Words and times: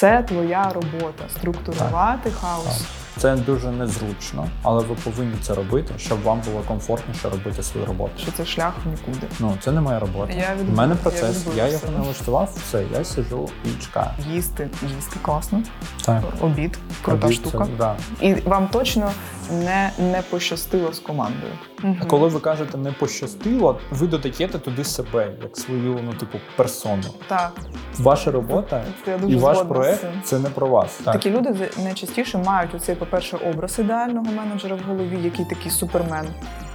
Це 0.00 0.22
твоя 0.22 0.72
робота 0.74 1.24
структурувати 1.28 2.30
хаос. 2.30 2.99
Це 3.20 3.36
дуже 3.36 3.70
незручно, 3.70 4.48
але 4.62 4.84
ви 4.84 4.94
повинні 5.04 5.34
це 5.42 5.54
робити, 5.54 5.94
щоб 5.96 6.22
вам 6.22 6.40
було 6.40 6.62
комфортніше 6.68 7.28
робити 7.28 7.62
свою 7.62 7.86
роботу. 7.86 8.12
Що 8.18 8.32
це 8.32 8.44
шлях 8.44 8.74
в 8.84 8.88
нікуди. 8.88 9.26
Ну 9.40 9.56
це 9.60 9.72
не 9.72 9.80
моя 9.80 9.98
робота. 9.98 10.32
Я 10.32 10.54
У 10.56 10.62
відбула- 10.62 10.76
мене 10.76 10.94
я 10.94 11.00
процес. 11.02 11.46
Я, 11.56 11.66
все. 11.66 11.72
його 11.72 11.98
налаштував, 11.98 12.52
все, 12.56 12.84
я 12.98 13.04
сижу 13.04 13.48
і 13.64 13.82
чекаю. 13.82 14.10
Їсти, 14.32 14.68
їсти 14.96 15.16
класно. 15.22 15.62
Так. 16.04 16.22
Обід, 16.40 16.78
крута 17.02 17.26
Обід 17.26 17.36
штука. 17.36 17.64
Це, 17.64 17.70
да. 17.78 17.96
І 18.20 18.34
вам 18.34 18.68
точно 18.68 19.10
не, 19.50 19.90
не 19.98 20.22
пощастило 20.30 20.92
з 20.92 20.98
командою. 20.98 21.52
А 22.00 22.04
коли 22.04 22.28
ви 22.28 22.40
кажете 22.40 22.78
не 22.78 22.92
пощастило, 22.92 23.78
ви 23.90 24.06
додаєте 24.06 24.58
туди 24.58 24.84
себе, 24.84 25.32
як 25.42 25.56
свою, 25.56 26.00
ну 26.04 26.14
типу, 26.14 26.38
персону. 26.56 27.02
Так, 27.28 27.52
Ваша 27.98 28.30
робота 28.30 28.84
я 29.06 29.18
дуже 29.18 29.32
і 29.32 29.36
ваш 29.36 29.58
проект 29.58 30.06
це 30.24 30.38
не 30.38 30.50
про 30.50 30.66
вас. 30.66 30.94
Так. 31.04 31.12
Такі 31.12 31.30
люди 31.30 31.70
найчастіше 31.84 32.38
мають 32.38 32.74
оцей, 32.74 32.94
по-перше, 33.10 33.36
образ 33.36 33.78
ідеального 33.78 34.32
менеджера 34.32 34.76
в 34.76 34.80
голові, 34.88 35.18
який 35.22 35.44
такий 35.44 35.70
супермен 35.70 36.26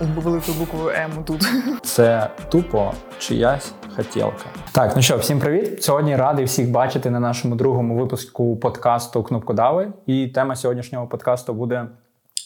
з 0.02 0.23
великою 0.23 0.58
буквою 0.58 0.89
М 0.89 1.23
тут. 1.23 1.48
Це 1.81 2.30
тупо 2.49 2.94
чиясь 3.20 3.73
хотілка. 3.95 4.45
Так, 4.71 4.94
ну 4.95 5.02
що, 5.02 5.17
всім 5.17 5.39
привіт. 5.39 5.84
Сьогодні 5.84 6.16
радий 6.16 6.45
всіх 6.45 6.71
бачити 6.71 7.09
на 7.09 7.20
нашому 7.20 7.55
другому 7.55 7.98
випуску 7.98 8.58
подкасту 8.58 9.23
Кнопкодави. 9.23 9.94
І 10.05 10.27
тема 10.27 10.55
сьогоднішнього 10.55 11.08
подкасту 11.08 11.53
буде 11.53 11.88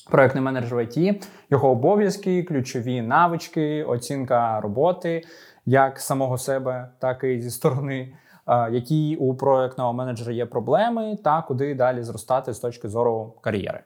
проектний 0.09 0.43
менеджер 0.43 0.76
в 0.76 0.84
ІТ, 0.84 1.27
його 1.49 1.70
обов'язки, 1.70 2.43
ключові 2.43 3.01
навички, 3.01 3.84
оцінка 3.84 4.62
роботи, 4.62 5.23
як 5.65 5.99
самого 5.99 6.37
себе, 6.37 6.90
так 6.99 7.23
і 7.23 7.41
зі 7.41 7.51
сторони. 7.51 8.13
Які 8.71 9.16
у 9.16 9.35
проектного 9.35 9.94
менеджера 9.94 10.34
є 10.34 10.45
проблеми, 10.45 11.17
та 11.23 11.41
куди 11.41 11.76
далі 11.76 12.03
зростати 12.03 12.53
з 12.53 12.59
точки 12.59 12.90
зору 12.90 13.34
кар'єри. 13.41 13.84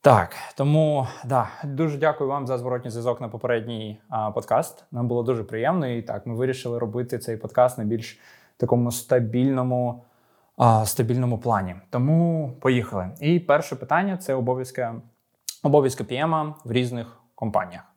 Так, 0.00 0.36
тому 0.56 1.06
да, 1.24 1.48
дуже 1.64 1.98
дякую 1.98 2.30
вам 2.30 2.46
за 2.46 2.58
зворотній 2.58 2.90
зв'язок 2.90 3.20
на 3.20 3.28
попередній 3.28 4.00
а, 4.08 4.30
подкаст. 4.30 4.84
Нам 4.92 5.08
було 5.08 5.22
дуже 5.22 5.44
приємно, 5.44 5.86
і 5.86 6.02
так 6.02 6.26
ми 6.26 6.34
вирішили 6.34 6.78
робити 6.78 7.18
цей 7.18 7.36
подкаст 7.36 7.78
на 7.78 7.84
більш 7.84 8.20
такому 8.56 8.92
стабільному, 8.92 10.04
а, 10.56 10.84
стабільному 10.84 11.38
плані. 11.38 11.74
Тому 11.90 12.52
поїхали. 12.60 13.10
І 13.20 13.40
перше 13.40 13.76
питання 13.76 14.16
це 14.16 14.34
обов'язки, 14.34 14.88
обов'язки 15.62 16.04
PM 16.04 16.54
в 16.64 16.72
різних 16.72 17.20
компаніях. 17.34 17.87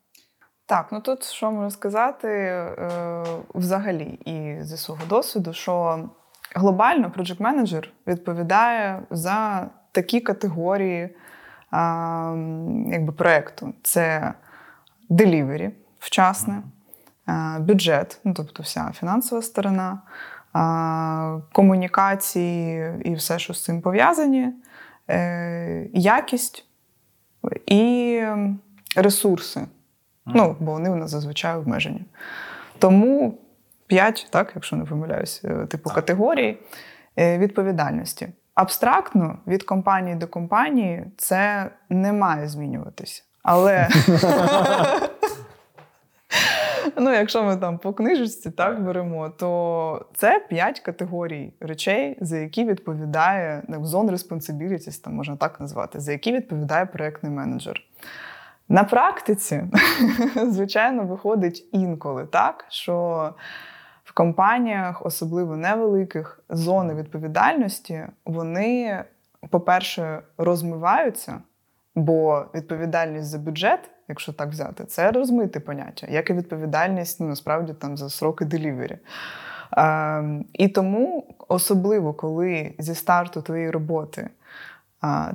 Так, 0.71 0.87
ну 0.91 1.01
тут 1.01 1.23
що 1.23 1.51
можу 1.51 1.71
сказати 1.71 2.27
е, 2.27 3.23
взагалі 3.55 4.19
і 4.25 4.63
зі 4.63 4.77
свого 4.77 5.01
досвіду, 5.09 5.53
що 5.53 5.99
глобально 6.55 7.11
project 7.17 7.41
менеджер 7.41 7.89
відповідає 8.07 9.03
за 9.09 9.67
такі 9.91 10.19
категорії 10.21 11.15
а, 11.71 12.35
якби, 12.87 13.13
проекту: 13.13 13.73
це 13.83 14.33
delivery 15.09 15.71
вчасне, 15.99 16.63
а, 17.25 17.57
бюджет, 17.59 18.19
ну 18.23 18.33
тобто 18.33 18.63
вся 18.63 18.91
фінансова 18.99 19.41
сторона, 19.41 20.01
комунікації 21.51 22.93
і 23.05 23.13
все, 23.13 23.39
що 23.39 23.53
з 23.53 23.63
цим 23.63 23.81
пов'язані, 23.81 24.53
е, 25.09 25.87
якість 25.93 26.65
і 27.65 28.23
ресурси. 28.95 29.61
Ну, 30.25 30.55
бо 30.59 30.71
вони 30.71 30.89
у 30.89 30.95
нас 30.95 31.09
зазвичай 31.09 31.57
обмежені. 31.57 32.05
Тому 32.79 33.37
5, 33.87 34.27
так, 34.29 34.51
якщо 34.55 34.75
не 34.75 34.85
помиляюсь, 34.85 35.41
е, 35.43 35.65
типу 35.65 35.89
Так. 35.89 35.95
категорій 35.95 36.57
е, 37.19 37.37
відповідальності. 37.37 38.27
Абстрактно 38.55 39.37
від 39.47 39.63
компанії 39.63 40.15
до 40.15 40.27
компанії 40.27 41.05
це 41.17 41.71
не 41.89 42.13
має 42.13 42.47
змінюватися. 42.47 43.23
Але 43.43 43.89
ну, 46.97 47.13
якщо 47.13 47.43
ми 47.43 47.57
там 47.57 47.77
по 47.77 47.93
книжечці 47.93 48.51
так 48.51 48.83
беремо, 48.83 49.29
то 49.29 50.05
це 50.15 50.45
5 50.49 50.79
категорій 50.79 51.53
речей, 51.59 52.17
за 52.21 52.37
які 52.37 52.65
відповідає 52.65 53.63
zone 53.69 54.11
responsibilities, 54.11 55.03
там 55.03 55.15
можна 55.15 55.35
так 55.35 55.59
назвати, 55.59 55.99
за 55.99 56.11
які 56.11 56.31
відповідає 56.31 56.85
проєктний 56.85 57.31
менеджер. 57.31 57.81
На 58.71 58.83
практиці, 58.83 59.63
звичайно, 60.47 61.03
виходить 61.03 61.69
інколи 61.71 62.25
так, 62.25 62.65
що 62.69 63.29
в 64.03 64.13
компаніях, 64.13 65.05
особливо 65.05 65.57
невеликих, 65.57 66.43
зони 66.49 66.95
відповідальності, 66.95 68.05
вони, 68.25 69.03
по-перше, 69.49 70.19
розмиваються, 70.37 71.41
бо 71.95 72.45
відповідальність 72.55 73.27
за 73.27 73.37
бюджет, 73.37 73.89
якщо 74.07 74.33
так 74.33 74.49
взяти, 74.49 74.85
це 74.85 75.11
розмите 75.11 75.59
поняття, 75.59 76.07
як 76.09 76.29
і 76.29 76.33
відповідальність 76.33 77.19
ну, 77.19 77.27
насправді 77.27 77.73
там 77.73 77.97
за 77.97 78.09
сроки 78.09 78.45
делівері. 78.45 78.97
Ем, 79.77 80.45
і 80.53 80.67
тому, 80.67 81.35
особливо 81.47 82.13
коли 82.13 82.73
зі 82.79 82.95
старту 82.95 83.41
твоєї 83.41 83.71
роботи 83.71 84.29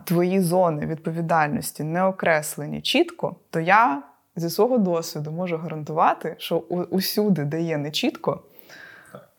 твої 0.04 0.40
зони 0.40 0.86
відповідальності 0.86 1.84
не 1.84 2.04
окреслені 2.04 2.82
чітко, 2.82 3.36
то 3.50 3.60
я 3.60 4.02
зі 4.36 4.50
свого 4.50 4.78
досвіду 4.78 5.30
можу 5.32 5.56
гарантувати, 5.56 6.34
що 6.38 6.58
усюди, 6.90 7.44
де 7.44 7.62
є 7.62 7.78
нечітко, 7.78 8.42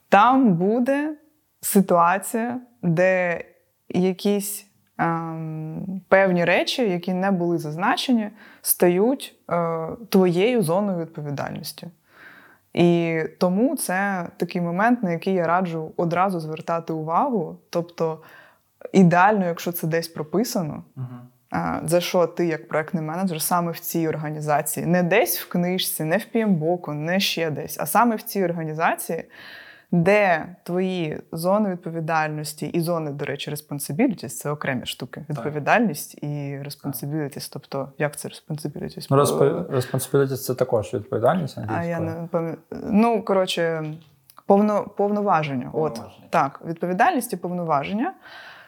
там 0.10 0.54
буде 0.54 1.16
ситуація, 1.62 2.60
де 2.82 3.44
якісь 3.90 4.68
ем, 4.98 6.02
певні 6.10 6.46
речі, 6.46 6.90
які 6.90 7.14
не 7.14 7.32
були 7.32 7.58
зазначені, 7.58 8.30
стають 8.62 9.36
е, 9.52 9.88
твоєю 10.10 10.62
зоною 10.62 11.00
відповідальності. 11.00 11.88
І 12.74 13.20
тому 13.40 13.76
це 13.76 14.28
такий 14.38 14.62
момент, 14.62 15.04
на 15.04 15.12
який 15.12 15.34
я 15.34 15.48
раджу 15.48 15.92
одразу 15.98 16.40
звертати 16.40 16.94
увагу. 16.94 17.58
Тобто, 17.70 18.20
ідеально, 18.94 19.46
якщо 19.46 19.72
це 19.72 19.88
десь 19.88 20.08
прописано, 20.08 20.84
а, 21.52 21.80
за 21.86 22.02
що 22.02 22.28
ти, 22.28 22.48
як 22.48 22.68
проектний 22.68 23.04
менеджер, 23.04 23.42
саме 23.42 23.72
в 23.72 23.80
цій 23.80 24.08
організації, 24.08 24.86
не 24.86 25.04
десь 25.04 25.40
в 25.40 25.50
книжці, 25.50 26.04
не 26.04 26.18
в 26.18 26.26
PMBOK, 26.36 26.94
не 26.94 27.20
ще 27.20 27.52
десь, 27.52 27.78
а 27.80 27.86
саме 27.86 28.16
в 28.16 28.22
цій 28.22 28.44
організації, 28.44 29.24
де 29.92 30.46
твої 30.64 31.22
зони 31.32 31.70
відповідальності 31.70 32.68
і 32.68 32.82
зони, 32.82 33.12
до 33.12 33.26
речі, 33.26 33.52
responsibilities– 33.52 34.28
це 34.28 34.50
окремі 34.50 34.86
штуки. 34.86 35.26
Відповідальність 35.30 36.24
і 36.24 36.28
responsibilities. 36.66 37.50
Тобто, 37.54 37.92
як 37.98 38.18
це 38.18 38.30
responsibilities? 38.30 39.08
Ну, 39.10 39.18
responsibility– 39.78 40.38
це 40.38 40.56
також 40.56 40.94
відповідальність 40.94 41.58
А 41.68 41.84
я 41.84 42.00
не 42.00 42.28
пам'ятаю. 42.32 42.58
Ну, 42.72 43.24
коротше, 43.24 43.94
повно, 44.46 44.84
повноваження. 44.84 45.70
От 45.74 45.94
Повноваження. 45.94 46.28
так, 46.30 46.62
відповідальність 46.66 47.34
і 47.34 47.38
повноваження, 47.38 48.14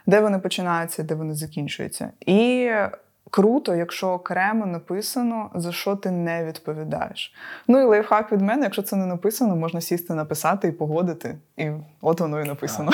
де 0.09 0.21
вони 0.21 0.39
починаються, 0.39 1.03
де 1.03 1.15
вони 1.15 1.33
закінчуються. 1.33 2.09
І 2.25 2.69
круто, 3.29 3.75
якщо 3.75 4.09
окремо 4.09 4.65
написано, 4.65 5.49
за 5.55 5.71
що 5.71 5.95
ти 5.95 6.11
не 6.11 6.45
відповідаєш. 6.45 7.33
Ну 7.67 7.81
і 7.81 7.83
лайфхак 7.83 8.31
від 8.31 8.41
мене, 8.41 8.63
якщо 8.63 8.81
це 8.81 8.95
не 8.95 9.05
написано, 9.05 9.55
можна 9.55 9.81
сісти, 9.81 10.13
написати 10.13 10.67
і 10.67 10.71
погодити. 10.71 11.37
І 11.57 11.69
от 12.01 12.19
воно 12.19 12.41
і 12.41 12.43
написано. 12.43 12.91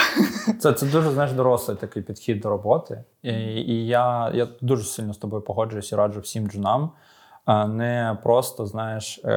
Це, 0.60 0.74
це 0.74 0.86
дуже 0.86 1.12
знаєш, 1.12 1.32
дорослий 1.32 1.78
такий 1.78 2.04
підхід 2.04 2.40
до 2.40 2.50
роботи. 2.50 3.04
І, 3.22 3.32
і 3.32 3.88
я, 3.88 4.32
я 4.34 4.48
дуже 4.62 4.84
сильно 4.84 5.14
з 5.14 5.18
тобою 5.18 5.42
погоджуюсь 5.42 5.92
і 5.92 5.96
раджу 5.96 6.20
всім 6.20 6.48
джунам. 6.48 6.92
а 7.46 7.68
Не 7.68 8.18
просто 8.24 8.66
знаєш 8.66 9.22
е, 9.24 9.30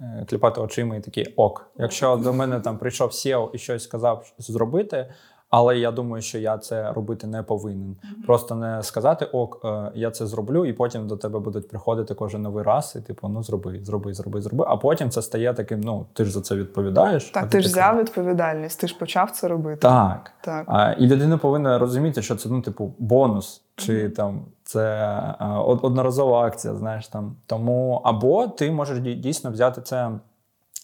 е, 0.00 0.26
кліпати 0.30 0.60
очима 0.60 0.96
і 0.96 1.00
такий 1.00 1.34
ок. 1.36 1.70
Якщо 1.76 2.16
до 2.16 2.32
мене 2.32 2.60
там 2.60 2.78
прийшов 2.78 3.10
SEO 3.10 3.50
і 3.52 3.58
щось 3.58 3.84
сказав 3.84 4.32
зробити, 4.38 5.06
але 5.50 5.78
я 5.78 5.90
думаю, 5.90 6.22
що 6.22 6.38
я 6.38 6.58
це 6.58 6.92
робити 6.92 7.26
не 7.26 7.42
повинен. 7.42 7.96
Просто 8.26 8.54
не 8.54 8.82
сказати 8.82 9.24
ок, 9.24 9.60
е, 9.64 9.90
я 9.94 10.10
це 10.10 10.26
зроблю, 10.26 10.66
і 10.66 10.72
потім 10.72 11.06
до 11.06 11.16
тебе 11.16 11.38
будуть 11.38 11.68
приходити 11.68 12.14
кожен 12.14 12.42
новий 12.42 12.64
раз, 12.64 12.96
і 12.98 13.00
типу, 13.00 13.28
ну 13.28 13.42
зроби, 13.42 13.80
зроби, 13.82 14.14
зроби, 14.14 14.42
зроби. 14.42 14.64
А 14.68 14.76
потім 14.76 15.10
це 15.10 15.22
стає 15.22 15.54
таким: 15.54 15.80
ну 15.80 16.06
ти 16.12 16.24
ж 16.24 16.32
за 16.32 16.40
це 16.40 16.54
відповідаєш. 16.54 17.24
Так, 17.24 17.42
ти 17.42 17.60
ж 17.60 17.68
такий, 17.68 17.82
взяв 17.82 17.98
відповідальність, 17.98 18.80
ти 18.80 18.86
ж 18.86 18.98
почав 18.98 19.30
це 19.30 19.48
робити. 19.48 19.80
Так. 19.80 20.32
Так. 20.40 20.64
А, 20.68 20.92
і 20.92 21.06
людина 21.06 21.38
повинна 21.38 21.78
розуміти, 21.78 22.22
що 22.22 22.36
це 22.36 22.48
ну, 22.48 22.62
типу, 22.62 22.94
бонус, 22.98 23.62
чи 23.76 24.08
там 24.08 24.40
це 24.64 25.08
а, 25.38 25.60
одноразова 25.62 26.46
акція, 26.46 26.74
знаєш 26.74 27.08
там. 27.08 27.36
Тому 27.46 28.00
або 28.04 28.48
ти 28.48 28.70
можеш 28.70 28.98
дійсно 28.98 29.50
взяти 29.50 29.80
це 29.80 30.10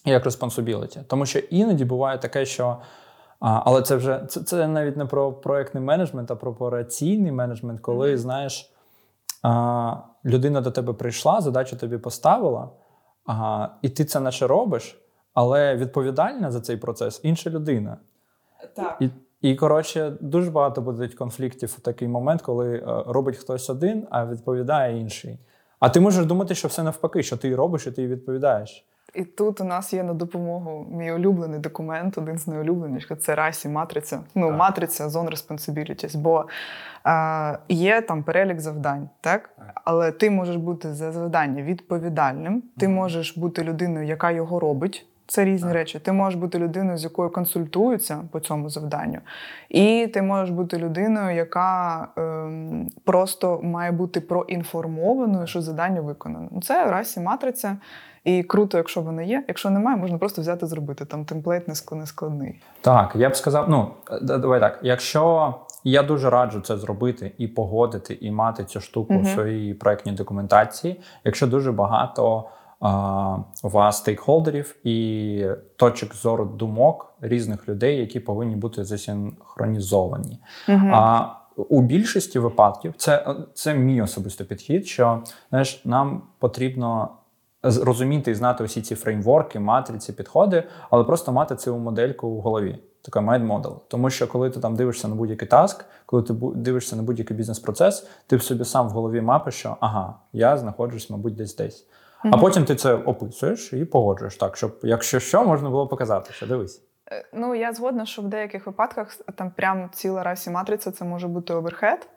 як 0.05 0.25
responsibility. 0.25 0.99
Тому 1.07 1.25
що 1.25 1.39
іноді 1.39 1.85
буває 1.85 2.17
таке, 2.17 2.45
що. 2.45 2.77
А, 3.39 3.61
але 3.65 3.81
це 3.81 3.95
вже 3.95 4.25
це, 4.29 4.43
це 4.43 4.67
навіть 4.67 4.97
не 4.97 5.05
про 5.05 5.33
проектний 5.33 5.83
менеджмент, 5.83 6.31
а 6.31 6.35
про 6.35 6.51
операційний 6.51 7.31
менеджмент, 7.31 7.81
коли 7.81 8.17
знаєш, 8.17 8.73
а, 9.43 9.95
людина 10.25 10.61
до 10.61 10.71
тебе 10.71 10.93
прийшла, 10.93 11.41
задачу 11.41 11.77
тобі 11.77 11.97
поставила, 11.97 12.69
а, 13.25 13.67
і 13.81 13.89
ти 13.89 14.05
це 14.05 14.19
наче 14.19 14.47
робиш, 14.47 15.01
але 15.33 15.75
відповідальна 15.75 16.51
за 16.51 16.61
цей 16.61 16.77
процес 16.77 17.19
інша 17.23 17.49
людина. 17.49 17.97
Так. 18.75 18.97
І, 18.99 19.09
І 19.41 19.55
коротше, 19.55 20.13
дуже 20.21 20.51
багато 20.51 20.81
буде 20.81 21.07
конфліктів 21.07 21.69
в 21.77 21.79
такий 21.79 22.07
момент, 22.07 22.41
коли 22.41 22.75
е, 22.75 23.03
робить 23.07 23.37
хтось 23.37 23.69
один, 23.69 24.07
а 24.09 24.25
відповідає 24.25 24.99
інший. 24.99 25.39
А 25.79 25.89
ти 25.89 25.99
можеш 25.99 26.25
думати, 26.25 26.55
що 26.55 26.67
все 26.67 26.83
навпаки, 26.83 27.23
що 27.23 27.37
ти 27.37 27.55
робиш, 27.55 27.87
і 27.87 27.91
ти 27.91 28.07
відповідаєш. 28.07 28.85
І 29.15 29.23
тут 29.23 29.61
у 29.61 29.63
нас 29.63 29.93
є 29.93 30.03
на 30.03 30.13
допомогу 30.13 30.87
мій 30.91 31.11
улюблений 31.11 31.59
документ, 31.59 32.17
один 32.17 32.37
з 32.37 32.47
найулюбленіших 32.47 33.19
це 33.19 33.35
расі 33.35 33.69
матриця. 33.69 34.19
Ну, 34.35 34.47
Так. 34.47 34.57
матриця 34.57 35.07
Zone 35.07 35.29
Responsibilities. 35.31 36.17
Бо 36.17 36.45
е, 37.07 37.57
є 37.69 38.01
там 38.01 38.23
перелік 38.23 38.59
завдань, 38.59 39.09
так? 39.21 39.49
Так. 39.57 39.81
Але 39.85 40.11
ти 40.11 40.29
можеш 40.29 40.55
бути 40.55 40.93
за 40.93 41.11
завдання 41.11 41.63
відповідальним, 41.63 42.63
ти 42.77 42.87
можеш 42.87 43.37
бути 43.37 43.63
людиною, 43.63 44.07
яка 44.07 44.31
його 44.31 44.59
робить. 44.59 45.07
Це 45.29 45.45
різні 45.45 45.67
Так. 45.67 45.73
речі. 45.73 45.99
Ти 45.99 46.11
можеш 46.11 46.39
бути 46.39 46.59
людиною, 46.59 46.97
з 46.97 47.03
якою 47.03 47.29
консультуються 47.29 48.17
по 48.31 48.39
цьому 48.39 48.69
завданню. 48.69 49.19
І 49.69 50.07
ти 50.13 50.21
можеш 50.21 50.49
бути 50.55 50.77
людиною, 50.77 51.35
яка 51.35 52.07
ем, 52.17 52.89
просто 53.03 53.59
має 53.63 53.91
бути 53.91 54.21
проінформованою, 54.21 55.47
що 55.47 55.61
завдання 55.61 56.01
виконано. 56.01 56.47
Ну, 56.51 56.61
Це 56.61 56.85
расі 56.91 57.19
матриця. 57.19 57.77
І 58.27 58.43
круто, 58.43 58.77
якщо 58.77 59.01
вона 59.01 59.21
є. 59.21 59.43
Якщо 59.47 59.69
немає, 59.69 59.97
можна 59.97 60.17
просто 60.17 60.41
взяти 60.41 60.65
зробити. 60.65 61.05
Там 61.05 61.25
темплейт 61.25 61.67
не 61.91 62.05
складний. 62.05 62.61
Так, 62.81 63.15
я 63.15 63.29
б 63.29 63.35
сказав, 63.35 63.69
ну 63.69 63.87
давай 64.21 64.59
так. 64.59 64.79
Якщо 64.83 65.55
я 65.83 66.03
дуже 66.03 66.29
раджу 66.29 66.59
це 66.59 66.77
зробити 66.77 67.31
і 67.37 67.47
погодити, 67.47 68.17
і 68.21 68.31
мати 68.31 68.63
цю 68.63 68.81
штуку 68.81 69.19
в 69.19 69.27
своїй 69.27 69.73
проектній 69.73 70.11
документації, 70.11 71.01
якщо 71.23 71.47
дуже 71.47 71.71
багато 71.71 72.49
у 73.63 73.69
вас 73.69 73.97
стейкхолдерів 73.97 74.75
і 74.83 75.47
точок 75.75 76.15
зору 76.15 76.45
думок 76.45 77.13
різних 77.21 77.69
людей, 77.69 77.97
які 77.97 78.19
повинні 78.19 78.55
бути 78.55 78.83
засінхронізовані. 78.83 80.39
Угу. 80.69 80.89
А 80.93 81.27
у 81.55 81.81
більшості 81.81 82.39
випадків 82.39 82.93
це, 82.97 83.35
це 83.53 83.73
мій 83.73 84.01
особистий 84.01 84.47
підхід, 84.47 84.87
що 84.87 85.23
знаєш, 85.49 85.85
нам 85.85 86.21
потрібно 86.39 87.09
розуміти 87.63 88.31
і 88.31 88.35
знати 88.35 88.63
усі 88.63 88.81
ці 88.81 88.95
фреймворки, 88.95 89.59
матриці, 89.59 90.13
підходи, 90.13 90.63
але 90.89 91.03
просто 91.03 91.31
мати 91.31 91.55
цю 91.55 91.77
модельку 91.77 92.29
в 92.29 92.41
голові. 92.41 92.79
Така 93.01 93.19
mind 93.19 93.47
model. 93.47 93.79
Тому 93.87 94.09
що 94.09 94.27
коли 94.27 94.49
ти 94.49 94.59
там 94.59 94.75
дивишся 94.75 95.07
на 95.07 95.15
будь-який 95.15 95.47
task, 95.47 95.85
коли 96.05 96.23
ти 96.23 96.33
дивишся 96.55 96.95
на 96.95 97.03
будь-який 97.03 97.37
бізнес-процес, 97.37 98.07
ти 98.27 98.35
в 98.35 98.43
собі 98.43 98.65
сам 98.65 98.87
в 98.87 98.91
голові 98.91 99.21
мапиш, 99.21 99.55
що 99.55 99.77
ага, 99.79 100.15
я 100.33 100.57
знаходжусь, 100.57 101.09
мабуть, 101.09 101.35
десь 101.35 101.55
десь. 101.55 101.87
А 102.23 102.37
потім 102.37 102.65
ти 102.65 102.75
це 102.75 102.93
описуєш 102.93 103.73
і 103.73 103.85
погоджуєш 103.85 104.37
так, 104.37 104.57
щоб 104.57 104.79
якщо 104.83 105.19
що, 105.19 105.45
можна 105.45 105.69
було 105.69 105.87
показати, 105.87 106.33
що 106.33 106.47
дивись. 106.47 106.83
Е, 107.11 107.25
Ну, 107.33 107.55
я 107.55 107.73
згодна, 107.73 108.05
що 108.05 108.21
в 108.21 108.27
деяких 108.27 108.65
випадках 108.65 109.15
там 109.35 109.51
прям 109.51 109.89
ціла 109.93 110.23
RACI 110.23 110.49
матриця 110.49 110.91
це 110.91 111.05
може 111.05 111.27
бути 111.27 111.53
overhead. 111.53 112.09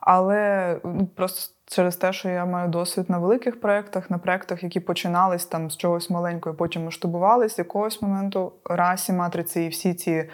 Але 0.00 0.76
ну, 0.84 1.06
просто 1.06 1.54
через 1.66 1.96
те, 1.96 2.12
що 2.12 2.28
я 2.28 2.44
маю 2.44 2.68
досвід 2.68 3.10
на 3.10 3.18
великих 3.18 3.60
проєктах, 3.60 4.10
на 4.10 4.18
проєктах, 4.18 4.62
які 4.62 4.80
починались 4.80 5.44
там 5.44 5.70
з 5.70 5.76
чогось 5.76 6.10
маленького, 6.10 6.54
потім 6.54 6.84
масштабувались, 6.84 7.54
з 7.54 7.58
якогось 7.58 8.02
моменту 8.02 8.52
расі 8.64 9.12
матриці 9.12 9.62
і 9.62 9.68
всі 9.68 9.94
ці 9.94 10.24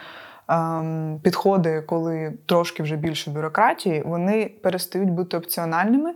ем, 0.49 1.21
підходи, 1.23 1.83
коли 1.83 2.33
трошки 2.47 2.83
вже 2.83 2.97
більше 2.97 3.31
бюрократії, 3.31 4.03
вони 4.03 4.51
перестають 4.63 5.11
бути 5.11 5.37
опціональними. 5.37 6.15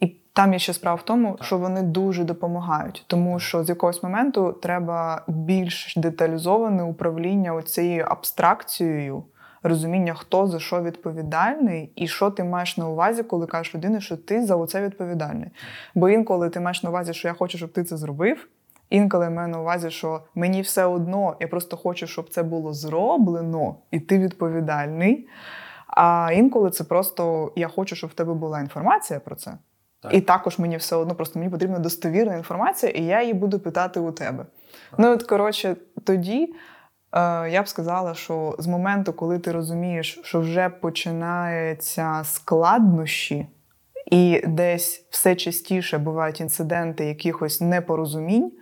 І 0.00 0.06
там 0.32 0.52
є 0.52 0.58
ще 0.58 0.72
справа 0.72 0.96
в 0.96 1.02
тому, 1.02 1.38
що 1.40 1.58
вони 1.58 1.82
дуже 1.82 2.24
допомагають, 2.24 3.04
тому 3.06 3.38
що 3.38 3.64
з 3.64 3.68
якогось 3.68 4.02
моменту 4.02 4.52
треба 4.52 5.22
більш 5.28 5.94
деталізоване 5.96 6.82
управління 6.82 7.54
оцією 7.54 8.04
абстракцією 8.08 9.24
розуміння, 9.68 10.14
хто 10.14 10.46
за 10.46 10.58
що 10.58 10.82
відповідальний, 10.82 11.92
і 11.96 12.08
що 12.08 12.30
ти 12.30 12.44
маєш 12.44 12.76
на 12.76 12.88
увазі, 12.88 13.22
коли 13.22 13.46
кажеш 13.46 13.74
людині, 13.74 14.00
що 14.00 14.16
ти 14.16 14.46
за 14.46 14.56
оце 14.56 14.82
відповідальний. 14.82 15.50
Бо 15.94 16.08
інколи 16.08 16.50
ти 16.50 16.60
маєш 16.60 16.82
на 16.82 16.90
увазі, 16.90 17.14
що 17.14 17.28
я 17.28 17.34
хочу, 17.34 17.58
щоб 17.58 17.72
ти 17.72 17.84
це 17.84 17.96
зробив. 17.96 18.48
Інколи 18.90 19.24
я 19.24 19.30
маю 19.30 19.48
на 19.48 19.60
увазі, 19.60 19.90
що 19.90 20.22
мені 20.34 20.62
все 20.62 20.84
одно, 20.84 21.36
я 21.40 21.48
просто 21.48 21.76
хочу, 21.76 22.06
щоб 22.06 22.30
це 22.30 22.42
було 22.42 22.72
зроблено, 22.72 23.76
і 23.90 24.00
ти 24.00 24.18
відповідальний. 24.18 25.28
А 25.86 26.30
інколи 26.34 26.70
це 26.70 26.84
просто 26.84 27.52
я 27.56 27.68
хочу, 27.68 27.96
щоб 27.96 28.10
в 28.10 28.14
тебе 28.14 28.34
була 28.34 28.60
інформація 28.60 29.20
про 29.20 29.36
це. 29.36 29.58
Так. 30.00 30.14
І 30.14 30.20
також 30.20 30.58
мені 30.58 30.76
все 30.76 30.96
одно, 30.96 31.14
просто 31.14 31.38
мені 31.38 31.50
потрібна 31.50 31.78
достовірна 31.78 32.36
інформація, 32.36 32.92
і 32.92 33.04
я 33.04 33.22
її 33.22 33.34
буду 33.34 33.58
питати 33.58 34.00
у 34.00 34.12
тебе. 34.12 34.46
Ну, 34.98 35.12
от, 35.12 35.22
коротше, 35.22 35.76
тоді 36.04 36.54
я 37.50 37.62
б 37.62 37.68
сказала, 37.68 38.14
що 38.14 38.56
з 38.58 38.66
моменту, 38.66 39.12
коли 39.12 39.38
ти 39.38 39.52
розумієш, 39.52 40.20
що 40.22 40.40
вже 40.40 40.68
починаються 40.68 42.20
складнощі, 42.24 43.46
і 44.10 44.42
десь 44.46 45.06
все 45.10 45.34
частіше 45.34 45.98
бувають 45.98 46.40
інциденти 46.40 47.04
якихось 47.04 47.60
непорозумінь, 47.60 48.52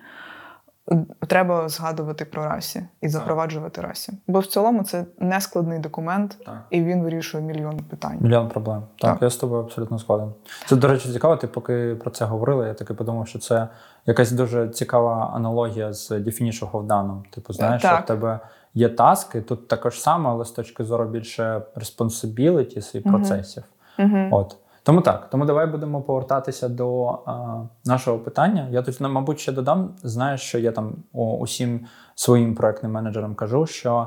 е, 0.93 1.07
треба 1.27 1.69
згадувати 1.69 2.25
про 2.25 2.45
расі 2.45 2.83
і 3.01 3.09
запроваджувати 3.09 3.81
расі. 3.81 4.13
Бо 4.27 4.39
в 4.39 4.47
цілому 4.47 4.85
це 4.85 5.05
не 5.19 5.41
складний 5.41 5.79
документ, 5.79 6.37
Так. 6.47 6.63
і 6.71 6.83
він 6.83 7.03
вирішує 7.03 7.45
мільйон 7.45 7.81
питань. 7.91 8.19
Мільйон 8.21 8.49
проблем. 8.49 8.83
Так, 8.99 9.13
Так. 9.13 9.23
я 9.23 9.31
з 9.31 9.37
тобою 9.37 9.63
абсолютно 9.63 9.99
згоден. 9.99 10.33
Це, 10.67 10.77
до 10.77 10.89
речі, 10.89 11.13
цікаво. 11.13 11.37
Ти 11.37 11.47
поки 11.47 11.95
про 11.95 12.11
це 12.11 12.25
говорила, 12.25 12.67
я 12.67 12.75
таки 12.75 12.95
подумав, 12.95 13.29
що 13.29 13.39
це 13.39 13.69
якась 14.07 14.33
дуже 14.33 14.69
цікава 14.69 15.31
аналогія 15.35 15.93
з 15.93 16.11
Definition 16.11 16.71
of 16.71 16.87
Done. 16.87 17.23
Типу, 17.31 17.53
знаєш, 17.53 17.83
Так. 17.83 17.95
що 17.95 18.03
в 18.03 18.07
тебе 18.07 18.41
є 18.75 18.89
таски, 18.89 19.41
тут 19.41 19.69
також 19.69 20.01
саме, 20.01 20.31
але 20.31 20.45
з 20.45 20.51
точки 20.51 20.85
зору 20.85 21.05
більше 21.05 21.63
responsibilities 21.77 22.97
і 22.97 23.01
Мгм. 23.01 23.11
процесів. 23.15 23.63
Угу. 23.99 24.29
От. 24.31 24.57
Тому 24.83 25.01
так, 25.01 25.31
тому 25.31 25.45
давай 25.45 25.67
будемо 25.67 26.03
повертатися 26.03 26.69
до 26.69 27.07
а, 27.27 27.57
нашого 27.85 28.19
питання. 28.19 28.69
Я 28.71 28.83
тут, 28.83 28.97
ну, 29.01 29.09
мабуть, 29.09 29.41
ще 29.41 29.53
додам. 29.53 29.91
Знаєш, 30.03 30.41
що 30.41 30.59
я 30.59 30.73
там 30.73 30.93
о, 31.13 31.37
усім 31.37 31.87
своїм 32.15 32.55
проектним 32.55 32.93
менеджерам 32.93 33.35
кажу, 33.35 33.67
що 33.67 34.07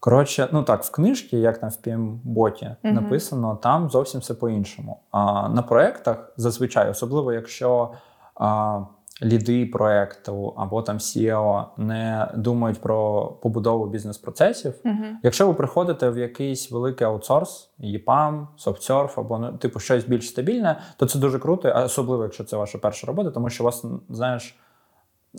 коротше, 0.00 0.48
ну 0.52 0.62
так, 0.62 0.82
в 0.84 0.90
книжці, 0.90 1.36
як 1.36 1.58
там 1.58 1.70
в 1.70 1.78
PM-боті 1.86 2.76
Мгм. 2.82 2.94
написано, 2.94 3.58
там 3.62 3.90
зовсім 3.90 4.20
все 4.20 4.34
по-іншому. 4.34 4.98
А 5.10 5.48
на 5.48 5.62
проектах 5.62 6.32
зазвичай, 6.36 6.90
особливо 6.90 7.32
якщо 7.32 7.90
а, 8.34 8.80
ліди 9.22 9.66
проекту 9.66 10.54
або 10.56 10.82
там 10.82 10.98
SEO 10.98 11.64
не 11.76 12.28
думають 12.34 12.80
про 12.80 13.26
побудову 13.26 13.86
бізнес-процесів. 13.86 14.74
Угу. 14.84 15.04
Якщо 15.22 15.46
ви 15.46 15.54
приходите 15.54 16.10
в 16.10 16.18
якийсь 16.18 16.70
великий 16.70 17.06
аутсорс, 17.06 17.70
EPAM, 17.80 18.46
SoftSurf 18.66 19.20
або 19.20 19.38
ну, 19.38 19.52
типу 19.52 19.80
щось 19.80 20.04
більш 20.04 20.28
стабільне, 20.28 20.80
то 20.96 21.06
це 21.06 21.18
дуже 21.18 21.38
круто, 21.38 21.72
особливо 21.84 22.22
якщо 22.22 22.44
це 22.44 22.56
ваша 22.56 22.78
перша 22.78 23.06
робота, 23.06 23.30
тому 23.30 23.50
що 23.50 23.64
вас 23.64 23.84
знаєш. 24.08 24.58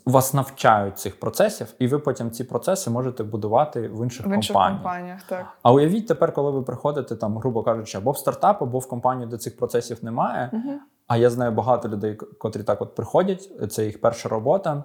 Вас 0.06 0.34
навчають 0.34 0.98
цих 1.00 1.20
процесів, 1.20 1.74
і 1.80 1.88
ви 1.88 2.00
потім 2.00 2.32
ці 2.32 2.44
процеси 2.44 2.90
можете 2.90 3.24
будувати 3.24 3.88
в 3.88 4.04
інших, 4.04 4.28
В 4.28 4.34
інших 4.34 4.54
компаніях. 4.54 4.84
компаніях, 4.84 5.22
так. 5.24 5.46
А 5.64 5.72
уявіть 5.72 6.08
тепер, 6.08 6.34
коли 6.34 6.52
ви 6.52 6.62
приходите 6.62 7.16
там, 7.16 7.38
грубо 7.38 7.64
кажучи, 7.64 7.98
або 7.98 8.12
в 8.12 8.18
стартап, 8.18 8.62
або 8.62 8.80
в 8.80 8.88
компанію, 8.88 9.28
де 9.28 9.38
цих 9.38 9.58
процесів 9.58 9.98
немає. 10.02 10.50
Угу. 10.54 10.74
А 11.08 11.18
я 11.18 11.30
знаю 11.30 11.52
багато 11.52 11.90
людей, 11.90 12.16
котрі 12.16 12.64
так 12.64 12.82
от 12.82 12.96
приходять, 12.96 13.72
це 13.72 13.86
їх 13.86 14.02
перша 14.02 14.30
робота. 14.30 14.84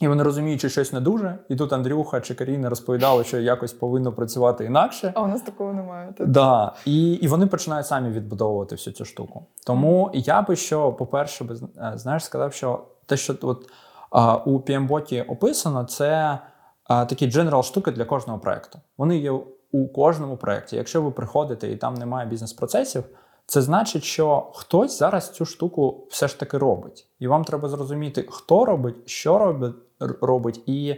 І 0.00 0.08
вони 0.08 0.22
розуміють, 0.22 0.60
що 0.60 0.68
щось 0.68 0.92
не 0.92 1.00
дуже. 1.00 1.38
І 1.48 1.56
тут 1.56 1.72
Андрюха 1.72 2.20
чи 2.20 2.34
Каріна 2.34 2.68
розповідали, 2.68 3.24
що 3.24 3.38
якось 3.38 3.72
повинно 3.72 4.12
працювати 4.12 4.64
інакше. 4.64 5.12
А 5.14 5.22
у 5.22 5.26
нас 5.26 5.42
такого 5.42 5.72
немає. 5.72 6.14
Так. 6.18 6.28
Да, 6.28 6.74
і, 6.84 7.12
і 7.12 7.28
вони 7.28 7.46
починають 7.46 7.86
самі 7.86 8.10
відбудовувати 8.10 8.74
всю 8.74 8.94
цю 8.94 9.04
штуку. 9.04 9.46
Тому 9.66 10.10
я 10.14 10.42
би 10.42 10.56
що, 10.56 10.92
по-перше, 10.92 11.44
би, 11.44 11.54
е, 11.54 11.92
знаєш, 11.94 12.24
сказав, 12.24 12.52
що 12.52 12.84
те, 13.06 13.16
що 13.16 13.34
от 13.42 13.70
а, 14.10 14.36
у 14.36 14.58
PMBot 14.58 15.30
описано, 15.30 15.84
це 15.84 16.38
а, 16.84 17.04
такі 17.04 17.26
дженерал 17.26 17.62
штуки 17.62 17.90
для 17.90 18.04
кожного 18.04 18.38
проекту. 18.38 18.78
Вони 18.98 19.18
є 19.18 19.30
у 19.72 19.88
кожному 19.88 20.36
проєкті. 20.36 20.76
Якщо 20.76 21.02
ви 21.02 21.10
приходите 21.10 21.70
і 21.70 21.76
там 21.76 21.94
немає 21.94 22.28
бізнес-процесів, 22.28 23.04
це 23.48 23.62
значить, 23.62 24.04
що 24.04 24.50
хтось 24.54 24.98
зараз 24.98 25.30
цю 25.30 25.44
штуку 25.46 26.06
все 26.10 26.28
ж 26.28 26.40
таки 26.40 26.58
робить. 26.58 27.06
І 27.18 27.26
вам 27.26 27.44
треба 27.44 27.68
зрозуміти, 27.68 28.26
хто 28.30 28.64
робить, 28.64 28.96
що 29.06 29.38
робить, 29.38 29.74
робить 30.20 30.62
і 30.66 30.96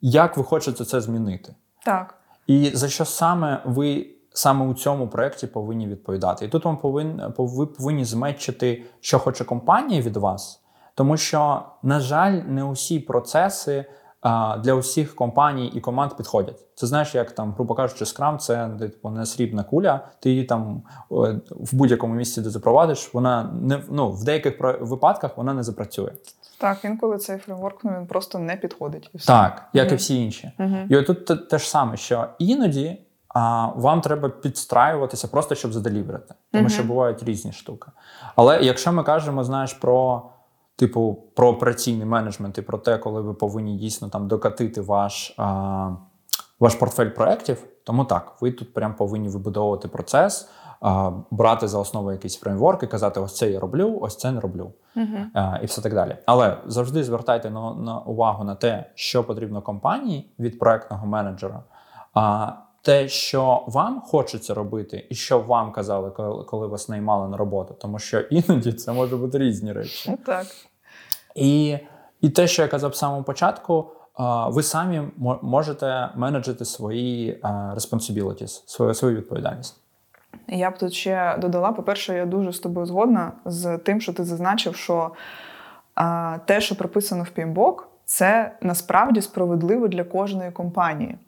як 0.00 0.36
ви 0.36 0.44
хочете 0.44 0.84
це 0.84 1.00
змінити. 1.00 1.54
так. 1.84 2.14
І 2.46 2.70
за 2.74 2.88
що 2.88 3.04
саме 3.04 3.62
ви 3.66 4.06
саме 4.30 4.66
у 4.66 4.74
цьому 4.74 5.08
проєкті 5.08 5.46
повинні 5.46 5.86
відповідати? 5.86 6.44
І 6.44 6.48
тут 6.48 6.64
вам 6.64 6.76
повинні, 6.76 7.22
ви 7.38 7.66
повинні 7.66 8.04
зметчити, 8.04 8.84
що 9.00 9.18
хоче 9.18 9.44
компанія 9.44 10.02
від 10.02 10.16
вас, 10.16 10.60
тому 10.94 11.16
що, 11.16 11.62
на 11.82 12.00
жаль, 12.00 12.32
не 12.32 12.64
усі 12.64 13.00
процеси 13.00 13.84
для 14.58 14.74
усіх 14.74 15.14
компаній 15.14 15.66
і 15.74 15.80
команд 15.80 16.16
підходять. 16.16 16.64
Це 16.74 16.86
знаєш, 16.86 17.14
як 17.14 17.32
там, 17.32 17.52
грубо 17.52 17.74
кажучи, 17.74 18.06
скрам 18.06 18.38
це 18.38 18.70
типу 18.78 19.10
не 19.10 19.26
срібна 19.26 19.64
куля. 19.64 20.00
Ти 20.20 20.30
її 20.30 20.44
там 20.44 20.82
в 21.50 21.74
будь-якому 21.74 22.14
місці, 22.14 22.40
де 22.40 22.50
запровадиш, 22.50 23.14
вона 23.14 23.50
не 23.62 23.82
ну 23.90 24.10
в 24.10 24.24
деяких 24.24 24.60
випадках 24.80 25.36
вона 25.36 25.54
не 25.54 25.62
запрацює. 25.62 26.10
Так, 26.60 26.84
інколи 26.84 27.18
цей 27.18 27.38
фреймворк 27.38 27.84
ну, 27.84 27.92
він 27.98 28.06
просто 28.06 28.38
не 28.38 28.56
підходить. 28.56 29.10
І 29.14 29.18
все. 29.18 29.26
Так, 29.26 29.68
як 29.72 29.92
і 29.92 29.94
всі 29.94 30.24
інші. 30.24 30.52
Угу. 30.58 30.76
І 30.88 30.96
отут 30.96 31.26
те, 31.26 31.36
те 31.36 31.58
ж 31.58 31.70
саме, 31.70 31.96
що 31.96 32.26
іноді 32.38 32.98
а 33.28 33.66
вам 33.66 34.00
треба 34.00 34.28
підстраюватися 34.28 35.28
просто 35.28 35.54
щоб 35.54 35.72
заделіверити. 35.72 36.34
Тому 36.52 36.62
Мгм. 36.62 36.70
що 36.70 36.84
бувають 36.84 37.22
різні 37.22 37.52
штуки. 37.52 37.90
Але 38.36 38.60
якщо 38.62 38.92
ми 38.92 39.02
кажемо, 39.02 39.44
знаєш, 39.44 39.72
про 39.72 40.22
типу 40.78 41.18
про 41.34 41.48
операційний 41.48 42.06
менеджмент 42.06 42.58
і 42.58 42.62
про 42.62 42.78
те, 42.78 42.98
коли 42.98 43.20
ви 43.20 43.34
повинні 43.34 43.76
дійсно 43.76 44.08
там 44.08 44.28
докатити 44.28 44.80
ваш, 44.80 45.34
а, 45.36 45.90
ваш 46.60 46.74
портфель 46.74 47.10
проєктів, 47.10 47.64
тому 47.84 48.04
так, 48.04 48.36
ви 48.40 48.52
тут 48.52 48.74
прям 48.74 48.94
повинні 48.94 49.28
вибудовувати 49.28 49.88
процес, 49.88 50.48
а, 50.80 51.12
брати 51.30 51.68
за 51.68 51.78
основу 51.78 52.12
якийсь 52.12 52.36
фреймворк 52.36 52.82
і 52.82 52.86
казати: 52.86 53.20
ось 53.20 53.36
це 53.36 53.50
я 53.50 53.60
роблю, 53.60 53.98
ось 54.00 54.16
це 54.16 54.32
не 54.32 54.40
роблю. 54.40 54.72
Угу. 54.96 55.06
Е, 55.34 55.60
і 55.62 55.66
все 55.66 55.82
так 55.82 55.94
далі. 55.94 56.16
Але 56.26 56.56
завжди 56.66 57.04
звертайте 57.04 57.50
на, 57.50 57.74
на 57.74 57.98
увагу 57.98 58.44
на 58.44 58.54
те, 58.54 58.90
що 58.94 59.24
потрібно 59.24 59.62
компанії 59.62 60.30
від 60.38 60.58
проектного 60.58 61.06
менеджера. 61.06 61.62
А 62.14 62.52
те, 62.82 63.08
що 63.08 63.64
вам 63.66 64.00
хочеться 64.00 64.54
робити, 64.54 65.06
і 65.10 65.14
що 65.14 65.40
вам 65.40 65.72
казали, 65.72 66.10
коли, 66.46 66.66
вас 66.66 66.88
наймали 66.88 67.28
на 67.28 67.36
роботу, 67.36 67.76
тому 67.80 67.98
що 67.98 68.20
іноді 68.20 68.72
це 68.72 68.92
може 68.92 69.16
бути 69.16 69.38
різні 69.38 69.72
речі. 69.72 70.16
Так. 70.26 70.46
І, 71.38 71.78
і 72.20 72.30
те, 72.30 72.46
що 72.46 72.62
я 72.62 72.68
казав 72.68 72.90
в 72.90 72.96
самому 72.96 73.22
початку, 73.22 73.90
ви 74.48 74.62
самі 74.62 75.02
мо- 75.16 75.38
можете 75.42 76.08
менеджити 76.16 76.64
свої 76.64 77.40
responsibilities, 77.74 78.62
свою, 78.66 78.94
свою 78.94 79.16
відповідальність. 79.16 79.76
Я 80.48 80.70
б 80.70 80.78
тут 80.78 80.92
ще 80.92 81.36
додала: 81.38 81.72
по-перше, 81.72 82.14
я 82.14 82.26
дуже 82.26 82.52
з 82.52 82.58
тобою 82.58 82.86
згодна 82.86 83.32
з 83.44 83.78
тим, 83.78 84.00
що 84.00 84.12
ти 84.12 84.24
зазначив, 84.24 84.76
що 84.76 85.10
те, 86.44 86.60
що 86.60 86.76
прописано 86.76 87.22
в 87.24 87.38
PMBOK, 87.40 87.74
це 88.04 88.52
насправді 88.62 89.20
справедливо 89.20 89.88
для 89.88 90.04
кожної 90.04 90.50
компанії. 90.50 91.18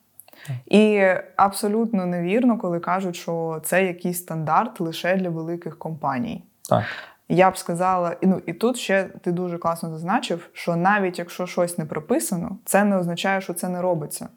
І 0.67 1.05
абсолютно 1.37 2.07
невірно, 2.07 2.59
коли 2.59 2.81
кажуть, 2.81 3.17
що 3.17 3.61
це 3.65 3.85
якийсь 3.85 4.19
стандарт 4.19 4.81
лише 4.81 5.17
для 5.17 5.31
великих 5.31 5.79
компаній. 5.79 6.45
Так, 6.69 6.85
Я 7.33 7.51
б 7.51 7.59
сказала, 7.59 8.17
ну 8.23 8.43
і 8.47 8.53
тут 8.53 8.77
ще 8.77 9.05
ти 9.05 9.33
дуже 9.33 9.59
класно 9.59 9.91
зазначив, 9.91 10.51
що 10.53 10.77
навіть 10.77 11.19
якщо 11.19 11.47
щось 11.47 11.79
не 11.79 11.85
прописано, 11.85 12.59
це 12.65 12.85
не 12.85 12.99
означає, 12.99 13.41
що 13.41 13.55
це 13.55 13.69
не 13.69 13.83
робиться. 13.83 14.29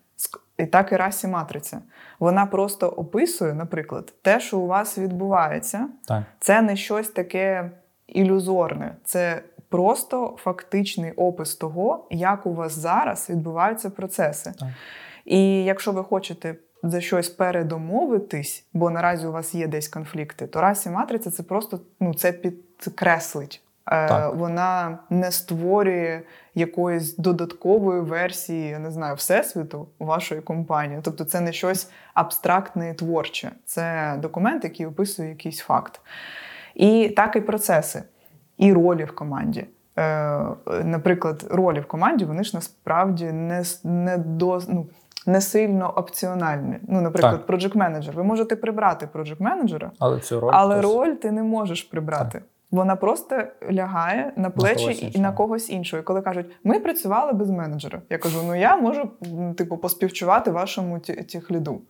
І 0.57 0.65
так 0.65 0.91
і 0.91 0.95
расі 0.95 1.27
матриця. 1.27 1.81
Вона 2.19 2.45
просто 2.45 2.87
описує, 2.87 3.53
наприклад, 3.53 4.13
те, 4.21 4.39
що 4.39 4.59
у 4.59 4.67
вас 4.67 4.97
відбувається, 4.97 5.89
так, 6.07 6.23
це 6.39 6.61
не 6.61 6.75
щось 6.75 7.09
таке 7.09 7.71
ілюзорне, 8.07 8.95
це 9.03 9.43
просто 9.69 10.35
фактичний 10.37 11.11
опис 11.11 11.55
того, 11.55 12.07
як 12.09 12.45
у 12.45 12.53
вас 12.53 12.77
зараз 12.77 13.29
відбуваються 13.29 13.89
процеси. 13.89 14.53
так. 14.59 14.69
І 15.25 15.63
якщо 15.63 15.91
ви 15.91 16.03
хочете 16.03 16.55
за 16.83 17.01
щось 17.01 17.29
передомовитись, 17.29 18.65
бо 18.73 18.89
наразі 18.89 19.27
у 19.27 19.31
вас 19.31 19.55
є 19.55 19.67
десь 19.67 19.87
конфлікти, 19.87 20.47
то 20.47 20.61
расі 20.61 20.89
матриця 20.89 21.31
це 21.31 21.43
просто 21.43 21.79
ну, 21.99 22.13
це 22.13 22.31
підкреслить. 22.31 23.61
Е, 23.87 24.07
Так. 24.07 24.35
Вона 24.35 24.99
не 25.09 25.31
створює 25.31 26.21
якоїсь 26.55 27.17
додаткової 27.17 28.01
версії, 28.01 28.69
я 28.69 28.79
не 28.79 28.91
знаю, 28.91 29.15
всесвіту 29.15 29.87
вашої 29.99 30.41
компанії. 30.41 30.99
Тобто, 31.03 31.25
це 31.25 31.41
не 31.41 31.53
щось 31.53 31.89
абстрактне 32.13 32.89
і 32.89 32.93
творче. 32.93 33.51
Це 33.65 34.15
документ, 34.21 34.63
який 34.63 34.85
описує 34.85 35.29
якийсь 35.29 35.59
факт. 35.59 36.01
І 36.75 37.09
так 37.09 37.35
і 37.35 37.41
процеси, 37.41 38.03
і 38.57 38.73
ролі 38.73 39.03
в 39.03 39.15
команді. 39.15 39.65
Е, 39.99 40.45
наприклад, 40.83 41.45
ролі 41.49 41.79
в 41.79 41.85
команді 41.85 42.25
вони 42.25 42.43
ж 42.43 42.51
насправді 42.53 43.25
не, 43.25 43.63
не 43.83 44.17
до. 44.17 44.61
Ну, 44.69 44.85
не 45.25 45.41
сильно 45.41 45.89
опціональні. 45.95 46.79
Ну, 46.87 47.01
наприклад, 47.01 47.41
project 47.47 47.77
менеджер. 47.77 48.15
Ви 48.15 48.23
можете 48.23 48.55
прибрати 48.55 49.07
project 49.13 49.41
менеджера, 49.41 49.91
Але 49.99 50.19
цю 50.19 50.39
роль 50.39 50.51
але 50.53 50.75
хтось- 50.79 50.93
роль 50.95 51.13
ти 51.13 51.31
не 51.31 51.43
можеш 51.43 51.83
прибрати. 51.83 52.41
Вона 52.71 52.95
просто 52.95 53.43
лягає 53.71 54.33
на 54.35 54.49
плечі 54.49 54.75
когось 54.83 55.01
і 55.01 55.05
іншого. 55.05 55.23
на 55.23 55.31
когось 55.31 55.69
іншого. 55.69 56.01
І 56.01 56.03
коли 56.03 56.21
кажуть, 56.21 56.45
ми 56.63 56.79
працювали 56.79 57.33
без 57.33 57.49
менеджера. 57.49 58.01
Я 58.09 58.17
кажу: 58.17 58.39
ну 58.47 58.55
я 58.55 58.75
можу 58.75 59.09
типу 59.57 59.77
поспівчувати 59.77 60.51
вашому 60.51 60.99
ті- 60.99 61.23
тіхліду. 61.23 61.81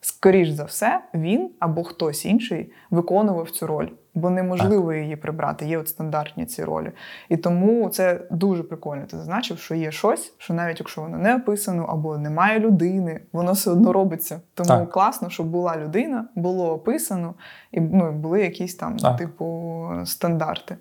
Скоріш 0.00 0.48
за 0.50 0.64
все, 0.64 1.00
він 1.14 1.50
або 1.58 1.84
хтось 1.84 2.24
інший 2.24 2.72
виконував 2.90 3.50
цю 3.50 3.66
роль, 3.66 3.88
бо 4.18 4.30
неможливо 4.30 4.92
її 4.92 5.16
прибрати. 5.16 5.66
Є 5.66 5.78
от 5.78 5.88
стандартні 5.88 6.46
ці 6.46 6.64
ролі. 6.64 6.92
І 7.28 7.36
тому 7.36 7.88
це 7.88 8.20
дуже 8.30 8.62
прикольно. 8.62 9.06
Ти 9.06 9.16
зазначив, 9.16 9.58
що 9.58 9.74
є 9.74 9.90
щось, 9.90 10.34
що 10.38 10.54
навіть 10.54 10.80
якщо 10.80 11.02
воно 11.02 11.18
не 11.18 11.36
описано 11.36 11.84
або 11.84 12.18
немає 12.18 12.58
людини, 12.60 13.20
воно 13.32 13.52
все 13.52 13.70
одно 13.70 13.92
робиться. 13.92 14.40
Тому 14.54 14.68
Так. 14.68 14.90
класно, 14.90 15.30
щоб 15.30 15.46
була 15.46 15.76
людина, 15.76 16.28
було 16.34 16.72
описано, 16.72 17.34
і 17.72 17.80
ну, 17.80 18.12
були 18.12 18.40
якісь 18.42 18.74
там, 18.74 18.96
Так. 18.96 19.16
типу, 19.16 19.84
стандарти. 20.04 20.76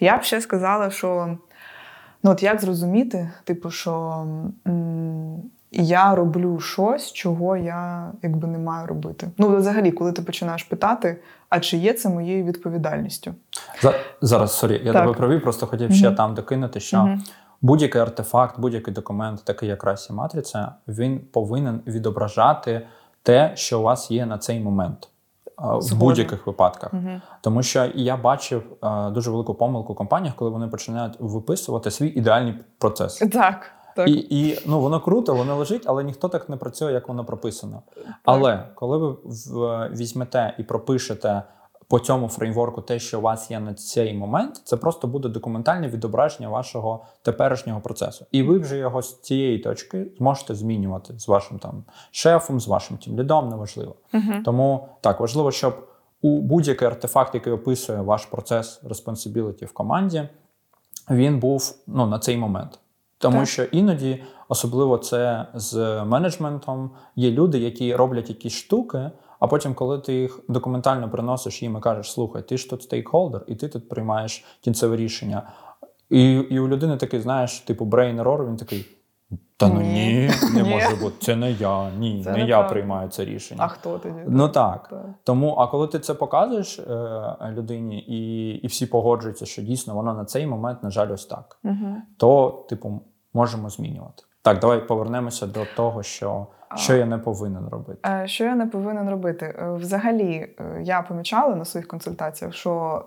Я 0.00 0.16
б 0.18 0.22
ще 0.22 0.40
сказала, 0.40 0.90
що 0.90 1.38
ну, 2.22 2.30
от 2.30 2.42
як 2.42 2.60
зрозуміти, 2.60 3.30
типу, 3.44 3.70
що 3.70 4.26
м, 4.66 5.42
я 5.72 6.14
роблю 6.14 6.60
щось, 6.60 7.12
чого 7.12 7.56
я 7.56 8.12
якби 8.22 8.48
не 8.48 8.58
маю 8.58 8.86
робити. 8.86 9.30
Ну, 9.38 9.56
взагалі, 9.56 9.92
коли 9.92 10.12
ти 10.12 10.22
починаєш 10.22 10.62
питати, 10.62 11.20
а 11.48 11.60
чи 11.60 11.76
є 11.76 11.92
це 11.92 12.08
моєю 12.08 12.44
відповідальністю? 12.44 13.34
За- 13.82 13.94
Зараз, 14.20 14.52
sorry, 14.52 14.80
я 14.84 14.92
Так. 14.92 15.02
тебе 15.02 15.14
провів, 15.14 15.42
просто 15.42 15.66
хотів 15.66 15.92
ще 15.92 16.10
там 16.10 16.34
докинути, 16.34 16.80
що 16.80 16.98
Мгм. 16.98 17.22
будь-який 17.62 18.00
артефакт, 18.02 18.60
будь-який 18.60 18.94
документ, 18.94 19.44
такий 19.44 19.68
як 19.68 19.84
RACI 19.84 20.12
матриця, 20.12 20.72
він 20.88 21.18
повинен 21.32 21.80
відображати 21.86 22.86
те, 23.22 23.52
що 23.54 23.80
у 23.80 23.82
вас 23.82 24.10
є 24.10 24.26
на 24.26 24.38
цей 24.38 24.60
момент. 24.60 25.06
В 25.62 25.94
будь-яких 25.94 26.46
випадках. 26.46 26.94
Угу. 26.94 27.20
Тому 27.40 27.62
що 27.62 27.88
я 27.94 28.16
бачив 28.16 28.62
е, 28.84 29.10
дуже 29.10 29.30
велику 29.30 29.54
помилку 29.54 29.92
в 29.92 29.96
компаніях, 29.96 30.34
коли 30.34 30.50
вони 30.50 30.68
починають 30.68 31.14
виписувати 31.18 31.90
свій 31.90 32.06
ідеальний 32.08 32.54
процес. 32.78 33.18
Так, 33.18 33.72
так. 34.04 34.16
І, 34.16 34.26
і 34.30 34.58
ну, 34.66 34.80
воно 34.80 35.00
круто, 35.00 35.34
воно 35.34 35.56
лежить, 35.56 35.82
але 35.86 36.04
ніхто 36.04 36.28
так 36.28 36.48
не 36.48 36.56
працює, 36.56 36.92
як 36.92 37.08
воно 37.08 37.24
прописано. 37.24 37.82
Але 38.24 38.68
коли 38.74 38.98
ви 38.98 39.16
візьмете 39.90 40.54
і 40.58 40.62
пропишете 40.62 41.42
по 41.90 41.98
цьому 41.98 42.28
фреймворку 42.28 42.82
те, 42.82 42.98
що 42.98 43.18
у 43.18 43.22
вас 43.22 43.50
є 43.50 43.60
на 43.60 43.74
цей 43.74 44.14
момент, 44.14 44.60
це 44.64 44.76
просто 44.76 45.08
буде 45.08 45.28
документальне 45.28 45.88
відображення 45.88 46.48
вашого 46.48 47.04
теперішнього 47.22 47.80
процесу. 47.80 48.26
І 48.32 48.42
ви 48.42 48.58
вже 48.58 48.78
його 48.78 49.02
з 49.02 49.20
цієї 49.20 49.58
точки 49.58 50.06
зможете 50.18 50.54
змінювати 50.54 51.18
з 51.18 51.28
вашим 51.28 51.58
там 51.58 51.84
шефом, 52.10 52.60
з 52.60 52.68
вашим 52.68 52.96
тімлідом, 52.96 53.48
неважливо. 53.48 53.94
Угу. 54.14 54.32
Тому 54.44 54.88
так 55.00 55.20
важливо, 55.20 55.50
щоб 55.50 55.86
у 56.22 56.40
будь-який 56.40 56.88
артефакт, 56.88 57.34
який 57.34 57.52
описує 57.52 58.00
ваш 58.00 58.26
процес 58.26 58.82
responsibility 58.84 59.64
в 59.64 59.72
команді, 59.72 60.28
він 61.10 61.38
був 61.38 61.74
ну, 61.86 62.06
на 62.06 62.18
цей 62.18 62.36
момент. 62.36 62.78
Тому 63.20 63.38
Так. 63.38 63.48
що 63.48 63.62
іноді, 63.64 64.22
особливо 64.48 64.98
це 64.98 65.46
з 65.54 66.04
менеджментом, 66.04 66.90
є 67.16 67.30
люди, 67.30 67.58
які 67.58 67.94
роблять 67.94 68.28
якісь 68.28 68.52
штуки, 68.52 69.10
а 69.40 69.46
потім, 69.46 69.74
коли 69.74 69.98
ти 69.98 70.14
їх 70.14 70.40
документально 70.48 71.10
приносиш 71.10 71.62
їм 71.62 71.76
і 71.76 71.80
кажеш, 71.80 72.12
слухай, 72.12 72.42
ти 72.42 72.56
ж 72.58 72.70
тут 72.70 72.82
стейкхолдер, 72.82 73.44
і 73.46 73.54
ти 73.54 73.68
тут 73.68 73.88
приймаєш 73.88 74.44
кінцеве 74.60 74.96
рішення. 74.96 75.42
І, 76.10 76.32
і 76.32 76.58
у 76.58 76.68
людини 76.68 76.96
такий, 76.96 77.20
знаєш, 77.20 77.60
типу 77.60 77.84
brain 77.84 78.22
error, 78.22 78.46
він 78.48 78.56
такий. 78.56 78.86
Та 79.56 79.68
ну 79.68 79.80
Ні. 79.80 79.88
ні, 79.88 80.30
не 80.54 80.62
Ні. 80.62 80.70
може 80.70 80.96
бути. 81.02 81.16
Це 81.20 81.36
не 81.36 81.52
я. 81.52 81.90
Ні, 81.98 82.20
Це 82.24 82.32
не 82.32 82.38
я 82.38 82.44
неправда. 82.44 82.68
приймаю 82.68 83.08
це 83.08 83.24
рішення. 83.24 83.60
А 83.64 83.68
хто 83.68 83.98
тоді? 83.98 84.14
Ну 84.28 84.48
так. 84.48 84.88
Так. 84.88 85.04
Тому, 85.24 85.54
а 85.54 85.66
коли 85.66 85.86
ти 85.86 85.98
це 85.98 86.14
показуєш 86.14 86.78
е, 86.78 87.36
людині, 87.50 87.98
і, 88.00 88.48
і 88.54 88.66
всі 88.66 88.86
погоджуються, 88.86 89.46
що 89.46 89.62
дійсно 89.62 89.94
воно 89.94 90.14
на 90.14 90.24
цей 90.24 90.46
момент, 90.46 90.82
на 90.82 90.90
жаль, 90.90 91.12
ось 91.12 91.26
так, 91.26 91.58
Угу. 91.64 91.96
то, 92.16 92.64
типу, 92.68 93.00
можемо 93.34 93.70
змінювати. 93.70 94.22
Так, 94.42 94.58
давай 94.58 94.88
повернемося 94.88 95.46
до 95.46 95.66
того, 95.76 96.02
що, 96.02 96.46
що 96.76 96.96
я 96.96 97.06
не 97.06 97.18
повинен 97.18 97.68
робити. 97.68 97.98
Е, 98.06 98.28
Що 98.28 98.44
я 98.44 98.54
не 98.54 98.66
повинен 98.66 99.10
робити? 99.10 99.54
Е, 99.58 99.72
Взагалі, 99.72 100.48
е, 100.60 100.80
я 100.82 101.02
помічала 101.02 101.56
на 101.56 101.64
своїх 101.64 101.88
консультаціях, 101.88 102.54
що 102.54 103.04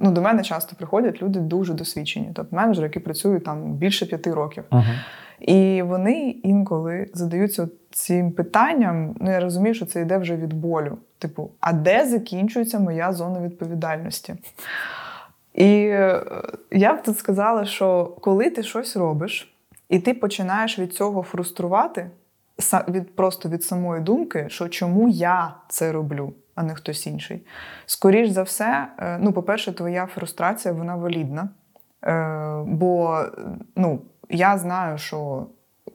ну, 0.00 0.10
до 0.10 0.22
мене 0.22 0.42
часто 0.42 0.76
приходять 0.76 1.22
люди 1.22 1.40
дуже 1.40 1.74
досвідчені, 1.74 2.32
тобто 2.34 2.56
менеджери, 2.56 2.86
які 2.86 3.00
працюють 3.00 3.44
там 3.44 3.72
більше 3.72 4.06
п'яти 4.06 4.34
років. 4.34 4.64
Угу. 4.70 4.82
І 5.40 5.82
вони 5.82 6.20
інколи 6.30 7.10
задаються 7.14 7.68
цим 7.90 8.32
питанням. 8.32 9.16
Ну 9.20 9.30
я 9.30 9.40
розумію, 9.40 9.74
що 9.74 9.86
це 9.86 10.00
йде 10.00 10.18
вже 10.18 10.36
від 10.36 10.52
болю. 10.52 10.98
Типу, 11.18 11.50
а 11.60 11.72
де 11.72 12.06
закінчується 12.06 12.78
моя 12.78 13.12
зона 13.12 13.40
відповідальності? 13.40 14.34
І 15.54 15.86
е, 15.86 16.24
я 16.70 16.94
б 16.94 17.02
тут 17.02 17.18
сказала, 17.18 17.64
що 17.64 18.04
коли 18.20 18.50
ти 18.50 18.62
щось 18.62 18.96
робиш, 18.96 19.54
і 19.88 19.98
ти 19.98 20.14
починаєш 20.14 20.78
від 20.78 20.94
цього 20.94 21.22
фруструвати, 21.22 22.10
від, 22.88 23.16
просто 23.16 23.48
від 23.48 23.64
самої 23.64 24.02
думки, 24.02 24.46
що 24.48 24.68
чому 24.68 25.08
я 25.08 25.54
це 25.68 25.92
роблю, 25.92 26.32
а 26.54 26.62
не 26.62 26.74
хтось 26.74 27.06
інший. 27.06 27.46
Скоріш 27.86 28.28
за 28.28 28.42
все, 28.42 28.86
е, 28.98 29.18
ну, 29.20 29.32
по-перше, 29.32 29.72
твоя 29.72 30.06
фрустрація 30.06 30.74
вона 30.74 30.96
валідна. 30.96 31.48
Е, 32.04 32.62
Бо 32.66 33.22
ну, 33.76 34.00
я 34.30 34.58
знаю, 34.58 34.98
що 34.98 35.46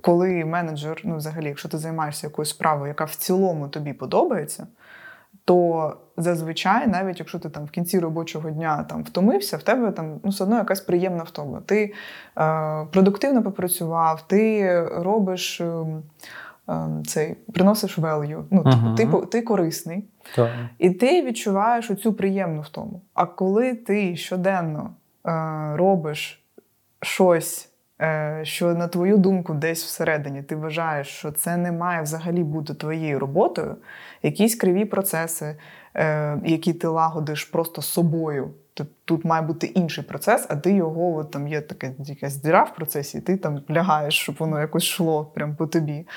коли 0.02 0.46
менеджер, 0.46 1.02
ну 1.04 1.18
взагалі, 1.18 1.48
якщо 1.48 1.70
ти 1.70 1.78
займаєшся 1.78 2.28
якоюсь 2.28 2.50
справою, 2.50 2.88
яка 2.88 3.06
в 3.06 3.16
цілому 3.16 3.68
тобі 3.68 3.94
подобається, 3.94 4.68
то 5.48 5.98
зазвичай, 6.18 6.88
навіть 6.88 7.20
якщо 7.20 7.40
ти 7.40 7.50
там 7.50 7.66
в 7.66 7.70
кінці 7.70 8.00
робочого 8.00 8.50
дня 8.50 8.86
там 8.90 9.04
втомився, 9.04 9.58
в 9.58 9.64
тебе 9.64 9.92
там 9.92 10.20
ну, 10.24 10.30
все 10.30 10.44
одно 10.44 10.58
якась 10.58 10.82
приємна 10.82 11.24
втома. 11.24 11.62
Ти 11.66 11.94
е, 12.38 12.86
продуктивно 12.92 13.44
попрацював, 13.44 14.28
ти 14.28 14.82
робиш. 14.90 15.62
Е, 15.62 15.86
цей 17.06 17.34
приносиш 17.54 18.00
value, 18.00 18.44
ну 18.52 18.62
uh-huh. 18.62 18.96
ти 18.96 19.28
ти 19.28 19.42
корисний, 19.42 20.06
так. 20.36 20.50
і 20.78 20.90
ти 20.90 21.26
відчуваєш 21.26 21.92
оцю 21.92 22.14
приємну 22.14 22.62
втому. 22.62 23.02
А 23.14 23.26
коли 23.26 23.74
ти 23.74 24.16
щоденно 24.16 24.90
е, 25.28 25.32
робиш 25.76 26.44
щось, 27.02 27.70
що 28.44 28.74
на 28.74 28.88
твою 28.88 29.18
думку, 29.18 29.54
десь 29.54 29.84
всередині 29.84 30.44
ти 30.44 30.56
вважаєш, 30.56 31.08
що 31.08 31.32
це 31.32 31.58
не 31.58 31.72
має 31.72 32.02
взагалі 32.02 32.44
бути 32.44 32.74
твоєю 32.74 33.20
роботою, 33.20 33.76
якісь 34.24 34.56
криві 34.56 34.86
процеси, 34.86 35.56
е, 35.96 36.38
які 36.46 36.74
ти 36.74 36.88
лагодиш 36.88 37.46
просто 37.46 37.82
собою. 37.82 38.54
Тут 39.06 39.26
має 39.26 39.42
бути 39.42 39.68
інший 39.68 40.04
процес, 40.04 40.48
а 40.50 40.56
ти 40.56 40.74
його 40.74 41.16
от, 41.16 41.32
там 41.32 41.48
є 41.48 41.62
така 41.62 41.88
якась 42.00 42.36
діра 42.36 42.64
в 42.64 42.76
процесі, 42.76 43.18
і 43.18 43.22
ти 43.22 43.38
там 43.38 43.62
лягаєш, 43.72 44.20
щоб 44.20 44.36
воно 44.40 44.60
якось 44.60 44.84
йшло 44.84 45.26
прямо 45.26 45.56
по 45.56 45.68
тобі. 45.68 46.08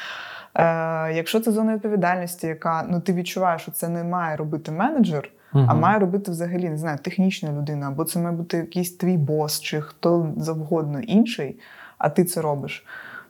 Е, 0.55 1.13
Якщо 1.13 1.41
це 1.41 1.53
зона 1.53 1.75
відповідальності, 1.75 2.47
яка 2.47 2.87
ну 2.91 3.01
ти 3.01 3.13
відчуваєш, 3.13 3.63
що 3.63 3.73
це 3.73 3.89
не 3.89 4.05
має 4.05 4.37
робити 4.37 4.73
менеджер, 4.73 5.31
угу. 5.55 5.65
а 5.69 5.75
має 5.75 5.99
робити 5.99 6.31
взагалі 6.31 6.69
не 6.69 6.79
знаю, 6.79 6.99
технічна 6.99 7.53
людина, 7.53 7.89
або 7.89 8.05
це 8.05 8.19
має 8.19 8.37
бути 8.37 8.57
якийсь 8.57 8.97
твій 8.97 9.17
бос, 9.17 9.61
чи 9.61 9.81
хто 9.81 10.33
завгодно 10.37 11.01
інший, 11.01 11.59
а 11.99 12.09
ти 12.09 12.25
це 12.25 12.41
робиш, 12.41 12.87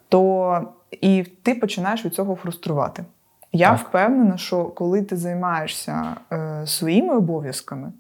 то 0.09 0.61
і 0.91 1.25
ти 1.43 1.55
починаєш 1.55 2.05
від 2.05 2.15
цього 2.15 2.35
фруструвати. 2.35 3.05
Я 3.53 3.71
так. 3.77 3.89
впевнена, 3.89 4.37
що 4.37 4.65
коли 4.65 5.03
ти 5.03 5.17
займаєшся 5.17 6.17
е, 6.33 6.63
своїми 6.67 7.17
обов'язками, 7.17 7.93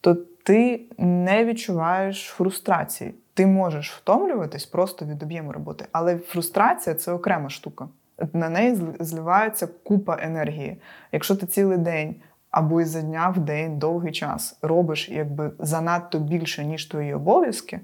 то 0.00 0.14
ти 0.44 0.82
не 0.98 1.44
відчуваєш 1.44 2.24
фрустрації. 2.24 3.14
Ти 3.34 3.46
можеш 3.46 3.92
втомлюватись 3.92 4.66
просто 4.66 5.04
від 5.04 5.22
об'єму 5.22 5.52
роботи, 5.52 5.84
але 5.92 6.18
фрустрація 6.18 6.94
це 6.94 7.12
окрема 7.12 7.50
штука 7.50 7.88
на 8.32 8.48
неї 8.48 8.78
зливається 9.00 9.68
купа 9.82 10.18
енергії. 10.20 10.76
Якщо 11.12 11.36
ти 11.36 11.46
цілий 11.46 11.78
день 11.78 12.14
або 12.52 12.80
із 12.80 12.88
за 12.88 13.02
дня 13.02 13.28
в 13.36 13.38
день 13.38 13.78
довгий 13.78 14.12
час 14.12 14.58
робиш 14.62 15.08
якби 15.08 15.50
занадто 15.58 16.18
більше, 16.18 16.64
ніж 16.64 16.86
твої 16.86 17.14
обов'язки, 17.14 17.80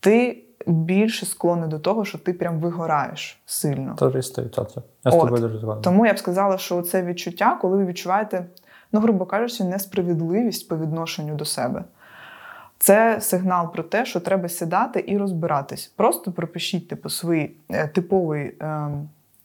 ти 0.00 0.42
більше 0.66 1.26
склонний 1.26 1.68
до 1.68 1.78
того, 1.78 2.04
що 2.04 2.18
ти 2.18 2.32
прям 2.32 2.58
вигораєш 2.58 3.40
сильно. 3.46 3.96
Це 3.98 4.04
100%. 4.04 4.82
Я 5.04 5.10
з 5.10 5.14
тобою 5.14 5.42
дуже 5.42 5.58
згоден. 5.58 5.82
Тому 5.82 6.06
я 6.06 6.12
б 6.12 6.18
сказала, 6.18 6.58
що 6.58 6.82
це 6.82 7.02
відчуття, 7.02 7.58
коли 7.60 7.76
ви 7.76 7.86
відчуваєте, 7.86 8.46
ну, 8.92 9.00
грубо 9.00 9.26
кажучи, 9.26 9.64
несправедливість 9.64 10.68
по 10.68 10.76
відношенню 10.76 11.34
до 11.34 11.44
себе. 11.44 11.84
Це 12.78 13.20
сигнал 13.20 13.72
про 13.72 13.82
те, 13.82 14.04
що 14.04 14.20
треба 14.20 14.48
сідати 14.48 15.04
і 15.06 15.18
розбиратись. 15.18 15.92
Просто 15.96 16.32
пропишіть 16.32 16.88
типу, 16.88 17.10
свій 17.10 17.50
е, 17.70 17.88
типовий 17.88 18.54
е, 18.60 18.90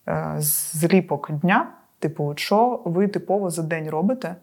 е, 0.08 0.36
зліпок 0.40 1.32
дня, 1.32 1.68
типу, 2.00 2.34
що 2.36 2.82
ви 2.86 3.08
типово 3.08 3.50
за 3.50 3.64
день 3.64 3.90
робите, 3.90 4.36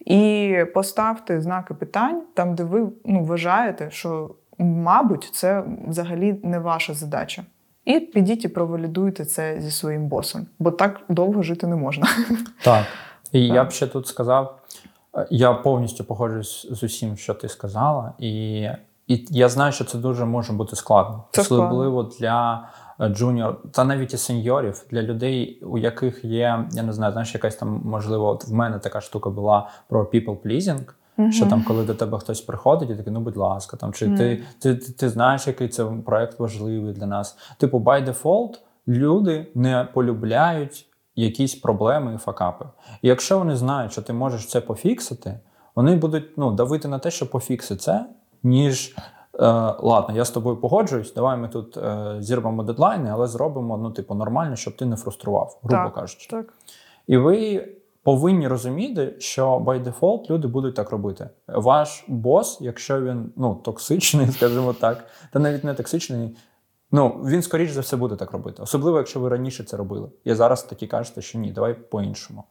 і 0.00 0.56
поставте 0.74 1.40
знаки 1.40 1.74
питань 1.74 2.22
там, 2.34 2.54
де 2.54 2.64
ви 2.64 2.88
ну, 3.04 3.24
вважаєте, 3.24 3.90
що, 3.90 4.30
мабуть, 4.58 5.30
це 5.32 5.64
взагалі 5.88 6.40
не 6.42 6.58
ваша 6.58 6.94
задача. 6.94 7.42
І 7.84 8.00
підіть 8.00 8.44
і 8.44 8.48
провалідуйте 8.48 9.24
це 9.24 9.60
зі 9.60 9.70
своїм 9.70 10.08
босом, 10.08 10.46
бо 10.58 10.70
так 10.70 11.00
довго 11.08 11.42
жити 11.42 11.66
не 11.66 11.76
можна. 11.76 12.06
Так. 12.64 12.84
І 13.32 13.48
так. 13.48 13.56
я 13.56 13.64
б 13.64 13.70
ще 13.70 13.86
тут 13.86 14.06
сказав. 14.06 14.58
Я 15.30 15.52
повністю 15.52 16.04
погоджуюсь 16.04 16.66
з 16.70 16.82
усім, 16.82 17.16
що 17.16 17.34
ти 17.34 17.48
сказала, 17.48 18.12
і 18.18 18.68
і 19.06 19.26
я 19.30 19.48
знаю, 19.48 19.72
що 19.72 19.84
це 19.84 19.98
дуже 19.98 20.24
може 20.24 20.52
бути 20.52 20.76
складно, 20.76 21.24
це 21.30 21.40
особливо 21.40 22.02
складно. 22.02 22.18
для 22.20 22.68
джуніор, 23.08 23.56
та 23.72 23.84
навіть 23.84 24.14
і 24.14 24.16
сеньорів, 24.16 24.86
для 24.90 25.02
людей, 25.02 25.62
у 25.62 25.78
яких 25.78 26.24
є, 26.24 26.66
я 26.72 26.82
не 26.82 26.92
знаю, 26.92 27.12
знаєш, 27.12 27.34
якась 27.34 27.56
там 27.56 27.80
можливо, 27.84 28.26
от 28.26 28.48
в 28.48 28.52
мене 28.52 28.78
така 28.78 29.00
штука 29.00 29.30
була 29.30 29.68
про 29.88 30.04
people 30.04 30.36
pleasing, 30.36 30.84
mm 31.18 31.32
Що 31.32 31.46
там, 31.46 31.64
коли 31.64 31.84
до 31.84 31.94
тебе 31.94 32.18
хтось 32.18 32.40
приходить, 32.40 32.90
і 32.90 32.94
такий, 32.94 33.12
ну 33.12 33.20
будь 33.20 33.36
ласка, 33.36 33.76
там 33.76 33.92
чи 33.92 34.06
mm 34.06 34.16
ти, 34.16 34.42
ти, 34.58 34.74
ти, 34.74 34.92
ти 34.92 35.08
знаєш, 35.08 35.46
який 35.46 35.68
це 35.68 35.84
проект 35.84 36.40
важливий 36.40 36.92
для 36.92 37.06
нас? 37.06 37.38
Типу, 37.58 37.78
by 37.78 38.08
default, 38.08 38.58
люди 38.88 39.46
не 39.54 39.88
полюбляють 39.94 40.86
якісь 41.16 41.54
проблеми 41.54 42.14
і 42.14 42.18
факапи. 42.18 42.64
І 43.02 43.08
якщо 43.08 43.38
вони 43.38 43.56
знають, 43.56 43.92
що 43.92 44.02
ти 44.02 44.12
можеш 44.12 44.46
це 44.46 44.60
пофіксити, 44.60 45.40
вони 45.74 45.96
будуть 45.96 46.38
ну, 46.38 46.50
давити 46.50 46.88
на 46.88 46.98
те, 46.98 47.10
що 47.10 47.30
пофікси 47.30 47.76
це, 47.76 48.06
ніж 48.42 48.94
е, 48.98 49.02
ладно, 49.78 50.16
я 50.16 50.24
з 50.24 50.30
тобою 50.30 50.56
погоджуюсь, 50.56 51.14
давай 51.14 51.36
ми 51.36 51.48
тут 51.48 51.76
е, 51.76 52.16
зірвемо 52.20 52.62
дедлайни, 52.62 53.10
але 53.10 53.26
зробимо 53.26 53.76
ну, 53.76 53.90
типу, 53.90 54.14
нормально, 54.14 54.56
щоб 54.56 54.76
ти 54.76 54.86
не 54.86 54.96
фрустрував, 54.96 55.58
грубо 55.62 55.84
так, 55.84 55.94
кажучи. 55.94 56.28
Так. 56.30 56.54
І 57.06 57.16
ви 57.16 57.68
повинні 58.02 58.48
розуміти, 58.48 59.14
що 59.18 59.58
by 59.58 59.84
default 59.84 60.30
люди 60.30 60.48
будуть 60.48 60.74
так 60.74 60.90
робити. 60.90 61.28
Ваш 61.48 62.04
бос, 62.08 62.58
якщо 62.60 63.02
він 63.02 63.32
ну, 63.36 63.54
токсичний, 63.54 64.26
скажімо 64.32 64.72
так, 64.72 65.04
та 65.32 65.38
навіть 65.38 65.64
не 65.64 65.74
токсичний, 65.74 66.36
Ну, 66.92 67.08
він, 67.08 67.42
скоріш 67.42 67.70
за 67.70 67.80
все, 67.80 67.96
буде 67.96 68.16
так 68.16 68.32
робити. 68.32 68.62
Особливо, 68.62 68.98
якщо 68.98 69.20
ви 69.20 69.28
раніше 69.28 69.64
це 69.64 69.76
робили. 69.76 70.08
І 70.24 70.34
зараз 70.34 70.62
такі 70.62 70.86
кажете, 70.86 71.22
що 71.22 71.38
ні, 71.38 71.52
давай 71.52 71.74
по-іншому. 71.74 72.44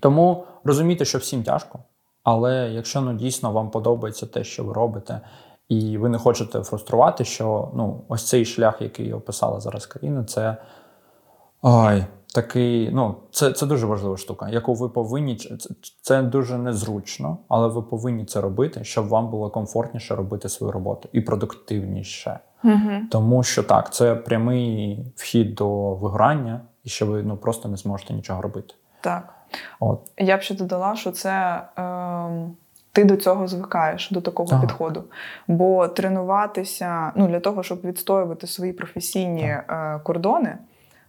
Тому 0.00 0.44
розумійте, 0.64 1.04
що 1.04 1.18
всім 1.18 1.42
тяжко, 1.42 1.78
але 2.22 2.70
якщо 2.72 3.00
ну, 3.00 3.12
дійсно 3.12 3.52
вам 3.52 3.70
подобається 3.70 4.26
те, 4.26 4.44
що 4.44 4.64
ви 4.64 4.72
робите, 4.72 5.20
і 5.68 5.98
ви 5.98 6.08
не 6.08 6.18
хочете 6.18 6.62
фруструвати, 6.62 7.24
що 7.24 7.70
ну, 7.74 8.04
ось 8.08 8.28
цей 8.28 8.44
шлях, 8.44 8.82
який 8.82 9.12
описала 9.12 9.60
зараз 9.60 9.86
Каріна, 9.86 10.24
це 10.24 10.56
ой, 11.62 12.04
такий, 12.34 12.90
ну, 12.92 13.16
це 13.30 13.52
це 13.52 13.66
дуже 13.66 13.86
важлива 13.86 14.16
штука, 14.16 14.48
яку 14.48 14.74
ви 14.74 14.88
повинні. 14.88 15.36
Це, 15.36 15.74
це 16.02 16.22
дуже 16.22 16.58
незручно, 16.58 17.38
але 17.48 17.68
ви 17.68 17.82
повинні 17.82 18.24
це 18.24 18.40
робити, 18.40 18.84
щоб 18.84 19.08
вам 19.08 19.30
було 19.30 19.50
комфортніше 19.50 20.14
робити 20.14 20.48
свою 20.48 20.72
роботу 20.72 21.08
і 21.12 21.20
продуктивніше. 21.20 22.40
Угу. 22.64 22.90
Тому 23.10 23.42
що 23.42 23.62
так, 23.62 23.92
це 23.92 24.14
прямий 24.14 25.04
вхід 25.16 25.54
до 25.54 25.94
вигорання, 25.94 26.60
і 26.84 26.88
що 26.88 27.06
ви 27.06 27.22
ну 27.22 27.36
просто 27.36 27.68
не 27.68 27.76
зможете 27.76 28.14
нічого 28.14 28.42
робити. 28.42 28.74
Так. 29.00 29.34
От. 29.80 30.00
Я 30.18 30.36
б 30.36 30.40
ще 30.40 30.54
додала, 30.54 30.96
що 30.96 31.10
це. 31.10 31.62
Е... 31.78 32.50
Ти 32.92 33.04
до 33.04 33.16
цього 33.16 33.48
звикаєш, 33.48 34.10
до 34.10 34.20
такого 34.20 34.48
так. 34.48 34.60
підходу. 34.60 35.04
Бо 35.48 35.88
тренуватися 35.88 37.12
ну, 37.16 37.28
для 37.28 37.40
того, 37.40 37.62
щоб 37.62 37.80
відстоювати 37.84 38.46
свої 38.46 38.72
професійні 38.72 39.42
е, 39.44 40.00
кордони, 40.02 40.56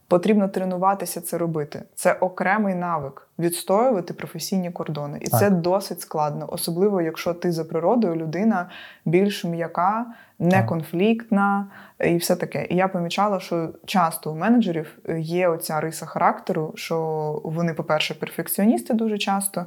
потрібно 0.08 0.48
тренуватися 0.48 1.22
це 1.22 1.38
робити. 1.38 1.84
Це 1.96 2.14
окремий 2.14 2.76
навик 2.76 3.28
відстоювати 3.40 4.14
професійні 4.14 4.72
кордони. 4.72 5.20
І 5.22 5.28
так. 5.28 5.40
це 5.40 5.50
досить 5.50 6.02
складно, 6.02 6.50
особливо 6.50 7.02
якщо 7.02 7.34
ти 7.34 7.52
за 7.52 7.64
природою 7.64 8.16
людина 8.16 8.70
більш 9.06 9.46
м'яка, 9.46 10.06
неконфліктна 10.40 11.68
і 12.06 12.18
все 12.18 12.36
таке. 12.36 12.68
І 12.70 12.76
я 12.76 12.88
помічала, 12.88 13.40
що 13.40 13.70
часто 13.86 14.32
у 14.32 14.36
менеджерів 14.36 14.98
є 15.18 15.48
оця 15.48 15.80
риса 15.80 16.06
характеру, 16.06 16.74
що 16.76 16.98
вони, 17.44 17.74
по-перше, 17.74 18.14
перфекціоністи 18.14 18.94
дуже 18.94 19.18
часто, 19.18 19.66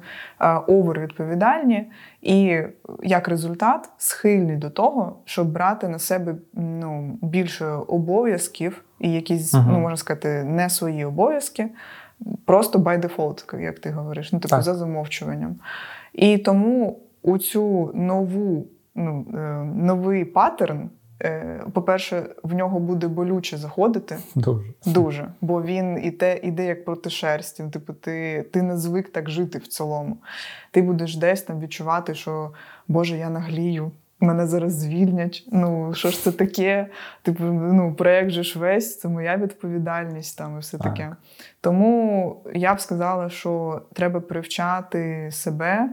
овервідповідальні, 0.66 1.90
і 2.22 2.62
як 3.02 3.28
результат 3.28 3.90
схильні 3.98 4.56
до 4.56 4.70
того, 4.70 5.16
щоб 5.24 5.52
брати 5.52 5.88
на 5.88 5.98
себе 5.98 6.34
ну, 6.52 7.18
більше 7.22 7.66
обов'язків 7.66 8.84
і 9.00 9.12
якісь, 9.12 9.54
uh 9.54 9.64
ну 9.68 9.78
можна 9.78 9.96
сказати, 9.96 10.44
не 10.44 10.70
свої 10.70 11.04
обов'язки. 11.04 11.68
Просто 12.44 12.78
by 12.78 13.00
default, 13.00 13.60
як 13.60 13.78
ти 13.78 13.90
говориш, 13.90 14.32
ну 14.32 14.40
типу 14.40 14.62
за 14.62 14.74
замовчуванням. 14.74 15.56
І 16.12 16.38
тому 16.38 17.00
у 17.22 17.38
цю 17.38 17.90
нову 17.94 18.66
ну, 18.94 19.26
е, 19.34 19.38
новий 19.64 20.24
паттерн. 20.24 20.90
Е, 21.22 21.64
по-перше, 21.72 22.26
в 22.42 22.54
нього 22.54 22.80
буде 22.80 23.08
болюче 23.08 23.56
заходити. 23.56 24.18
Дуже. 24.34 24.64
Дуже. 24.86 25.32
Бо 25.40 25.62
він 25.62 26.04
іде, 26.04 26.40
іде 26.42 26.66
як 26.66 26.84
проти 26.84 27.10
шерсті. 27.10 27.64
Типу, 27.72 27.92
ти 27.92 28.42
ти 28.52 28.62
не 28.62 28.76
звик 28.76 29.08
так 29.08 29.30
жити 29.30 29.58
в 29.58 29.66
цілому. 29.66 30.16
Ти 30.70 30.82
будеш 30.82 31.16
десь 31.16 31.42
там 31.42 31.60
відчувати, 31.60 32.14
що 32.14 32.50
Боже, 32.88 33.16
я 33.16 33.30
наглію, 33.30 33.90
мене 34.20 34.46
зараз 34.46 34.72
звільнять. 34.72 35.48
Ну, 35.52 35.94
що 35.94 36.10
ж 36.10 36.22
це 36.22 36.32
таке? 36.32 36.86
Типу, 37.22 37.44
ну, 37.44 37.94
проєкт 37.94 38.30
же 38.30 38.42
ж 38.42 38.58
весь, 38.58 38.98
це 38.98 39.08
моя 39.08 39.36
відповідальність 39.36 40.38
там 40.38 40.56
і 40.56 40.60
все 40.60 40.78
так. 40.78 40.86
таке. 40.86 41.16
Тому 41.60 42.36
я 42.54 42.74
б 42.74 42.80
сказала, 42.80 43.30
що 43.30 43.82
треба 43.92 44.20
привчати 44.20 45.28
себе 45.32 45.90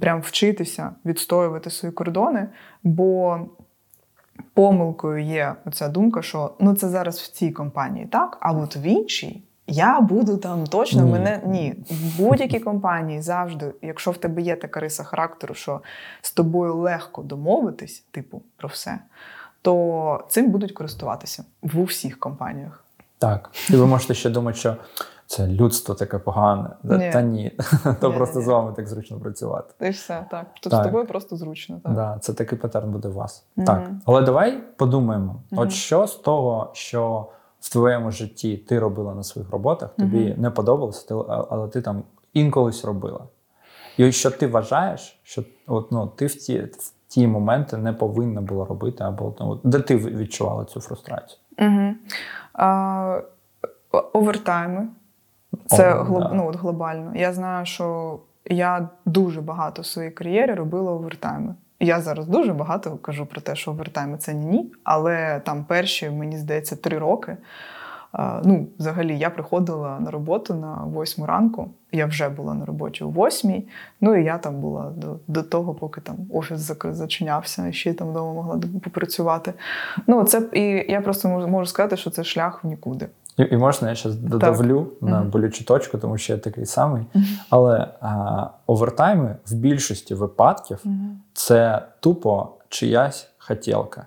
прям 0.00 0.20
вчитися 0.20 0.94
відстоювати 1.04 1.70
свої 1.70 1.92
кордони, 1.92 2.48
бо 2.82 3.40
помилкою 4.54 5.24
є 5.24 5.54
оця 5.64 5.88
думка, 5.88 6.22
що 6.22 6.54
ну 6.60 6.74
це 6.74 6.88
зараз 6.88 7.18
в 7.18 7.32
цій 7.32 7.50
компанії, 7.50 8.06
так, 8.06 8.38
а 8.40 8.52
от 8.52 8.76
в 8.76 8.84
іншій. 8.86 9.42
Я 9.72 10.00
буду 10.00 10.36
там 10.36 10.66
точно 10.66 11.02
Ні. 11.02 11.12
мене 11.12 11.40
ні. 11.46 11.74
В 11.90 12.18
будь-якій 12.22 12.60
компанії 12.60 13.22
завжди, 13.22 13.74
якщо 13.82 14.10
в 14.10 14.16
тебе 14.16 14.42
є 14.42 14.56
така 14.56 14.80
риса 14.80 15.04
характеру, 15.04 15.54
що 15.54 15.80
з 16.22 16.32
тобою 16.32 16.74
легко 16.76 17.22
домовитись, 17.22 18.04
типу, 18.10 18.42
про 18.56 18.68
все, 18.68 18.98
то 19.62 20.24
цим 20.28 20.50
будуть 20.50 20.72
користуватися 20.72 21.44
в 21.62 21.80
усіх 21.80 22.18
компаніях. 22.18 22.84
Так. 23.18 23.50
І 23.70 23.76
ви 23.76 23.86
можете 23.86 24.14
ще 24.14 24.30
думати, 24.30 24.58
що 24.58 24.76
це 25.26 25.46
людство 25.46 25.94
таке 25.94 26.18
погане. 26.18 26.70
Ні. 26.82 27.10
Та 27.12 27.22
ні. 27.22 27.52
То 28.00 28.08
Ні, 28.10 28.16
просто 28.16 28.38
ні. 28.38 28.44
з 28.44 28.48
вами 28.48 28.72
так 28.76 28.88
зручно 28.88 29.18
працювати. 29.20 29.86
І 29.88 29.90
все 29.90 30.24
так. 30.30 30.46
Тут 30.60 30.70
Так. 30.70 30.82
з 30.82 30.86
тобою 30.86 31.06
просто 31.06 31.36
зручно. 31.36 31.80
Так. 31.84 31.94
Да, 31.94 32.18
це 32.20 32.32
такий 32.34 32.58
патерн 32.58 32.90
буде 32.92 33.08
у 33.08 33.12
вас. 33.12 33.44
Мгм. 33.56 33.66
Так. 33.66 33.90
Але 34.06 34.22
давай 34.22 34.58
подумаємо: 34.76 35.36
Мгм. 35.50 35.62
от 35.62 35.72
що 35.72 36.06
з 36.06 36.14
того, 36.16 36.70
що 36.74 37.26
в 37.62 37.72
твоєму 37.72 38.10
житті 38.10 38.56
ти 38.56 38.78
робила 38.78 39.14
на 39.14 39.22
своїх 39.22 39.50
роботах, 39.50 39.94
тобі 39.96 40.30
Мгм. 40.30 40.42
не 40.42 40.50
подобалося, 40.50 41.08
ти- 41.08 41.14
але 41.50 41.68
ти 41.68 41.82
там 41.82 42.02
інколись 42.32 42.84
робила. 42.84 43.20
І 43.96 44.12
що 44.12 44.30
ти 44.30 44.46
вважаєш, 44.46 45.20
що 45.22 45.42
от, 45.66 45.92
ну, 45.92 46.06
ти 46.06 46.26
в 46.26 46.34
ті, 46.34 46.58
в 46.58 46.92
ті 47.08 47.26
моменти 47.26 47.76
не 47.76 47.92
повинна 47.92 48.40
була 48.40 48.64
робити, 48.64 49.04
або 49.04 49.34
ну, 49.40 49.60
де 49.64 49.78
ти 49.78 49.96
відчувала 49.96 50.64
цю 50.64 50.80
фрустрацію? 50.80 51.38
Угу. 51.58 51.94
А, 52.52 53.20
овертайми. 54.12 54.88
Це 55.66 55.94
О, 55.94 56.04
глоб, 56.04 56.22
да. 56.22 56.30
ну, 56.34 56.48
от 56.48 56.56
глобально. 56.56 57.12
Я 57.16 57.32
знаю, 57.32 57.66
що 57.66 58.18
я 58.44 58.88
дуже 59.04 59.40
багато 59.40 59.82
в 59.82 59.86
своїй 59.86 60.10
кар'єрі 60.10 60.54
робила 60.54 60.92
овертайми. 60.92 61.54
Я 61.84 62.00
зараз 62.00 62.26
дуже 62.26 62.52
багато 62.52 62.96
кажу 62.96 63.26
про 63.26 63.40
те, 63.40 63.56
що 63.56 63.70
овертайми 63.70 64.18
це 64.18 64.34
ні 64.34 64.72
але 64.84 65.40
там 65.44 65.64
перші, 65.64 66.10
мені 66.10 66.38
здається, 66.38 66.76
три 66.76 66.98
роки. 66.98 67.36
Ну, 68.44 68.66
взагалі, 68.78 69.18
я 69.18 69.30
приходила 69.30 70.00
на 70.00 70.10
роботу 70.10 70.54
на 70.54 70.74
восьму 70.84 71.26
ранку. 71.26 71.70
Я 71.92 72.06
вже 72.06 72.28
була 72.28 72.54
на 72.54 72.64
роботі 72.64 73.04
о 73.04 73.08
восьмій. 73.08 73.68
Ну 74.00 74.16
і 74.16 74.24
я 74.24 74.38
там 74.38 74.60
була 74.60 74.92
до, 74.96 75.16
до 75.26 75.42
того, 75.42 75.74
поки 75.74 76.00
там 76.00 76.16
офіс 76.30 76.72
зачинявся, 76.84 77.68
і 77.68 77.72
ще 77.72 77.94
там 77.94 78.08
вдома 78.08 78.32
могла 78.32 78.60
попрацювати. 78.84 79.52
Ну, 80.06 80.24
це 80.24 80.48
і 80.52 80.92
я 80.92 81.00
просто 81.00 81.28
можу 81.28 81.66
сказати, 81.66 81.96
що 81.96 82.10
це 82.10 82.24
шлях 82.24 82.64
в 82.64 82.66
нікуди. 82.66 83.08
І, 83.36 83.42
і 83.50 83.56
можна 83.56 83.88
я 83.88 83.94
зараз 83.94 84.16
додавлю 84.16 84.86
на 85.00 85.22
болючу 85.22 85.64
точку, 85.64 85.98
тому 85.98 86.18
що 86.18 86.32
я 86.32 86.38
такий 86.38 86.66
самий. 86.66 87.04
Але 87.50 87.88
а, 88.00 88.46
овертайми 88.66 89.36
в 89.46 89.54
більшості 89.54 90.14
випадків 90.14 90.84
це 91.32 91.82
тупо 92.00 92.48
чиясь 92.68 93.28
хотілка. 93.38 94.06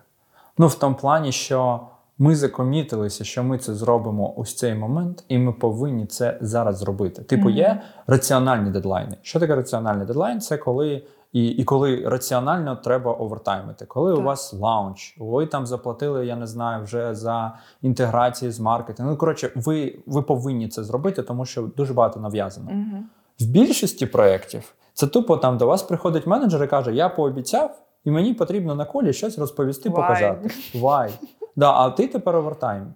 Ну, 0.58 0.68
в 0.68 0.76
тому 0.76 0.96
плані, 0.96 1.32
що 1.32 1.80
ми 2.18 2.36
закомітилися, 2.36 3.24
що 3.24 3.44
ми 3.44 3.58
це 3.58 3.74
зробимо 3.74 4.34
ось 4.38 4.56
цей 4.56 4.76
момент, 4.76 5.24
і 5.28 5.38
ми 5.38 5.52
повинні 5.52 6.06
це 6.06 6.38
зараз 6.42 6.78
зробити. 6.78 7.22
Типу, 7.22 7.50
є 7.50 7.82
раціональні 8.08 8.72
дедлайни. 8.72 9.18
Що 9.22 9.40
таке 9.40 9.56
раціональний 9.56 10.08
дедлайн? 10.08 10.42
Це 10.42 10.58
коли. 10.58 11.04
І, 11.36 11.48
і 11.48 11.64
коли 11.64 12.04
раціонально 12.06 12.76
треба 12.76 13.14
овертаймити, 13.14 13.86
коли 13.86 14.14
у 14.14 14.22
вас 14.22 14.54
launch, 14.54 15.16
ви 15.20 15.46
там 15.46 15.66
заплатили, 15.66 16.26
я 16.26 16.36
не 16.36 16.48
знаю, 16.48 16.84
вже 16.84 17.16
за 17.16 17.58
інтеграції 17.82 18.52
з 18.52 18.60
маркетингу. 18.60 19.12
Ну 19.12 19.18
коротше, 19.18 19.52
ви, 19.56 20.00
ви 20.06 20.22
повинні 20.22 20.68
це 20.68 20.84
зробити, 20.84 21.24
тому 21.24 21.46
що 21.46 21.62
дуже 21.62 21.94
багато 21.94 22.20
нав'язано. 22.20 22.72
Угу. 22.72 23.04
В 23.40 23.46
більшості 23.46 24.06
проєктів 24.06 24.74
це 24.94 25.08
тупо 25.08 25.38
там 25.38 25.58
до 25.58 25.68
вас 25.68 25.84
приходить 25.84 26.28
менеджер 26.28 26.64
і 26.64 26.68
каже: 26.68 26.94
Я 26.94 27.10
пообіцяв, 27.10 27.82
і 28.06 28.12
мені 28.12 28.34
потрібно 28.34 28.76
на 28.76 28.86
call 28.86 29.08
і 29.08 29.14
щось 29.14 29.40
розповісти, 29.40 29.90
Why? 29.90 29.96
показати. 29.96 30.50
Why? 30.76 31.10
Да, 31.56 31.72
а 31.72 31.90
ти 31.90 32.08
тепер 32.08 32.36
овертайм. 32.36 32.94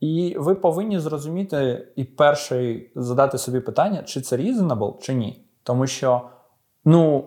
І 0.00 0.36
ви 0.38 0.54
повинні 0.54 0.98
зрозуміти 0.98 1.88
і 1.96 2.04
перший 2.04 2.92
задати 2.96 3.38
собі 3.38 3.60
питання, 3.60 4.02
чи 4.02 4.20
це 4.20 4.36
reasonable, 4.36 4.98
чи 4.98 5.14
ні. 5.14 5.44
Тому 5.62 5.86
що, 5.86 6.22
ну, 6.84 7.24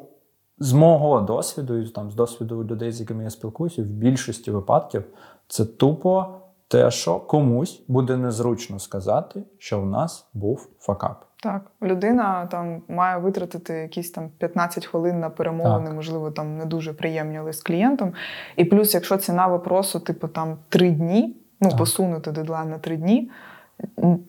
з 0.59 0.73
мого 0.73 1.21
досвіду, 1.21 1.77
і 1.77 1.87
там 1.87 2.11
з 2.11 2.15
досвіду 2.15 2.63
людей, 2.63 2.91
з 2.91 2.99
якими 2.99 3.23
я 3.23 3.29
спілкуюся, 3.29 3.81
в 3.81 3.85
більшості 3.85 4.51
випадків 4.51 5.03
це 5.47 5.65
тупо 5.65 6.25
те, 6.67 6.91
що 6.91 7.19
комусь 7.19 7.81
буде 7.87 8.17
незручно 8.17 8.79
сказати, 8.79 9.43
що 9.57 9.81
в 9.81 9.85
нас 9.85 10.27
був 10.33 10.67
факап. 10.79 11.25
Так, 11.43 11.71
людина 11.81 12.45
там 12.45 12.81
має 12.87 13.17
витратити 13.17 13.73
якісь 13.73 14.11
там 14.11 14.29
15 14.37 14.85
хвилин 14.85 15.19
на 15.19 15.29
перемовини, 15.29 15.85
Так. 15.85 15.95
можливо, 15.95 16.31
там 16.31 16.57
не 16.57 16.65
дуже 16.65 16.93
приємні, 16.93 17.37
але 17.37 17.53
з 17.53 17.61
клієнтом. 17.61 18.13
І 18.55 18.65
плюс, 18.65 18.93
якщо 18.93 19.17
ціна 19.17 19.47
вопросу, 19.47 19.99
типу 19.99 20.27
там 20.27 20.57
3 20.69 20.91
дні, 20.91 21.37
ну 21.61 21.69
Так. 21.69 21.77
посунути 21.77 22.31
дедлайн 22.31 22.69
на 22.69 22.77
3 22.77 22.97
дні. 22.97 23.31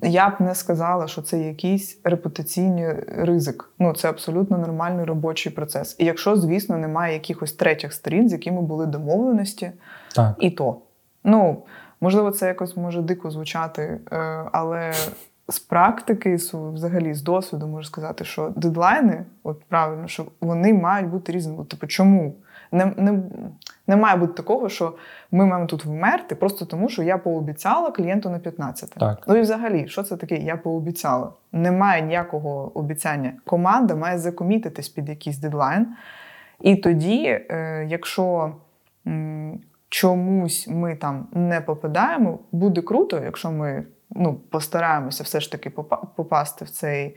Я 0.02 0.28
б 0.28 0.32
не 0.40 0.54
сказала, 0.54 1.08
що 1.08 1.22
це 1.22 1.38
якийсь 1.38 1.98
репутаційний 2.04 2.86
ризик. 3.08 3.70
Ну 3.78 3.92
це 3.92 4.08
абсолютно 4.08 4.58
нормальний 4.58 5.04
робочий 5.04 5.52
процес. 5.52 5.96
І 5.98 6.04
якщо, 6.04 6.36
звісно, 6.36 6.78
немає 6.78 7.12
якихось 7.12 7.52
третіх 7.52 7.92
сторін, 7.92 8.28
з 8.28 8.32
якими 8.32 8.62
були 8.62 8.86
домовленості, 8.86 9.72
Так. 10.14 10.34
і 10.38 10.50
то. 10.50 10.76
Ну, 11.24 11.62
можливо, 12.00 12.30
це 12.30 12.46
якось 12.46 12.76
може 12.76 13.02
дико 13.02 13.30
звучати, 13.30 14.00
е, 14.12 14.16
але 14.52 14.92
з 15.48 15.58
практики, 15.58 16.36
взагалі 16.52 17.14
з 17.14 17.22
досвіду 17.22 17.66
можу 17.66 17.86
сказати, 17.86 18.24
що 18.24 18.52
дедлайни, 18.56 19.24
от 19.42 19.64
правильно, 19.64 20.08
що 20.08 20.26
вони 20.40 20.74
мають 20.74 21.08
бути 21.08 21.32
різними. 21.32 21.64
Типу, 21.64 21.86
чому? 21.86 22.34
Не, 22.72 22.92
не, 22.96 23.22
не 23.86 23.96
має 23.96 24.16
бути 24.16 24.32
такого, 24.32 24.68
що 24.68 24.94
ми 25.30 25.46
маємо 25.46 25.66
тут 25.66 25.84
вмерти 25.84 26.34
просто 26.34 26.64
тому, 26.64 26.88
що 26.88 27.02
я 27.02 27.18
пообіцяла 27.18 27.90
клієнту 27.90 28.30
на 28.30 28.38
15. 28.38 28.90
Так. 28.90 29.24
Ну 29.26 29.36
і 29.36 29.40
взагалі, 29.40 29.88
що 29.88 30.02
це 30.02 30.16
таке? 30.16 30.36
Я 30.36 30.56
пообіцяла. 30.56 31.32
Немає 31.52 32.02
ніякого 32.02 32.78
обіцяння. 32.78 33.32
Команда 33.44 33.94
має 33.94 34.18
закомітитись 34.18 34.88
під 34.88 35.08
якийсь 35.08 35.38
дедлайн. 35.38 35.86
І 36.60 36.76
тоді, 36.76 37.24
е, 37.26 37.86
якщо 37.88 38.54
чомусь 39.88 40.68
ми 40.68 40.96
там 40.96 41.28
не 41.32 41.60
попадаємо, 41.60 42.38
буде 42.52 42.82
круто, 42.82 43.20
якщо 43.24 43.50
ми 43.50 43.84
ну, 44.10 44.34
постараємося 44.34 45.24
все 45.24 45.40
ж 45.40 45.52
таки 45.52 45.70
попасти 46.16 46.64
в 46.64 46.70
цей 46.70 47.16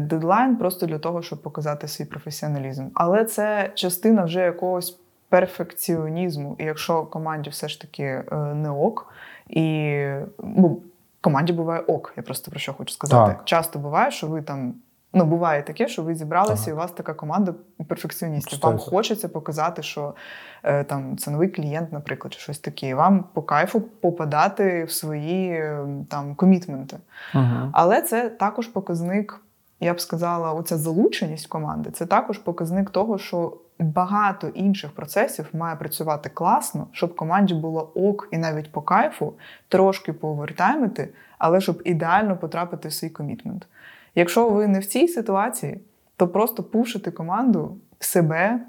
дедлайн, 0.00 0.56
просто 0.56 0.86
для 0.86 0.98
того, 0.98 1.22
щоб 1.22 1.42
показати 1.42 1.88
свій 1.88 2.04
професіоналізм. 2.04 2.86
Але 2.94 3.24
це 3.24 3.70
частина 3.74 4.24
вже 4.24 4.40
якогось 4.40 4.98
перфекціонізму. 5.28 6.56
І 6.58 6.64
якщо 6.64 7.02
команді 7.02 7.50
все 7.50 7.68
ж 7.68 7.80
таки 7.80 8.02
е, 8.02 8.36
не 8.36 8.70
ок, 8.70 9.12
і 9.48 9.98
ну, 10.38 10.80
команді 11.20 11.52
буває 11.52 11.80
ок, 11.80 12.12
я 12.16 12.22
просто 12.22 12.50
про 12.50 12.60
що 12.60 12.74
хочу 12.74 12.94
сказати. 12.94 13.32
Так. 13.32 13.44
Часто 13.44 13.78
буває, 13.78 14.10
що 14.10 14.26
ви 14.26 14.42
там. 14.42 14.74
Ну, 15.14 15.24
буває 15.24 15.62
таке, 15.62 15.88
що 15.88 16.02
ви 16.02 16.14
зібралися, 16.14 16.64
Так. 16.64 16.68
і 16.68 16.72
у 16.72 16.76
вас 16.76 16.92
така 16.92 17.14
команда 17.14 17.54
перфекціоністів. 17.88 18.58
Вам 18.62 18.78
хочеться 18.78 19.28
показати, 19.28 19.82
що 19.82 20.14
е, 20.62 20.84
там 20.84 21.16
це 21.16 21.30
новий 21.30 21.48
клієнт, 21.48 21.92
наприклад, 21.92 22.34
чи 22.34 22.40
щось 22.40 22.58
таке. 22.58 22.94
Вам 22.94 23.24
по 23.32 23.42
кайфу 23.42 23.80
попадати 23.80 24.84
в 24.84 24.90
свої 24.90 25.50
е, 25.50 25.86
там 26.10 26.34
комітменти. 26.34 26.96
Угу. 27.34 27.70
Але 27.72 28.02
це 28.02 28.28
також 28.28 28.66
показник, 28.66 29.40
я 29.80 29.94
б 29.94 30.00
сказала, 30.00 30.52
оця 30.52 30.76
залученість 30.76 31.46
команди. 31.46 31.90
Це 31.90 32.06
також 32.06 32.38
показник 32.38 32.90
того, 32.90 33.18
що 33.18 33.56
багато 33.78 34.48
інших 34.48 34.90
процесів 34.90 35.46
має 35.52 35.76
працювати 35.76 36.30
класно, 36.34 36.86
щоб 36.92 37.16
команді 37.16 37.54
було 37.54 37.92
ок 37.94 38.28
і 38.30 38.38
навіть 38.38 38.72
по 38.72 38.82
кайфу 38.82 39.34
трошки 39.68 40.12
поовертаймити, 40.12 41.08
але 41.38 41.60
щоб 41.60 41.82
ідеально 41.84 42.36
потрапити 42.36 42.88
в 42.88 42.92
свій 42.92 43.10
комітмент. 43.10 43.66
Якщо 44.14 44.48
ви 44.48 44.66
не 44.66 44.78
в 44.78 44.86
цій 44.86 45.08
ситуації, 45.08 45.80
то 46.16 46.28
просто 46.28 46.62
пушити 46.62 47.10
команду 47.10 47.76
себе 47.98 48.60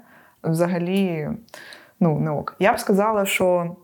взагалі 0.44 1.28
ну, 2.00 2.20
не 2.20 2.30
ок. 2.30 2.56
Я 2.58 2.72
б 2.72 2.80
сказала, 2.80 3.26
що 3.26 3.76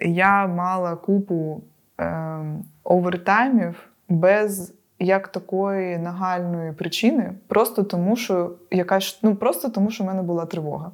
я 0.00 0.46
мала 0.46 0.96
купу 0.96 1.62
ем, 1.98 2.64
овертаймів 2.84 3.88
без 4.08 4.74
як 5.04 5.28
такої 5.28 5.98
нагальної 5.98 6.72
причини, 6.72 7.32
просто 7.46 7.82
тому, 7.82 8.16
що 8.16 8.52
якась 8.70 9.18
ну 9.22 9.34
просто 9.36 9.68
тому, 9.68 9.90
що 9.90 10.04
в 10.04 10.06
мене 10.06 10.22
була 10.22 10.46
тривога. 10.46 10.90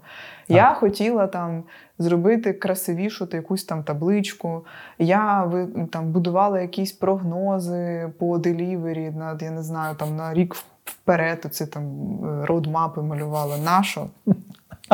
Я 0.48 0.74
хотіла 0.74 1.26
там 1.26 1.62
зробити 1.98 2.52
красивішу 2.52 3.26
та 3.26 3.36
якусь 3.36 3.64
там 3.64 3.82
табличку. 3.82 4.64
Я 4.98 5.52
там 5.92 6.12
будувала 6.12 6.60
якісь 6.60 6.92
прогнози 6.92 8.12
по 8.18 8.38
delivery 8.38 9.10
на 9.10 9.38
я 9.40 9.50
не 9.50 9.62
знаю, 9.62 9.96
там 9.96 10.16
на 10.16 10.34
рік 10.34 10.56
вперед. 10.84 11.42
Оці 11.44 11.66
там 11.66 11.84
е, 12.24 12.46
roadmap 12.46 12.95
и 12.95 13.02
малювала. 13.02 13.58
Нащо? 13.58 14.06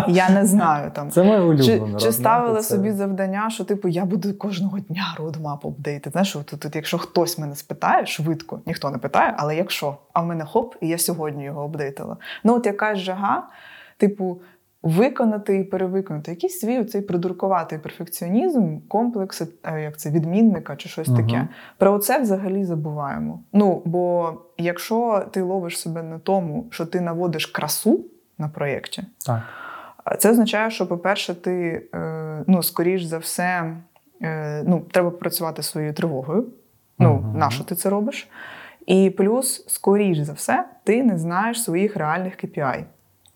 Я 0.09 0.30
не 0.30 0.46
знаю 0.46 0.90
там. 0.90 1.11
Це 1.11 1.22
моє 1.22 1.40
улюблене. 1.40 1.98
Чи, 1.98 2.06
чи 2.06 2.12
ставила 2.12 2.61
Це- 2.61 2.74
собі 2.74 2.92
завдання, 2.92 3.50
що 3.50 3.64
типу 3.64 3.88
я 3.88 4.04
буду 4.04 4.35
кожного 4.35 4.80
дня 4.80 5.14
roadmap 5.18 5.66
update 5.66 5.99
и. 5.99 6.11
Знаєш, 6.11 6.37
от, 6.37 6.46
тут, 6.46 6.76
якщо 6.76 6.98
хтось 6.98 7.38
мене 7.38 7.56
спитає 7.56 8.06
швидко, 8.06 8.61
ніхто 8.66 8.90
не 8.90 8.98
питає, 8.98 9.35
але 9.37 9.56
якщо, 9.56 9.96
а 10.12 10.20
в 10.20 10.26
мене 10.26 10.44
хоп, 10.44 10.74
і 10.80 10.88
я 10.88 10.98
сьогодні 10.98 11.44
його 11.44 11.64
апдейтила. 11.64 12.16
Ну, 12.44 12.54
от 12.54 12.66
якась 12.66 12.98
жага, 12.98 13.48
типу, 13.96 14.40
виконати 14.82 15.59
і 15.59 15.64
перевиконати. 15.64 16.30
Якийсь 16.30 16.61
свій 16.61 16.85
цей 16.85 17.00
придуркуватий 17.00 17.78
перфекціонізм, 17.78 18.78
комплекс 18.88 19.42
е, 19.64 19.80
як 19.82 19.98
це 19.98 20.11
відмінника 20.11 20.76
чи 20.76 20.88
щось 20.88 21.09
угу. 21.09 21.16
таке. 21.16 21.48
Про 21.78 21.98
це 21.98 22.20
взагалі 22.20 22.64
забуваємо. 22.64 23.40
Ну 23.52 23.82
бо 23.85 24.32
якщо 24.59 25.26
ти 25.30 25.42
ловиш 25.42 25.80
себе 25.80 26.02
на 26.02 26.18
тому, 26.18 26.66
що 26.70 26.87
ти 26.87 27.00
наводиш 27.00 27.46
красу 27.46 28.00
на 28.38 28.48
проєкті, 28.48 29.04
так. 29.26 29.42
Це 30.19 30.31
означає, 30.31 30.71
що, 30.71 30.87
по-перше, 30.87 31.35
ти 31.35 31.83
ну, 32.47 32.62
скоріш 32.62 33.03
за 33.03 33.19
все, 33.19 33.77
ну, 34.64 34.83
треба 34.90 35.11
працювати 35.11 35.62
своєю 35.62 35.95
тривогою. 35.95 36.47
Ну, 36.99 37.14
угу. 37.14 37.38
на 37.38 37.51
що 37.51 37.64
ти 37.64 37.75
це 37.75 37.90
робиш? 37.90 38.29
І 38.87 39.11
плюс, 39.11 39.64
скоріш 39.69 40.19
за 40.19 40.33
все, 40.33 40.64
ти 40.85 41.03
не 41.03 41.19
знаєш 41.19 41.62
своїх 41.62 41.97
реальних 41.97 42.45
KPI. 42.45 42.85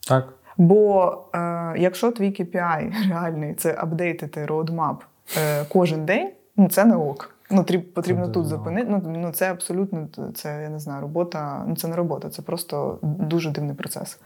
Так. 0.09 0.29
Бо 0.57 1.19
е, 1.35 1.75
якщо 1.77 2.13
твій 2.13 2.31
KPI 2.31 3.09
реальний 3.09 3.55
це 3.55 3.75
апдейтити 3.79 4.47
roadmap 4.47 4.97
е, 5.39 5.65
кожен 5.69 6.05
день, 6.05 6.31
ну 6.57 6.69
це 6.69 6.85
не 6.85 6.97
ок. 6.97 7.35
Ну, 7.51 7.65
потрібно 7.95 8.27
це 8.27 8.33
тут 8.33 8.47
зупинити. 8.47 8.87
Ну, 8.91 9.03
ну 9.07 9.33
це 9.33 9.51
абсолютно 9.51 10.09
це 10.35 10.63
я 10.63 10.69
не 10.69 10.79
знаю, 10.79 11.03
робота. 11.03 11.65
Ну 11.67 11.77
це 11.77 11.89
не 11.89 11.97
робота, 11.97 12.31
це 12.31 12.43
просто 12.43 12.99
дуже 13.03 13.51
дивний 13.51 13.77
процес. 13.77 14.21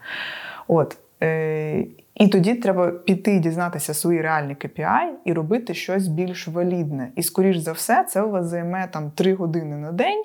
От. 0.67 0.97
Е, 1.23 1.85
І 2.15 2.27
тоді 2.27 2.55
треба 2.55 2.91
піти 2.91 3.39
дізнатися 3.39 3.93
свої 3.93 4.21
реальні 4.21 4.55
KPI 4.55 5.07
і 5.25 5.33
робити 5.33 5.73
щось 5.73 6.07
більш 6.07 6.47
валідне. 6.47 7.11
І, 7.15 7.23
скоріш 7.23 7.57
за 7.57 7.71
все, 7.71 8.03
це 8.03 8.21
у 8.21 8.29
вас 8.29 8.45
займе 8.45 8.87
там 8.91 9.11
3 9.11 9.33
години 9.33 9.77
на 9.77 9.91
день 9.91 10.23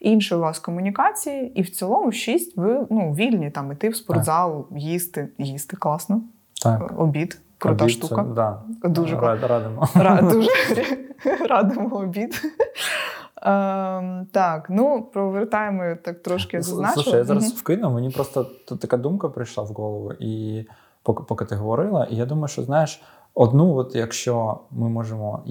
інше 0.00 0.36
у 0.36 0.40
вас 0.40 0.58
комунікації, 0.58 1.52
і 1.54 1.62
в 1.62 1.70
цілому 1.70 2.12
шість 2.12 2.56
ви 2.56 2.86
ну, 2.90 3.12
вільні 3.12 3.50
там 3.50 3.72
іти 3.72 3.88
в 3.88 3.96
спортзал, 3.96 4.68
так. 4.68 4.78
їсти, 4.78 5.28
їсти 5.38 5.76
класно. 5.76 6.20
Так. 6.62 6.92
Обід. 6.96 7.40
Крута 7.58 7.84
обід, 7.84 7.96
штука. 7.96 8.24
Це, 8.24 8.34
да. 8.34 8.62
Дуже 8.88 9.16
Рад, 9.16 9.44
радимо. 9.44 9.88
Рад, 9.94 10.28
дуже 10.32 10.50
радимо 11.48 11.96
обід. 11.96 12.42
Ем, 13.46 14.26
так, 14.32 14.66
ну 14.70 15.10
провертаємо 15.12 15.96
так 16.04 16.22
трошки 16.22 16.62
зазначили. 16.62 17.02
Слушай, 17.02 17.18
я 17.18 17.24
зараз 17.24 17.52
вкину, 17.52 17.90
мені 17.90 18.10
просто 18.10 18.44
тут 18.68 18.80
така 18.80 18.96
думка 18.96 19.28
прийшла 19.28 19.64
в 19.64 19.66
голову, 19.66 20.12
і 20.12 20.64
поки, 21.02 21.22
поки 21.22 21.44
ти 21.44 21.54
говорила, 21.54 22.04
і 22.10 22.16
я 22.16 22.26
думаю, 22.26 22.48
що 22.48 22.62
знаєш. 22.62 23.02
Одну, 23.38 23.76
от 23.76 23.96
якщо 23.96 24.60
ми 24.70 24.88
можемо, 24.88 25.42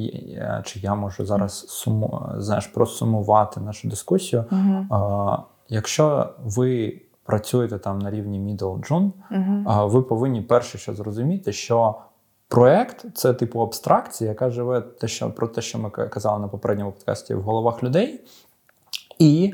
чи 0.63 0.79
я 0.79 0.95
можу 0.95 1.25
зараз 1.25 1.67
суму, 1.67 2.29
знаєш, 2.37 2.67
просумувати 2.67 3.59
нашу 3.59 3.87
дискусію. 3.87 4.45
А, 4.91 5.37
Якщо 5.69 6.29
ви 6.43 7.01
працюєте 7.23 7.77
там 7.77 7.99
на 7.99 8.11
рівні 8.11 8.39
middle 8.39 8.89
June, 8.89 9.11
uh-huh. 9.31 9.89
ви 9.89 10.01
повинні 10.01 10.41
перше 10.41 10.77
що 10.77 10.93
зрозуміти, 10.93 11.53
що 11.53 11.95
проект 12.47 13.05
це 13.13 13.33
типу 13.33 13.59
абстракція, 13.59 14.29
яка 14.29 14.49
живе 14.49 14.81
те, 14.81 15.07
що 15.07 15.31
про 15.31 15.47
те, 15.47 15.61
що 15.61 15.79
ми 15.79 15.89
казали 15.89 16.39
на 16.39 16.47
попередньому 16.47 16.91
подкасті 16.91 17.35
в 17.35 17.41
головах 17.41 17.83
людей. 17.83 18.23
І 19.19 19.53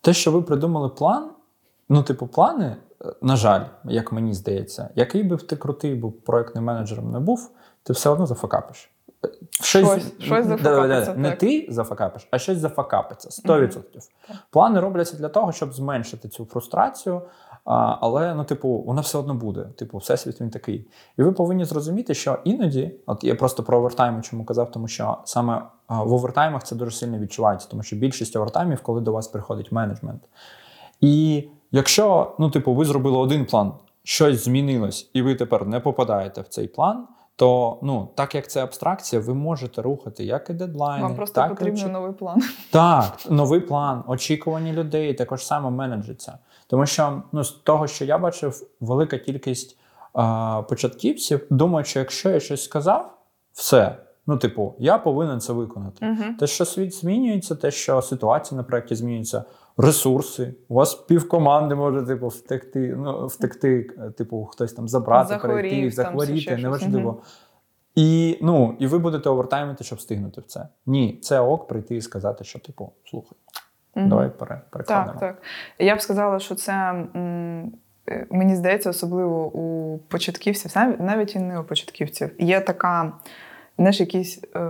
те, 0.00 0.12
що 0.12 0.32
ви 0.32 0.42
придумали 0.42 0.88
план, 0.88 1.30
ну, 1.88 2.02
типу, 2.02 2.26
плани. 2.26 2.76
На 3.22 3.36
жаль, 3.36 3.64
як 3.84 4.12
мені 4.12 4.34
здається, 4.34 4.90
який 4.94 5.22
би 5.22 5.36
ти 5.36 5.56
крутий 5.56 5.94
був 5.94 6.12
проектним 6.12 6.64
менеджером 6.64 7.10
не 7.10 7.20
був, 7.20 7.50
ти 7.82 7.92
все 7.92 8.10
одно 8.10 8.26
зафакапиш. 8.26 8.90
Щось 9.50 9.88
щось, 9.88 10.12
щось 10.18 10.46
зафакапиться. 10.46 11.14
Не 11.14 11.30
так. 11.30 11.38
ти 11.38 11.66
зафакапиш, 11.70 12.28
а 12.30 12.38
щось 12.38 12.58
зафакапиться 12.58 13.28
100%. 13.28 13.58
Mm-hmm. 13.58 14.02
Плани 14.50 14.80
робляться 14.80 15.16
для 15.16 15.28
того, 15.28 15.52
щоб 15.52 15.72
зменшити 15.72 16.28
цю 16.28 16.44
фрустрацію. 16.44 17.22
А, 17.66 17.96
Але 18.00 18.34
ну, 18.34 18.44
типу, 18.44 18.68
вона 18.86 19.00
все 19.00 19.18
одно 19.18 19.34
буде. 19.34 19.60
Типу, 19.76 19.98
всесвіт 19.98 20.40
він 20.40 20.50
такий. 20.50 20.86
І 21.18 21.22
ви 21.22 21.32
повинні 21.32 21.64
зрозуміти, 21.64 22.14
що 22.14 22.38
іноді, 22.44 22.94
от 23.06 23.24
я 23.24 23.34
просто 23.34 23.62
про 23.62 23.78
овертайми 23.78 24.22
чому 24.22 24.44
казав, 24.44 24.70
тому 24.70 24.88
що 24.88 25.18
саме 25.24 25.62
в 25.88 26.12
овертаймах 26.12 26.64
це 26.64 26.76
дуже 26.76 26.90
сильно 26.90 27.18
відчувається, 27.18 27.68
тому 27.70 27.82
що 27.82 27.96
більшість 27.96 28.36
овертаймів, 28.36 28.82
коли 28.82 29.00
до 29.00 29.12
вас 29.12 29.28
приходить 29.28 29.72
менеджмент. 29.72 30.22
І 31.00 31.44
якщо, 31.72 32.34
ну, 32.38 32.50
типу, 32.50 32.74
ви 32.74 32.84
зробили 32.84 33.18
один 33.18 33.46
план, 33.46 33.72
щось 34.02 34.44
змінилось, 34.44 35.10
і 35.12 35.22
ви 35.22 35.34
тепер 35.34 35.66
не 35.66 35.80
попадаєте 35.80 36.40
в 36.40 36.48
цей 36.48 36.68
план 36.68 37.06
то 37.36 37.78
ну 37.82 38.08
так 38.14 38.34
як 38.34 38.50
це 38.50 38.62
абстракція, 38.62 39.22
ви 39.22 39.34
можете 39.34 39.82
рухати 39.82 40.24
як 40.24 40.50
і 40.50 40.52
дедлайни. 40.52 41.02
Вам 41.02 41.16
просто 41.16 41.34
так, 41.34 41.48
потрібен 41.48 41.80
очі... 41.80 41.88
новий 41.88 42.12
план. 42.12 42.42
Так, 42.70 43.18
новий 43.30 43.60
план, 43.60 44.04
очікування 44.06 44.72
людей 44.72 45.14
також 45.14 45.46
саме 45.46 45.70
менеджиться. 45.70 46.38
Тому 46.66 46.86
що 46.86 47.22
ну, 47.32 47.44
з 47.44 47.50
того, 47.50 47.86
що 47.86 48.04
я 48.04 48.18
бачив, 48.18 48.66
велика 48.80 49.18
кількість 49.18 49.78
а, 50.12 50.62
початківців 50.68 51.46
думають, 51.50 51.86
що 51.86 51.98
якщо 51.98 52.30
я 52.30 52.40
щось 52.40 52.64
сказав, 52.64 53.18
все. 53.52 53.96
Ну, 54.26 54.36
типу, 54.36 54.74
я 54.78 54.98
повинен 54.98 55.40
це 55.40 55.52
виконати. 55.52 56.06
uh 56.06 56.36
Те, 56.38 56.46
що 56.46 56.64
світ 56.64 56.94
змінюється, 56.94 57.54
те, 57.54 57.70
що 57.70 58.02
ситуація 58.02 58.56
на 58.56 58.62
проєкті 58.62 58.94
змінюється, 58.94 59.44
ресурси. 59.76 60.54
У 60.68 60.74
вас 60.74 60.94
півкоманди 60.94 61.74
може 61.74 62.02
типу, 62.02 62.28
втекти, 62.28 62.94
ну, 62.98 63.26
втекти, 63.26 63.82
типу, 64.16 64.44
хтось 64.44 64.72
там 64.72 64.88
забрати, 64.88 65.28
Захворів, 65.28 65.56
перейти, 65.56 65.90
захворіти, 65.90 66.56
неважливо. 66.56 67.10
Угу. 67.10 67.22
І 67.94 68.38
ну, 68.42 68.76
і 68.78 68.86
ви 68.86 68.98
будете 68.98 69.28
овертаймити, 69.28 69.84
щоб 69.84 69.98
встигнути 69.98 70.40
в 70.40 70.44
це. 70.44 70.68
Ні, 70.86 71.18
це 71.22 71.40
ок 71.40 71.68
прийти 71.68 71.96
і 71.96 72.00
сказати, 72.00 72.44
що, 72.44 72.58
типу, 72.58 72.92
слухай, 73.04 73.38
угу. 73.96 74.06
давай 74.06 74.28
перекладемо. 74.28 75.06
Так, 75.06 75.20
так. 75.20 75.42
Я 75.78 75.96
б 75.96 76.00
сказала, 76.00 76.38
що 76.38 76.54
це. 76.54 76.72
М- 76.72 77.72
е, 78.08 78.26
Мені 78.30 78.56
здається, 78.56 78.90
особливо 78.90 79.46
у 79.46 79.98
початківців, 79.98 80.72
навіть 80.98 81.36
і 81.36 81.38
не 81.38 81.60
у 81.60 81.64
початківців, 81.64 82.30
є 82.38 82.60
така, 82.60 83.12
знаєш, 83.78 84.00
якийсь 84.00 84.44
е, 84.56 84.68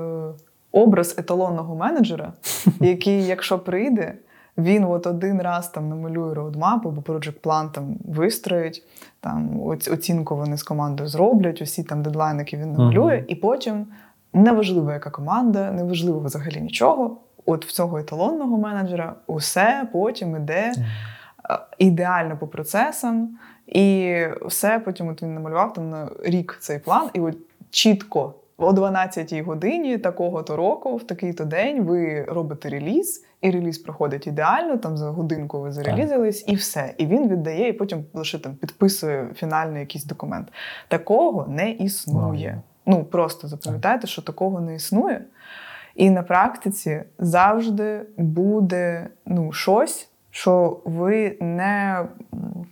образ 0.73 1.15
еталонного 1.19 1.77
менеджера, 1.77 2.33
який, 2.81 3.27
якщо 3.27 3.59
прийде, 3.59 4.15
він 4.59 4.85
от 4.85 5.07
один 5.07 5.43
раз 5.43 5.69
там 5.69 5.89
намалює 5.89 6.35
roadmap 6.35 6.87
або 6.87 7.01
project 7.01 7.41
план 7.41 7.71
там 7.71 7.97
вистроїть, 8.05 8.83
там 9.21 9.61
оцінку 9.67 10.37
вони 10.37 10.57
з 10.57 10.63
командою 10.63 11.09
зроблять, 11.09 11.63
усі 11.63 11.83
там 11.83 12.03
дедлайни, 12.03 12.39
які 12.39 12.57
він 12.57 12.73
намалює, 12.73 13.15
uh-huh. 13.15 13.25
і 13.29 13.35
потім 13.35 13.87
неважливо, 14.33 14.93
яка 14.93 15.11
команда, 15.11 15.73
неважливо 15.73 16.21
взагалі 16.21 16.61
нічого. 16.61 17.17
От 17.47 17.67
в 17.67 17.73
цього 17.73 17.99
еталонного 17.99 18.59
менеджера 18.59 19.15
усе 19.27 19.89
потім 19.93 20.37
іде 20.37 20.73
uh-huh. 20.77 21.59
ідеально 21.79 22.39
по 22.39 22.47
процесам, 22.47 23.39
і 23.67 24.17
все 24.43 24.79
потім 24.79 25.09
от 25.09 25.23
він 25.23 25.35
намалював 25.35 25.73
там 25.73 25.91
на 25.91 26.09
рік 26.25 26.57
цей 26.61 26.79
план, 26.79 27.11
і 27.15 27.21
от 27.21 27.37
чітко 27.71 28.35
о 28.59 28.71
12-й 28.71 29.41
годині 29.41 29.99
такого-то 29.99 30.57
року, 30.57 30.97
в 30.97 31.07
такий-то 31.07 31.45
день, 31.45 31.83
ви 31.83 32.25
робите 32.25 32.69
реліз, 32.69 33.25
і 33.41 33.51
реліз 33.51 33.79
проходить 33.79 34.27
ідеально. 34.27 34.77
Там 34.77 34.97
за 34.97 35.11
годинку 35.11 35.61
ви 35.61 35.73
зарелізились, 35.73 36.45
і 36.49 36.55
все. 36.55 36.95
І 36.99 37.07
він 37.07 37.29
віддає, 37.29 37.69
і 37.69 37.73
потім 37.73 38.05
лише 38.15 38.39
там 38.39 38.55
підписує 38.55 39.29
фінальний 39.35 39.81
якийсь 39.81 40.05
документ. 40.05 40.49
Такого 40.89 41.47
не 41.49 41.71
існує. 41.71 42.63
Ну 42.87 43.05
просто 43.05 43.49
запам'ятайте, 43.49 44.07
що 44.07 44.23
такого 44.23 44.61
не 44.61 44.75
існує. 44.75 45.25
І 45.97 46.11
на 46.11 46.23
практиці 46.23 47.03
завжди 47.19 48.07
буде 48.17 49.09
ну, 49.27 49.53
щось 49.53 50.11
що 50.37 50.81
ви 50.85 51.37
не 51.41 52.05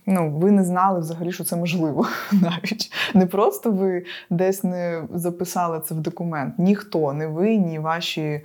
ну, 0.05 0.31
ви 0.31 0.51
не 0.51 0.63
знали 0.63 0.99
взагалі, 0.99 1.31
що 1.31 1.43
це 1.43 1.55
можливо 1.55 2.07
навіть. 2.31 2.91
Не 3.13 3.25
просто 3.25 3.71
ви 3.71 4.05
десь 4.29 4.63
не 4.63 5.03
записали 5.13 5.79
це 5.79 5.95
в 5.95 5.99
документ. 5.99 6.53
Ніхто, 6.57 7.13
не 7.13 7.27
ви, 7.27 7.55
ні 7.55 7.79
ваші 7.79 8.21
е, 8.21 8.41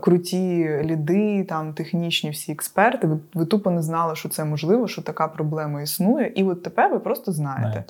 круті 0.00 0.68
ліди, 0.82 1.44
там 1.44 1.72
технічні 1.72 2.30
всі 2.30 2.52
експерти. 2.52 3.06
Ви, 3.06 3.18
ви 3.34 3.46
тупо 3.46 3.70
не 3.70 3.82
знали, 3.82 4.16
що 4.16 4.28
це 4.28 4.44
можливо, 4.44 4.88
що 4.88 5.02
така 5.02 5.28
проблема 5.28 5.82
існує. 5.82 6.32
І 6.34 6.44
от 6.44 6.62
тепер 6.62 6.90
ви 6.90 6.98
просто 6.98 7.32
знаєте. 7.32 7.84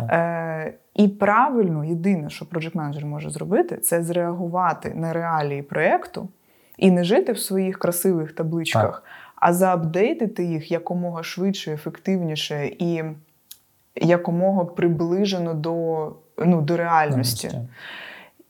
Е, 0.00 0.74
І 0.94 1.08
правильно, 1.08 1.84
єдине, 1.84 2.30
що 2.30 2.44
project 2.44 2.76
менеджер 2.76 3.04
може 3.04 3.30
зробити, 3.30 3.76
це 3.76 4.02
зреагувати 4.02 4.92
на 4.94 5.12
реалії 5.12 5.62
проєкту 5.62 6.28
і 6.76 6.90
не 6.90 7.04
жити 7.04 7.32
в 7.32 7.38
своїх 7.38 7.78
красивих 7.78 8.32
табличках. 8.32 8.82
Так 8.82 9.02
а 9.40 9.52
заапдейтити 9.52 10.44
їх 10.44 10.70
якомога 10.70 11.22
швидше, 11.22 11.72
ефективніше 11.72 12.66
і 12.66 13.02
якомога 13.94 14.64
приближено 14.64 15.54
до 15.54 16.12
ну, 16.38 16.62
до 16.62 16.76
реальності. 16.76 17.50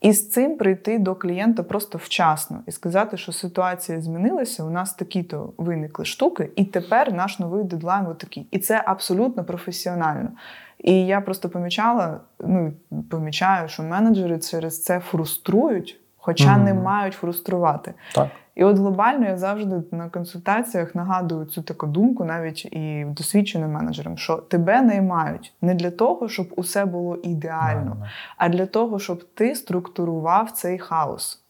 І 0.01 0.13
з 0.13 0.31
цим 0.31 0.57
прийти 0.57 0.99
до 0.99 1.15
клієнта 1.15 1.63
просто 1.63 1.99
вчасно 1.99 2.61
і 2.67 2.73
сказати, 2.73 3.17
що 3.17 3.33
ситуація 3.33 4.01
змінилася, 4.01 4.65
у 4.65 4.71
нас 4.71 4.95
такі-то 4.95 5.53
виникли 5.59 6.05
штуки, 6.05 6.51
і 6.57 6.65
тепер 6.65 7.13
наш 7.13 7.39
новий 7.39 7.65
дедлайн 7.65 8.07
отакий. 8.07 8.47
І 8.51 8.59
це 8.59 8.83
абсолютно 8.87 9.45
професіонально. 9.45 10.31
І 10.79 11.07
я 11.07 11.21
просто 11.21 11.49
помічала, 11.49 12.21
ну 12.41 12.73
помічаю, 13.11 13.69
що 13.69 13.83
менеджери 13.83 14.39
через 14.39 14.83
це 14.83 15.01
фруструють, 15.01 16.01
хоча 16.17 16.49
mm-hmm. 16.49 16.65
не 16.65 16.75
мають 16.75 17.15
фруструвати. 17.15 17.95
Так. 18.15 18.29
І 18.59 18.65
от 18.65 18.79
глобально 18.79 19.27
я 19.27 19.37
завжди 19.37 19.83
на 19.91 20.09
консультаціях 20.09 20.95
нагадую 20.95 21.45
цю 21.47 21.63
таку 21.63 21.87
думку, 21.87 22.25
навіть 22.25 22.65
і 22.65 23.07
досвідченим 23.09 23.73
менеджерам, 23.73 24.19
що 24.19 24.37
тебе 24.37 24.83
наймають 24.83 25.53
не 25.63 25.75
для 25.75 25.91
того, 25.91 26.29
щоб 26.29 26.53
усе 26.57 26.85
було 26.85 27.17
ідеально, 27.17 27.97
а 28.37 28.49
для 28.49 28.67
того, 28.67 28.99
щоб 28.99 29.25
ти 29.35 29.55
структурував 29.55 30.51
цей 30.51 30.79
хаос. 30.79 31.43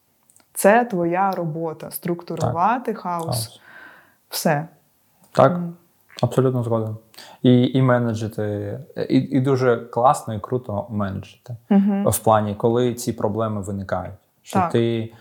Це 0.54 0.84
твоя 0.84 1.30
робота 1.30 1.90
структурувати 1.90 2.94
хаос. 2.94 3.24
Хаос. 3.24 3.60
Все. 4.28 4.68
Так, 5.32 5.52
Мгм. 5.52 5.76
абсолютно 6.22 6.62
згоден. 6.62 6.96
І, 7.42 7.66
і 7.66 7.82
менеджити, 7.82 8.78
і, 9.08 9.16
і 9.16 9.40
дуже 9.40 9.76
класно 9.76 10.34
і 10.34 10.40
круто 10.40 10.86
менеджити. 10.90 11.56
Угу. 11.70 12.10
В 12.10 12.18
плані, 12.18 12.54
коли 12.54 12.94
ці 12.94 13.12
проблеми 13.12 13.60
виникають. 13.60 14.14
Що 14.42 14.58
Так. 14.58 14.72
ти, 14.72 15.12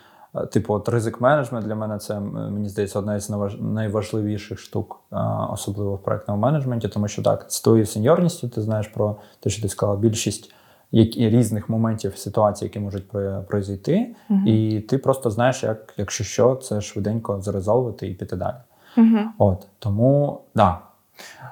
типу, 0.45 0.73
от 0.73 0.89
ризик 0.89 1.21
менеджмент 1.21 1.65
для 1.65 1.75
мене 1.75 1.97
це, 1.97 2.19
мені 2.19 2.69
здається, 2.69 2.99
одна 2.99 3.15
із 3.15 3.29
найваж- 3.29 3.61
найважливіших 3.61 4.59
штук, 4.59 4.99
е, 5.13 5.15
особливо 5.49 5.95
в 5.95 6.03
проектному 6.03 6.41
менеджменті, 6.41 6.87
тому 6.87 7.07
що 7.07 7.21
так, 7.21 7.45
з 7.47 7.61
твоєю 7.61 7.85
сеньорністю 7.85 8.49
ти 8.49 8.61
знаєш 8.61 8.87
про 8.87 9.15
те, 9.39 9.49
що 9.49 9.61
ти 9.61 9.69
сказала, 9.69 9.97
більшість 9.97 10.53
які, 10.91 11.29
різних 11.29 11.69
моментів 11.69 12.17
ситуацій, 12.17 12.63
які 12.65 12.79
можуть 12.79 13.09
про- 13.09 13.43
произойти, 13.47 14.15
Мгм. 14.29 14.47
і 14.47 14.79
ти 14.79 14.97
просто 14.97 15.29
знаєш, 15.29 15.63
як, 15.63 15.93
якщо 15.97 16.23
що, 16.23 16.55
це 16.55 16.81
швиденько 16.81 17.41
зарезолвити 17.41 18.07
і 18.07 18.13
піти 18.13 18.35
далі. 18.35 18.55
Угу. 18.97 19.19
От 19.37 19.67
тому 19.79 20.41
да. 20.55 20.79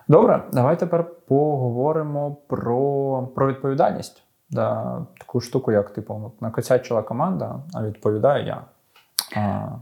Добре, 0.07 0.43
давай 0.53 0.79
тепер 0.79 1.05
поговоримо 1.27 2.37
про, 2.47 3.27
про 3.35 3.47
відповідальність. 3.47 4.21
Да, 4.49 5.01
таку 5.19 5.41
штуку, 5.41 5.71
як 5.71 5.89
типу, 5.89 6.31
накосячила 6.41 7.01
команда, 7.01 7.59
а 7.73 7.83
відповідаю 7.83 8.45
я. 8.45 8.61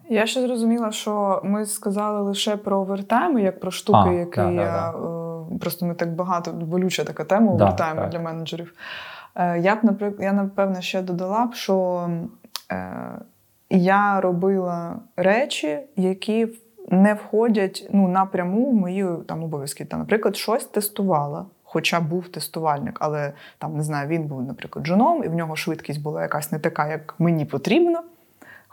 Я 0.10 0.25
ще 0.25 0.41
зрозуміла, 0.41 0.91
що 0.91 1.41
ми 1.43 1.65
сказали 1.65 2.21
лише 2.21 2.58
про 2.58 2.77
овертайми, 2.77 3.41
як 3.41 3.60
про 3.60 3.71
штуки, 3.71 4.10
А, 4.10 4.12
які 4.12 4.36
да, 4.36 4.45
да, 4.45 4.51
я 4.51 4.89
е, 4.89 5.60
просто 5.60 5.86
ми 5.86 5.93
так 5.93 6.15
багато 6.15 6.51
болюча 6.51 7.03
така 7.03 7.23
тема 7.23 7.53
Да, 7.56 7.63
овертайми 7.63 8.01
так. 8.01 8.10
для 8.10 8.19
менеджерів. 8.19 8.73
Е, 9.36 9.60
Я 9.60 9.75
б, 9.75 9.79
наприклад, 9.84 10.23
я 10.23 10.34
напевно 10.34 10.82
ще 10.82 11.01
додала 11.01 11.45
б, 11.45 11.53
що 11.53 12.10
е, 12.71 12.91
я 13.69 14.21
робила 14.21 14.95
речі, 15.15 15.79
які 15.95 16.47
не 16.89 17.13
входять 17.13 17.88
ну, 17.91 18.08
напряму 18.08 18.71
в 18.71 18.73
мої 18.73 19.06
там 19.27 19.43
обов'язки. 19.43 19.86
Там, 19.86 19.99
наприклад, 19.99 20.36
щось 20.36 20.65
тестувала. 20.65 21.45
Хоча 21.63 21.99
був 21.99 22.27
тестувальник, 22.27 22.97
але 22.99 23.34
там 23.58 23.77
не 23.77 23.84
знаю, 23.84 24.08
він 24.08 24.23
був, 24.23 24.41
наприклад, 24.41 24.86
джуном, 24.86 25.23
і 25.23 25.27
в 25.27 25.34
нього 25.34 25.56
швидкість 25.56 26.01
була 26.01 26.21
якась 26.21 26.51
не 26.51 26.60
така, 26.60 26.88
як 26.88 27.15
мені 27.19 27.45
потрібно. 27.45 27.99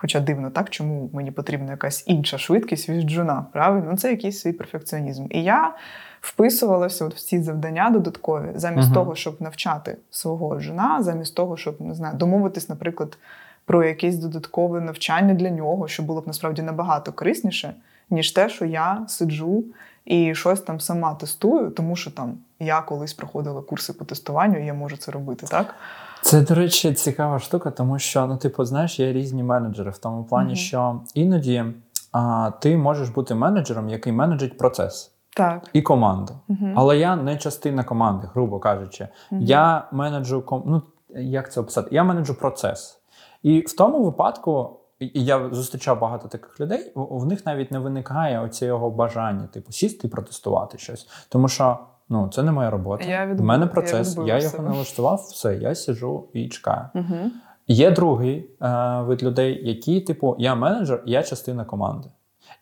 Хоча 0.00 0.20
дивно, 0.20 0.50
так 0.50 0.70
чому 0.70 1.10
мені 1.12 1.30
потрібна 1.30 1.70
якась 1.70 2.04
інша 2.06 2.38
швидкість 2.38 2.88
від 2.88 3.10
джуна, 3.10 3.46
правильно? 3.52 3.86
Ну, 3.90 3.96
це 3.96 4.10
якийсь 4.10 4.40
свій 4.40 4.52
перфекціонізм. 4.52 5.26
І 5.30 5.42
я 5.42 5.74
вписувалася 6.20 7.04
от 7.04 7.14
в 7.14 7.20
ці 7.20 7.42
завдання 7.42 7.90
додаткові, 7.90 8.52
замість 8.54 8.88
Мгм. 8.88 8.94
того, 8.94 9.14
щоб 9.14 9.42
навчати 9.42 9.96
свого 10.10 10.60
джуна, 10.60 11.02
замість 11.02 11.34
того, 11.34 11.56
щоб 11.56 11.80
не 11.80 11.94
знаю, 11.94 12.16
домовитись, 12.16 12.68
наприклад, 12.68 13.18
про 13.64 13.84
якесь 13.84 14.16
додаткове 14.16 14.80
навчання 14.80 15.34
для 15.34 15.50
нього, 15.50 15.88
що 15.88 16.02
було 16.02 16.20
б 16.20 16.26
насправді 16.26 16.62
набагато 16.62 17.12
корисніше, 17.12 17.74
ніж 18.10 18.30
те, 18.32 18.48
що 18.48 18.64
я 18.64 19.04
сиджу 19.08 19.64
і 20.04 20.34
щось 20.34 20.60
там 20.60 20.80
сама 20.80 21.14
тестую, 21.14 21.70
тому 21.70 21.96
що 21.96 22.10
там 22.10 22.38
я 22.60 22.80
колись 22.80 23.14
проходила 23.14 23.62
курси 23.62 23.92
по 23.92 24.04
тестуванню, 24.04 24.62
і 24.62 24.66
я 24.66 24.74
можу 24.74 24.96
це 24.96 25.12
робити, 25.12 25.46
так? 25.46 25.74
Це, 26.22 26.42
до 26.42 26.54
речі, 26.54 26.94
цікава 26.94 27.38
штука, 27.38 27.70
тому 27.70 27.98
що, 27.98 28.26
ну, 28.26 28.36
типу, 28.36 28.64
знаєш, 28.64 29.00
є 29.00 29.12
різні 29.12 29.42
менеджери 29.42 29.90
в 29.90 29.98
тому 29.98 30.24
плані, 30.24 30.46
Мгм. 30.52 30.56
що 30.56 31.00
іноді 31.14 31.64
а, 32.12 32.50
ти 32.60 32.76
можеш 32.76 33.08
бути 33.08 33.34
менеджером, 33.34 33.88
який 33.88 34.12
менеджить 34.12 34.58
процес 34.58 35.12
Так. 35.36 35.70
і 35.72 35.82
команду. 35.82 36.32
Угу. 36.48 36.72
Але 36.76 36.98
я 36.98 37.16
не 37.16 37.36
частина 37.36 37.84
команди, 37.84 38.28
грубо 38.34 38.58
кажучи. 38.58 39.08
Мгм. 39.30 39.42
Я 39.42 39.88
менеджу 39.92 40.42
ком... 40.46 40.62
ну, 40.66 40.82
як 41.20 41.52
це 41.52 41.60
описати? 41.60 41.88
Я 41.92 42.04
менеджу 42.04 42.36
процес. 42.40 43.00
І 43.42 43.60
в 43.60 43.76
тому 43.76 44.04
випадку, 44.04 44.80
і 44.98 45.24
я 45.24 45.48
зустрічав 45.52 46.00
багато 46.00 46.28
таких 46.28 46.60
людей, 46.60 46.92
в 46.94 47.26
них 47.26 47.46
навіть 47.46 47.70
не 47.70 47.78
виникає 47.78 48.40
оцього 48.40 48.90
бажання, 48.90 49.46
типу, 49.46 49.72
сісти 49.72 50.06
і 50.06 50.10
протестувати 50.10 50.78
щось. 50.78 51.08
Тому 51.28 51.48
що 51.48 51.78
ну, 52.10 52.28
це 52.28 52.42
не 52.42 52.52
моя 52.52 52.70
робота. 52.70 53.04
Я 53.04 53.24
В 53.24 53.28
відбила- 53.28 53.46
мене 53.46 53.66
процес, 53.66 54.10
відбила 54.10 54.28
я, 54.28 54.38
його 54.38 54.50
себе. 54.50 54.68
налаштував, 54.68 55.16
все, 55.16 55.56
я 55.56 55.74
сиджу 55.74 56.28
і 56.32 56.48
чекаю. 56.48 56.84
Угу. 56.94 57.30
Є 57.66 57.90
другий 57.90 58.50
е, 58.62 59.00
вид 59.00 59.22
людей, 59.22 59.68
які, 59.68 60.00
типу, 60.00 60.36
я 60.38 60.54
менеджер, 60.54 61.02
я 61.06 61.22
частина 61.22 61.64
команди. 61.64 62.08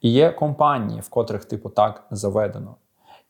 І 0.00 0.10
є 0.10 0.30
компанії, 0.30 1.00
в 1.00 1.08
котрих, 1.08 1.44
типу, 1.44 1.68
так 1.68 2.04
заведено. 2.10 2.74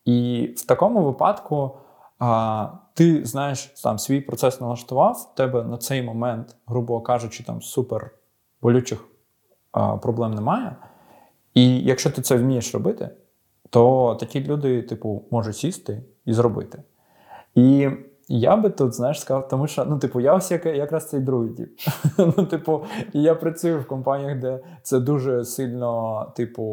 І 0.05 0.49
в 0.57 0.65
такому 0.65 1.03
випадку 1.03 1.71
а, 2.19 2.67
ти 2.93 3.25
знаєш, 3.25 3.65
там 3.65 3.99
свій 3.99 4.21
процес 4.21 4.61
налаштував, 4.61 5.29
в 5.33 5.35
тебе 5.35 5.63
на 5.63 5.77
цей 5.77 6.01
момент, 6.03 6.55
грубо 6.67 7.01
кажучи, 7.01 7.43
там 7.43 7.61
супер 7.61 8.11
болючих 8.61 9.05
а, 9.71 9.97
проблем 9.97 10.33
немає. 10.33 10.75
І 11.53 11.79
якщо 11.79 12.11
ти 12.11 12.21
це 12.21 12.35
вмієш 12.35 12.73
робити, 12.73 13.09
то 13.69 14.15
такі 14.19 14.43
люди, 14.43 14.81
типу, 14.81 15.23
можуть 15.31 15.57
сісти 15.57 16.03
і 16.25 16.33
зробити. 16.33 16.83
І 17.55 17.89
я 18.27 18.55
би 18.55 18.69
тут, 18.69 18.93
знаєш, 18.93 19.21
сказав, 19.21 19.47
тому 19.47 19.67
що, 19.67 19.85
ну, 19.85 19.99
типу, 19.99 20.19
я 20.19 20.33
ось 20.33 20.51
яка- 20.51 20.69
якраз 20.69 21.09
цей 21.09 21.19
другий 21.19 21.49
тип. 21.49 21.79
ну, 22.17 22.45
типу, 22.45 22.83
я 23.13 23.35
працюю 23.35 23.79
в 23.79 23.87
компаніях, 23.87 24.39
де 24.39 24.59
це 24.83 24.99
дуже 24.99 25.45
сильно, 25.45 26.25
типу, 26.35 26.63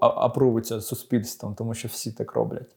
а- 0.00 0.26
апрувиться 0.26 0.80
суспільством, 0.80 1.54
тому 1.54 1.74
що 1.74 1.88
всі 1.88 2.12
так 2.12 2.32
роблять. 2.32 2.76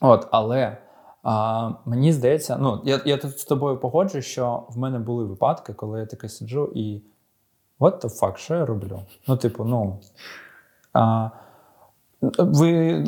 От, 0.00 0.28
але 0.30 0.76
а, 1.22 1.70
мені 1.84 2.12
здається, 2.12 2.58
ну, 2.60 2.80
я, 2.84 3.00
я 3.04 3.16
тут 3.16 3.38
з 3.38 3.44
тобою 3.44 3.78
погоджуюсь, 3.78 4.26
що 4.26 4.62
в 4.68 4.78
мене 4.78 4.98
були 4.98 5.24
випадки, 5.24 5.72
коли 5.72 6.00
я 6.00 6.06
таки 6.06 6.28
сиджу 6.28 6.72
і 6.74 7.02
what 7.80 8.00
the 8.00 8.20
fuck, 8.20 8.36
що 8.36 8.54
я 8.54 8.66
роблю? 8.66 9.00
Ну, 9.28 9.36
типу, 9.36 9.64
ну. 9.64 9.98
А, 10.92 11.30
ви, 12.38 13.04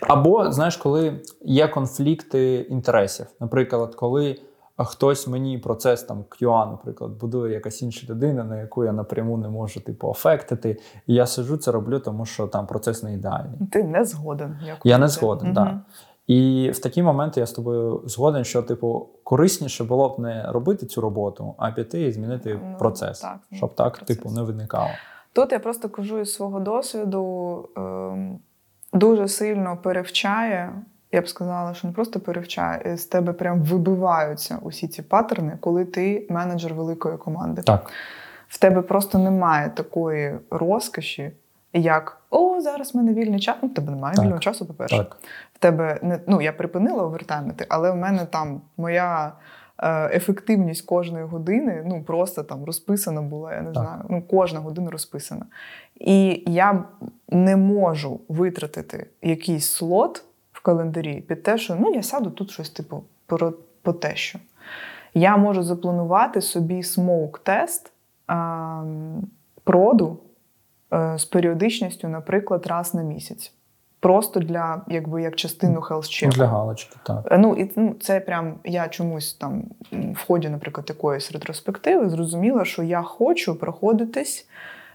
або, 0.00 0.52
знаєш, 0.52 0.76
коли 0.76 1.20
є 1.44 1.68
конфлікти 1.68 2.54
інтересів. 2.70 3.26
Наприклад, 3.40 3.94
коли 3.94 4.38
хтось 4.76 5.28
мені 5.28 5.58
процес 5.58 6.02
там 6.02 6.24
QA, 6.40 6.70
наприклад, 6.70 7.10
будує 7.20 7.52
якась 7.54 7.82
інша 7.82 8.06
людина, 8.10 8.44
на 8.44 8.60
яку 8.60 8.84
я 8.84 8.92
напряму 8.92 9.36
не 9.36 9.48
можу 9.48 9.80
типу, 9.80 10.10
афектити, 10.10 10.76
і 11.06 11.14
я 11.14 11.26
сиджу, 11.26 11.56
це 11.56 11.72
роблю, 11.72 11.98
тому 11.98 12.26
що 12.26 12.46
там 12.46 12.66
процес 12.66 13.02
не 13.02 13.14
ідеальний. 13.14 13.58
Ти 13.72 13.84
не 13.84 14.04
згоден. 14.04 14.58
Як 14.66 14.76
Я 14.84 14.98
не 14.98 15.08
згоден, 15.08 15.46
Мгм. 15.46 15.54
так. 15.54 15.64
Да. 15.64 15.80
І 16.26 16.70
в 16.74 16.78
такі 16.78 17.02
моменти 17.02 17.40
я 17.40 17.46
з 17.46 17.52
тобою 17.52 18.02
згоден, 18.06 18.44
що 18.44 18.62
типу 18.62 19.08
корисніше 19.24 19.84
було 19.84 20.08
б 20.08 20.18
не 20.20 20.46
робити 20.52 20.86
цю 20.86 21.00
роботу, 21.00 21.54
а 21.58 21.70
піти 21.70 22.02
і 22.02 22.12
змінити 22.12 22.60
Ну, 22.64 22.76
процес, 22.78 23.20
так, 23.20 23.38
щоб 23.52 23.74
так, 23.74 23.92
процес. 23.96 24.16
типу, 24.16 24.30
не 24.30 24.42
виникало. 24.42 24.88
Тут 25.32 25.52
я 25.52 25.58
просто 25.58 25.88
кажу 25.88 26.18
із 26.18 26.34
свого 26.34 26.60
досвіду, 26.60 27.68
ем, 27.76 28.38
дуже 28.92 29.28
сильно 29.28 29.76
перевчає. 29.76 30.72
Я 31.12 31.20
б 31.20 31.28
сказала, 31.28 31.74
що 31.74 31.88
не 31.88 31.94
просто 31.94 32.20
перевчає, 32.20 32.96
з 32.96 33.04
тебе 33.06 33.32
прям 33.32 33.62
вибиваються 33.62 34.58
усі 34.62 34.88
ці 34.88 35.02
паттерни, 35.02 35.58
коли 35.60 35.84
ти 35.84 36.26
менеджер 36.30 36.74
великої 36.74 37.16
команди. 37.16 37.62
Так. 37.62 37.90
В 38.48 38.58
тебе 38.58 38.82
просто 38.82 39.18
немає 39.18 39.70
такої 39.70 40.34
розкоші, 40.50 41.32
як 41.72 42.22
о, 42.30 42.60
зараз 42.60 42.94
в 42.94 42.96
мене 42.96 43.12
вільний 43.14 43.40
час. 43.40 43.56
Ну, 43.62 43.68
в 43.68 43.74
тебе 43.74 43.90
немає 43.90 44.14
Так. 44.14 44.24
вільного 44.24 44.40
часу, 44.40 44.66
по-перше. 44.66 44.96
Так. 44.96 45.16
В 45.54 45.58
тебе 45.58 45.98
не 46.02 46.20
ну 46.26 46.40
я 46.42 46.52
припинила 46.52 47.04
овертаймити, 47.04 47.66
але 47.68 47.90
в 47.90 47.96
мене 47.96 48.26
там 48.26 48.60
моя 48.76 49.26
е, 49.26 49.32
ефективність 50.12 50.86
кожної 50.86 51.24
години 51.24 51.84
ну 51.86 52.02
просто 52.04 52.42
там 52.42 52.64
розписана 52.64 53.22
була. 53.22 53.54
Я 53.54 53.62
не 53.62 53.72
Так. 53.72 53.84
знаю. 53.84 54.04
Ну 54.10 54.22
кожна 54.30 54.60
година 54.60 54.90
розписана. 54.90 55.46
І 56.00 56.42
я 56.46 56.84
не 57.28 57.56
можу 57.56 58.20
витратити 58.28 59.06
якийсь 59.22 59.66
слот 59.66 60.24
в 60.52 60.60
календарі 60.62 61.20
під 61.20 61.42
те, 61.42 61.58
що 61.58 61.76
ну 61.80 61.94
я 61.94 62.02
сяду 62.02 62.30
тут 62.30 62.50
щось 62.50 62.70
типу 62.70 63.04
про 63.26 63.52
по 63.82 63.92
те, 63.92 64.16
що 64.16 64.38
я 65.14 65.36
можу 65.36 65.62
запланувати 65.62 66.40
собі 66.40 66.82
смоук-тест 66.82 67.90
а, 68.26 68.84
проду 69.64 70.18
е, 70.92 71.18
з 71.18 71.24
періодичністю, 71.24 72.08
наприклад, 72.08 72.66
раз 72.66 72.94
на 72.94 73.02
місяць. 73.02 73.52
Просто 74.02 74.40
для 74.40 74.82
якби 74.88 75.22
як 75.22 75.36
частину 75.36 75.80
health 75.80 75.96
check. 75.98 76.34
Для 76.34 76.46
галочки, 76.46 76.96
так. 77.02 77.28
Е, 77.30 77.38
Ну, 77.38 77.54
і 77.56 77.70
ну, 77.76 77.94
це 78.00 78.20
прям 78.20 78.54
я 78.64 78.88
чомусь 78.88 79.34
там 79.34 79.64
в 79.92 80.26
ході, 80.26 80.48
наприклад, 80.48 80.86
якоїсь 80.88 81.32
ретроспективи 81.32 82.10
зрозуміла, 82.10 82.64
що 82.64 82.82
я 82.82 83.02
хочу 83.02 83.54
проходитись 83.58 84.48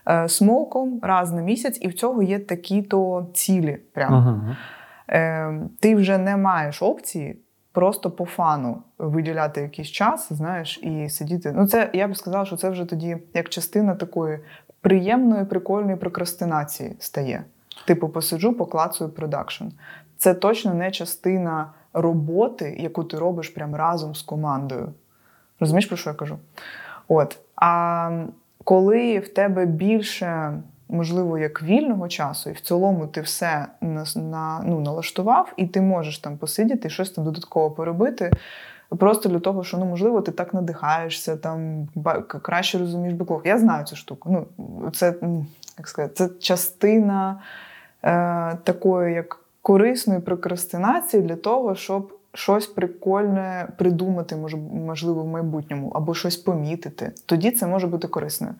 е, 0.08 0.30
смоком 0.30 1.00
раз 1.04 1.32
на 1.32 1.42
місяць, 1.42 1.78
і 1.82 1.88
в 1.88 1.94
цього 1.94 2.24
є 2.24 2.40
такі-то 2.40 3.28
цілі. 3.34 3.78
Прям. 3.94 4.14
Угу. 4.14 4.56
Е, 5.10 5.62
ти 5.80 5.96
вже 5.96 6.18
не 6.18 6.38
маєш 6.38 6.82
опції 6.82 7.40
просто 7.72 8.12
по 8.12 8.26
фану 8.26 8.78
виділяти 8.98 9.62
якийсь 9.62 9.88
час, 9.88 10.34
знаєш, 10.34 10.80
і 10.84 11.10
сидіти. 11.10 11.54
Ну, 11.56 11.68
це 11.68 11.90
я 11.94 12.08
б 12.08 12.18
сказала, 12.18 12.46
що 12.46 12.58
це 12.58 12.70
вже 12.70 12.86
тоді 12.86 13.18
як 13.34 13.50
частина 13.50 13.96
такої 13.96 14.40
приємної, 14.82 15.46
прикольної 15.46 15.98
прокрастинації 15.98 16.96
стає. 17.00 17.44
Типу, 17.88 18.10
посиджу, 18.10 18.54
поклацаю 18.54 19.10
продакшн. 19.10 19.66
Це 20.18 20.34
точно 20.34 20.74
не 20.74 20.92
частина 20.92 21.72
роботи, 21.94 22.78
яку 22.80 23.04
ти 23.04 23.18
робиш 23.18 23.50
прям 23.50 23.76
разом 23.76 24.16
з 24.16 24.22
командою. 24.22 24.94
Розумієш, 25.60 25.86
про 25.86 25.98
що 25.98 26.10
я 26.10 26.14
кажу? 26.14 26.38
От. 27.08 27.40
А 27.56 28.26
коли 28.64 29.20
в 29.20 29.34
тебе 29.34 29.66
більше, 29.66 30.60
можливо, 30.90 31.38
як 31.38 31.64
вільного 31.64 32.08
часу, 32.08 32.50
і 32.50 32.54
в 32.54 32.60
цілому 32.60 33.08
ти 33.08 33.22
все 33.22 33.68
на, 33.82 34.06
на, 34.16 34.62
ну, 34.66 34.80
налаштував, 34.80 35.54
і 35.58 35.68
ти 35.68 35.82
можеш 35.82 36.20
там 36.20 36.38
посидіти, 36.38 36.90
щось 36.90 37.12
там 37.12 37.26
додатково 37.26 37.72
поробити. 37.72 38.32
Просто 39.00 39.30
для 39.30 39.40
того, 39.40 39.64
що 39.64 39.78
ну 39.78 39.86
можливо 39.86 40.22
ти 40.22 40.32
так 40.32 40.54
надихаєшся, 40.54 41.38
там 41.38 41.88
краще 42.42 42.78
розумієш 42.78 43.14
беклог. 43.14 43.42
Я 43.46 43.60
знаю 43.60 43.86
цю 43.86 43.96
штуку. 43.96 44.48
Ну, 44.58 44.92
Це 44.92 45.14
як 45.78 45.88
сказати, 45.88 46.14
це 46.14 46.30
частина 46.40 47.40
е, 48.08 48.58
такої, 48.64 49.14
як 49.14 49.40
корисної 49.62 50.20
прокрастинації 50.20 51.24
для 51.24 51.36
того, 51.36 51.76
щоб 51.76 52.14
щось 52.34 52.68
прикольне 52.68 53.68
придумати, 53.78 54.36
можливо, 54.72 55.24
в 55.24 55.28
майбутньому, 55.28 55.92
або 55.96 56.14
щось 56.14 56.38
помітити. 56.38 57.12
Тоді 57.26 57.52
це 57.52 57.68
може 57.68 57.88
бути 57.88 58.08
корисною. 58.08 58.54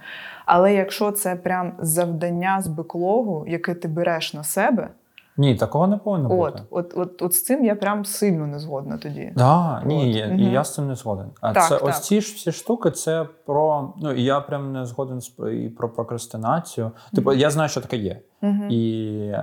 Але 0.46 0.74
якщо 0.74 1.12
це 1.12 1.36
прям 1.36 1.74
завдання 1.80 2.62
з 2.62 2.68
беклогу, 2.68 3.46
яке 3.48 3.74
ти 3.74 3.88
береш 3.88 4.34
на 4.34 4.44
себе. 4.44 4.90
Ні, 5.38 5.56
такого 5.56 5.88
не 5.88 5.98
повинно 5.98 6.40
от, 6.40 6.52
бути. 6.52 6.64
От 6.70 6.94
от, 6.96 7.22
от 7.22 7.34
з 7.34 7.44
цим 7.44 7.66
я 7.66 7.76
прям 7.76 8.06
сильно 8.06 8.48
не 8.48 8.60
згодна 8.60 8.98
тоді. 8.98 9.32
Да, 9.36 9.82
Ні, 9.86 10.14
я, 10.14 10.28
угу. 10.28 10.38
я 10.38 10.64
з 10.64 10.74
цим 10.74 10.88
не 10.88 10.96
згоден. 10.96 11.26
А 11.42 11.54
так, 11.54 11.64
це 11.64 11.78
так. 11.78 11.88
ось 11.88 12.00
ці 12.00 12.22
ж 12.22 12.36
всі 12.36 12.52
штуки, 12.52 12.92
це 12.92 13.28
про. 13.46 13.94
Ну 14.02 14.14
я 14.14 14.40
прям 14.40 14.74
не 14.74 14.86
згоден 14.86 15.20
і 15.54 15.70
про 15.70 15.90
прокрастинацію. 15.90 16.92
Типу, 17.16 17.30
угу. 17.30 17.40
я 17.40 17.50
знаю, 17.50 17.70
що 17.70 17.82
таке 17.82 17.98
є. 17.98 18.20
Угу. 18.42 18.64
І 18.70 19.34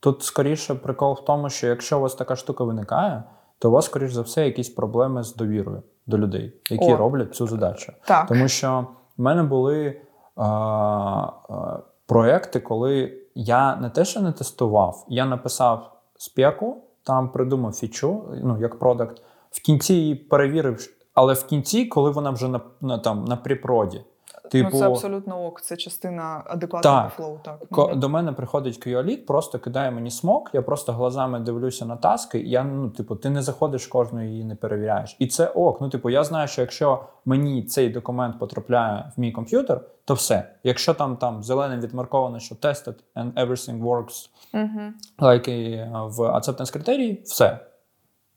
тут 0.00 0.22
скоріше 0.22 0.74
прикол 0.74 1.12
в 1.12 1.24
тому, 1.24 1.50
що 1.50 1.66
якщо 1.66 1.98
у 1.98 2.00
вас 2.00 2.14
така 2.14 2.36
штука 2.36 2.64
виникає, 2.64 3.22
то 3.58 3.68
у 3.68 3.72
вас, 3.72 3.84
скоріш 3.84 4.12
за 4.12 4.22
все, 4.22 4.44
якісь 4.44 4.70
проблеми 4.70 5.22
з 5.22 5.34
довірою 5.34 5.82
до 6.06 6.18
людей, 6.18 6.52
які 6.70 6.92
О. 6.92 6.96
роблять 6.96 7.34
цю 7.34 7.46
задачу. 7.46 7.92
Так. 8.04 8.28
Тому 8.28 8.48
що 8.48 8.86
в 9.18 9.22
мене 9.22 9.42
були 9.42 10.00
а, 10.36 10.44
а, 10.44 11.78
проекти, 12.06 12.60
коли 12.60 13.18
я 13.34 13.76
не 13.76 13.90
те, 13.90 14.04
що 14.04 14.20
не 14.20 14.32
тестував, 14.32 15.06
я 15.08 15.24
написав 15.24 15.92
спеку, 16.16 16.76
там 17.02 17.28
придумав 17.28 17.72
фічу, 17.72 18.22
ну 18.42 18.58
як 18.60 18.78
продакт. 18.78 19.22
В 19.50 19.62
кінці 19.62 19.94
її 19.94 20.14
перевірив, 20.14 20.88
але 21.14 21.34
в 21.34 21.44
кінці, 21.44 21.84
коли 21.84 22.10
вона 22.10 22.30
вже 22.30 22.48
на 22.48 22.60
на, 22.80 22.98
там 22.98 23.24
на 23.24 23.36
припроді, 23.36 24.04
Типу, 24.52 24.68
ну, 24.72 24.78
це 24.78 24.86
абсолютно 24.86 25.44
ок, 25.44 25.60
це 25.60 25.76
частина 25.76 26.42
адекватного 26.46 27.02
так. 27.02 27.12
флоу. 27.12 27.38
Так. 27.44 27.68
Ко- 27.70 27.94
До 27.94 28.08
мене 28.08 28.32
приходить 28.32 28.86
QA 28.86 28.97
lead, 28.97 29.26
просто 29.26 29.58
кидає 29.58 29.90
мені 29.90 30.10
smoke, 30.10 30.50
я 30.52 30.62
просто 30.62 30.92
глазами 30.92 31.40
дивлюся 31.40 31.86
на 31.86 31.96
таски, 31.96 32.38
і 32.38 32.50
я, 32.50 32.64
ну, 32.64 32.90
типу, 32.90 33.16
ти 33.16 33.30
не 33.30 33.42
заходиш 33.42 33.86
кожну 33.86 34.24
її 34.24 34.44
не 34.44 34.54
перевіряєш. 34.54 35.16
І 35.18 35.26
це 35.26 35.46
ок. 35.46 35.80
Ну, 35.80 35.88
типу, 35.88 36.10
я 36.10 36.24
знаю, 36.24 36.48
що 36.48 36.60
якщо 36.60 37.04
мені 37.24 37.62
цей 37.62 37.88
документ 37.88 38.38
потрапляє 38.38 39.12
в 39.16 39.20
мій 39.20 39.32
комп'ютер, 39.32 39.80
то 40.04 40.14
все. 40.14 40.54
Якщо 40.64 40.94
там 40.94 41.16
там 41.16 41.42
зеленим 41.42 41.80
відмарковано, 41.80 42.38
що 42.38 42.54
tested 42.54 42.94
and 43.16 43.32
everything 43.32 43.82
works, 43.82 44.30
uh-huh. 44.54 44.90
like 45.18 46.08
в 46.08 46.20
acceptance 46.20 46.72
критерії, 46.72 47.22
все. 47.24 47.58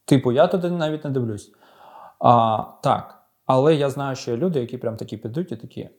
Типу, 0.05 0.31
я 0.31 0.47
туди 0.47 0.69
навіть 0.69 1.03
не 1.03 1.09
дивлюсь. 1.09 1.51
А, 2.19 2.63
Так. 2.81 3.21
Але 3.45 3.75
я 3.75 3.89
знаю, 3.89 4.15
що 4.15 4.31
є 4.31 4.37
люди, 4.37 4.59
які 4.59 4.77
прям 4.77 4.97
такі 4.97 5.17
підуть 5.17 5.51
і 5.51 5.55
такі 5.55 5.89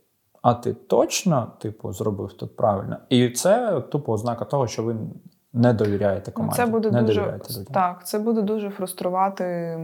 а 0.47 0.55
ти 0.55 0.73
точно, 0.75 1.53
типу, 1.59 1.93
зробив 1.93 2.33
тут 2.33 2.57
правильно? 2.57 2.97
І 3.09 3.31
це 3.31 3.81
тупо 3.81 4.13
ознака 4.13 4.45
того, 4.45 4.67
що 4.67 4.83
ви 4.83 4.97
не 5.53 5.73
довіряєте 5.73 6.25
ну, 6.27 6.33
команді. 6.33 6.57
Це 6.57 6.67
буде 6.67 6.91
не 6.91 7.03
дуже 7.03 7.21
людям. 7.21 7.41
так. 7.73 8.07
Це 8.07 8.19
буде 8.19 8.43
дуже 8.43 8.71
фруструвати, 8.71 9.79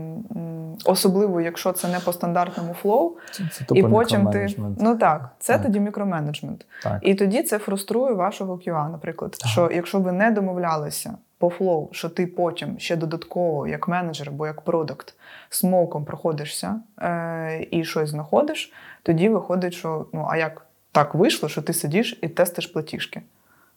особливо 0.84 1.40
якщо 1.40 1.72
це 1.72 1.88
не 1.88 2.00
по 2.00 2.12
стандартному 2.12 2.74
флоу. 2.74 3.16
Це, 3.32 3.44
це 3.52 3.64
тупо 3.64 3.80
і 3.80 3.82
потім 3.82 4.30
ти 4.30 4.54
ну 4.58 4.98
так, 4.98 5.30
це 5.38 5.52
так. 5.52 5.62
тоді 5.62 5.80
мікроменеджмент. 5.80 6.66
Так. 6.82 6.98
І 7.02 7.14
тоді 7.14 7.42
це 7.42 7.58
фруструє 7.58 8.14
вашого 8.14 8.54
QA, 8.54 8.90
наприклад. 8.90 9.30
Так. 9.30 9.48
Що 9.48 9.70
якщо 9.74 10.00
ви 10.00 10.12
не 10.12 10.30
домовлялися 10.30 11.14
по 11.42 11.50
флоу, 11.50 11.88
що 11.92 12.08
ти 12.08 12.26
потім 12.26 12.78
ще 12.78 12.96
додатково, 12.96 13.66
як 13.66 13.88
менеджер 13.88 14.28
або 14.28 14.46
як 14.46 14.60
продукт, 14.60 15.14
smoke 15.50 15.89
ом 15.89 16.04
проходишся 16.04 16.80
е- 16.98 17.66
і 17.70 17.84
щось 17.84 18.08
знаходиш, 18.08 18.72
тоді 19.02 19.28
виходить, 19.28 19.74
що 19.74 20.06
ну 20.12 20.26
а 20.30 20.36
як 20.36 20.66
так 20.92 21.14
вийшло, 21.14 21.48
що 21.48 21.62
ти 21.62 21.72
сидиш 21.72 22.18
і 22.22 22.28
тестиш 22.28 22.66
платіжки. 22.66 23.22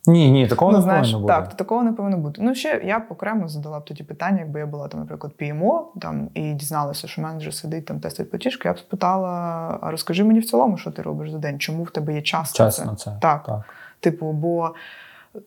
Ні, 0.07 0.32
ні, 0.32 0.47
такого 0.47 0.72
ну, 0.72 0.78
не 0.78 0.84
знаєш, 0.84 1.11
повинно 1.11 1.28
бути. 1.28 1.34
Так, 1.34 1.57
такого 1.57 1.84
не 1.84 1.93
повинно 1.93 2.18
бути. 2.18 2.41
Ну, 2.41 2.55
ще 2.55 2.82
я 2.86 2.99
б 2.99 3.03
окремо 3.09 3.47
задала 3.47 3.80
б 3.80 3.86
тоді 3.86 4.03
питання, 4.03 4.39
якби 4.39 4.59
я 4.59 4.66
була, 4.66 4.88
там, 4.88 4.99
наприклад, 4.99 5.34
PMO 5.39 5.82
там, 6.01 6.30
і 6.34 6.53
дізналася, 6.53 7.07
що 7.07 7.22
менеджер 7.22 7.53
сидить 7.53 7.86
там 7.86 7.99
тестить 7.99 8.30
платіжки, 8.30 8.68
я 8.68 8.74
б 8.74 8.80
спитала: 8.80 9.30
а 9.82 9.91
розкажи 9.91 10.24
мені 10.24 10.39
в 10.39 10.45
цілому, 10.45 10.78
що 10.78 10.91
ти 10.91 11.01
робиш 11.01 11.32
за 11.32 11.38
день, 11.38 11.59
чому 11.59 11.84
в 11.84 11.91
тебе 11.91 12.13
є 12.13 12.22
час, 12.22 12.53
час 12.53 12.86
на 12.86 12.95
це? 12.95 13.18
Так. 13.22 13.45
так. 13.45 13.61
Типу, 13.99 14.32
бо 14.32 14.74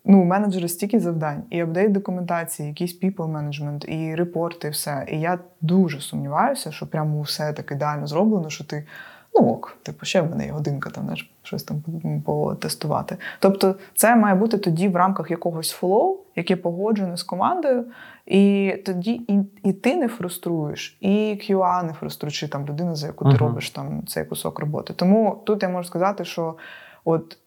ну, 0.04 0.22
у 0.22 0.24
менеджера 0.24 0.68
стільки 0.68 1.00
завдань, 1.00 1.42
і 1.50 1.60
апдейт 1.60 1.92
документації, 1.92 2.68
якийсь 2.68 3.00
people 3.02 3.32
management, 3.32 3.84
і 3.84 4.14
репорти, 4.14 4.68
і 4.68 4.70
все. 4.70 5.06
І 5.08 5.20
я 5.20 5.38
дуже 5.60 6.00
сумніваюся, 6.00 6.72
що 6.72 6.86
прямо 6.86 7.22
все 7.22 7.52
так 7.52 7.72
ідеально 7.72 8.06
зроблено, 8.06 8.50
що 8.50 8.64
ти. 8.64 8.86
Ну 9.34 9.48
ок, 9.48 9.78
типу, 9.82 10.06
ще 10.06 10.20
в 10.20 10.30
мене 10.30 10.46
є 10.46 10.52
годинка, 10.52 10.90
там 10.90 11.04
знаєш, 11.04 11.30
щось 11.42 11.62
там 11.62 11.82
потестувати. 12.26 13.16
Тобто, 13.38 13.74
це 13.94 14.16
має 14.16 14.34
бути 14.34 14.58
тоді 14.58 14.88
в 14.88 14.96
рамках 14.96 15.30
якогось 15.30 15.70
флоу, 15.70 16.18
яке 16.36 16.56
погоджене 16.56 17.16
з 17.16 17.22
командою, 17.22 17.84
і 18.26 18.74
тоді 18.86 19.12
і, 19.12 19.38
і 19.64 19.72
ти 19.72 19.96
не 19.96 20.08
фруструєш, 20.08 20.98
і 21.00 21.40
QA 21.40 21.86
не 21.86 21.92
фруструє, 21.92 22.32
чи 22.32 22.48
там 22.48 22.66
людина, 22.66 22.94
за 22.94 23.06
яку 23.06 23.24
ти 23.24 23.30
uh-huh. 23.30 23.38
робиш 23.38 23.70
там 23.70 24.06
цей 24.06 24.24
кусок 24.24 24.60
роботи. 24.60 24.92
Тому 24.96 25.42
тут 25.46 25.62
я 25.62 25.68
можу 25.68 25.88
сказати, 25.88 26.24
що 26.24 26.56
от 27.04 27.38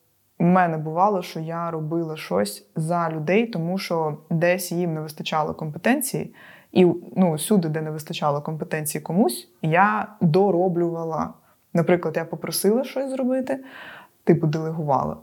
у 0.41 0.43
мене 0.43 0.77
бувало, 0.77 1.21
що 1.21 1.39
я 1.39 1.71
робила 1.71 2.17
щось 2.17 2.65
за 2.75 3.09
людей, 3.09 3.45
тому 3.45 3.77
що 3.77 4.17
десь 4.29 4.71
їм 4.71 4.93
не 4.93 5.01
вистачало 5.01 5.53
компетенції, 5.53 6.33
і 6.71 6.85
ну, 7.15 7.33
всюди, 7.33 7.69
де 7.69 7.81
не 7.81 7.91
вистачало 7.91 8.41
компетенції 8.41 9.01
комусь, 9.01 9.49
я 9.61 10.07
дороблювала. 10.21 11.33
Наприклад, 11.73 12.17
я 12.17 12.25
попросила 12.25 12.83
щось 12.83 13.11
зробити, 13.11 13.63
типу 14.23 14.47
делегувала. 14.47 15.17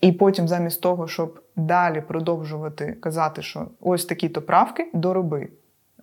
І 0.00 0.12
потім, 0.12 0.48
замість 0.48 0.80
того, 0.82 1.08
щоб 1.08 1.40
далі 1.56 2.00
продовжувати 2.00 2.92
казати, 2.92 3.42
що 3.42 3.66
ось 3.80 4.04
такі-то 4.04 4.42
правки 4.42 4.90
дороби. 4.94 5.48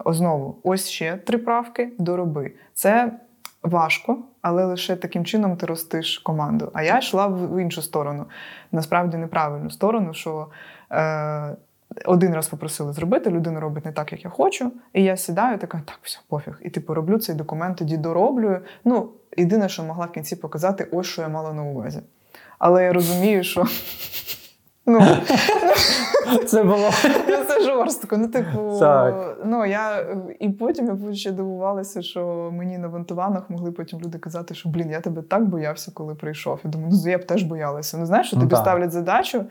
Знову, 0.05 0.57
ось 0.63 0.89
ще 0.89 1.17
три 1.17 1.37
правки 1.37 1.91
дороби. 1.97 2.51
Це 2.73 3.19
важко, 3.63 4.17
але 4.41 4.65
лише 4.65 4.95
таким 4.95 5.25
чином 5.25 5.57
ти 5.57 5.65
ростиш 5.65 6.17
команду. 6.17 6.71
А 6.73 6.83
я 6.83 6.97
йшла 6.97 7.27
в 7.27 7.61
іншу 7.61 7.81
сторону, 7.81 8.25
насправді 8.71 9.17
неправильну 9.17 9.69
сторону, 9.69 10.13
що 10.13 10.47
е, 10.91 11.55
один 12.05 12.33
раз 12.33 12.47
попросили 12.47 12.93
зробити, 12.93 13.29
людина 13.29 13.59
робить 13.59 13.85
не 13.85 13.91
так, 13.91 14.11
як 14.11 14.23
я 14.23 14.29
хочу. 14.29 14.71
І 14.93 15.03
я 15.03 15.17
сідаю, 15.17 15.57
така, 15.57 15.81
так, 15.85 15.99
все, 16.01 16.19
пофіг. 16.27 16.59
І 16.61 16.69
типу 16.69 16.93
роблю 16.93 17.17
цей 17.17 17.35
документ, 17.35 17.77
тоді 17.77 17.97
дороблюю. 17.97 18.61
Ну, 18.85 19.09
єдине, 19.37 19.69
що 19.69 19.83
могла 19.83 20.05
в 20.05 20.11
кінці 20.11 20.35
показати, 20.35 20.87
ось 20.91 21.07
що 21.07 21.21
я 21.21 21.29
мала 21.29 21.53
на 21.53 21.63
увазі. 21.63 21.99
Але 22.59 22.83
я 22.83 22.93
розумію, 22.93 23.43
що. 23.43 23.65
Ну, 24.85 24.99
Це 26.45 26.63
було 26.63 26.89
ну, 27.27 27.35
це 27.47 27.61
жорстко. 27.65 28.17
Ну, 28.17 28.27
типу, 28.27 28.77
так. 28.79 29.37
ну 29.45 29.65
я 29.65 30.05
і 30.39 30.49
потім 30.49 31.07
я 31.07 31.13
ще 31.13 31.31
дивувалася, 31.31 32.01
що 32.01 32.49
мені 32.53 32.77
на 32.77 32.87
вантуванах 32.87 33.49
могли 33.49 33.71
потім 33.71 33.99
люди 33.99 34.17
казати, 34.17 34.53
що 34.53 34.69
блін, 34.69 34.91
я 34.91 35.01
тебе 35.01 35.21
так 35.21 35.45
боявся, 35.45 35.91
коли 35.93 36.15
прийшов. 36.15 36.59
Я 36.63 36.69
думаю, 36.69 36.91
ну 36.93 37.11
я 37.11 37.17
б 37.17 37.25
теж 37.25 37.43
боялася. 37.43 37.97
Ну 37.97 38.05
знаєш, 38.05 38.27
що 38.27 38.35
тобі 38.35 38.55
ну, 38.55 38.57
ставлять 38.57 38.91
задачу, 38.91 39.45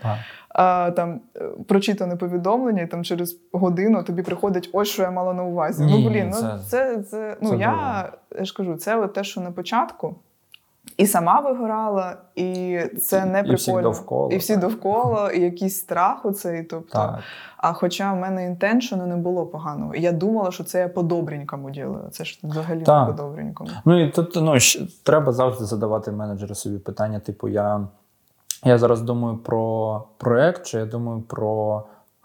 а 0.49 0.91
там 0.91 1.21
прочитане 1.69 2.17
повідомлення, 2.17 2.83
і 2.83 2.87
там 2.87 3.05
через 3.05 3.41
годину 3.53 4.03
тобі 4.03 4.23
приходить 4.23 4.71
ось 4.73 4.89
що 4.89 5.03
я 5.03 5.11
мала 5.11 5.35
на 5.35 5.45
увазі. 5.45 5.85
Ні, 5.85 5.93
ну 5.93 6.11
блін, 6.11 6.33
це, 6.33 6.43
ну 6.43 6.59
це 6.69 7.03
це 7.03 7.37
ну 7.41 7.51
це 7.51 7.57
я, 7.57 8.13
я 8.39 8.45
ж 8.45 8.55
кажу, 8.55 8.77
це 8.77 8.97
от 8.97 9.13
те, 9.15 9.25
що 9.25 9.41
на 9.41 9.51
початку. 9.51 10.17
І 10.97 11.07
сама 11.07 11.41
вигорала, 11.41 12.17
і 12.35 12.81
це 13.03 13.25
не 13.25 13.43
прикольно. 13.43 13.53
І 13.53 13.57
всі 13.57 13.73
довкола. 13.73 14.35
І 14.35 14.37
всі 14.37 14.57
довкола, 14.57 15.31
і 15.31 15.41
якийсь 15.41 15.79
страх 15.79 16.25
у 16.25 16.33
цей. 16.33 16.63
Тобто, 16.63 16.93
так. 16.93 17.19
А 17.57 17.73
хоча 17.73 18.13
в 18.13 18.17
мене 18.17 18.47
інтеншену 18.47 19.07
не 19.07 19.17
було 19.17 19.47
поганого. 19.47 19.95
Я 19.95 20.13
думала, 20.13 20.51
що 20.51 20.65
це 20.65 20.81
я 20.81 20.89
по-добренькому 20.89 21.71
ділаю. 21.71 22.09
Це 22.11 22.25
ж 22.25 22.41
взагалі 22.43 22.83
так. 22.83 23.09
не 23.09 23.15
по-добренькому. 23.15 23.71
Ну 23.85 24.05
і 24.05 24.11
тут 24.11 24.37
ну, 24.37 24.55
треба 25.03 25.33
завжди 25.33 25.65
задавати 25.65 26.11
менеджеру 26.13 26.55
собі 26.55 26.79
питання: 26.79 27.21
типу, 27.21 27.49
я 27.49 27.89
я 28.65 28.79
зараз 28.79 29.01
думаю 29.01 29.37
про 29.37 30.05
проект, 30.19 30.67
чи 30.67 30.79
я 30.79 30.87
думаю 30.87 31.23
про 31.23 31.83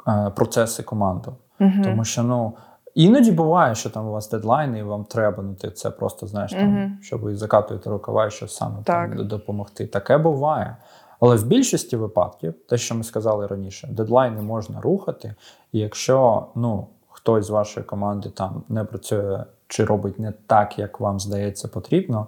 е, 0.08 0.32
процеси 0.36 0.84
команди. 0.84 1.32
Угу. 1.60 1.72
Тому 1.84 2.04
що, 2.04 2.24
ну. 2.24 2.54
Іноді 2.98 3.32
буває, 3.32 3.76
що 3.76 3.90
там 3.90 4.08
у 4.08 4.12
вас 4.12 4.30
дедлайни, 4.30 4.80
і 4.80 4.84
вам 4.84 5.06
треба, 5.06 5.44
ну 5.44 5.54
ти 5.54 5.72
це 5.72 5.90
просто 5.90 6.28
знаєш, 6.28 6.52
там, 6.52 6.78
угу. 6.78 6.92
що 7.02 7.18
ви 7.18 7.36
закатуєте 7.36 7.90
рукава, 7.90 8.28
і 8.28 8.32
що 8.32 8.48
саме 8.48 8.76
так. 8.84 9.16
там 9.16 9.28
допомогти. 9.28 9.88
Таке 9.88 10.18
буває. 10.18 10.78
Але 11.20 11.36
в 11.36 11.46
більшості 11.46 11.98
випадків, 11.98 12.54
те, 12.70 12.78
що 12.78 12.96
ми 12.96 13.04
сказали 13.04 13.48
раніше, 13.48 13.88
дедлайни 13.88 14.42
можна 14.42 14.82
рухати, 14.82 15.36
і 15.72 15.80
якщо 15.80 16.48
ну, 16.56 16.88
хтось 17.10 17.46
з 17.46 17.50
вашої 17.50 17.86
команди 17.86 18.30
там 18.30 18.64
не 18.70 18.84
працює 18.84 19.44
чи 19.68 19.86
робить 19.86 20.20
не 20.20 20.34
так, 20.48 20.80
як 20.80 21.00
вам 21.00 21.20
здається 21.20 21.68
потрібно, 21.68 22.28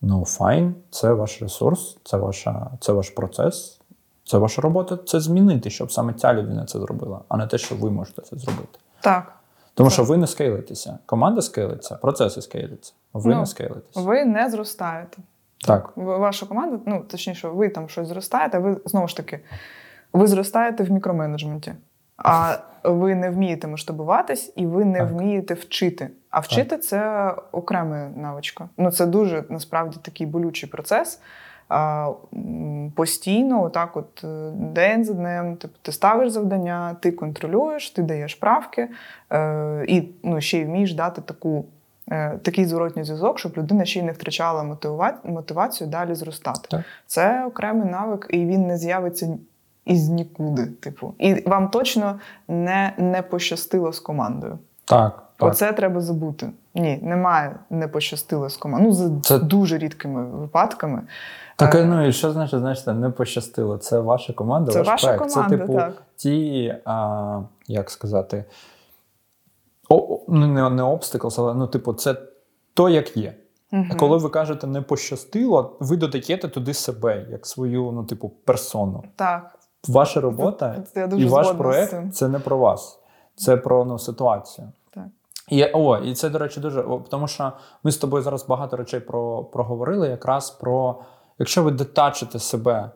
ну 0.00 0.24
файн, 0.24 0.74
це 0.90 1.12
ваш 1.12 1.42
ресурс, 1.42 1.98
це, 2.04 2.16
ваша, 2.16 2.70
це 2.80 2.92
ваш 2.92 3.10
процес, 3.10 3.80
це 4.24 4.38
ваша 4.38 4.62
робота 4.62 4.96
це 4.96 5.20
змінити, 5.20 5.70
щоб 5.70 5.92
саме 5.92 6.12
ця 6.12 6.34
людина 6.34 6.64
це 6.64 6.78
зробила, 6.78 7.20
а 7.28 7.36
не 7.36 7.46
те, 7.46 7.58
що 7.58 7.74
ви 7.74 7.90
можете 7.90 8.22
це 8.22 8.36
зробити. 8.36 8.78
Так. 9.00 9.37
Тому 9.78 9.90
Так. 9.90 9.94
що 9.94 10.04
ви 10.04 10.16
не 10.16 10.26
скейлитеся. 10.26 10.98
Команда 11.06 11.42
скейлиться, 11.42 11.94
процеси 11.94 12.42
скейлиться. 12.42 12.92
Ви 13.12 13.34
Ну, 13.34 13.40
не 13.40 13.46
скейлитесь. 13.46 13.96
Ви 13.96 14.24
не 14.24 14.50
зростаєте. 14.50 15.18
Так. 15.66 15.92
Ваша 15.96 16.46
команда, 16.46 16.78
ну 16.86 17.04
точніше, 17.10 17.48
ви 17.48 17.68
там 17.68 17.88
щось 17.88 18.08
зростаєте, 18.08 18.56
а 18.56 18.60
ви 18.60 18.76
знову 18.84 19.08
ж 19.08 19.16
таки, 19.16 19.40
ви 20.12 20.26
зростаєте 20.26 20.84
в 20.84 20.90
мікроменеджменті, 20.90 21.74
а 22.16 22.56
ви 22.84 23.14
не 23.14 23.30
вмієте 23.30 23.68
масштабуватись 23.68 24.52
і 24.56 24.66
ви 24.66 24.84
не 24.84 24.98
Так. 24.98 25.10
вмієте 25.10 25.54
вчити. 25.54 26.10
А 26.30 26.40
вчити 26.40 26.78
це 26.78 27.32
окрема 27.52 28.08
навичка. 28.16 28.68
Ну 28.76 28.90
це 28.90 29.06
дуже 29.06 29.44
насправді 29.48 29.96
такий 30.02 30.26
болючий 30.26 30.68
процес. 30.68 31.20
Постійно, 32.94 33.62
отак, 33.62 33.96
от 33.96 34.24
е, 34.24 34.50
день 34.54 35.04
за 35.04 35.14
днем, 35.14 35.56
типу, 35.56 35.74
ти 35.82 35.92
ставиш 35.92 36.30
завдання, 36.30 36.96
ти 37.00 37.12
контролюєш, 37.12 37.90
ти 37.90 38.02
даєш 38.02 38.34
правки, 38.34 38.88
е, 39.32 39.84
і 39.88 40.08
ну, 40.22 40.40
ще 40.40 40.58
й 40.58 40.64
вмієш 40.64 40.94
дати 40.94 41.20
таку 41.20 41.64
е, 42.10 42.38
такий 42.42 42.64
зворотній 42.64 43.04
зв'язок, 43.04 43.38
щоб 43.38 43.52
людина 43.56 43.84
ще 43.84 44.00
й 44.00 44.02
не 44.02 44.12
втрачала 44.12 44.62
мотива- 44.62 45.14
мотивацію 45.24 45.90
далі 45.90 46.14
зростати. 46.14 46.68
Так. 46.70 46.84
Це 47.06 47.44
окремий 47.46 47.90
навик, 47.90 48.26
і 48.30 48.46
він 48.46 48.66
не 48.66 48.78
з'явиться 48.78 49.38
із 49.84 50.08
нікуди. 50.08 50.66
Типу, 50.66 51.14
і 51.18 51.48
вам 51.48 51.68
точно 51.68 52.20
не, 52.48 52.92
не 52.98 53.22
пощастило 53.22 53.92
з 53.92 54.00
командою. 54.00 54.58
Так. 54.84 55.27
Так. 55.38 55.48
Оце 55.50 55.72
треба 55.72 56.00
забути. 56.00 56.50
Ні, 56.74 56.98
немає 57.02 57.58
не 57.70 57.88
пощастило 57.88 58.48
з 58.48 58.56
командою. 58.56 58.90
Ну, 58.90 58.94
за 58.96 59.20
Це- 59.20 59.38
дуже 59.38 59.78
рідкими 59.78 60.24
випадками. 60.26 61.02
Так, 61.56 61.74
Е, 61.74 61.84
ну 61.84 62.06
і 62.06 62.12
що 62.12 62.32
значить, 62.32 62.60
значить, 62.60 62.86
не 62.86 63.10
пощастило? 63.10 63.78
Це 63.78 64.00
ваша 64.00 64.32
команда, 64.32 64.72
Це 64.72 64.78
ваш 64.78 64.86
ваша 64.88 65.06
проект. 65.06 65.34
команда, 65.34 65.56
це, 65.56 65.60
типу, 65.62 65.74
так. 65.78 66.02
ті, 66.16 66.74
а, 66.84 67.40
як 67.66 67.90
сказати, 67.90 68.44
о, 69.88 69.96
о, 69.96 70.20
ну, 70.28 70.46
не, 70.46 70.70
не 70.70 70.82
obstacles, 70.82 71.34
але 71.38 71.54
ну, 71.54 71.66
типу, 71.66 71.92
це 71.92 72.16
то, 72.74 72.88
як 72.88 73.16
є. 73.16 73.34
Мгм. 73.70 73.96
Коли 73.98 74.16
ви 74.16 74.28
кажете 74.28 74.66
не 74.66 74.82
пощастило, 74.82 75.76
ви 75.80 75.96
додаєте 75.96 76.48
туди 76.48 76.74
себе, 76.74 77.26
як 77.30 77.46
свою, 77.46 77.92
ну, 77.92 78.04
типу, 78.04 78.28
персону. 78.44 79.04
Так, 79.16 79.54
Ваша 79.88 80.20
робота 80.20 80.82
Це 80.94 81.00
я 81.00 81.06
дуже 81.06 81.26
і 81.26 81.28
ваш 81.28 81.52
проект 81.52 82.14
це 82.14 82.28
не 82.28 82.38
про 82.38 82.58
вас, 82.58 82.98
це 83.36 83.56
про 83.56 83.84
ну, 83.84 83.98
ситуацію. 83.98 84.68
І, 85.48 85.64
о, 85.72 85.98
і 85.98 86.14
це, 86.14 86.30
до 86.30 86.38
речі, 86.38 86.60
дуже. 86.60 86.84
Тому 87.10 87.28
що 87.28 87.52
ми 87.82 87.90
з 87.90 87.96
тобою 87.96 88.22
зараз 88.22 88.46
багато 88.46 88.76
речей 88.76 89.00
про, 89.00 89.44
проговорили, 89.44 90.08
якраз 90.08 90.50
про. 90.50 91.02
Якщо 91.40 91.62
ви 91.62 91.70
детачите 91.70 92.38
себе, 92.38 92.90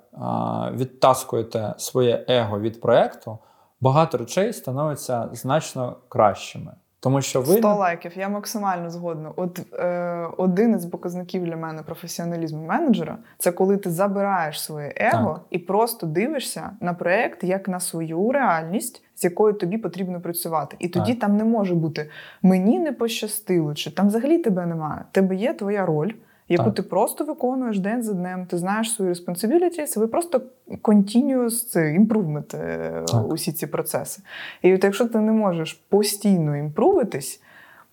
відтаскуєте 0.72 1.74
своє 1.78 2.24
его 2.28 2.60
від 2.60 2.80
проекту, 2.80 3.38
багато 3.80 4.18
речей 4.18 4.52
становиться 4.52 5.28
значно 5.32 5.96
кращими. 6.08 6.72
Тому 7.02 7.22
що 7.22 7.40
ви 7.40 7.56
100 7.56 7.74
лайків, 7.74 8.12
я 8.16 8.28
максимально 8.28 8.90
згодна. 8.90 9.30
От 9.36 9.60
е, 9.74 10.26
один 10.36 10.74
із 10.74 10.86
показників 10.86 11.44
для 11.44 11.56
мене 11.56 11.82
професіоналізму 11.82 12.66
менеджера 12.66 13.18
це 13.38 13.52
коли 13.52 13.76
ти 13.76 13.90
забираєш 13.90 14.62
своє 14.62 14.92
его 14.96 15.32
Так. 15.32 15.42
і 15.50 15.58
просто 15.58 16.06
дивишся 16.06 16.70
на 16.80 16.94
проект 16.94 17.44
як 17.44 17.68
на 17.68 17.80
свою 17.80 18.32
реальність, 18.32 19.02
з 19.14 19.24
якою 19.24 19.54
тобі 19.54 19.78
потрібно 19.78 20.20
працювати. 20.20 20.76
І 20.78 20.88
тоді 20.88 21.12
Так. 21.12 21.20
там 21.20 21.36
не 21.36 21.44
може 21.44 21.74
бути 21.74 22.10
мені 22.42 22.78
не 22.78 22.92
пощастило, 22.92 23.74
чи 23.74 23.90
там 23.90 24.06
взагалі 24.08 24.38
тебе 24.38 24.66
немає. 24.66 25.04
Тебе 25.12 25.34
є 25.34 25.54
твоя 25.54 25.86
роль. 25.86 26.12
Яку 26.52 26.64
Так. 26.64 26.74
ти 26.74 26.82
просто 26.82 27.24
виконуєш 27.24 27.78
день 27.78 28.02
за 28.02 28.12
днем, 28.12 28.46
ти 28.46 28.58
знаєш 28.58 28.92
свої 28.92 29.12
responsibilities, 29.12 29.98
ви 29.98 30.06
просто 30.06 30.40
continuous 30.82 31.76
improvement, 31.76 32.56
е, 32.56 33.04
усі 33.28 33.52
ці 33.52 33.66
процеси. 33.66 34.22
І 34.62 34.74
от 34.74 34.84
якщо 34.84 35.06
ти 35.06 35.18
не 35.18 35.32
можеш 35.32 35.72
постійно 35.72 36.56
імпрувитись, 36.56 37.40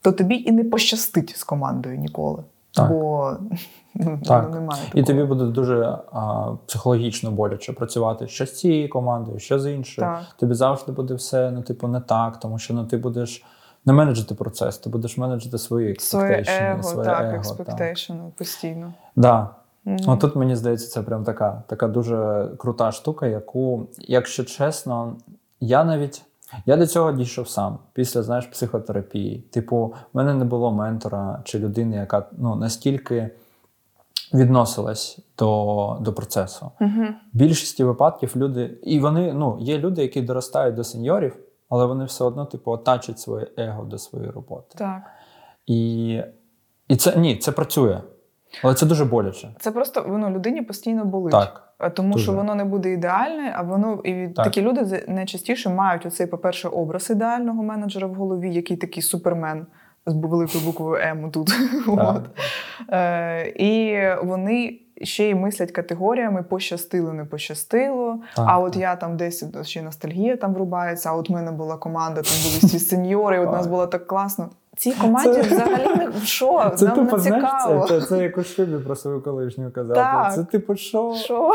то 0.02 0.12
тобі 0.12 0.36
і 0.36 0.52
не 0.52 0.64
пощастить 0.64 1.38
з 1.38 1.44
командою 1.44 1.98
ніколи. 1.98 2.44
Так. 2.74 2.92
Бо 2.92 3.34
ну, 3.96 4.20
Так. 4.26 4.44
воно 4.44 4.56
немає. 4.56 4.82
І 4.94 5.04
тобі 5.04 5.24
буде 5.24 5.44
дуже 5.46 5.98
а, 6.12 6.52
психологічно 6.66 7.32
боляче 7.32 7.74
працювати 7.74 8.28
що 8.28 8.46
з 8.46 8.60
цією 8.60 8.90
командою, 8.90 9.40
що 9.40 9.60
з 9.60 9.72
іншою. 9.72 10.08
Так. 10.08 10.24
Тобі 10.40 10.54
завжди 10.54 10.92
буде 10.92 11.14
все 11.14 11.52
ну, 11.52 11.62
типу, 11.62 11.88
не 11.88 12.02
так, 12.02 12.40
тому 12.40 12.60
що 12.60 12.74
ну, 12.74 12.86
ти 12.86 12.98
будеш 12.98 13.46
не 13.86 13.94
менеджити 13.94 14.36
процес, 14.36 14.78
ти 14.78 14.90
будеш 14.90 15.18
менеджити 15.18 15.58
свої 15.58 16.00
Своє 16.00 16.44
его, 16.48 16.84
своє 16.84 17.06
так, 17.10 17.46
его, 18.10 18.32
постійно. 18.38 18.94
Да. 19.16 19.50
Мгм. 19.86 19.98
Ну, 20.08 20.18
тут 20.18 20.36
мені 20.36 20.56
здається, 20.56 20.88
це 20.88 21.02
прям 21.02 21.24
така, 21.24 21.64
така 21.68 21.88
дуже 21.88 22.48
крута 22.58 22.92
штука, 22.92 23.28
яку, 23.28 23.88
якщо 23.98 24.44
чесно, 24.44 25.16
я 25.60 25.84
навіть. 25.84 26.22
Я 26.66 26.78
до 26.78 26.88
цього 26.88 27.12
дійшов 27.12 27.50
сам 27.50 27.80
після 27.94 28.24
знаєш, 28.24 28.46
психотерапії. 28.46 29.40
Типу, 29.40 29.94
в 30.14 30.18
мене 30.18 30.34
не 30.34 30.46
було 30.46 30.72
ментора 30.72 31.42
чи 31.44 31.60
людини, 31.60 31.96
яка 31.96 32.26
ну, 32.38 32.56
настільки 32.56 33.30
відносилась 34.34 35.20
до, 35.38 35.98
до 36.02 36.14
процесу. 36.14 36.72
Мгм. 36.80 37.16
В 37.34 37.38
більшості 37.38 37.84
випадків 37.84 38.34
люди, 38.36 38.78
і 38.84 39.00
вони, 39.00 39.34
ну, 39.34 39.58
є 39.60 39.78
люди, 39.78 40.02
які 40.02 40.22
доростають 40.22 40.76
до 40.76 40.84
сеньорів, 40.84 41.36
але 41.70 41.86
вони 41.86 42.06
все 42.06 42.24
одно, 42.24 42.46
типу, 42.46 42.72
отачать 42.72 43.20
своє 43.20 43.48
его 43.58 43.84
до 43.84 43.98
своєї 43.98 44.32
роботи. 44.32 44.76
Так. 44.78 45.02
І, 45.66 46.22
і 46.88 46.96
це 46.96 47.16
ні, 47.16 47.38
це 47.38 47.52
працює. 47.52 48.02
Але 48.64 48.74
це 48.74 48.86
дуже 48.86 49.06
боляче. 49.06 49.56
Це 49.60 49.72
просто 49.72 50.06
воно 50.08 50.30
людині 50.30 50.62
постійно 50.62 51.06
болить. 51.06 51.32
Так. 51.32 51.66
Тому 51.94 52.14
Дуже. 52.14 52.24
що 52.24 52.34
воно 52.34 52.56
не 52.56 52.66
буде 52.66 52.92
ідеальне, 52.92 53.54
а 53.56 53.62
воно 53.62 54.02
і 54.04 54.28
Так. 54.28 54.46
такі 54.46 54.62
люди 54.62 55.06
найчастіше 55.08 55.70
мають 55.70 56.06
оцей, 56.06 56.28
по-перше, 56.28 56.68
образ 56.68 57.10
ідеального 57.10 57.64
менеджера 57.64 58.08
в 58.08 58.14
голові, 58.14 58.54
який 58.54 58.78
такий 58.78 59.04
супермен 59.04 59.66
з 60.06 60.14
великою 60.14 60.64
буквою 60.64 61.02
М 61.04 61.32
тут. 61.32 61.50
От. 61.88 62.24
Е, 62.90 63.48
і 63.48 64.00
вони 64.24 64.80
ще 65.02 65.30
й 65.30 65.36
мислять 65.36 65.72
категоріями 65.72 66.44
пощастило, 66.44 67.14
не 67.14 67.26
пощастило. 67.26 68.20
Так, 68.36 68.46
а 68.50 68.60
от 68.60 68.74
так. 68.74 68.82
я 68.82 68.96
там 68.96 69.18
десь 69.18 69.44
ще 69.64 69.82
ностальгія 69.82 70.38
там 70.38 70.54
врубається. 70.54 71.10
А 71.10 71.14
от 71.14 71.30
в 71.30 71.34
мене 71.34 71.52
була 71.52 71.78
команда, 71.78 72.22
там 72.22 72.34
були 72.44 72.58
всі 72.64 72.80
сеньори, 72.80 73.40
от 73.40 73.52
нас 73.52 73.68
було 73.68 73.88
так 73.88 74.08
класно. 74.08 74.50
Цій 74.80 74.92
команді 74.92 75.34
Це- 75.34 75.42
взагалі 75.42 75.96
не 75.96 76.12
що, 76.24 76.72
Це 76.76 76.86
нам 76.86 76.96
тупо, 76.96 77.18
не 77.18 77.24
знаєш, 77.24 77.46
цікаво. 77.46 77.86
це, 77.88 78.02
це, 78.02 78.08
це 78.08 78.24
як 78.24 78.38
у 78.38 78.44
шлюбі 78.44 78.86
про 78.86 78.96
свою 78.96 79.22
колишню 79.22 79.72
казати. 79.72 80.00
Так. 80.00 80.36
Це 80.36 80.44
типу, 80.44 80.76
що? 80.76 81.16
Що? 81.16 81.54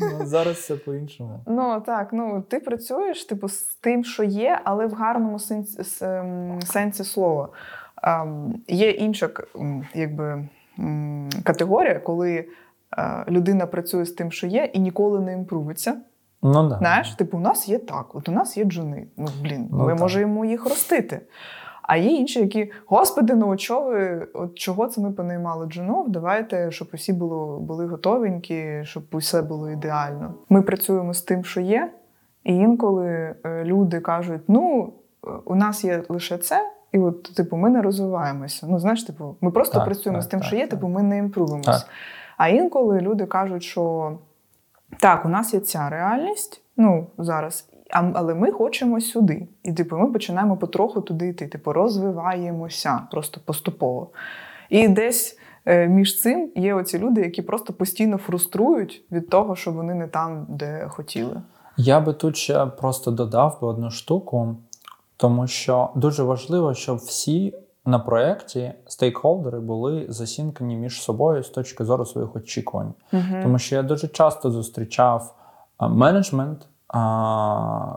Ну, 0.00 0.26
зараз 0.26 0.56
все 0.56 0.76
по-іншому. 0.76 1.40
Ну 1.46 1.82
так, 1.86 2.08
ну 2.12 2.44
ти 2.48 2.60
працюєш 2.60 3.24
типу 3.24 3.48
з 3.48 3.62
тим, 3.62 4.04
що 4.04 4.22
є, 4.22 4.60
але 4.64 4.86
в 4.86 4.92
гарному 4.92 5.38
сенсі, 5.38 6.04
ем, 6.04 6.58
сенсі 6.64 7.04
слова. 7.04 7.48
Ем, 8.02 8.54
є 8.68 8.90
інша 8.90 9.28
якби, 9.94 10.48
категорія, 11.44 11.98
коли 11.98 12.44
людина 13.28 13.66
працює 13.66 14.04
з 14.04 14.12
тим, 14.12 14.32
що 14.32 14.46
є, 14.46 14.64
і 14.72 14.78
ніколи 14.80 15.20
не 15.20 15.32
імпрувиться. 15.32 15.96
Ну 16.42 16.68
да. 16.68 16.78
Знаєш, 16.78 17.14
типу, 17.14 17.36
у 17.36 17.40
нас 17.40 17.68
є 17.68 17.78
так, 17.78 18.14
от 18.14 18.28
у 18.28 18.32
нас 18.32 18.56
є 18.56 18.64
джуни. 18.64 19.06
Ну 19.16 19.26
блін, 19.42 19.68
Ну, 19.72 19.78
ми 19.84 19.92
так. 19.92 20.00
можемо 20.00 20.44
їх 20.44 20.64
ростити. 20.64 21.20
А 21.82 21.96
є 21.96 22.10
інші, 22.10 22.40
які, 22.40 22.72
господи, 22.86 23.34
ну 23.34 23.50
от 23.50 23.60
чого 23.60 23.90
ви, 23.90 24.26
от 24.34 24.54
чого 24.58 24.86
це 24.86 25.00
ми 25.00 25.12
понаймали 25.12 25.66
джунов? 25.66 26.08
Давайте, 26.10 26.70
щоб 26.70 26.88
усі 26.94 27.12
було, 27.12 27.58
були 27.60 27.86
готовенькі, 27.86 28.80
щоб 28.82 29.02
усе 29.12 29.42
було 29.42 29.70
ідеально. 29.70 30.34
Ми 30.48 30.62
працюємо 30.62 31.14
з 31.14 31.22
тим, 31.22 31.44
що 31.44 31.60
є, 31.60 31.92
і 32.44 32.54
інколи 32.54 33.06
е, 33.44 33.64
люди 33.64 34.00
кажуть: 34.00 34.40
ну, 34.48 34.92
е, 35.26 35.30
у 35.44 35.54
нас 35.54 35.84
є 35.84 36.02
лише 36.08 36.38
це. 36.38 36.70
І 36.92 36.98
от, 36.98 37.22
типу, 37.22 37.56
ми 37.56 37.70
не 37.70 37.82
розвиваємося. 37.82 38.66
Ну, 38.70 38.78
знаєш, 38.78 39.04
типу, 39.04 39.36
ми 39.40 39.50
просто 39.50 39.74
Так, 39.74 39.84
працюємо 39.84 40.18
так, 40.18 40.24
з 40.24 40.26
тим, 40.26 40.40
так, 40.40 40.46
що 40.46 40.56
є, 40.56 40.62
так. 40.62 40.70
типу, 40.70 40.88
ми 40.88 41.02
не 41.02 41.18
імпрувимось. 41.18 41.86
А 42.40 42.48
інколи 42.48 43.00
люди 43.00 43.26
кажуть, 43.26 43.62
що 43.62 44.12
так, 45.00 45.24
у 45.24 45.28
нас 45.28 45.54
є 45.54 45.60
ця 45.60 45.88
реальність, 45.88 46.62
ну 46.76 47.06
зараз, 47.18 47.68
але 47.90 48.34
ми 48.34 48.52
хочемо 48.52 49.00
сюди. 49.00 49.48
І 49.62 49.72
типу, 49.72 49.96
ми 49.96 50.12
починаємо 50.12 50.56
потроху 50.56 51.00
туди 51.00 51.28
йти, 51.28 51.46
типу, 51.46 51.72
розвиваємося 51.72 53.02
просто 53.10 53.40
поступово. 53.44 54.10
І 54.70 54.88
десь 54.88 55.38
е, 55.66 55.88
між 55.88 56.20
цим 56.20 56.52
є 56.54 56.74
оці 56.74 56.98
люди, 56.98 57.20
які 57.20 57.42
просто 57.42 57.72
постійно 57.72 58.16
фруструють 58.16 59.04
від 59.12 59.30
того, 59.30 59.56
що 59.56 59.72
вони 59.72 59.94
не 59.94 60.08
там, 60.08 60.46
де 60.48 60.88
хотіли. 60.88 61.42
Я 61.76 62.00
би 62.00 62.12
тут 62.12 62.36
ще 62.36 62.66
просто 62.66 63.10
додав 63.10 63.58
би 63.62 63.68
одну 63.68 63.90
штуку, 63.90 64.56
тому 65.16 65.46
що 65.46 65.90
дуже 65.94 66.22
важливо, 66.22 66.74
щоб 66.74 66.96
всі 66.96 67.54
на 67.84 67.98
проєкті 67.98 68.72
стейкхолдери 68.86 69.60
були 69.60 70.06
засінкані 70.08 70.76
між 70.76 71.02
собою 71.02 71.42
з 71.42 71.48
точки 71.48 71.84
зору 71.84 72.06
своїх 72.06 72.36
очікувань. 72.36 72.94
Угу. 73.12 73.22
Тому 73.42 73.58
що 73.58 73.76
я 73.76 73.82
дуже 73.82 74.08
часто 74.08 74.50
зустрічав 74.50 75.34
менеджмент, 75.80 76.68
а, 76.88 77.96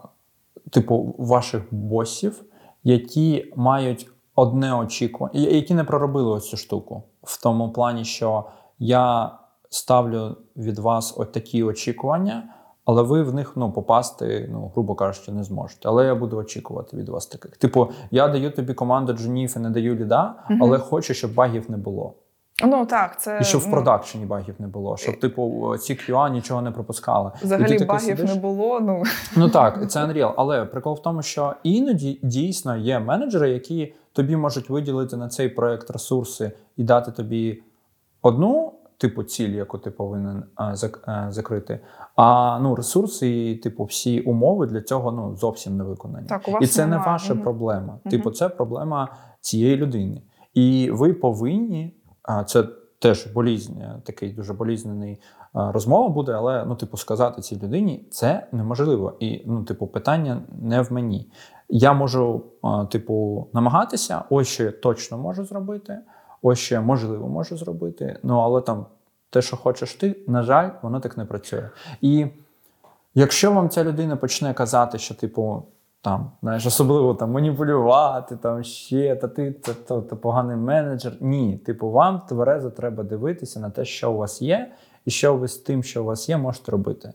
типу, 0.70 1.16
ваших 1.18 1.64
босів, 1.72 2.44
які 2.84 3.54
мають 3.56 4.10
одне 4.36 4.74
очікування, 4.74 5.40
які 5.40 5.74
не 5.74 5.84
проробили 5.84 6.30
ось 6.30 6.50
цю 6.50 6.58
штуку. 6.58 7.04
В 7.24 7.44
тому 7.44 7.72
плані, 7.72 8.06
що 8.06 8.44
я 8.80 9.32
ставлю 9.70 10.38
від 10.56 10.80
вас 10.80 11.14
от 11.18 11.32
такі 11.32 11.64
очікування. 11.64 12.44
Але 12.86 13.02
ви 13.02 13.24
в 13.24 13.34
них 13.34 13.54
ну, 13.56 13.72
попасти, 13.72 14.50
ну, 14.52 14.72
грубо 14.74 14.96
кажучи, 14.96 15.32
не 15.32 15.44
зможете. 15.44 15.90
Але 15.90 16.06
я 16.06 16.16
буду 16.16 16.38
очікувати 16.38 16.98
від 16.98 17.10
вас 17.10 17.28
таких. 17.28 17.58
Типу, 17.58 17.90
я 18.12 18.28
даю 18.28 18.52
тобі 18.52 18.74
команду 18.74 19.14
джунів 19.14 19.54
і 19.56 19.60
не 19.60 19.70
даю 19.70 19.96
ліда, 19.96 20.36
Мгм. 20.50 20.64
але 20.64 20.80
хочу, 20.80 21.14
щоб 21.14 21.34
багів 21.34 21.72
не 21.72 21.78
було. 21.78 22.14
Ну 22.66 22.86
так, 22.86 23.22
це 23.22 23.40
І 23.42 23.44
щоб 23.44 23.62
в 23.62 23.66
ну, 23.66 23.72
продакшені 23.72 24.26
багів 24.26 24.56
не 24.60 24.68
було, 24.68 24.98
щоб, 24.98 25.20
типу, 25.20 25.76
ці 25.78 25.94
QA 25.94 26.32
нічого 26.32 26.62
не 26.62 26.72
пропускали. 26.72 27.32
Взагалі 27.42 27.86
багів 27.86 28.18
сидиш- 28.18 28.36
не 28.36 28.42
було. 28.42 28.80
Ну 28.80 29.04
Ну 29.36 29.50
так, 29.50 29.92
це 29.92 30.00
Unreal. 30.00 30.34
Але 30.38 30.66
прикол 30.66 30.94
в 30.94 31.02
тому, 31.02 31.22
що 31.22 31.54
іноді 31.64 32.20
дійсно 32.24 32.78
є 32.78 33.00
менеджери, 33.00 33.50
які 33.50 33.94
тобі 34.14 34.36
можуть 34.36 34.70
виділити 34.70 35.18
на 35.18 35.28
цей 35.30 35.50
проект 35.50 35.90
ресурси 35.92 36.52
і 36.78 36.84
дати 36.84 37.12
тобі 37.12 37.64
одну. 38.22 38.74
Типу 39.04 39.24
ціль, 39.24 39.50
яку 39.50 39.78
ти 39.78 39.92
повинен 39.92 40.44
а, 40.56 40.72
зак- 40.72 41.00
а, 41.06 41.32
закрити. 41.32 41.80
А 42.16 42.60
ну 42.60 42.76
ресурси 42.76 43.50
і 43.52 43.56
типу 43.56 43.84
всі 43.84 44.22
умови 44.22 44.68
для 44.68 44.82
цього 44.82 45.12
ну 45.12 45.36
зовсім 45.36 45.78
не 45.78 45.84
виконані. 45.84 46.28
так, 46.28 46.48
у 46.48 46.52
вас 46.52 46.64
І 46.64 46.68
це 46.68 46.82
не 46.82 46.88
немає. 46.88 47.12
ваша 47.12 47.34
Мгм. 47.34 47.44
проблема. 47.44 48.00
Типу, 48.10 48.32
це 48.32 48.50
проблема 48.50 49.08
цієї 49.42 49.78
людини. 49.78 50.22
І 50.54 50.90
ви 50.92 51.14
повинні, 51.14 51.94
а 52.22 52.44
це 52.44 52.64
теж 53.00 53.28
болізня, 53.28 54.02
такий 54.06 54.34
дуже 54.34 54.54
болізнений 54.54 55.22
розмова 55.54 56.10
буде, 56.10 56.32
але 56.32 56.66
ну, 56.66 56.76
типу, 56.76 56.98
сказати 56.98 57.42
цій 57.42 57.60
людині 57.64 58.08
це 58.12 58.48
неможливо. 58.52 59.14
І 59.20 59.44
ну, 59.46 59.64
типу, 59.64 59.88
питання 59.88 60.42
не 60.62 60.82
в 60.82 60.92
мені. 60.94 61.32
Я 61.70 61.94
можу, 61.94 62.44
типу, 62.92 63.48
намагатися, 63.54 64.24
ось 64.30 64.48
що 64.48 64.64
я 64.64 64.72
точно 64.72 65.18
можу 65.18 65.46
зробити, 65.46 66.00
ось 66.44 66.72
я 66.72 66.82
можливо 66.82 67.30
можу 67.30 67.58
зробити. 67.58 68.20
Ну, 68.24 68.40
але 68.40 68.62
там 68.62 68.86
те, 69.30 69.42
що 69.42 69.58
хочеш 69.58 69.94
ти, 69.94 70.16
на 70.28 70.44
жаль, 70.44 70.70
воно 70.82 71.00
так 71.00 71.18
не 71.18 71.26
працює. 71.26 71.70
І 72.02 72.28
якщо 73.16 73.52
вам 73.52 73.70
ця 73.70 73.84
людина 73.84 74.16
почне 74.16 74.54
казати, 74.54 74.98
що, 74.98 75.16
типу, 75.16 75.64
там, 76.02 76.32
знаєш, 76.42 76.66
особливо 76.66 77.14
там 77.14 77.32
маніпулювати, 77.32 78.36
там 78.36 78.64
ще, 78.64 79.16
та 79.16 79.28
ти 79.28 79.56
це 79.62 79.74
то, 79.74 80.02
то 80.02 80.18
поганий 80.18 80.56
менеджер. 80.56 81.14
Ні, 81.22 81.58
типу, 81.58 81.92
вам 81.92 82.22
тверезо 82.30 82.70
треба 82.70 83.04
дивитися 83.04 83.60
на 83.60 83.70
те, 83.70 83.86
що 83.86 84.12
у 84.12 84.18
вас 84.18 84.42
є, 84.42 84.72
і 85.06 85.12
що 85.12 85.36
ви 85.36 85.48
з 85.48 85.58
тим, 85.58 85.84
що 85.84 86.02
у 86.02 86.06
вас 86.06 86.30
є, 86.30 86.38
можете 86.38 86.72
робити. 86.72 87.14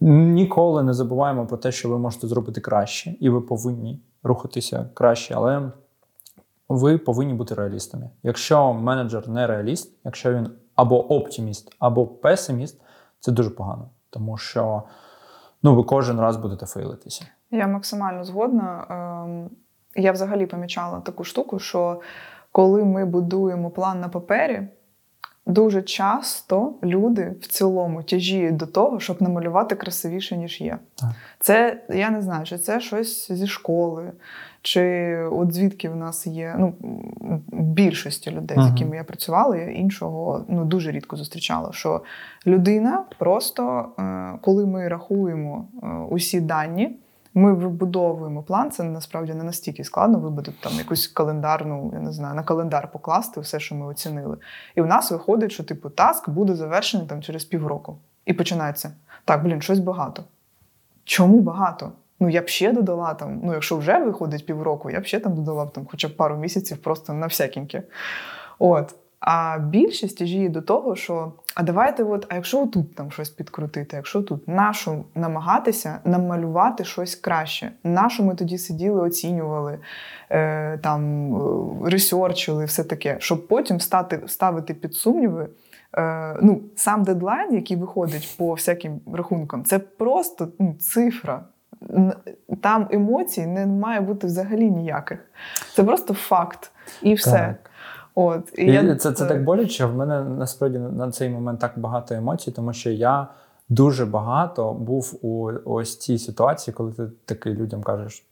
Ніколи 0.00 0.82
не 0.82 0.94
забуваємо 0.94 1.46
про 1.46 1.56
те, 1.56 1.72
що 1.72 1.88
ви 1.88 1.98
можете 1.98 2.26
зробити 2.26 2.60
краще, 2.60 3.14
і 3.20 3.30
ви 3.30 3.40
повинні 3.40 4.00
рухатися 4.22 4.88
краще, 4.94 5.34
але 5.36 5.70
ви 6.68 6.98
повинні 6.98 7.34
бути 7.34 7.54
реалістами. 7.54 8.10
Якщо 8.22 8.72
менеджер 8.72 9.28
не 9.28 9.46
реаліст, 9.46 9.98
якщо 10.04 10.34
він 10.34 10.50
або 10.74 11.14
оптиміст, 11.14 11.76
або 11.78 12.06
песиміст, 12.06 12.80
це 13.20 13.32
дуже 13.32 13.50
погано, 13.50 13.90
тому 14.10 14.36
що 14.36 14.82
ну, 15.62 15.74
ви 15.74 15.82
кожен 15.82 16.20
раз 16.20 16.36
будете 16.36 16.66
фейлитися. 16.66 17.26
Я 17.50 17.66
максимально 17.66 18.24
згодна. 18.24 18.86
Ем, 18.90 19.50
Я 19.96 20.12
взагалі 20.12 20.46
помічала 20.46 21.00
таку 21.00 21.24
штуку, 21.24 21.58
що 21.58 22.00
коли 22.52 22.84
ми 22.84 23.04
будуємо 23.04 23.70
план 23.70 24.00
на 24.00 24.08
папері, 24.08 24.68
дуже 25.46 25.82
часто 25.82 26.74
люди 26.82 27.34
в 27.40 27.46
цілому 27.46 28.02
тяжіють 28.02 28.56
до 28.56 28.66
того, 28.66 29.00
щоб 29.00 29.22
намалювати 29.22 29.74
красивіше, 29.74 30.36
ніж 30.36 30.60
є. 30.60 30.78
Так. 30.94 31.10
Це 31.40 31.84
я 31.88 32.10
не 32.10 32.22
знаю, 32.22 32.44
чи 32.44 32.58
це 32.58 32.80
щось 32.80 33.32
зі 33.32 33.46
школи, 33.46 34.12
чи 34.62 35.16
от 35.32 35.52
звідки 35.52 35.88
в 35.88 35.96
нас 35.96 36.26
є 36.26 36.56
ну, 36.58 36.74
більшості 37.52 38.30
людей, 38.30 38.58
з 38.60 38.66
якими 38.66 38.96
я 38.96 39.04
працювала, 39.04 39.56
я 39.56 39.70
іншого 39.70 40.44
ну, 40.48 40.64
дуже 40.64 40.90
рідко 40.90 41.16
зустрічала. 41.16 41.72
Що 41.72 42.02
людина 42.46 43.04
просто, 43.18 43.88
е, 43.98 44.38
коли 44.42 44.66
ми 44.66 44.88
рахуємо 44.88 45.68
е, 45.82 45.86
усі 45.86 46.40
дані, 46.40 46.96
ми 47.34 47.54
вибудовуємо 47.54 48.42
план. 48.42 48.70
Це 48.70 48.82
насправді 48.82 49.34
не 49.34 49.44
настільки 49.44 49.84
складно 49.84 50.18
вибудувати 50.18 50.58
там 50.62 50.72
якусь 50.78 51.06
календарну, 51.06 51.90
я 51.94 52.00
не 52.00 52.12
знаю, 52.12 52.34
на 52.34 52.42
календар 52.42 52.92
покласти 52.92 53.40
все, 53.40 53.60
що 53.60 53.74
ми 53.74 53.86
оцінили. 53.86 54.36
І 54.74 54.80
в 54.80 54.86
нас 54.86 55.10
виходить, 55.10 55.52
що 55.52 55.64
типу 55.64 55.90
таск 55.90 56.28
буде 56.28 56.54
завершений 56.54 57.06
там 57.06 57.22
через 57.22 57.44
півроку. 57.44 57.98
І 58.26 58.32
починається: 58.32 58.90
так, 59.24 59.44
блін, 59.44 59.62
щось 59.62 59.78
багато. 59.78 60.24
Чому 61.04 61.40
багато? 61.40 61.92
Ну, 62.20 62.28
я 62.28 62.42
б 62.42 62.48
ще 62.48 62.72
додала 62.72 63.14
там, 63.14 63.40
ну, 63.44 63.52
якщо 63.52 63.76
вже 63.76 63.98
виходить 63.98 64.46
півроку, 64.46 64.90
я 64.90 65.00
б 65.00 65.06
ще 65.06 65.20
там 65.20 65.34
додала 65.34 65.66
там 65.66 65.86
хоча 65.90 66.08
б 66.08 66.16
пару 66.16 66.36
місяців 66.36 66.78
просто 66.78 67.12
на 67.12 67.26
всякіньке. 67.26 67.82
От. 68.58 68.94
А 69.20 69.58
більшість 69.58 70.18
тяжіє 70.18 70.48
до 70.48 70.62
того, 70.62 70.96
що 70.96 71.32
а 71.54 71.62
давайте, 71.62 72.04
от, 72.04 72.26
а 72.28 72.34
якщо 72.34 72.66
тут 72.66 72.94
там 72.94 73.10
щось 73.10 73.30
підкрутити, 73.30 73.96
якщо 73.96 74.22
тут 74.22 74.48
нашу 74.48 75.04
намагатися 75.14 75.98
намалювати 76.04 76.84
щось 76.84 77.14
краще, 77.14 77.72
нашу 77.84 78.24
ми 78.24 78.34
тоді 78.34 78.58
сиділи, 78.58 79.00
оцінювали, 79.00 79.78
е, 80.30 80.78
там 80.78 81.34
е, 81.34 81.90
ресерчили, 81.90 82.64
все 82.64 82.84
таке, 82.84 83.16
щоб 83.20 83.48
потім 83.48 83.80
стати, 83.80 84.22
ставити 84.26 84.74
під 84.74 84.94
сумніви. 84.94 85.48
Е, 85.96 86.36
ну, 86.42 86.60
сам 86.76 87.02
дедлайн, 87.02 87.54
який 87.54 87.76
виходить 87.76 88.34
по 88.38 88.54
всяким 88.54 89.00
рахункам, 89.12 89.64
це 89.64 89.78
просто 89.78 90.48
ну, 90.58 90.74
цифра. 90.80 91.44
Там 92.62 92.88
емоцій 92.90 93.46
не 93.46 93.66
має 93.66 94.00
бути 94.00 94.26
взагалі 94.26 94.70
ніяких. 94.70 95.18
Це 95.74 95.84
просто 95.84 96.14
факт. 96.14 96.70
І 97.02 97.14
все. 97.14 97.30
Так. 97.30 97.70
От, 98.14 98.52
і 98.58 98.64
І 98.64 98.72
я- 98.72 98.96
це, 98.96 99.12
це 99.12 99.26
так 99.26 99.44
боляче. 99.44 99.86
В 99.86 99.96
мене 99.96 100.24
насправді 100.24 100.78
на 100.78 101.10
цей 101.10 101.30
момент 101.30 101.60
так 101.60 101.78
багато 101.78 102.14
емоцій, 102.14 102.50
тому 102.50 102.72
що 102.72 102.90
я 102.90 103.26
дуже 103.68 104.06
багато 104.06 104.72
був 104.72 105.18
у 105.22 105.52
ось 105.64 105.98
цій 105.98 106.18
ситуації, 106.18 106.74
коли 106.74 106.92
ти 106.92 107.06
такий 107.24 107.54
людям 107.54 107.82
кажеш: 107.82 108.26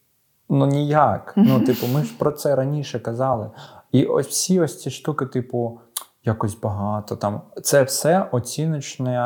ну 0.49 0.67
ніяк. 0.67 1.33
Ну, 1.37 1.61
типу, 1.67 1.87
ми 1.95 2.03
ж 2.03 2.15
про 2.19 2.33
це 2.33 2.57
раніше 2.57 2.99
казали. 2.99 3.51
І 3.93 4.05
ось 4.05 4.27
всі 4.27 4.61
ось 4.61 4.83
ці 4.83 4.91
штуки, 4.91 5.27
типу, 5.27 5.81
якось 6.25 6.61
багато 6.61 7.17
там. 7.17 7.41
Це 7.63 7.83
все 7.83 8.29
оціночне 8.33 9.19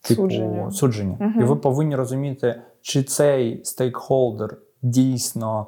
типу, 0.00 0.22
Судження. 0.22 0.70
судження. 0.70 1.16
Мгм. 1.20 1.40
І 1.40 1.44
ви 1.44 1.56
повинні 1.56 1.96
розуміти, 1.96 2.62
чи 2.82 3.02
цей 3.02 3.64
стейкхолдер 3.64 4.56
дійсно 4.82 5.66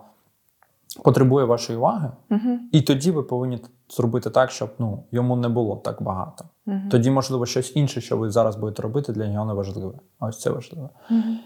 потребує 1.05 1.45
вашої 1.47 1.78
уваги. 1.78 2.11
Мгм, 2.31 2.61
І 2.72 2.83
тоді 2.83 3.11
ви 3.11 3.22
повинні 3.22 3.59
зробити 3.89 4.31
так, 4.31 4.51
щоб 4.51 4.70
ну, 4.78 5.05
йому 5.12 5.37
не 5.37 5.49
було 5.49 5.76
так 5.76 6.03
багато. 6.03 6.45
мгм, 6.66 6.89
Тоді, 6.91 7.11
можливо, 7.11 7.47
щось 7.47 7.76
інше, 7.76 8.01
що 8.01 8.16
ви 8.16 8.31
зараз 8.31 8.57
будете 8.57 8.83
робити, 8.83 9.12
для 9.12 9.28
нього 9.28 9.47
не 9.47 9.53
важливе. 9.55 9.93
А 10.18 10.26
ось 10.26 10.41
це 10.41 10.51
важливе. 10.51 10.89
мгм. 11.11 11.39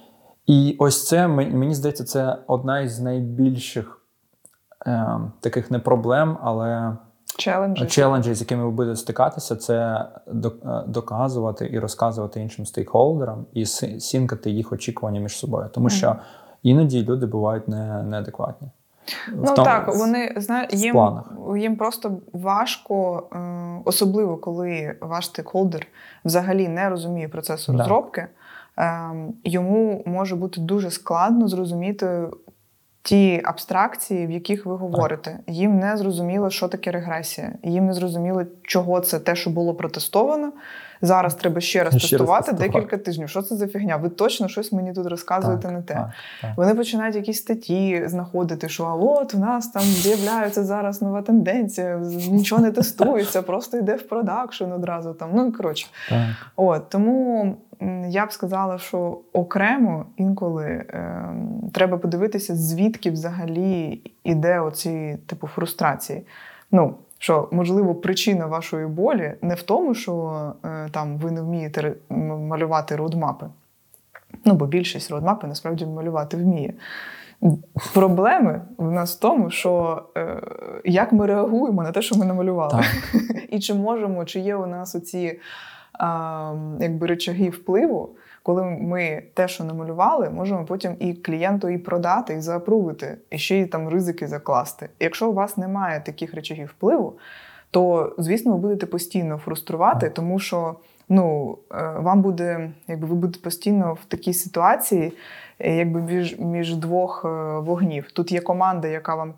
І 0.47 0.77
ось 0.79 1.07
це 1.07 1.29
мені 1.29 1.75
здається, 1.75 2.05
це 2.05 2.39
одна 2.47 2.81
із 2.81 3.01
найбільших 3.01 4.01
е, 4.87 5.21
таких 5.41 5.71
не 5.71 5.79
проблем, 5.79 6.39
але 6.43 6.97
Челенджі. 7.39 7.87
челенджів, 7.87 8.35
з 8.35 8.41
якими 8.41 8.65
ви 8.65 8.71
будете 8.71 8.97
стикатися, 8.97 9.57
це 9.57 10.07
е, 10.27 10.33
доказувати 10.87 11.71
і 11.73 11.79
розказувати 11.79 12.41
іншим 12.41 12.67
стейкхолдерам 12.67 13.47
і 13.53 13.67
сінкати 13.67 14.51
їх 14.51 14.73
очікування 14.73 15.21
між 15.21 15.37
собою. 15.37 15.69
Тому 15.73 15.89
що 15.91 16.17
іноді 16.63 17.05
люди 17.05 17.27
бувають 17.27 17.69
не, 17.69 18.03
неадекватні. 18.03 18.69
Ну 19.33 19.45
тому- 19.45 19.65
так, 19.65 19.95
вони 19.97 20.35
знають, 20.37 20.75
їм, 20.75 21.21
їм 21.57 21.77
просто 21.77 22.17
важко, 22.33 23.23
е, 23.33 23.83
особливо 23.85 24.37
коли 24.37 24.97
ваш 25.01 25.27
стейкхолдер 25.27 25.87
взагалі 26.25 26.69
не 26.69 26.89
розуміє 26.89 27.29
процесу 27.29 27.73
розробки. 27.73 28.27
е, 28.79 29.11
Йому 29.45 30.03
може 30.07 30.37
бути 30.37 30.61
дуже 30.61 30.91
складно 30.91 31.49
зрозуміти 31.49 32.29
ті 33.05 33.41
абстракції, 33.45 34.27
в 34.27 34.31
яких 34.31 34.67
ви 34.67 34.77
говорите. 34.77 35.39
Їм 35.47 35.79
не 35.79 35.97
зрозуміло, 35.97 36.51
що 36.51 36.69
таке 36.69 36.91
регресія. 36.91 37.53
Їм 37.63 37.87
не 37.87 37.95
зрозуміло, 37.95 38.45
чого 38.63 39.01
це 39.01 39.19
те, 39.19 39.37
що 39.37 39.51
було 39.51 39.75
протестовано, 39.75 40.53
Зараз 41.05 41.35
треба 41.35 41.61
ще 41.61 41.85
раз 41.85 41.95
Ще 41.95 42.01
раз 42.01 42.11
тестувати 42.11 42.43
тестувати. 42.53 42.73
декілька 42.73 42.99
тижнів. 42.99 43.29
Що 43.29 43.43
це 43.43 43.57
за 43.57 43.67
фігня? 43.69 43.97
Ви 43.97 44.09
точно 44.09 44.49
щось 44.49 44.73
мені 44.73 44.93
тут 44.93 45.07
розказуєте 45.07 45.63
Так, 45.63 45.73
не 45.73 45.83
те. 45.83 45.95
так, 45.95 46.11
так. 46.41 46.51
Вони 46.57 46.75
починають 46.75 47.17
якісь 47.17 47.39
статті 47.39 48.03
знаходити, 48.07 48.69
що 48.69 48.85
а 48.85 48.95
от 48.95 49.35
у 49.35 49.39
нас 49.39 49.69
там 49.69 49.83
з'являється 49.83 50.65
зараз 50.65 51.03
нова 51.03 51.23
тенденція, 51.23 51.97
нічого 52.31 52.63
не 52.63 52.71
тестується, 52.71 53.43
просто 53.53 53.77
йде 53.77 53.95
в 53.97 54.09
продакшн 54.09 54.65
одразу. 54.65 55.15
Там 55.15 55.31
ну 55.35 55.53
коротше. 55.53 55.87
От 56.57 56.89
тому 56.89 57.57
я 58.09 58.27
б 58.27 58.33
сказала, 58.33 58.79
що 58.79 59.21
окремо 59.33 60.07
інколи 60.17 60.85
ем, 60.89 61.71
треба 61.73 61.99
подивитися, 61.99 62.55
звідки 62.57 63.11
взагалі 63.11 64.01
іде 64.25 64.61
оці 64.61 65.19
типу 65.27 65.47
фрустрації. 65.47 66.27
Ну 66.73 66.95
що 67.25 67.49
можливо 67.53 67.95
причина 67.95 68.47
вашої 68.47 68.87
болі 68.87 69.35
не 69.43 69.55
в 69.55 69.63
тому, 69.63 69.95
що 69.95 70.53
е, 70.65 70.89
там 70.91 71.19
ви 71.19 71.31
не 71.31 71.43
вмієте 71.43 71.95
малювати 72.11 72.97
родмапи. 72.97 73.47
Ну, 74.45 74.55
бо 74.55 74.67
більшість 74.67 75.11
родмапи 75.11 75.47
насправді 75.47 75.87
малювати 75.87 76.37
вміє. 76.37 76.75
Проблеми 77.95 78.63
в 78.79 78.91
нас 78.91 79.17
в 79.17 79.21
тому, 79.21 79.51
що 79.51 80.03
е, 80.17 80.43
як 80.85 81.13
ми 81.13 81.27
реагуємо 81.27 81.83
на 81.83 81.93
те, 81.93 82.03
що 82.03 82.17
ми 82.17 82.25
намалювали. 82.25 82.71
Так. 82.73 83.23
І 83.51 83.59
чи 83.59 83.75
можемо, 83.75 84.25
чи 84.25 84.41
є 84.41 84.57
у 84.57 84.67
нас 84.67 84.95
оці 84.95 85.41
а, 85.93 86.55
якби 86.81 87.07
речаги 87.07 87.49
впливу, 87.49 88.17
коли 88.45 88.63
ми 88.65 89.23
те, 89.35 89.49
що 89.49 89.65
намалювали, 89.65 90.31
можемо 90.31 90.65
потім 90.65 90.97
і 90.99 91.15
клієнту 91.15 91.69
і 91.69 91.79
продати, 91.79 92.35
і 92.35 92.41
заапрувити, 92.41 93.17
і 93.31 93.39
ще 93.39 93.57
й 93.59 93.67
там 93.67 93.89
ризики 93.89 94.27
закласти. 94.27 94.89
Якщо 95.01 95.31
у 95.31 95.33
вас 95.33 95.57
немає 95.57 96.03
таких 96.07 96.35
речагів 96.35 96.67
впливу, 96.67 97.17
то 97.71 98.13
звісно 98.19 98.53
ви 98.53 98.59
будете 98.59 98.87
постійно 98.87 99.37
фруструвати, 99.37 100.11
тому 100.11 100.39
що 100.39 100.75
ну, 101.09 101.59
е, 101.73 101.93
вам 101.99 102.23
буде, 102.23 102.71
якби 102.89 103.07
ви 103.07 103.15
будете 103.15 103.45
постійно 103.45 103.97
в 104.03 104.05
такій 104.05 104.35
ситуації, 104.35 105.13
е, 105.59 105.77
якби 105.77 106.03
між, 106.03 106.39
між 106.39 106.77
двох 106.77 107.25
е, 107.25 107.29
вогнів. 107.59 108.13
Тут 108.13 108.33
є 108.33 108.41
команда, 108.41 108.89
яка 108.89 109.15
вам, 109.15 109.35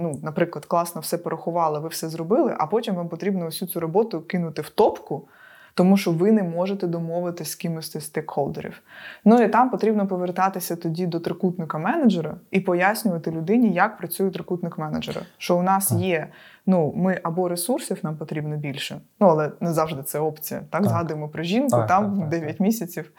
ну, 0.00 0.20
наприклад, 0.22 0.64
класно 0.64 1.00
все 1.00 1.18
порахувала, 1.18 1.78
ви 1.78 1.88
все 1.88 2.08
зробили, 2.08 2.54
а 2.58 2.66
потім 2.66 2.94
вам 2.94 3.08
потрібно 3.08 3.44
всю 3.44 3.68
цю 3.68 3.80
роботу 3.80 4.20
кинути 4.20 4.62
в 4.62 4.68
топку. 4.68 5.28
Тому 5.74 5.96
що 5.96 6.10
ви 6.10 6.32
не 6.32 6.42
можете 6.42 6.86
домовитися 6.86 7.50
з 7.50 7.54
кимось 7.54 7.92
зі 7.92 8.00
стейкхолдерів. 8.00 8.82
Ну 9.24 9.42
і 9.42 9.48
там 9.48 9.70
потрібно 9.70 10.06
повертатися 10.06 10.76
тоді 10.76 11.06
до 11.06 11.20
трикутника 11.20 11.78
менеджера 11.78 12.36
і 12.50 12.60
пояснювати 12.60 13.30
людині, 13.30 13.72
як 13.72 13.98
працює 13.98 14.30
трикутник 14.30 14.78
менеджера. 14.78 15.20
Що 15.38 15.56
у 15.58 15.62
нас 15.62 15.92
є, 15.92 16.28
ну 16.66 16.92
ми 16.96 17.20
або 17.22 17.48
ресурсів 17.48 17.98
нам 18.02 18.16
потрібно 18.16 18.56
більше, 18.56 19.00
ну 19.20 19.26
але 19.26 19.52
не 19.60 19.72
завжди 19.72 20.02
це 20.02 20.18
опція. 20.18 20.60
Так, 20.60 20.68
Так. 20.70 20.84
згадуємо 20.84 21.28
про 21.28 21.42
жінку, 21.42 21.70
Так, 21.70 21.88
там 21.88 22.10
так, 22.10 22.20
так, 22.20 22.28
9 22.28 22.48
так. 22.48 22.60
місяців. 22.60 23.12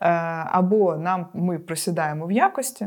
Е, 0.00 0.08
або 0.50 0.96
нам 0.96 1.26
ми 1.34 1.58
просідаємо 1.58 2.26
в 2.26 2.32
якості. 2.32 2.86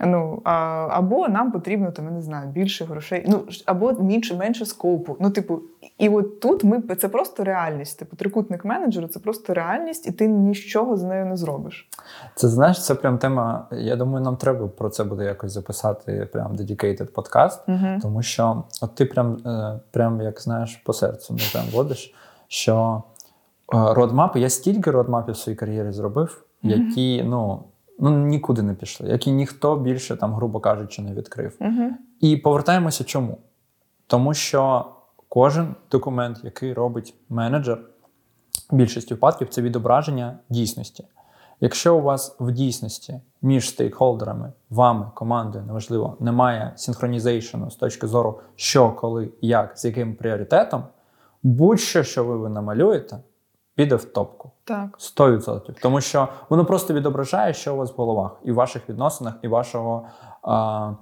Ну, 0.00 0.40
а, 0.44 0.52
або 0.90 1.28
нам 1.28 1.52
потрібно 1.52 1.90
там, 1.90 2.04
я 2.04 2.10
не 2.10 2.22
знаю, 2.22 2.48
більше 2.48 2.84
грошей, 2.84 3.24
ну 3.28 3.42
або 3.66 3.92
менше, 3.92 4.36
менше 4.36 4.66
скопу. 4.66 5.16
Ну, 5.20 5.30
типу, 5.30 5.60
і 5.98 6.08
от 6.08 6.40
тут 6.40 6.64
ми 6.64 6.80
це 6.80 7.08
просто 7.08 7.44
реальність. 7.44 7.98
Типу, 7.98 8.16
трикутник 8.16 8.64
менеджеру 8.64 9.08
це 9.08 9.18
просто 9.18 9.54
реальність, 9.54 10.06
і 10.06 10.12
ти 10.12 10.28
нічого 10.28 10.96
з 10.96 11.02
нею 11.02 11.26
не 11.26 11.36
зробиш. 11.36 11.88
Це 12.34 12.48
знаєш, 12.48 12.84
це 12.84 12.94
прям 12.94 13.18
тема. 13.18 13.68
Я 13.72 13.96
думаю, 13.96 14.24
нам 14.24 14.36
треба 14.36 14.68
про 14.68 14.88
це 14.88 15.04
буде 15.04 15.24
якось 15.24 15.52
записати 15.52 16.28
прям 16.32 16.56
dedicated 16.56 17.12
подкаст. 17.12 17.68
Угу. 17.68 17.98
Тому 18.02 18.22
що 18.22 18.64
от 18.82 18.94
ти 18.94 19.04
прям, 19.04 19.38
е, 19.46 19.80
прям 19.90 20.20
як 20.20 20.40
знаєш, 20.40 20.76
по 20.76 20.92
серцю 20.92 21.34
не 21.34 21.42
прям 21.52 21.64
водиш, 21.72 22.14
що 22.48 23.02
е, 23.74 23.94
родмапи, 23.94 24.40
я 24.40 24.50
стільки 24.50 24.90
родмапів 24.90 25.34
в 25.34 25.38
своїй 25.38 25.56
кар'єрі 25.56 25.92
зробив, 25.92 26.44
які 26.62 27.22
ну, 27.22 27.62
ну 27.98 28.10
нікуди 28.10 28.62
не 28.62 28.74
пішли, 28.74 29.08
які 29.08 29.32
ніхто 29.32 29.76
більше 29.76 30.16
там, 30.16 30.34
грубо 30.34 30.60
кажучи, 30.60 31.02
не 31.02 31.14
відкрив. 31.14 31.56
Угу. 31.60 31.90
І 32.20 32.36
повертаємося 32.36 33.04
чому? 33.04 33.38
Тому 34.06 34.34
що 34.34 34.84
кожен 35.28 35.74
документ, 35.90 36.40
який 36.44 36.72
робить 36.72 37.14
менеджер, 37.28 37.80
в 38.70 38.76
більшості 38.76 39.14
випадків 39.14 39.48
це 39.48 39.62
відображення 39.62 40.38
дійсності. 40.48 41.04
Якщо 41.60 41.96
у 41.96 42.02
вас 42.02 42.36
в 42.40 42.52
дійсності 42.52 43.20
між 43.42 43.68
стейкхолдерами, 43.68 44.52
вами, 44.70 45.10
командою, 45.14 45.64
неважливо, 45.66 46.16
немає 46.20 46.72
синхронізейшену 46.76 47.70
з 47.70 47.76
точки 47.76 48.06
зору, 48.06 48.40
що, 48.56 48.90
коли, 48.90 49.28
як, 49.40 49.78
з 49.78 49.84
яким 49.84 50.14
пріоритетом, 50.14 50.84
будь-що, 51.42 52.02
що 52.02 52.24
ви, 52.24 52.36
ви 52.36 52.48
намалюєте, 52.48 53.18
піде 53.76 53.96
в 53.96 54.04
топку. 54.04 54.50
Так. 54.64 54.98
100%. 54.98 55.80
Тому 55.82 56.00
що 56.00 56.28
воно 56.48 56.64
просто 56.64 56.94
відображає, 56.94 57.54
що 57.54 57.74
у 57.74 57.76
вас 57.76 57.92
в 57.92 57.94
головах, 57.96 58.40
і 58.44 58.52
в 58.52 58.54
ваших 58.54 58.88
відносинах, 58.88 59.34
і 59.42 59.48
вашого 59.48 60.08
а, 60.42 60.92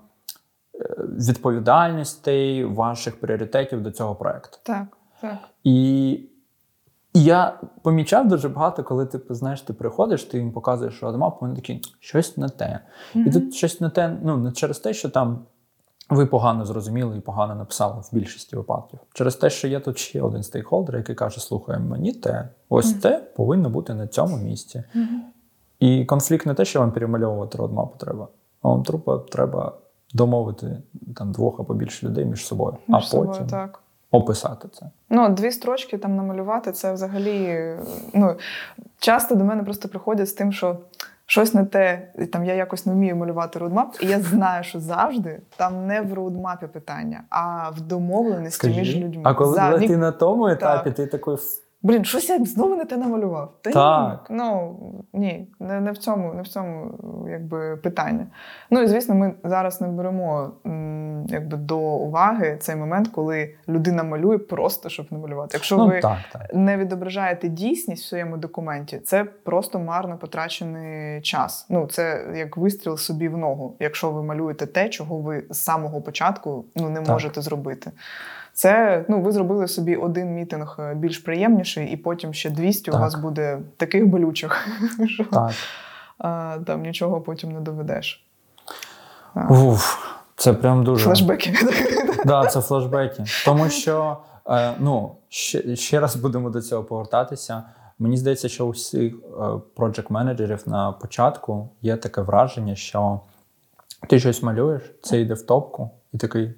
е, 0.74 0.94
відповідальностей, 0.98 2.64
ваших 2.64 3.20
пріоритетів 3.20 3.82
до 3.82 3.90
цього 3.90 4.14
проекту. 4.14 4.58
Так, 4.62 4.86
так. 5.20 5.38
І, 5.64 6.10
і 7.12 7.24
я 7.24 7.60
помічав 7.82 8.28
дуже 8.28 8.48
багато, 8.48 8.84
коли 8.84 9.06
ти 9.06 9.34
знаєш, 9.34 9.60
ти 9.60 9.72
приходиш, 9.72 10.24
ти 10.24 10.38
їм 10.38 10.52
показуєш 10.52 11.02
родмап, 11.02 11.40
вони 11.40 11.54
такі 11.54 11.80
щось 12.00 12.36
не 12.36 12.48
те. 12.48 12.80
І 13.14 13.30
тут 13.30 13.54
щось 13.54 13.80
не 13.80 13.90
те, 13.90 14.16
ну 14.22 14.36
не 14.36 14.52
через 14.52 14.78
те, 14.78 14.94
що 14.94 15.08
там 15.08 15.44
ви 16.10 16.26
погано 16.26 16.64
зрозуміли 16.64 17.16
і 17.18 17.20
погано 17.20 17.54
написали 17.54 18.00
в 18.00 18.14
більшості 18.14 18.56
випадків. 18.56 18.98
Через 19.12 19.36
те, 19.36 19.50
що 19.50 19.68
є 19.68 19.80
тут 19.80 19.98
ще 19.98 20.22
один 20.22 20.42
стейкхолдер, 20.42 20.96
який 20.96 21.14
каже: 21.14 21.40
слухай, 21.40 21.78
мені 21.78 22.12
те, 22.12 22.48
ось 22.68 22.90
Мгм. 22.90 23.00
те 23.00 23.18
повинно 23.36 23.70
бути 23.70 23.94
на 23.94 24.06
цьому 24.06 24.36
місці. 24.36 24.84
Мгм. 24.94 25.22
І 25.80 26.04
конфлікт 26.04 26.46
не 26.46 26.54
те, 26.54 26.64
що 26.64 26.80
вам 26.80 26.92
перемальовувати 26.92 27.58
родмапу 27.58 27.98
треба, 27.98 28.28
а 28.62 28.68
вам 28.68 28.82
треба, 28.82 29.18
треба 29.18 29.72
домовити 30.14 30.82
там 31.16 31.32
двох 31.32 31.60
або 31.60 31.74
більше 31.74 32.06
людей 32.06 32.24
між 32.24 32.46
собою, 32.46 32.76
Між 32.88 32.96
а 32.98 33.00
собою, 33.06 33.28
потім 33.30 33.46
так. 33.46 33.82
описати 34.10 34.68
це. 34.72 34.90
Ну, 35.10 35.28
дві 35.28 35.50
строчки 35.52 35.98
там 35.98 36.16
намалювати, 36.16 36.72
це 36.72 36.92
взагалі. 36.92 37.68
Ну, 38.14 38.34
часто 38.98 39.34
до 39.34 39.44
мене 39.44 39.62
просто 39.62 39.88
приходять 39.88 40.28
з 40.28 40.32
тим, 40.32 40.52
що 40.52 40.76
щось 41.26 41.54
не 41.54 41.64
те, 41.64 42.12
там 42.32 42.44
я 42.44 42.54
якось 42.54 42.86
не 42.86 42.92
вмію 42.92 43.16
малювати 43.16 43.58
roadmap, 43.58 43.94
і 44.00 44.06
я 44.06 44.20
знаю, 44.20 44.64
що 44.64 44.80
завжди 44.80 45.40
там 45.56 45.86
не 45.86 46.00
в 46.00 46.14
roadmap 46.14 46.60
і 46.60 46.66
питання, 46.66 47.22
а 47.30 47.70
в 47.70 47.80
домовленості 47.80 48.68
між 48.68 48.96
людьми. 48.96 49.22
а 49.24 49.34
коли 49.34 49.54
За- 49.54 49.78
ти 49.78 49.96
на 49.96 50.12
тому 50.12 50.46
етапі, 50.48 50.84
Так. 50.90 50.94
ти 50.96 51.06
такий 51.06 51.34
Блін, 51.84 52.04
щось 52.04 52.28
я 52.28 52.44
знову 52.44 52.76
не 52.76 52.84
те 52.84 52.96
намалював. 52.96 53.52
Та 53.60 53.70
Так. 53.70 54.26
ні, 54.30 54.36
ну 54.36 54.76
ні, 55.12 55.48
не, 55.60 55.80
не 55.80 55.92
в 55.92 55.98
цьому, 55.98 56.34
не 56.34 56.42
в 56.42 56.48
цьому 56.48 56.90
якби 57.30 57.76
питання. 57.76 58.26
Ну 58.70 58.82
і 58.82 58.86
звісно, 58.86 59.14
ми 59.14 59.34
зараз 59.44 59.80
не 59.80 59.88
беремо 59.88 60.52
якби 61.28 61.56
до 61.56 61.78
уваги 61.78 62.56
цей 62.60 62.76
момент, 62.76 63.08
коли 63.08 63.54
людина 63.68 64.02
малює 64.02 64.38
просто 64.38 64.88
щоб 64.88 65.06
намалювати. 65.10 65.50
Якщо 65.56 65.76
ну 65.76 65.86
ви 65.86 66.00
так, 66.00 66.18
так. 66.32 66.54
не 66.54 66.76
відображаєте 66.76 67.48
дійсність 67.48 68.04
в 68.04 68.08
своєму 68.08 68.36
документі, 68.36 68.98
це 68.98 69.24
просто 69.24 69.78
марно 69.78 70.18
потрачений 70.18 71.20
час. 71.20 71.66
Ну 71.68 71.86
це 71.86 72.26
як 72.36 72.56
вистріл 72.56 72.96
собі 72.96 73.28
в 73.28 73.36
ногу, 73.36 73.76
якщо 73.80 74.10
ви 74.10 74.22
малюєте 74.22 74.66
те, 74.66 74.88
чого 74.88 75.18
ви 75.18 75.44
з 75.50 75.58
самого 75.58 76.02
початку 76.02 76.64
ну 76.76 76.88
не 76.88 77.00
Так. 77.00 77.08
можете 77.08 77.40
зробити. 77.40 77.90
Це 78.54 79.04
ну 79.08 79.20
ви 79.20 79.32
зробили 79.32 79.68
собі 79.68 79.96
один 79.96 80.34
мітинг 80.34 80.76
е, 80.78 80.94
більш 80.94 81.18
приємніший, 81.18 81.92
і 81.92 81.96
потім 81.96 82.34
ще 82.34 82.50
200 82.50 82.90
Так. 82.90 82.94
у 82.94 83.02
вас 83.02 83.14
буде 83.14 83.58
таких 83.76 84.06
болючих, 84.06 84.68
що 85.06 85.24
так. 85.24 85.52
а, 86.18 86.58
там 86.66 86.82
нічого 86.82 87.20
потім 87.20 87.52
не 87.52 87.60
доведеш. 87.60 88.26
Уф, 89.50 89.96
це 90.36 90.52
прям 90.52 90.84
дуже 90.84 91.04
Флешбеки. 91.04 91.54
Да, 92.24 92.46
це 92.46 92.60
флешбеки. 92.60 93.24
Тому 93.44 93.68
що 93.68 94.16
е, 94.46 94.72
ну, 94.78 95.16
ще, 95.28 95.76
ще 95.76 96.00
раз 96.00 96.16
будемо 96.16 96.50
до 96.50 96.62
цього 96.62 96.84
повертатися. 96.84 97.62
Мені 97.98 98.16
здається, 98.16 98.48
що 98.48 98.66
у 98.66 98.70
всіх 98.70 99.14
проджект 99.76 100.10
менеджерів 100.10 100.62
на 100.66 100.92
початку 100.92 101.68
є 101.82 101.96
таке 101.96 102.20
враження, 102.20 102.74
що 102.74 103.20
ти 104.08 104.20
щось 104.20 104.42
малюєш, 104.42 104.82
це 105.02 105.20
йде 105.20 105.34
в 105.34 105.42
топку, 105.42 105.90
і 106.12 106.18
такий. 106.18 106.54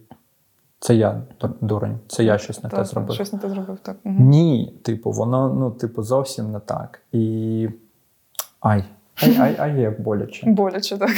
Це 0.78 0.94
я 0.94 1.22
дурень, 1.60 1.98
це 2.08 2.24
я 2.24 2.38
щось 2.38 2.62
не 2.62 2.70
те 2.70 2.84
зробив. 2.84 3.14
Щось 3.14 3.32
не 3.32 3.38
те 3.38 3.48
зробив, 3.48 3.78
так. 3.82 3.96
Мгм. 4.04 4.28
Ні, 4.28 4.78
типу, 4.82 5.10
воно 5.10 5.54
ну, 5.54 5.70
типу, 5.70 6.02
зовсім 6.02 6.52
не 6.52 6.60
так. 6.60 7.00
І 7.12 7.68
ай, 8.60 8.84
ай, 9.22 9.36
ай, 9.38 9.56
ай, 9.58 9.80
як 9.80 10.00
боляче. 10.00 10.46
Боляче, 10.50 10.98
так. 10.98 11.10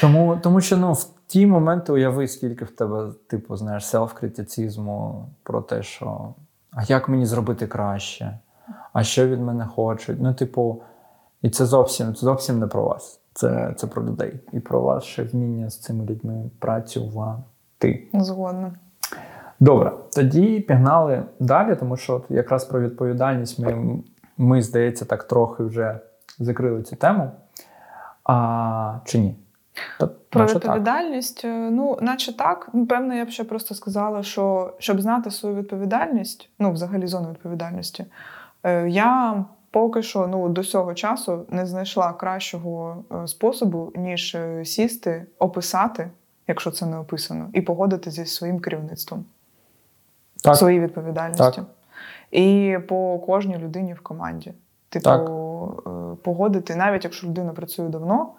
Тому, 0.00 0.38
тому 0.42 0.60
що 0.60 0.76
ну, 0.76 0.92
в 0.92 1.06
ті 1.26 1.46
моменти 1.46 1.92
уяви, 1.92 2.28
скільки 2.28 2.64
в 2.64 2.70
тебе, 2.70 3.12
типу, 3.26 3.56
знаєш, 3.56 3.84
селф-критицизму 3.84 5.24
про 5.42 5.62
те, 5.62 5.82
що 5.82 6.34
а 6.70 6.82
як 6.82 7.08
мені 7.08 7.26
зробити 7.26 7.66
краще, 7.66 8.38
а 8.92 9.04
що 9.04 9.28
від 9.28 9.40
мене 9.40 9.66
хочуть. 9.66 10.20
Ну, 10.20 10.34
типу, 10.34 10.82
і 11.42 11.50
це 11.50 11.66
зовсім, 11.66 12.14
це 12.14 12.20
зовсім 12.20 12.58
не 12.58 12.66
про 12.66 12.84
вас. 12.84 13.20
Це, 13.32 13.74
це 13.76 13.86
про 13.86 14.04
людей. 14.04 14.40
І 14.52 14.60
про 14.60 14.80
ваше 14.80 15.22
вміння 15.22 15.70
з 15.70 15.78
цими 15.78 16.04
людьми 16.04 16.50
працювати. 16.58 17.42
Згодна. 18.12 18.72
Добре, 19.60 19.92
тоді 20.12 20.60
пігнали 20.60 21.22
далі, 21.40 21.76
тому 21.76 21.96
що 21.96 22.14
от 22.14 22.24
якраз 22.28 22.64
про 22.64 22.80
відповідальність 22.80 23.58
ми 23.58 23.98
ми, 24.38 24.62
здається, 24.62 25.04
так 25.04 25.24
трохи 25.24 25.62
вже 25.64 26.00
закрили 26.38 26.82
цю 26.82 26.96
тему. 26.96 27.30
А, 28.24 28.98
Чи 29.04 29.18
ні? 29.18 29.36
Та, 30.00 30.06
Про 30.06 30.46
відповідальність, 30.46 31.42
так. 31.42 31.50
Е, 31.50 31.70
ну, 31.70 31.98
наче 32.00 32.36
так. 32.36 32.70
Певно, 32.88 33.14
я 33.14 33.24
б 33.24 33.28
ще 33.28 33.44
просто 33.44 33.74
сказала, 33.74 34.22
що 34.22 34.74
щоб 34.78 35.00
знати 35.00 35.30
свою 35.30 35.56
відповідальність, 35.56 36.50
ну, 36.58 36.72
взагалі 36.72 37.06
зону 37.06 37.30
відповідальності, 37.30 38.06
е, 38.62 38.88
я 38.88 39.44
поки 39.70 40.02
що 40.02 40.26
ну, 40.26 40.48
до 40.48 40.64
цього 40.64 40.94
часу 40.94 41.46
не 41.50 41.66
знайшла 41.66 42.12
кращого 42.12 43.04
е, 43.12 43.26
способу, 43.26 43.92
ніж 43.94 44.36
сісти, 44.64 45.26
описати, 45.38 46.10
якщо 46.48 46.70
це 46.70 46.86
не 46.86 46.98
описано, 46.98 47.48
і 47.52 47.60
погодити 47.60 48.10
зі 48.10 48.26
своїм 48.26 48.60
керівництвом 48.60 49.24
так. 50.42 50.56
свої 50.56 50.80
відповідальності. 50.80 51.42
Так. 51.42 51.64
І 52.30 52.78
по 52.88 53.18
кожній 53.18 53.58
людині 53.58 53.94
в 53.94 54.00
команді. 54.00 54.54
Типу, 54.88 55.04
так. 55.04 55.30
погодити, 56.22 56.76
навіть 56.76 57.04
якщо 57.04 57.26
людина 57.26 57.52
працює 57.52 57.88
давно 57.88 58.30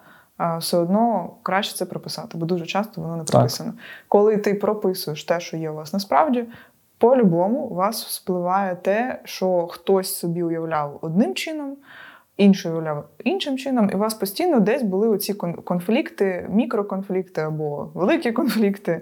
все 0.58 0.78
одно 0.78 1.30
краще 1.44 1.76
це 1.76 1.86
прописати, 1.86 2.38
бо 2.38 2.46
дуже 2.46 2.66
часто 2.66 3.02
воно 3.02 3.16
не 3.16 3.24
прописано. 3.24 3.72
Так. 3.72 3.80
Коли 4.08 4.38
ти 4.38 4.54
прописуєш 4.54 5.24
те, 5.24 5.40
що 5.40 5.58
є 5.58 5.70
у 5.70 5.76
вас 5.76 5.94
насправді, 5.94 6.46
по-любому 6.98 7.60
у 7.60 7.76
вас 7.76 8.06
вспливає 8.06 8.76
те, 8.76 9.22
що 9.24 9.68
хтось 9.68 10.16
собі 10.16 10.44
уявляв 10.44 11.00
одним 11.02 11.36
чином. 11.36 11.78
Інший 12.38 12.72
уявляв 12.72 13.06
іншим 13.24 13.58
чином, 13.58 13.90
і 13.94 13.96
у 13.96 13.98
вас 13.98 14.14
постійно 14.14 14.60
десь 14.60 14.84
були 14.84 15.08
оці 15.08 15.34
конфлікти, 15.34 16.48
мікроконфлікти 16.50 17.42
або 17.42 17.90
великі 17.94 18.32
конфлікти 18.32 18.92
е, 18.92 19.02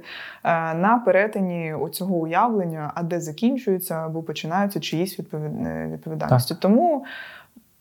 на 0.73 1.01
перетині 1.05 1.75
цього 1.91 2.15
уявлення, 2.15 2.91
а 2.95 3.03
де 3.03 3.19
закінчуються 3.19 3.95
або 3.95 4.23
починаються 4.23 4.79
чиїсь 4.79 5.19
відповідальності. 5.19 6.53
Так. 6.53 6.59
Тому 6.59 7.05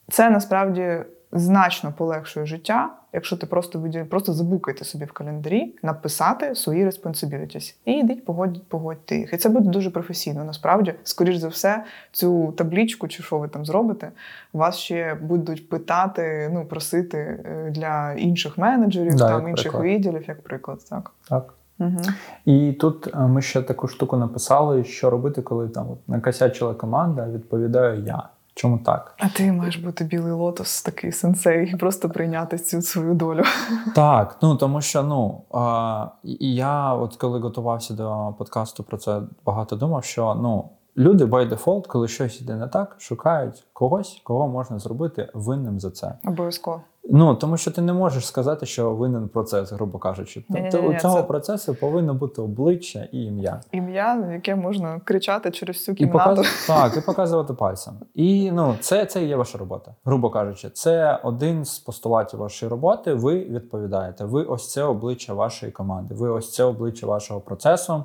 це 0.08 0.30
насправді 0.30 0.96
значно 1.32 1.92
полегшує 1.96 2.46
життя, 2.46 2.90
якщо 3.12 3.36
ти 3.36 3.46
просто 3.46 3.84
просто 4.08 4.32
забукайте 4.32 4.84
собі 4.84 5.04
в 5.04 5.12
календарі, 5.12 5.74
написати 5.82 6.54
свої 6.54 6.86
responsibilities 6.86 7.74
і 7.84 7.92
йдіть, 7.92 8.24
погодь, 8.24 8.68
погодьте 8.68 9.16
їх. 9.16 9.32
І 9.32 9.36
це 9.36 9.48
буде 9.48 9.68
дуже 9.68 9.90
професійно. 9.90 10.44
Насправді, 10.44 10.94
скоріш 11.02 11.36
за 11.36 11.48
все, 11.48 11.84
цю 12.12 12.52
таблічку, 12.52 13.08
чи 13.08 13.22
що 13.22 13.38
ви 13.38 13.48
там 13.48 13.66
зробите, 13.66 14.10
вас 14.52 14.76
ще 14.76 15.14
будуть 15.14 15.68
питати, 15.68 16.50
ну 16.52 16.66
просити 16.66 17.18
е, 17.18 17.70
для 17.70 18.12
інших 18.12 18.58
менеджерів, 18.58 19.14
да, 19.14 19.28
там 19.28 19.48
інших 19.48 19.72
приклад. 19.72 19.84
відділів, 19.84 20.24
як 20.28 20.42
приклад, 20.42 20.78
так. 20.90 21.10
Так. 21.28 21.54
Угу. 21.78 21.98
І 22.44 22.72
тут 22.72 23.06
е, 23.14 23.18
ми 23.18 23.42
ще 23.42 23.62
таку 23.62 23.88
штуку 23.88 24.16
написали, 24.16 24.84
що 24.84 25.10
робити, 25.10 25.42
коли 25.42 25.68
там 25.68 25.90
от 25.90 26.08
накосячила 26.08 26.74
команда, 26.74 27.28
відповідаю 27.28 28.04
я. 28.04 28.28
Чому 28.54 28.78
так? 28.78 29.14
А 29.18 29.28
ти 29.28 29.52
маєш 29.52 29.76
бути 29.76 30.04
білий 30.04 30.32
лотос, 30.32 30.82
такий 30.82 31.12
сенсей, 31.12 31.70
і 31.70 31.76
просто 31.76 32.10
прийняти 32.10 32.58
цю 32.58 32.82
свою 32.82 33.14
долю. 33.14 33.42
Так, 33.94 34.38
ну 34.42 34.56
тому 34.56 34.80
що 34.80 35.02
ну 35.02 35.42
а, 35.50 36.06
я, 36.40 36.94
от 36.94 37.16
коли 37.16 37.38
готувався 37.38 37.94
до 37.94 38.34
подкасту, 38.38 38.82
про 38.82 38.96
це 38.96 39.20
багато 39.44 39.76
думав, 39.76 40.04
що 40.04 40.34
ну 40.34 40.70
люди 40.96 41.24
by 41.24 41.48
default, 41.48 41.86
коли 41.86 42.08
щось 42.08 42.40
іде 42.40 42.54
не 42.56 42.68
так, 42.68 42.96
шукають 42.98 43.64
когось, 43.72 44.20
кого 44.24 44.48
можна 44.48 44.78
зробити 44.78 45.30
винним 45.34 45.80
за 45.80 45.90
це. 45.90 46.14
Обов'язково. 46.24 46.82
Ну 47.10 47.34
тому 47.34 47.56
що 47.56 47.70
ти 47.70 47.82
не 47.82 47.92
можеш 47.92 48.26
сказати, 48.26 48.66
що 48.66 48.94
винен 48.94 49.28
процес, 49.28 49.72
грубо 49.72 49.98
кажучи. 49.98 50.44
Тобто 50.50 50.78
у 50.78 50.94
цього 50.94 51.16
це... 51.16 51.22
процесу 51.22 51.74
повинно 51.74 52.14
бути 52.14 52.42
обличчя 52.42 53.08
і 53.12 53.22
ім'я. 53.24 53.60
Ім'я, 53.72 54.28
яке 54.32 54.56
можна 54.56 55.00
кричати 55.04 55.50
через 55.50 55.76
всю 55.76 55.94
кімнату. 55.94 56.32
І 56.32 56.36
показ... 56.36 56.64
Так, 56.66 56.96
і 56.96 57.00
показувати 57.00 57.54
пальцем. 57.54 57.94
І 58.14 58.50
ну, 58.52 58.76
це 58.80 59.06
це 59.06 59.24
є 59.24 59.36
ваша 59.36 59.58
робота, 59.58 59.94
грубо 60.04 60.30
кажучи, 60.30 60.70
це 60.70 61.20
один 61.22 61.64
з 61.64 61.78
постулатів 61.78 62.40
вашої 62.40 62.70
роботи. 62.70 63.14
Ви 63.14 63.40
відповідаєте. 63.40 64.24
Ви 64.24 64.44
ось 64.44 64.72
це 64.72 64.82
обличчя 64.82 65.34
вашої 65.34 65.72
команди, 65.72 66.14
ви 66.14 66.28
ось 66.28 66.52
це 66.52 66.64
обличчя 66.64 67.06
вашого 67.06 67.40
процесу. 67.40 68.04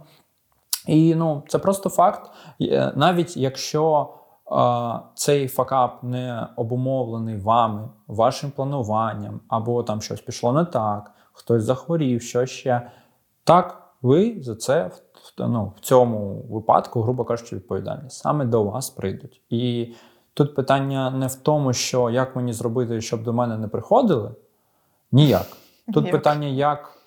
І 0.87 1.15
ну, 1.15 1.43
це 1.47 1.59
просто 1.59 1.89
факт. 1.89 2.31
Навіть 2.95 3.37
якщо 3.37 4.09
цей 5.15 5.47
факап 5.47 6.03
не 6.03 6.47
обумовлений 6.55 7.37
вами, 7.37 7.89
вашим 8.07 8.51
плануванням, 8.51 9.41
або 9.47 9.83
там 9.83 10.01
щось 10.01 10.21
пішло 10.21 10.53
не 10.53 10.65
так, 10.65 11.11
хтось 11.33 11.63
захворів, 11.63 12.21
що 12.21 12.45
ще. 12.45 12.91
Так, 13.43 13.91
ви 14.01 14.37
за 14.41 14.55
це 14.55 14.91
ну, 15.37 15.73
в 15.77 15.79
цьому 15.79 16.45
випадку, 16.49 17.01
грубо 17.01 17.25
кажучи, 17.25 17.55
відповідальні. 17.55 18.09
Саме 18.09 18.45
до 18.45 18.63
вас 18.63 18.89
прийдуть. 18.89 19.41
І 19.49 19.93
тут 20.33 20.55
питання 20.55 21.11
не 21.11 21.27
в 21.27 21.35
тому, 21.35 21.73
що 21.73 22.09
як 22.09 22.35
мені 22.35 22.53
зробити, 22.53 23.01
щоб 23.01 23.23
до 23.23 23.33
мене 23.33 23.57
не 23.57 23.67
приходили. 23.67 24.31
Ніяк. 25.11 25.47
Тут 25.93 26.05
як? 26.05 26.11
питання, 26.11 26.47
як 26.47 26.97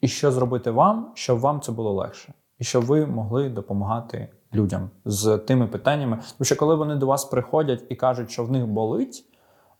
і 0.00 0.08
що 0.08 0.32
зробити 0.32 0.70
вам, 0.70 1.12
щоб 1.14 1.38
вам 1.38 1.60
це 1.60 1.72
було 1.72 1.92
легше, 1.92 2.32
і 2.58 2.64
щоб 2.64 2.84
ви 2.84 3.06
могли 3.06 3.48
допомагати 3.48 4.28
людям 4.54 4.90
з 5.04 5.38
тими 5.38 5.66
питаннями. 5.66 6.16
Тому 6.16 6.44
що 6.44 6.56
коли 6.56 6.74
вони 6.74 6.96
до 6.96 7.06
вас 7.06 7.24
приходять 7.24 7.84
і 7.88 7.94
кажуть, 7.94 8.30
що 8.30 8.44
в 8.44 8.50
них 8.50 8.66
болить, 8.66 9.24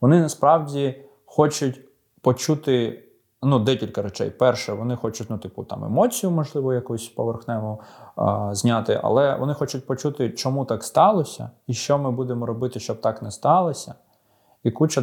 вони 0.00 0.20
насправді 0.20 1.04
хочуть 1.24 1.80
почути 2.20 3.04
ну, 3.42 3.58
декілька 3.58 4.02
речей. 4.02 4.30
Перше, 4.30 4.72
вони 4.72 4.96
хочуть, 4.96 5.30
ну, 5.30 5.38
типу, 5.38 5.64
там 5.64 5.84
емоцію, 5.84 6.30
можливо, 6.30 6.74
якусь 6.74 7.08
поверхневу 7.08 7.80
а, 8.16 8.54
зняти, 8.54 9.00
але 9.02 9.36
вони 9.36 9.54
хочуть 9.54 9.86
почути, 9.86 10.30
чому 10.30 10.64
так 10.64 10.84
сталося, 10.84 11.50
і 11.66 11.74
що 11.74 11.98
ми 11.98 12.10
будемо 12.10 12.46
робити, 12.46 12.80
щоб 12.80 13.00
так 13.00 13.22
не 13.22 13.30
сталося. 13.30 13.94
І 14.64 14.70
куча 14.70 15.02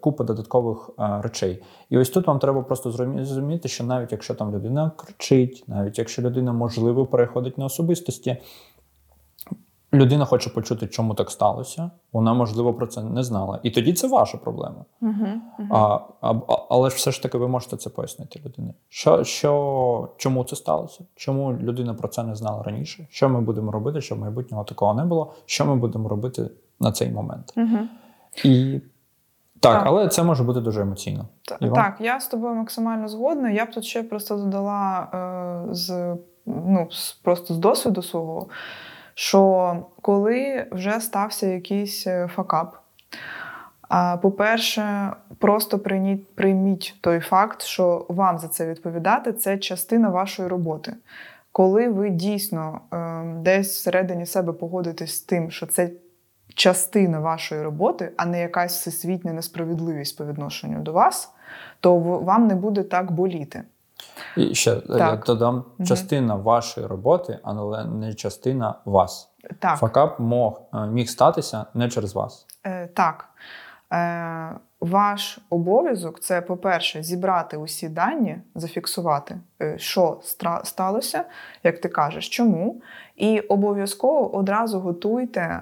купа 0.00 0.24
додаткових 0.24 0.90
а, 0.96 1.22
речей. 1.22 1.62
І 1.90 1.98
ось 1.98 2.10
тут 2.10 2.26
вам 2.26 2.38
треба 2.38 2.62
просто 2.62 2.90
зрозуміти, 2.90 3.68
що 3.68 3.84
навіть 3.84 4.12
якщо 4.12 4.34
там 4.34 4.54
людина 4.54 4.90
кричить, 4.96 5.64
навіть 5.66 5.98
якщо 5.98 6.22
людина 6.22 6.52
можливо 6.52 7.06
переходить 7.06 7.58
на 7.58 7.64
особистості, 7.64 8.36
людина 9.96 10.24
хоче 10.24 10.50
почути, 10.50 10.86
чому 10.86 11.14
так 11.14 11.30
сталося. 11.30 11.90
Вона, 12.12 12.34
можливо, 12.34 12.74
про 12.74 12.86
це 12.86 13.02
не 13.02 13.22
знала. 13.22 13.60
І 13.62 13.70
тоді 13.70 13.92
це 13.92 14.08
ваша 14.08 14.38
проблема. 14.38 14.84
А, 15.70 15.98
а, 16.20 16.34
Але 16.68 16.90
ж 16.90 16.96
все 16.96 17.10
ж 17.10 17.22
таки 17.22 17.38
ви 17.38 17.48
можете 17.48 17.76
це 17.76 17.90
пояснити 17.90 18.40
людині. 18.44 18.74
Що, 18.88 19.24
що, 19.24 20.08
Чому 20.16 20.44
це 20.44 20.56
сталося? 20.56 21.04
Чому 21.14 21.52
людина 21.52 21.94
про 21.94 22.08
це 22.08 22.22
не 22.22 22.34
знала 22.34 22.62
раніше? 22.62 23.06
Що 23.10 23.28
ми 23.28 23.40
будемо 23.40 23.72
робити, 23.72 24.00
щоб 24.00 24.18
майбутнього 24.18 24.64
такого 24.64 24.94
не 24.94 25.04
було? 25.04 25.32
Що 25.46 25.66
ми 25.66 25.76
будемо 25.76 26.08
робити 26.08 26.50
на 26.80 26.92
цей 26.92 27.10
момент? 27.10 27.54
І 28.44 28.80
так, 29.60 29.72
так, 29.74 29.82
але 29.86 30.08
це 30.08 30.22
може 30.22 30.44
бути 30.44 30.60
дуже 30.60 30.82
емоційно. 30.82 31.28
Так, 31.42 31.74
так, 31.74 31.96
я 32.00 32.20
з 32.20 32.28
тобою 32.28 32.54
максимально 32.54 33.08
згодна. 33.08 33.50
Я 33.50 33.64
б 33.64 33.70
тут 33.70 33.84
ще 33.84 34.02
просто 34.02 34.36
додала 34.36 35.08
е, 35.70 35.74
з 35.74 36.16
ну, 36.46 36.88
просто 37.22 37.54
з 37.54 37.58
досвіду 37.58 38.02
свого 38.02 38.46
що 39.18 39.76
коли 40.02 40.66
вже 40.70 41.00
стався 41.00 41.46
якийсь 41.46 42.06
е, 42.06 42.28
факап, 42.34 42.76
по-перше, 44.22 45.12
просто 45.38 45.78
прийміть, 45.78 46.34
прийміть 46.34 46.94
той 47.00 47.20
факт, 47.20 47.62
що 47.62 48.06
вам 48.08 48.38
за 48.38 48.48
це 48.48 48.66
відповідати 48.66 49.32
це 49.32 49.58
частина 49.58 50.08
вашої 50.08 50.48
роботи. 50.48 50.92
Коли 51.52 51.88
ви 51.88 52.10
дійсно 52.10 52.80
е, 52.92 53.22
десь 53.42 53.76
всередині 53.76 54.26
себе 54.26 54.52
погодитесь 54.52 55.16
з 55.16 55.20
тим, 55.20 55.50
що 55.50 55.66
це 55.66 55.90
частина 56.54 57.20
вашої 57.20 57.62
роботи, 57.62 58.12
а 58.16 58.26
не 58.26 58.40
якась 58.40 58.76
всесвітня 58.76 59.32
несправедливість 59.32 60.18
по 60.18 60.24
відношенню 60.24 60.80
до 60.80 60.92
вас, 60.92 61.32
то 61.80 61.98
вам 61.98 62.46
не 62.46 62.54
буде 62.54 62.82
так 62.82 63.12
боліти. 63.12 63.62
І 64.36 64.54
ще 64.54 64.72
е, 64.72 64.80
так. 64.80 64.98
я 64.98 65.16
додам 65.16 65.64
частина 65.86 66.34
угу. 66.34 66.42
вашої 66.42 66.86
роботи, 66.86 67.38
але 67.42 67.84
не 67.84 68.14
частина 68.14 68.74
вас. 68.84 69.30
Так. 69.58 69.78
Факап 69.78 70.20
мог, 70.20 70.60
е, 70.74 70.86
міг 70.86 71.08
статися 71.08 71.66
не 71.74 71.88
через 71.88 72.14
вас. 72.14 72.46
Е, 72.66 72.86
Так. 72.86 73.24
Е, 73.92 74.50
Ваш 74.80 75.38
обов'язок 75.50 76.20
це, 76.20 76.40
по-перше, 76.40 77.02
зібрати 77.02 77.56
усі 77.56 77.88
дані, 77.88 78.38
зафіксувати, 78.54 79.38
е, 79.62 79.78
що 79.78 80.20
сталося, 80.64 81.24
як 81.62 81.80
ти 81.80 81.88
кажеш, 81.88 82.28
чому. 82.28 82.80
І 83.16 83.40
обов'язково 83.40 84.36
одразу 84.36 84.80
готуйте 84.80 85.60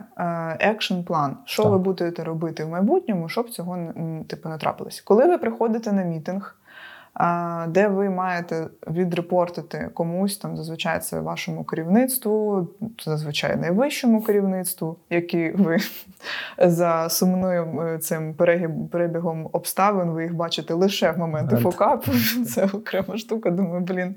екшн 0.61 1.01
план, 1.03 1.37
що 1.45 1.63
так. 1.63 1.73
ви 1.73 1.79
будете 1.79 2.25
робити 2.25 2.65
в 2.65 2.69
майбутньому, 2.69 3.29
щоб 3.29 3.51
цього 3.51 3.79
типу, 4.29 4.49
не 4.49 4.59
трапилося. 4.59 5.03
Коли 5.05 5.25
ви 5.27 5.39
приходите 5.39 5.93
на 5.93 6.03
мітинг 6.03 6.57
де 7.69 7.89
ви 7.89 8.11
маєте 8.11 8.67
відрепортити 8.91 9.91
комусь 9.95 10.39
там, 10.39 10.57
зазвичай 10.57 11.01
це 11.01 11.21
вашому 11.21 11.65
керівництву, 11.65 12.69
зазвичай 13.05 13.57
найвищому 13.57 14.23
керівництву, 14.23 14.97
які 15.11 15.51
ви 15.51 15.79
за 16.59 17.09
сумною 17.09 17.81
е, 17.81 17.99
цим 17.99 18.35
перебігом 18.91 19.49
обставин 19.53 20.11
ви 20.11 20.23
їх 20.23 20.35
бачите 20.35 20.75
лише 20.75 21.11
в 21.11 21.19
моменти 21.19 21.57
фокапу. 21.57 22.13
Це 22.47 22.65
окрема 22.65 23.19
штука. 23.19 23.51
Думаю, 23.51 23.81
блін, 23.81 24.15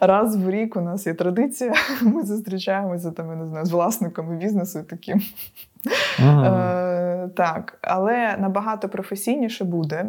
раз 0.00 0.36
в 0.36 0.50
рік 0.50 0.76
у 0.76 0.80
нас 0.80 1.06
є 1.06 1.14
традиція. 1.14 1.72
Ми 2.02 2.22
зустрічаємося 2.22 3.10
там, 3.10 3.30
я 3.30 3.36
не 3.36 3.46
знаю, 3.46 3.66
з 3.66 3.70
власниками 3.70 4.36
бізнесу 4.36 4.78
і 4.78 4.82
таким. 4.82 5.22
Ага. 6.18 6.72
Е, 6.72 7.06
Е, 7.26 7.28
Так, 7.28 7.78
але 7.82 8.36
набагато 8.36 8.88
професійніше 8.88 9.64
буде. 9.64 10.06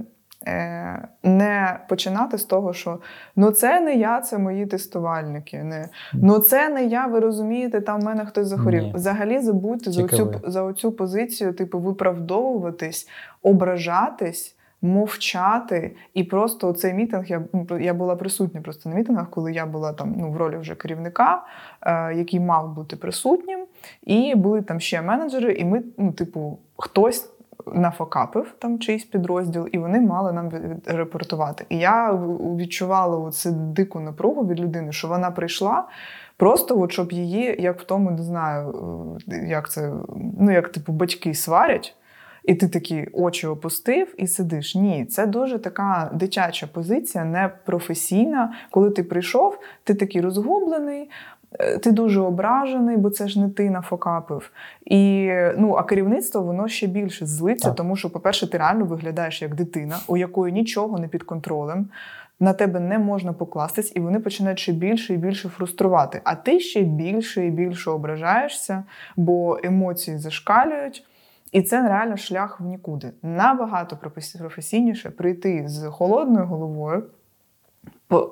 Е, 0.47 1.07
Не 1.23 1.79
починати 1.89 2.38
з 2.38 2.43
того, 2.43 2.73
що 2.73 2.99
ну 3.35 3.51
це 3.51 3.79
не 3.79 3.95
я, 3.95 4.21
це 4.21 4.38
мої 4.38 4.65
тестувальники. 4.65 5.63
Не 5.63 5.89
ну 6.13 6.39
це 6.39 6.69
не 6.69 6.85
я. 6.85 7.05
Ви 7.05 7.19
розумієте, 7.19 7.81
там 7.81 8.01
в 8.01 8.03
мене 8.03 8.25
хтось 8.25 8.47
захворів. 8.47 8.83
Ні. 8.83 8.93
Взагалі 8.95 9.39
забудьте 9.39 9.91
за 9.91 10.03
оцю, 10.03 10.25
ви. 10.25 10.51
за 10.51 10.63
оцю 10.63 10.91
позицію, 10.91 11.53
типу, 11.53 11.79
виправдовуватись, 11.79 13.09
ображатись, 13.41 14.57
мовчати. 14.81 15.95
І 16.13 16.23
просто 16.23 16.73
цей 16.73 16.93
мітинг 16.93 17.25
я, 17.27 17.43
я 17.79 17.93
була 17.93 18.15
присутня 18.15 18.61
просто 18.61 18.89
на 18.89 18.95
мітингах, 18.95 19.29
коли 19.29 19.53
я 19.53 19.65
була 19.65 19.93
там 19.93 20.15
ну, 20.17 20.31
в 20.31 20.38
ролі 20.38 20.57
вже 20.57 20.75
керівника, 20.75 21.43
е, 21.81 22.13
який 22.13 22.39
мав 22.39 22.73
бути 22.73 22.95
присутнім. 22.95 23.65
І 24.03 24.35
були 24.35 24.61
там 24.61 24.79
ще 24.79 25.01
менеджери, 25.01 25.53
і 25.53 25.65
ми, 25.65 25.83
ну, 25.97 26.11
типу, 26.11 26.57
хтось. 26.77 27.29
Нафокапив 27.74 28.55
там 28.59 28.80
чийсь 28.80 29.03
підрозділ, 29.03 29.70
і 29.72 29.78
вони 29.78 30.01
мали 30.01 30.32
нам 30.32 30.51
репортувати. 30.86 31.65
І 31.70 31.78
я 31.78 32.13
відчувала 32.57 33.18
оцю 33.18 33.51
дику 33.51 33.99
напругу 33.99 34.47
від 34.47 34.59
людини, 34.59 34.91
що 34.91 35.07
вона 35.07 35.32
прийшла 35.32 35.88
просто, 36.38 36.80
от, 36.80 36.91
щоб 36.91 37.11
її, 37.11 37.55
як 37.59 37.82
в 37.82 37.84
тому, 37.84 38.11
не 38.11 38.24
знаю, 38.24 38.76
е, 39.32 39.47
як 39.47 39.70
це, 39.70 39.93
ну 40.39 40.51
як 40.51 40.70
типу 40.70 40.93
батьки 40.93 41.34
сварять, 41.34 41.95
і 42.43 42.55
ти 42.55 42.68
такі 42.68 43.07
очі 43.13 43.47
опустив 43.47 44.15
і 44.18 44.28
сидиш. 44.28 44.76
Ні, 44.76 45.05
це 45.05 45.26
дуже 45.26 45.59
така 45.59 46.11
дитяча 46.13 46.68
позиція, 46.68 47.26
не 47.26 47.49
професійна. 47.65 48.53
Коли 48.72 48.89
ти 48.89 49.03
прийшов, 49.03 49.59
ти 49.84 49.93
такий 49.93 50.22
розгублений. 50.22 51.09
Е, 51.60 51.78
Ти 51.78 51.91
дуже 51.91 52.22
ображений, 52.22 52.98
бо 52.98 53.10
це 53.10 53.28
ж 53.28 53.39
не 53.41 53.50
ти 53.50 53.70
нафокапив. 53.70 54.52
І 54.86 55.32
ну, 55.58 55.74
а 55.74 55.84
керівництво 55.84 56.41
воно 56.41 56.68
ще 56.68 56.88
більше 56.88 57.26
злиться, 57.26 57.68
Так. 57.68 57.76
тому 57.76 57.95
що, 57.95 58.10
по-перше, 58.10 58.52
ти 58.52 58.58
реально 58.58 58.86
виглядаєш 58.86 59.41
як 59.41 59.56
дитина, 59.56 59.98
у 60.08 60.18
якої 60.18 60.54
нічого 60.54 61.00
не 61.00 61.08
під 61.08 61.24
контролем, 61.24 61.89
на 62.39 62.54
тебе 62.54 62.80
не 62.80 63.00
можна 63.00 63.34
покластись, 63.34 63.91
і 63.95 64.00
вони 64.00 64.20
починають 64.20 64.60
ще 64.60 64.72
більше 64.72 65.14
і 65.14 65.18
більше 65.18 65.50
фруструвати. 65.50 66.22
А 66.24 66.36
ти 66.36 66.60
ще 66.60 66.82
більше 66.82 67.45
і 67.45 67.50
більше 67.50 67.91
ображаєшся, 67.91 68.84
бо 69.16 69.60
емоції 69.64 70.18
зашкалюють. 70.18 71.04
І 71.52 71.62
це 71.62 71.88
реально 71.88 72.18
шлях 72.18 72.60
в 72.60 72.64
нікуди. 72.64 73.12
Набагато 73.24 73.98
професійніше 74.38 75.10
прийти 75.10 75.64
з 75.68 75.89
холодною 75.89 76.45
головою. 76.45 77.04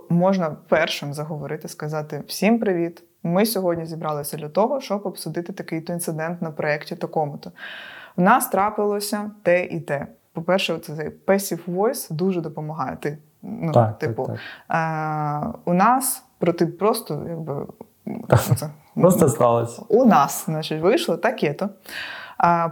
Можна 0.09 0.55
першим 0.69 1.13
заговорити, 1.13 1.67
сказати 1.67 2.23
всім 2.28 2.59
привіт. 2.59 3.03
Ми 3.23 3.45
сьогодні 3.45 3.86
зібралися 3.86 4.38
для 4.38 4.49
того, 4.49 4.82
щоб 4.82 5.01
обсудити 5.05 5.53
такий-то 5.53 5.93
інцидент 5.93 6.41
на 6.41 6.51
проєкті 6.51 6.95
такому-то. 6.95 7.51
У 8.15 8.21
нас 8.21 8.47
трапилося 8.47 9.32
те 9.43 9.65
і 9.65 9.80
те. 9.80 10.07
По-перше, 10.34 10.78
цей 10.80 11.09
passive 11.09 11.65
voice 11.67 12.13
дуже 12.13 12.41
допомагає. 12.41 12.97
Ти, 13.01 13.17
ну, 13.41 13.71
так, 13.71 13.99
типу, 13.99 14.26
так, 14.26 14.39
так. 14.67 15.53
Е, 15.55 15.59
у 15.65 15.73
нас 15.73 16.23
проти 16.38 16.65
просто 16.67 17.26
якби 17.30 17.67
оце, 18.30 18.69
Просто 18.95 19.30
сталося. 19.30 19.82
у 19.88 20.05
нас, 20.05 20.45
значить, 20.45 20.82
вийшло 20.82 21.17
таке-то. 21.17 21.65
А, 21.65 21.69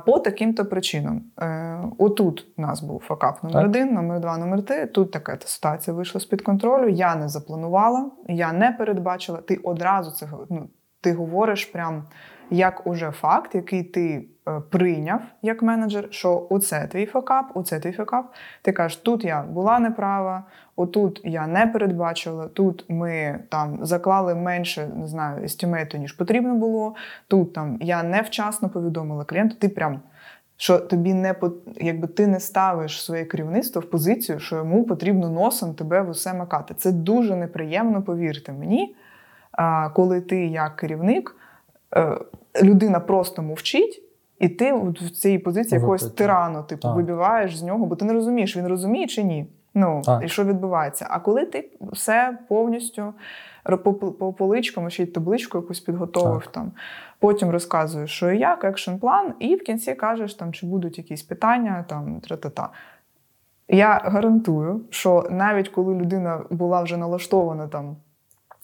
по 0.06 0.20
таким-то 0.20 0.66
причинам. 0.66 1.22
Е, 1.42 1.80
отут 1.98 2.48
у 2.58 2.62
нас 2.62 2.82
був 2.82 3.04
факап 3.06 3.44
номер 3.44 3.62
Так. 3.62 3.70
один, 3.70 3.94
номер 3.94 4.20
два, 4.20 4.38
номер 4.38 4.66
три. 4.66 4.86
Тут 4.86 5.12
така 5.12 5.38
ситуація 5.46 5.96
вийшла 5.96 6.22
з-під 6.22 6.42
контролю. 6.42 6.90
Я 6.90 7.16
не 7.16 7.30
запланувала, 7.30 8.12
я 8.28 8.54
не 8.54 8.72
передбачила. 8.72 9.38
Ти 9.38 9.56
одразу 9.56 10.12
це 10.12 10.28
ну, 10.50 10.70
ти 11.02 11.14
говориш 11.14 11.66
прям 11.66 12.04
як 12.50 12.88
уже 12.88 13.12
факт, 13.12 13.56
який 13.56 13.84
ти 13.84 14.26
прийняв 14.70 15.22
як 15.42 15.62
менеджер, 15.62 16.08
що 16.10 16.48
оце 16.50 16.88
твій 16.88 17.06
факап, 17.06 17.46
оце 17.54 17.80
твій 17.80 17.92
факап. 17.92 18.34
Ти 18.62 18.72
кажеш, 18.72 18.98
тут 18.98 19.26
я 19.26 19.42
була 19.42 19.80
неправа, 19.80 20.44
отут 20.76 21.22
я 21.24 21.48
не 21.48 21.68
передбачила, 21.68 22.48
тут 22.48 22.86
ми 22.90 23.40
там 23.50 23.86
заклали 23.86 24.36
менше, 24.36 24.90
не 24.96 25.08
знаю, 25.08 25.44
естімейту, 25.44 25.98
ніж 25.98 26.12
потрібно 26.12 26.56
було. 26.56 26.96
Тут 27.28 27.54
там 27.54 27.78
я 27.82 28.04
невчасно 28.04 28.70
повідомила 28.70 29.24
клієнту, 29.24 29.56
ти 29.56 29.70
прям. 29.70 30.00
Що 30.58 30.80
тобі 30.80 31.14
не 31.14 31.36
якби 31.76 32.08
ти 32.08 32.28
не 32.28 32.40
ставиш 32.40 33.06
своє 33.06 33.26
керівництво 33.26 33.82
в 33.82 33.90
позицію, 33.90 34.40
що 34.40 34.56
йому 34.56 34.84
потрібно 34.84 35.30
носом 35.30 35.74
тебе 35.74 36.02
в 36.02 36.10
усе 36.10 36.34
макати. 36.34 36.74
Це 36.74 36.92
дуже 36.92 37.36
неприємно, 37.36 38.02
повірте 38.02 38.54
мені. 38.54 38.96
Коли 39.94 40.22
ти 40.22 40.46
як 40.46 40.76
керівник, 40.76 41.36
е, 41.96 42.18
людина 42.64 43.00
просто 43.00 43.42
мовчить, 43.42 44.03
і 44.44 44.50
ти 44.50 44.74
в 44.74 45.10
цій 45.10 45.38
позиції 45.40 45.80
якогось 45.80 46.12
тирану, 46.12 46.64
типу, 46.64 46.82
Так. 46.82 46.96
вибиваєш 46.96 47.58
з 47.58 47.64
нього, 47.64 47.86
бо 47.86 47.96
ти 47.96 48.06
не 48.06 48.14
розумієш, 48.14 48.58
він 48.58 48.68
розуміє 48.68 49.08
чи 49.08 49.24
ні. 49.24 49.48
Ну, 49.74 50.02
Так. 50.06 50.24
і 50.24 50.28
що 50.28 50.44
відбувається. 50.44 51.08
А 51.10 51.20
коли 51.20 51.46
ти 51.46 51.70
все 51.92 52.38
повністю 52.50 53.14
по, 53.84 53.94
по 53.94 54.34
поличкам, 54.34 54.90
ще 54.90 55.04
й 55.04 55.06
табличку 55.06 55.58
якусь 55.58 55.80
підготовив 55.80 56.42
Так. 56.44 56.52
там, 56.52 56.72
потім 57.20 57.50
розказуєш, 57.50 58.12
що 58.12 58.32
і 58.32 58.40
як, 58.40 58.64
екшн 58.64 58.96
план, 58.96 59.34
і 59.40 59.56
в 59.56 59.64
кінці 59.64 59.96
кажеш, 59.96 60.34
там, 60.34 60.54
чи 60.54 60.66
будуть 60.66 60.98
якісь 60.98 61.24
питання, 61.24 61.86
там, 61.88 62.20
тра-та-та. 62.20 62.70
Я 63.68 64.02
гарантую, 64.06 64.82
що 64.90 65.28
навіть 65.32 65.70
коли 65.70 65.96
людина 65.96 66.42
була 66.50 66.82
вже 66.82 66.98
налаштована 66.98 67.68
там, 67.68 67.96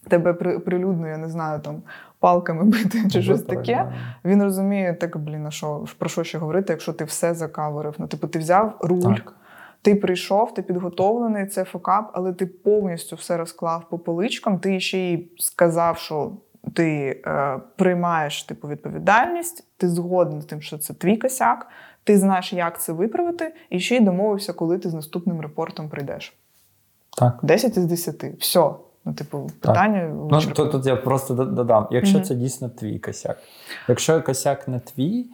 тебе 0.09 0.33
при- 0.33 0.59
прилюдно, 0.59 1.07
я 1.07 1.17
не 1.17 1.29
знаю, 1.29 1.59
там 1.59 1.81
палками 2.19 2.63
бити 2.71 3.09
чи 3.11 3.21
щось 3.21 3.41
таке, 3.41 3.91
він 4.25 4.43
розуміє, 4.43 4.93
так, 4.93 5.17
блін, 5.17 5.45
а 5.47 5.51
що, 5.51 5.85
про 5.97 6.09
що 6.09 6.23
ще 6.23 6.37
говорити, 6.37 6.73
якщо 6.73 6.93
ти 6.93 7.03
все 7.03 7.33
закаверив. 7.33 7.95
Ну, 7.97 8.07
типу, 8.07 8.27
ти 8.27 8.39
взяв 8.39 8.77
руль, 8.81 9.15
Так. 9.15 9.35
ти 9.81 9.95
прийшов, 9.95 10.53
ти 10.53 10.61
підготовлений, 10.61 11.45
це 11.45 11.63
фокап, 11.63 12.11
але 12.13 12.33
ти 12.33 12.45
повністю 12.45 13.15
все 13.15 13.37
розклав 13.37 13.89
по 13.89 13.99
поличкам. 13.99 14.59
Ти 14.59 14.79
ще 14.79 14.97
й 14.97 15.31
сказав, 15.37 15.97
що 15.97 16.31
ти 16.73 17.21
е, 17.25 17.59
приймаєш 17.75 18.43
типу, 18.43 18.67
відповідальність, 18.67 19.67
ти 19.77 19.89
згоден 19.89 20.41
з 20.41 20.45
тим, 20.45 20.61
що 20.61 20.77
це 20.77 20.93
твій 20.93 21.17
косяк, 21.17 21.67
ти 22.03 22.17
знаєш, 22.17 22.53
як 22.53 22.81
це 22.81 22.93
виправити, 22.93 23.53
і 23.69 23.79
ще 23.79 23.95
й 23.95 23.99
домовився, 23.99 24.53
коли 24.53 24.77
ти 24.77 24.89
з 24.89 24.93
наступним 24.93 25.41
репортом 25.41 25.89
прийдеш. 25.89 26.37
Так. 27.17 27.39
10 27.43 27.77
із 27.77 27.85
10. 27.85 28.23
Все. 28.39 28.69
Ну, 29.09 29.15
типу, 29.15 29.49
питання 29.59 30.15
Ну, 30.31 30.41
тут, 30.41 30.71
тут 30.71 30.85
я 30.85 30.95
просто 30.95 31.33
додам, 31.33 31.87
якщо 31.91 32.17
Мгм. 32.17 32.27
це 32.27 32.35
дійсно 32.35 32.69
твій 32.69 32.99
косяк. 32.99 33.37
Якщо 33.87 34.23
косяк 34.23 34.67
не 34.67 34.79
твій, 34.79 35.25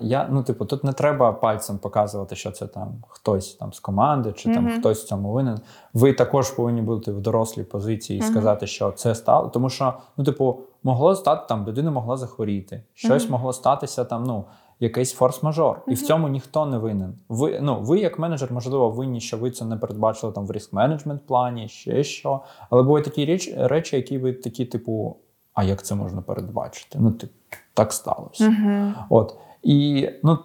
я, 0.00 0.28
ну, 0.30 0.42
типу, 0.42 0.64
тут 0.64 0.84
не 0.84 0.92
треба 0.92 1.32
пальцем 1.32 1.78
показувати, 1.78 2.36
що 2.36 2.50
це 2.50 2.66
там 2.66 2.88
хтось 3.08 3.54
там 3.54 3.72
з 3.72 3.80
команди, 3.80 4.32
чи 4.32 4.54
там 4.54 4.70
хтось 4.78 5.04
в 5.04 5.06
цьому 5.06 5.32
винен. 5.32 5.60
Ви 5.94 6.12
також 6.12 6.50
повинні 6.50 6.82
бути 6.82 7.12
в 7.12 7.20
дорослій 7.20 7.64
позиції 7.64 8.18
і 8.18 8.22
Мгм. 8.22 8.30
сказати, 8.30 8.66
що 8.66 8.90
це 8.90 9.14
стало. 9.14 9.48
Тому 9.48 9.70
що, 9.70 9.94
ну, 10.16 10.24
типу, 10.24 10.58
могло 10.82 11.14
стати 11.16 11.42
там, 11.48 11.66
людина 11.66 11.90
могла 11.90 12.16
захворіти, 12.16 12.82
щось 12.94 13.22
Мгм. 13.22 13.32
могло 13.32 13.52
статися 13.52 14.04
там, 14.04 14.24
ну. 14.24 14.44
Якийсь 14.82 15.20
форс-мажор, 15.20 15.76
і 15.88 15.94
в 15.94 16.02
цьому 16.02 16.28
ніхто 16.28 16.66
не 16.66 16.78
винен. 16.78 17.14
Ви 17.28 17.60
ну 17.62 17.80
ви, 17.80 18.00
як 18.00 18.18
менеджер, 18.18 18.52
можливо, 18.52 18.90
винні, 18.90 19.20
що 19.20 19.36
ви 19.36 19.50
це 19.50 19.64
не 19.64 19.76
передбачили 19.76 20.32
там 20.32 20.46
в 20.46 20.50
риск 20.50 20.72
менеджмент 20.72 21.26
плані, 21.26 21.68
ще 21.68 22.04
що. 22.04 22.40
Але 22.70 22.82
бувають 22.82 23.04
такі 23.04 23.24
річ, 23.24 23.52
речі, 23.56 23.96
які 23.96 24.18
ви 24.18 24.32
такі, 24.32 24.64
типу, 24.64 25.16
а 25.54 25.64
як 25.64 25.82
це 25.82 25.94
можна 25.94 26.22
передбачити? 26.22 26.98
Ну, 27.00 27.12
типу, 27.12 27.32
так 27.74 27.92
сталося. 27.92 28.48
Мгм. 28.48 28.94
От. 29.10 29.36
І 29.62 30.08
ну, 30.22 30.38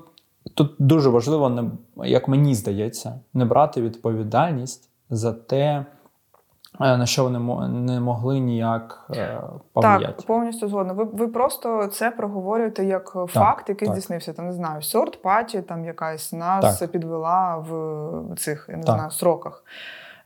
тут 0.53 0.71
дуже 0.79 1.09
важливо, 1.09 1.49
не, 1.49 1.71
як 2.07 2.27
мені 2.27 2.55
здається, 2.55 3.19
не 3.33 3.45
брати 3.45 3.81
відповідальність 3.81 4.89
за 5.09 5.33
те, 5.33 5.85
на 6.79 7.05
що 7.05 7.23
вони 7.23 7.67
не 7.67 7.99
могли 7.99 8.39
ніяк 8.39 9.05
е, 9.15 9.41
повлияти. 9.73 10.05
Так, 10.05 10.25
повністю 10.25 10.67
згодна. 10.67 10.93
Ви, 10.93 11.03
ви 11.03 11.27
просто 11.27 11.87
це 11.87 12.11
проговорюєте 12.11 12.85
як 12.85 13.17
факт, 13.27 13.69
який 13.69 13.87
так. 13.87 13.95
здійснився. 13.95 14.33
Там 14.33 14.45
не 14.45 14.53
знаю, 14.53 14.81
сорт 14.81 15.21
паті, 15.21 15.61
там 15.61 15.85
якась 15.85 16.33
нас 16.33 16.79
Так. 16.79 16.91
підвела 16.91 17.57
в 17.57 18.35
цих 18.37 18.65
я 18.69 18.77
не 18.77 18.83
Так. 18.83 18.95
знаю 18.95 19.11
сроках. 19.11 19.63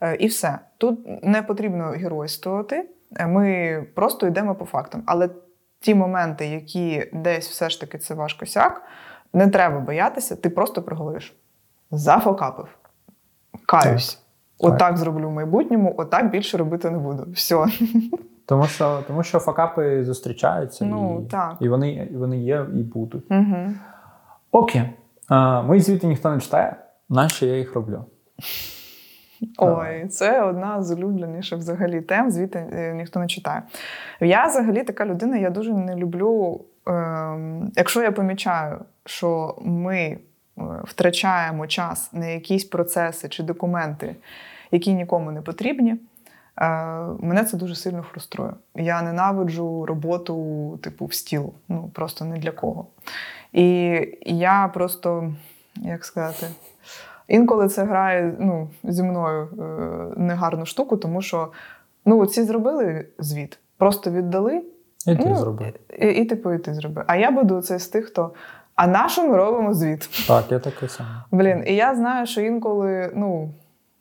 Е, 0.02 0.16
І 0.16 0.28
все. 0.28 0.60
Тут 0.78 1.24
не 1.24 1.42
потрібно 1.42 1.84
геройствувати. 1.84 2.90
Е, 3.16 3.28
Ми 3.28 3.84
просто 3.96 4.28
йдемо 4.28 4.56
по 4.56 4.66
фактам. 4.66 5.04
Але 5.06 5.30
ті 5.80 5.96
моменти, 5.96 6.48
які 6.48 7.10
десь 7.14 7.50
все 7.50 7.70
ж 7.70 7.80
таки 7.82 7.98
це 7.98 8.14
ваш 8.14 8.34
косяк, 8.34 8.82
не 9.34 9.48
треба 9.48 9.80
боятися, 9.80 10.36
ти 10.36 10.50
просто 10.50 10.82
проговориш. 10.82 11.36
Зафокапив. 11.92 12.68
Каюсь. 13.66 14.21
Так. 14.62 14.74
Отак 14.74 14.98
зроблю 14.98 15.30
в 15.30 15.32
майбутньому, 15.32 15.96
отак 15.98 16.32
більше 16.32 16.58
робити 16.58 16.90
не 16.90 16.98
буду. 16.98 17.28
Все. 17.34 17.66
Тому, 18.46 18.66
що, 18.66 19.00
тому 19.08 19.24
що 19.24 19.40
факапи 19.40 20.04
зустрічаються, 20.04 20.86
Ну, 20.86 21.24
і, 21.26 21.32
так. 21.32 21.56
і 21.60 21.70
вони, 21.70 21.92
і 22.12 22.16
вони 22.16 22.38
є 22.38 22.66
і 22.76 22.84
будуть. 22.84 23.32
Угу. 23.32 23.74
Окей. 24.52 24.90
А, 25.28 25.62
мої 25.62 25.82
звіти 25.82 26.08
ніхто 26.08 26.30
не 26.32 26.40
читає, 26.40 26.76
нащо 27.10 27.46
я 27.46 27.58
їх 27.58 27.76
роблю? 27.76 28.06
Ой, 29.58 30.08
це 30.08 30.42
одна 30.42 30.84
з 30.84 30.92
улюбленіших 30.92 31.60
взагалі 31.60 32.02
тем, 32.02 32.32
звідти 32.32 32.60
е, 32.74 32.94
ніхто 32.94 33.20
не 33.20 33.28
читає. 33.28 33.62
Я 34.20 34.46
взагалі 34.46 34.84
така 34.84 35.06
людина, 35.06 35.38
я 35.38 35.50
дуже 35.50 35.74
не 35.74 35.96
люблю, 35.96 36.62
ем, 36.88 37.72
якщо 37.76 38.02
я 38.02 38.12
помічаю, 38.12 38.80
що 39.06 39.56
ми 39.62 39.98
е, 39.98 40.18
втрачаємо 40.84 41.68
час 41.68 42.14
на 42.14 42.26
якісь 42.26 42.66
процеси 42.66 43.30
чи 43.30 43.44
документи, 43.44 44.16
які 44.72 44.94
нікому 44.94 45.32
не 45.32 45.42
потрібні. 45.42 45.96
Е, 46.62 46.68
мене 47.20 47.44
це 47.44 47.58
дуже 47.58 47.76
сильно 47.76 48.02
фруструє. 48.02 48.52
Я 48.76 49.02
ненавиджу 49.02 49.86
роботу, 49.86 50.80
типу, 50.84 51.06
в 51.06 51.14
стіл. 51.14 51.54
Ну 51.70 51.90
просто 51.94 52.26
не 52.26 52.38
для 52.38 52.52
кого. 52.52 52.88
І 53.54 54.00
я 54.26 54.72
просто, 54.74 55.34
як 55.76 56.06
сказати, 56.06 56.48
інколи 57.28 57.68
це 57.68 57.84
грає 57.84 58.36
ну, 58.40 58.70
зі 58.84 59.04
мною 59.04 59.48
е, 59.60 60.20
негарну 60.20 60.66
штуку, 60.66 60.98
тому 60.98 61.22
що 61.22 61.48
ну, 62.06 62.26
ці 62.26 62.44
зробили 62.44 63.06
звіт, 63.20 63.60
просто 63.78 64.12
віддали. 64.12 64.64
І 65.08 65.16
ти 65.16 65.26
Ну, 65.26 65.36
зробив. 65.36 65.74
І, 66.00 66.08
і 66.08 66.26
типу, 66.26 66.54
і 66.54 66.58
ти 66.58 66.74
зроби. 66.74 67.04
А 67.08 67.16
я 67.16 67.32
буду 67.32 67.62
це 67.62 67.80
з 67.80 67.88
тих, 67.88 68.06
хто. 68.06 68.32
А 68.76 68.88
на 68.88 69.10
що 69.10 69.28
ми 69.28 69.38
робимо 69.38 69.74
звіт? 69.74 70.10
Так, 70.28 70.52
я 70.52 70.60
такий 70.60 70.90
самий. 70.90 71.12
Блін, 71.32 71.64
і 71.68 71.76
я 71.76 71.96
знаю, 71.96 72.26
що 72.26 72.42
інколи, 72.42 73.12
ну. 73.16 73.50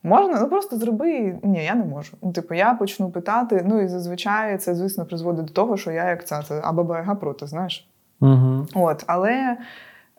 Можна, 0.03 0.41
ну 0.41 0.49
просто 0.49 0.77
зроби. 0.77 1.39
Ні, 1.43 1.65
я 1.65 1.75
не 1.75 1.85
можу. 1.85 2.17
Ну, 2.23 2.33
типу, 2.33 2.55
я 2.55 2.75
почну 2.75 3.11
питати. 3.11 3.65
Ну 3.69 3.81
і 3.81 3.89
зазвичай 3.89 4.59
це, 4.59 4.75
звісно, 4.75 5.07
призводить 5.07 5.45
до 5.45 5.53
того, 5.53 5.77
що 5.77 5.91
я 5.91 6.09
як 6.09 6.27
ця, 6.27 6.43
це 6.43 6.61
а 6.65 6.73
баба 6.73 6.97
яга 6.97 7.15
проти, 7.15 7.47
знаєш. 7.47 7.89
Угу. 8.21 8.67
От, 8.75 9.05
але 9.07 9.57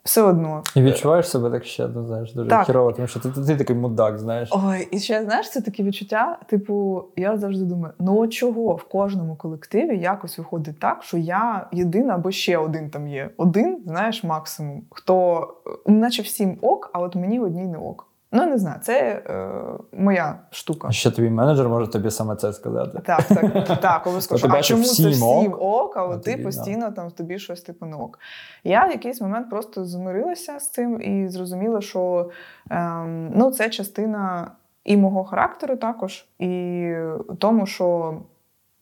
все 0.04 0.22
одно. 0.22 0.64
І 0.76 0.82
відчуваєш 0.82 1.30
себе 1.30 1.50
так 1.50 1.66
ще, 1.66 1.88
ну, 1.88 2.06
знаєш, 2.06 2.34
дуже 2.34 2.50
Так. 2.50 2.66
хірово, 2.66 2.92
тому 2.92 3.08
що 3.08 3.20
ти, 3.20 3.30
ти, 3.30 3.42
ти 3.42 3.56
такий 3.56 3.76
мудак, 3.76 4.20
знаєш. 4.20 4.50
Ой, 4.52 4.88
і 4.92 5.00
ще 5.00 5.24
знаєш, 5.24 5.50
це 5.50 5.62
таке 5.62 5.84
відчуття. 5.84 6.38
Типу, 6.48 7.04
я 7.16 7.38
завжди 7.38 7.66
думаю: 7.66 7.94
ну 8.00 8.28
чого 8.28 8.76
в 8.76 8.84
кожному 8.84 9.36
колективі 9.36 9.98
якось 9.98 10.38
виходить 10.38 10.80
так, 10.80 11.04
що 11.04 11.18
я 11.18 11.68
єдина 11.72 12.16
або 12.16 12.32
ще 12.32 12.58
один 12.58 12.90
там 12.90 13.08
є. 13.08 13.30
Один, 13.38 13.78
знаєш, 13.86 14.24
максимум, 14.24 14.82
хто 14.90 15.48
е, 15.88 15.92
наче 15.92 16.22
всім 16.22 16.58
ок, 16.62 16.90
а 16.94 17.00
от 17.00 17.16
мені 17.16 17.40
одній 17.40 17.66
не 17.66 17.78
ок. 17.78 18.11
Ну 18.32 18.46
не 18.46 18.58
знаю, 18.58 18.80
це 18.82 19.24
е, 19.30 19.50
моя 19.94 20.40
штука. 20.52 20.92
Ще 20.92 21.12
твій 21.12 21.30
менеджер 21.30 21.70
може 21.70 21.88
тобі 21.88 22.12
саме 22.12 22.36
це 22.36 22.54
сказати. 22.54 23.00
Так, 23.06 23.24
так, 23.24 23.80
так, 23.82 24.08
обов'язково. 24.08 24.42
А 24.58 24.62
чому 24.62 24.84
це 24.84 25.10
всім 25.10 25.54
ок, 25.60 25.98
а 25.98 26.06
от 26.06 26.24
ти 26.24 26.32
тобі, 26.32 26.44
да. 26.44 26.48
постійно 26.48 26.92
там 26.92 27.12
тобі 27.12 27.40
щось 27.40 27.62
типу 27.62 27.86
не 27.86 27.96
ок. 27.96 28.20
Я 28.64 28.86
в 28.86 28.92
якийсь 28.92 29.22
момент 29.22 29.50
просто 29.50 29.86
змирилася 29.86 30.60
з 30.60 30.70
цим 30.70 31.02
і 31.02 31.28
зрозуміла, 31.28 31.82
що 31.82 32.30
ем, 32.70 33.32
ну, 33.36 33.52
це 33.52 33.70
частина 33.70 34.52
і 34.84 34.98
мого 34.98 35.24
характеру 35.24 35.76
також, 35.76 36.26
і 36.40 36.94
тому, 37.40 37.66
що. 37.66 38.18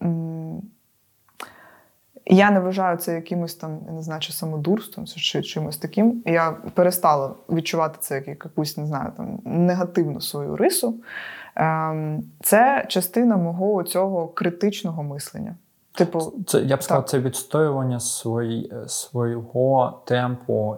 м, 0.04 0.62
я 2.30 2.52
не 2.52 2.60
вважаю 2.60 2.98
це 2.98 3.16
якимось 3.16 3.56
там, 3.56 3.80
я 3.88 3.92
не 3.94 4.02
знаю, 4.02 4.22
чи 4.22 4.34
самодурством 4.34 5.06
чи 5.06 5.42
чимось 5.42 5.78
таким. 5.78 6.24
Я 6.26 6.52
перестала 6.74 7.32
відчувати 7.50 7.98
це 8.00 8.16
як 8.16 8.28
якусь, 8.28 8.78
не 8.78 8.86
знаю, 8.86 9.12
там 9.18 9.40
негативну 9.46 10.22
свою 10.22 10.56
рису. 10.56 10.96
Ем, 11.56 12.24
Це 12.42 12.86
частина 12.88 13.38
мого 13.38 13.84
цього 13.84 14.28
критичного 14.28 15.04
мислення. 15.04 15.56
Типу, 15.92 16.34
Це 16.48 16.62
я 16.62 16.78
б 16.78 16.84
сказав, 16.84 17.02
Так. 17.02 17.10
це 17.10 17.20
відстоювання 17.20 18.00
свої, 18.00 18.74
свого 18.88 20.00
темпу 20.06 20.78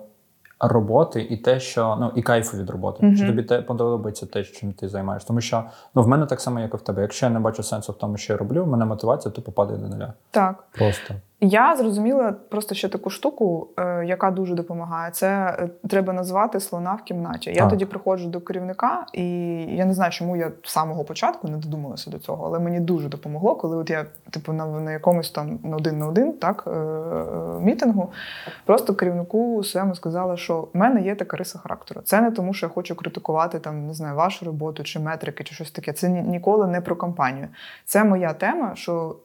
роботи 0.60 1.22
і 1.30 1.38
те, 1.38 1.60
що 1.60 1.98
ну 2.00 2.12
і 2.16 2.22
кайфу 2.22 2.58
від 2.58 2.70
роботи. 2.70 3.06
Мгм. 3.06 3.16
Що 3.16 3.28
тобі 3.28 3.44
те 3.44 3.62
подобається 3.62 4.26
те, 4.26 4.44
чим 4.44 4.74
ти 4.74 4.90
займаєшся. 4.90 5.28
Тому 5.28 5.42
що 5.42 5.64
ну 5.96 6.02
в 6.04 6.08
мене 6.08 6.26
так 6.26 6.42
само, 6.42 6.60
як 6.60 6.74
і 6.74 6.78
в 6.78 6.82
тебе. 6.82 7.02
Якщо 7.02 7.26
я 7.26 7.30
не 7.32 7.40
бачу 7.40 7.64
сенсу 7.64 7.92
в 7.92 7.98
тому, 7.98 8.18
що 8.18 8.34
я 8.34 8.38
роблю, 8.38 8.64
в 8.64 8.68
мене 8.68 8.86
мотивація 8.86 9.32
тупо 9.32 9.52
падає 9.52 9.80
до 9.80 9.88
нуля. 9.88 10.14
так. 10.32 10.64
Просто 10.72 11.14
Я 11.44 11.76
зрозуміла 11.76 12.32
просто 12.50 12.76
ще 12.76 12.90
таку 12.90 13.10
штуку, 13.10 13.68
е, 13.80 14.06
яка 14.06 14.32
дуже 14.32 14.56
допомагає. 14.56 15.12
Це 15.12 15.58
е, 15.60 15.70
треба 15.88 16.14
назвати 16.14 16.60
слона 16.60 16.94
в 16.94 17.04
кімнаті. 17.04 17.50
Я 17.50 17.56
Так. 17.60 17.70
тоді 17.70 17.86
приходжу 17.86 18.28
до 18.30 18.42
керівника, 18.42 19.06
і 19.14 19.24
я 19.62 19.86
не 19.86 19.94
знаю, 19.94 20.12
чому 20.12 20.38
я 20.38 20.52
з 20.64 20.72
самого 20.72 21.04
початку 21.04 21.48
не 21.48 21.58
додумалася 21.58 22.10
до 22.12 22.20
цього, 22.20 22.46
але 22.46 22.60
мені 22.60 22.80
дуже 22.80 23.10
допомогло, 23.10 23.56
коли 23.56 23.78
от 23.78 23.90
я, 23.90 24.06
типу, 24.30 24.54
на, 24.54 24.66
на 24.66 24.92
якомусь 24.92 25.32
там 25.32 25.60
на 25.64 25.78
один 25.78 26.00
на 26.00 26.08
один 26.08 26.34
так, 26.34 26.64
е, 26.68 26.72
мітингу, 27.62 28.12
просто 28.66 28.96
керівнику 28.96 29.64
своєму 29.64 29.96
сказала, 29.96 30.38
що 30.38 30.68
в 30.74 30.78
мене 30.78 31.02
є 31.02 31.16
така 31.16 31.38
риса 31.38 31.60
характеру. 31.60 32.02
Це 32.04 32.22
не 32.22 32.32
тому, 32.32 32.54
що 32.54 32.66
я 32.66 32.70
хочу 32.70 32.96
критикувати 32.96 33.60
там, 33.60 33.88
не 33.88 33.94
знаю, 33.94 34.16
вашу 34.16 34.46
роботу 34.46 34.84
чи 34.84 35.00
метрики, 35.00 35.44
чи 35.44 35.56
щось 35.56 35.72
таке. 35.72 35.94
Це 35.94 36.10
ні- 36.10 36.22
ніколи 36.22 36.68
не 36.68 36.82
про 36.82 36.96
компанію. 36.96 37.48
Це 37.86 38.04
моя 38.04 38.34
тема, 38.34 38.72
що. 38.76 39.16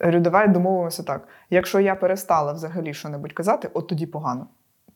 Говорю, 0.00 0.20
давай 0.20 0.48
домовимося 0.48 1.02
так. 1.02 1.28
Якщо 1.50 1.80
я 1.80 1.94
перестала 1.94 2.52
взагалі 2.52 2.94
що-небудь 2.94 3.32
казати, 3.32 3.70
от 3.74 3.88
тоді 3.88 4.06
погано. 4.06 4.46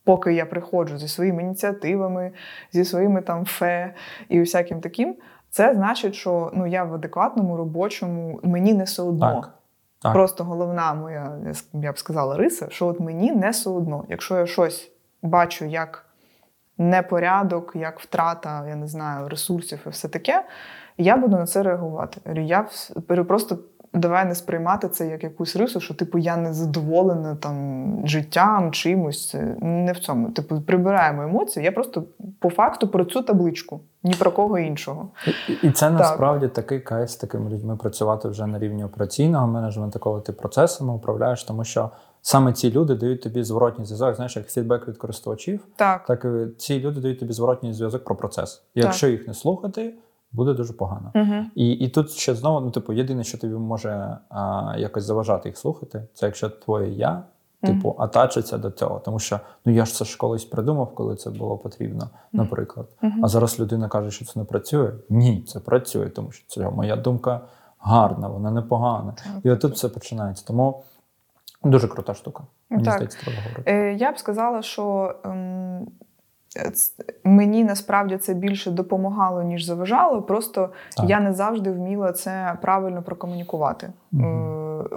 Поки 0.03 0.33
я 0.33 0.45
приходжу 0.45 0.97
зі 0.97 1.07
своїми 1.07 1.43
ініціативами, 1.43 2.31
зі 2.71 2.85
своїми 2.85 3.21
там 3.21 3.45
фе 3.45 3.93
і 4.29 4.39
всяким 4.39 4.81
таким, 4.81 5.15
це 5.49 5.75
значить, 5.75 6.15
що 6.15 6.51
ну 6.53 6.67
я 6.67 6.83
в 6.83 6.93
адекватному 6.93 7.57
робочому 7.57 8.39
мені 8.43 8.73
не 8.73 8.83
все 8.83 9.01
одно. 9.01 9.41
так. 9.41 9.53
Так. 10.01 10.13
Просто 10.13 10.43
головна 10.43 10.93
моя, 10.93 11.37
я 11.73 11.91
б 11.91 11.99
сказала, 11.99 12.37
риса, 12.37 12.67
що 12.69 12.87
от 12.87 12.99
мені 12.99 13.31
не 13.31 13.49
все 13.49 13.69
одно. 13.69 14.05
Якщо 14.09 14.37
я 14.37 14.45
щось 14.45 14.91
бачу 15.21 15.65
як 15.65 16.05
непорядок, 16.77 17.71
як 17.75 17.99
втрата, 17.99 18.67
я 18.67 18.75
не 18.75 18.87
знаю, 18.87 19.29
ресурсів 19.29 19.79
і 19.85 19.89
все 19.89 20.07
таке, 20.07 20.45
я 20.97 21.17
буду 21.17 21.37
на 21.37 21.45
це 21.45 21.63
реагувати. 21.63 22.21
Я 22.35 22.67
просто 23.27 23.59
давай 23.93 24.25
не 24.25 24.35
сприймати 24.35 24.89
це 24.89 25.07
як 25.07 25.23
якусь 25.23 25.55
рису, 25.55 25.79
що 25.79 25.93
типу 25.93 26.17
я 26.17 26.37
не 26.37 26.53
задоволена 26.53 27.35
там 27.35 28.01
життям, 28.05 28.71
чимось. 28.71 29.35
Не 29.61 29.91
в 29.91 29.99
цьому. 29.99 30.31
Типу, 30.31 30.61
прибираємо 30.61 31.23
емоції. 31.23 31.65
Я 31.65 31.71
просто 31.71 32.03
по 32.39 32.49
факту 32.49 32.87
про 32.87 33.05
цю 33.05 33.21
табличку, 33.21 33.79
ні 34.03 34.13
про 34.19 34.31
кого 34.31 34.59
іншого. 34.59 35.09
І, 35.47 35.67
і 35.67 35.71
це 35.71 35.89
насправді 35.89 36.47
такий 36.47 36.79
кайф 36.79 37.09
з 37.09 37.15
такими 37.15 37.49
людьми 37.49 37.77
працювати 37.77 38.27
вже 38.27 38.47
на 38.47 38.59
рівні 38.59 38.83
операційного 38.83 39.47
менеджменту, 39.47 39.99
коли 39.99 40.21
ти 40.21 40.33
процесами 40.33 40.93
управляєш, 40.93 41.43
тому 41.43 41.63
що 41.63 41.89
саме 42.21 42.53
ці 42.53 42.71
люди 42.71 42.95
дають 42.95 43.21
тобі 43.21 43.43
зворотній 43.43 43.85
зв'язок, 43.85 44.15
знаєш, 44.15 44.35
як 44.35 44.47
фідбек 44.47 44.87
від 44.87 44.97
користувачів, 44.97 45.67
Так, 45.75 46.05
так 46.05 46.25
ці 46.57 46.79
люди 46.79 47.01
дають 47.01 47.19
тобі 47.19 47.33
зворотній 47.33 47.73
зв'язок 47.73 48.03
про 48.03 48.15
процес. 48.15 48.63
І 48.75 48.81
Якщо 48.81 49.07
їх 49.07 49.27
не 49.27 49.33
слухати, 49.33 49.93
буде 50.31 50.53
дуже 50.53 50.73
погано. 50.73 51.11
Угу. 51.15 51.45
І, 51.55 51.71
і 51.71 51.89
тут 51.89 52.11
ще 52.11 52.35
знову, 52.35 52.59
ну, 52.59 52.71
типу, 52.71 52.93
єдине, 52.93 53.23
що 53.23 53.37
тобі 53.37 53.53
може 53.53 54.17
а, 54.29 54.73
якось 54.77 55.03
заважати 55.03 55.49
їх 55.49 55.57
слухати, 55.57 56.07
це 56.13 56.25
якщо 56.25 56.49
твоє 56.49 56.89
я, 56.89 57.23
типу, 57.61 57.95
атачиться 57.99 58.57
до 58.57 58.71
цього. 58.71 58.99
Тому 58.99 59.19
що 59.19 59.39
ну 59.65 59.73
я 59.73 59.85
ж 59.85 59.93
це 59.93 60.05
ж 60.05 60.17
колись 60.17 60.45
придумав, 60.45 60.95
коли 60.95 61.15
це 61.15 61.29
було 61.29 61.57
потрібно, 61.57 62.09
наприклад. 62.33 62.87
Мгм. 63.01 63.25
А 63.25 63.27
зараз 63.27 63.59
людина 63.59 63.87
каже, 63.87 64.11
що 64.11 64.25
це 64.25 64.39
не 64.39 64.45
працює. 64.45 64.91
Ні, 65.09 65.41
це 65.47 65.59
працює, 65.59 66.09
тому 66.09 66.31
що 66.31 66.47
це 66.47 66.69
моя 66.69 66.95
думка 66.95 67.41
гарна, 67.79 68.27
вона 68.27 68.51
непогана. 68.51 69.11
Так, 69.11 69.25
І 69.43 69.51
отут 69.51 69.73
все 69.73 69.89
починається. 69.89 70.45
Тому 70.47 70.83
дуже 71.63 71.87
крута 71.87 72.13
штука. 72.13 72.43
Мені 72.69 72.83
Так. 72.83 72.93
здається, 72.93 73.19
треба 73.21 73.41
говорити. 73.41 73.71
Е, 73.71 73.93
Я 73.93 74.11
б 74.11 74.17
сказала, 74.17 74.61
що 74.61 75.15
ем, 75.23 75.87
мені 77.23 77.63
насправді 77.63 78.17
це 78.17 78.33
більше 78.33 78.71
допомагало, 78.71 79.43
ніж 79.43 79.65
заважало. 79.65 80.21
Просто 80.21 80.69
Так. 80.97 81.09
я 81.09 81.19
не 81.19 81.33
завжди 81.33 81.71
вміла 81.71 82.11
це 82.11 82.57
правильно 82.61 83.01
прокомунікувати. 83.03 83.93
Е, 84.13 84.17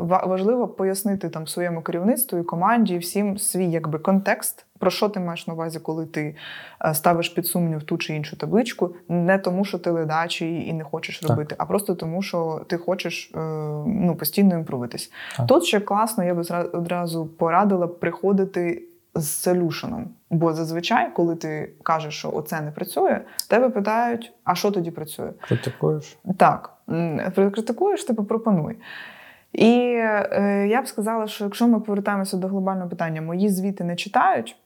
Важливо 0.01 0.69
пояснити 0.69 1.29
там 1.29 1.47
своєму 1.47 1.83
керівництву 1.83 2.39
і 2.39 2.43
команді, 2.43 2.95
і 2.95 2.99
всім 2.99 3.39
свій 3.39 3.71
якби 3.71 3.99
контекст. 3.99 4.67
Про 4.79 4.91
що 4.91 5.09
ти 5.09 5.21
маєш 5.21 5.47
на 5.47 5.55
увазі, 5.55 5.79
коли 5.79 6.07
ти 6.07 6.37
е, 6.85 6.95
ставиш 6.95 7.29
під 7.29 7.47
сумнів 7.47 7.83
ту 7.83 7.99
чи 7.99 8.15
іншу 8.17 8.37
табличку, 8.37 8.95
не 9.09 9.39
тому, 9.39 9.65
що 9.65 9.79
ти 9.79 9.91
ледачий 9.91 10.69
і 10.69 10.73
не 10.73 10.85
хочеш 10.85 11.19
Так. 11.19 11.31
робити, 11.31 11.55
а 11.59 11.67
просто 11.67 11.95
тому, 11.95 12.23
що 12.23 12.61
ти 12.69 12.77
хочеш 12.79 13.31
е, 13.35 13.39
ну, 13.87 14.17
постійно 14.19 14.55
імпровитись. 14.55 15.13
Так. 15.37 15.47
Тут 15.47 15.65
ще 15.65 15.81
класно, 15.81 16.25
я 16.25 16.35
би 16.35 16.43
зра- 16.43 16.77
одразу 16.77 17.27
порадила 17.27 17.87
приходити 17.87 18.83
з 19.15 19.29
солюшеном. 19.29 20.09
Бо 20.33 20.53
зазвичай, 20.53 21.15
коли 21.15 21.37
ти 21.37 21.73
кажеш, 21.83 22.15
що 22.15 22.31
оце 22.35 22.61
не 22.61 22.71
працює, 22.71 23.21
тебе 23.49 23.69
питають, 23.69 24.33
а 24.45 24.55
що 24.55 24.71
тоді 24.71 24.91
працює? 24.91 25.33
Критикуєш? 25.41 26.19
Так, 26.37 26.71
критикуєш, 27.35 28.05
типу 28.05 28.25
пропонуй. 28.25 28.77
І 29.53 29.69
е, 29.99 30.67
я 30.71 30.83
б 30.83 30.87
сказала, 30.87 31.27
що 31.27 31.45
якщо 31.45 31.69
ми 31.69 31.81
повертаємося 31.81 32.37
до 32.37 32.49
глобального 32.49 32.89
питання, 32.91 33.23
мої 33.23 33.49
звіти 33.49 33.85
не 33.85 33.97
читають, 33.97 34.57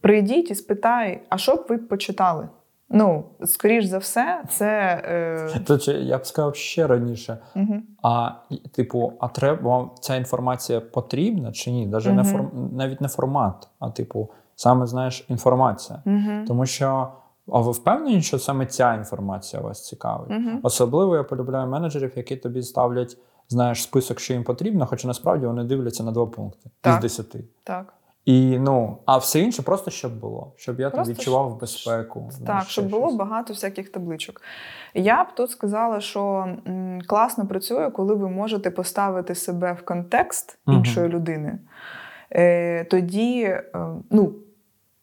прийдіть 0.00 0.50
і 0.50 0.54
спитай, 0.54 1.20
а 1.28 1.38
що 1.38 1.54
б 1.56 1.66
ви 1.68 1.78
почитали? 1.78 2.48
Ну, 2.90 3.24
скоріш 3.44 3.84
за 3.84 3.98
все, 3.98 4.42
це. 4.50 5.00
Е, 5.04 5.60
Тут 5.66 5.88
я 5.88 6.18
б 6.18 6.26
сказав 6.26 6.56
ще 6.56 6.86
раніше. 6.86 7.38
угу. 7.56 7.74
А 8.02 8.30
типу, 8.72 9.12
а 9.20 9.28
треба 9.28 9.70
вам 9.70 9.90
ця 10.00 10.16
інформація 10.16 10.80
потрібна 10.80 11.52
чи 11.52 11.70
ні? 11.70 11.86
Даже 11.86 12.12
не 12.12 12.22
Мгм. 12.22 12.32
форм, 12.32 12.50
навіть 12.76 13.00
не 13.00 13.08
формат, 13.08 13.68
а 13.78 13.90
типу, 13.90 14.28
саме 14.56 14.86
знаєш, 14.86 15.24
інформація. 15.28 16.02
Угу. 16.06 16.44
Тому 16.46 16.66
що, 16.66 17.08
а 17.52 17.60
ви 17.60 17.72
впевнені, 17.72 18.22
що 18.22 18.38
саме 18.38 18.66
ця 18.66 18.94
інформація 18.94 19.62
вас 19.62 19.86
цікавить? 19.88 20.30
Угу. 20.30 20.58
Особливо 20.62 21.16
я 21.16 21.22
полюбляю 21.22 21.68
менеджерів, 21.68 22.12
які 22.16 22.36
тобі 22.36 22.62
ставлять 22.62 23.16
знаєш, 23.48 23.82
список, 23.82 24.20
що 24.20 24.32
їм 24.32 24.44
потрібно, 24.44 24.86
хоча 24.86 25.08
насправді 25.08 25.46
вони 25.46 25.64
дивляться 25.64 26.04
на 26.04 26.12
два 26.12 26.26
пункти 26.26 26.70
Так. 26.80 26.94
із 26.94 27.00
десяти. 27.00 27.44
Так. 27.64 27.92
І 28.24 28.58
ну, 28.58 28.98
а 29.06 29.16
все 29.16 29.40
інше 29.40 29.62
просто 29.62 29.90
щоб 29.90 30.20
було, 30.20 30.52
щоб 30.56 30.80
я 30.80 30.90
Просто 30.90 31.04
там 31.12 31.14
відчував 31.18 31.46
щоб- 31.48 31.60
безпеку. 31.60 32.20
Так, 32.30 32.32
знаєш, 32.32 32.66
щоб 32.66 32.88
було 32.88 33.06
щось. 33.06 33.16
багато 33.16 33.52
всяких 33.52 33.88
табличок. 33.88 34.40
Я 34.94 35.24
б 35.24 35.26
тут 35.34 35.50
сказала, 35.50 36.00
що 36.00 36.48
м, 36.66 37.00
класно 37.06 37.46
працює, 37.46 37.90
коли 37.90 38.14
ви 38.14 38.28
можете 38.28 38.70
поставити 38.70 39.34
себе 39.34 39.72
в 39.72 39.84
контекст 39.84 40.58
іншої 40.66 41.08
людини. 41.08 41.58
Е, 42.32 42.84
тоді, 42.84 43.42
е, 43.42 43.64
ну, 44.10 44.32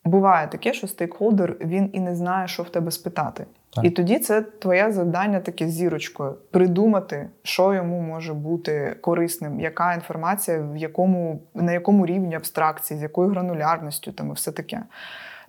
буває 0.05 0.47
таке, 0.47 0.73
що 0.73 0.87
стейкхолдер 0.87 1.55
він 1.61 1.89
і 1.93 1.99
не 1.99 2.15
знає, 2.15 2.47
що 2.47 2.63
в 2.63 2.69
тебе 2.69 2.91
спитати. 2.91 3.45
Так. 3.75 3.85
І 3.85 3.89
тоді 3.89 4.19
це 4.19 4.41
твоє 4.41 4.91
завдання 4.91 5.39
таке 5.39 5.67
з 5.67 5.71
зірочкою 5.71 6.35
придумати, 6.51 7.29
що 7.43 7.73
йому 7.73 8.01
може 8.01 8.33
бути 8.33 8.95
корисним, 9.01 9.59
яка 9.59 9.93
інформація, 9.93 10.61
в 10.61 10.77
якому, 10.77 11.41
на 11.53 11.71
якому 11.71 12.05
рівні 12.05 12.35
абстракції, 12.35 12.99
з 12.99 13.03
якою 13.03 13.29
гранулярністю 13.29 14.11
там 14.11 14.29
і 14.29 14.33
все 14.33 14.51
таке. 14.51 14.83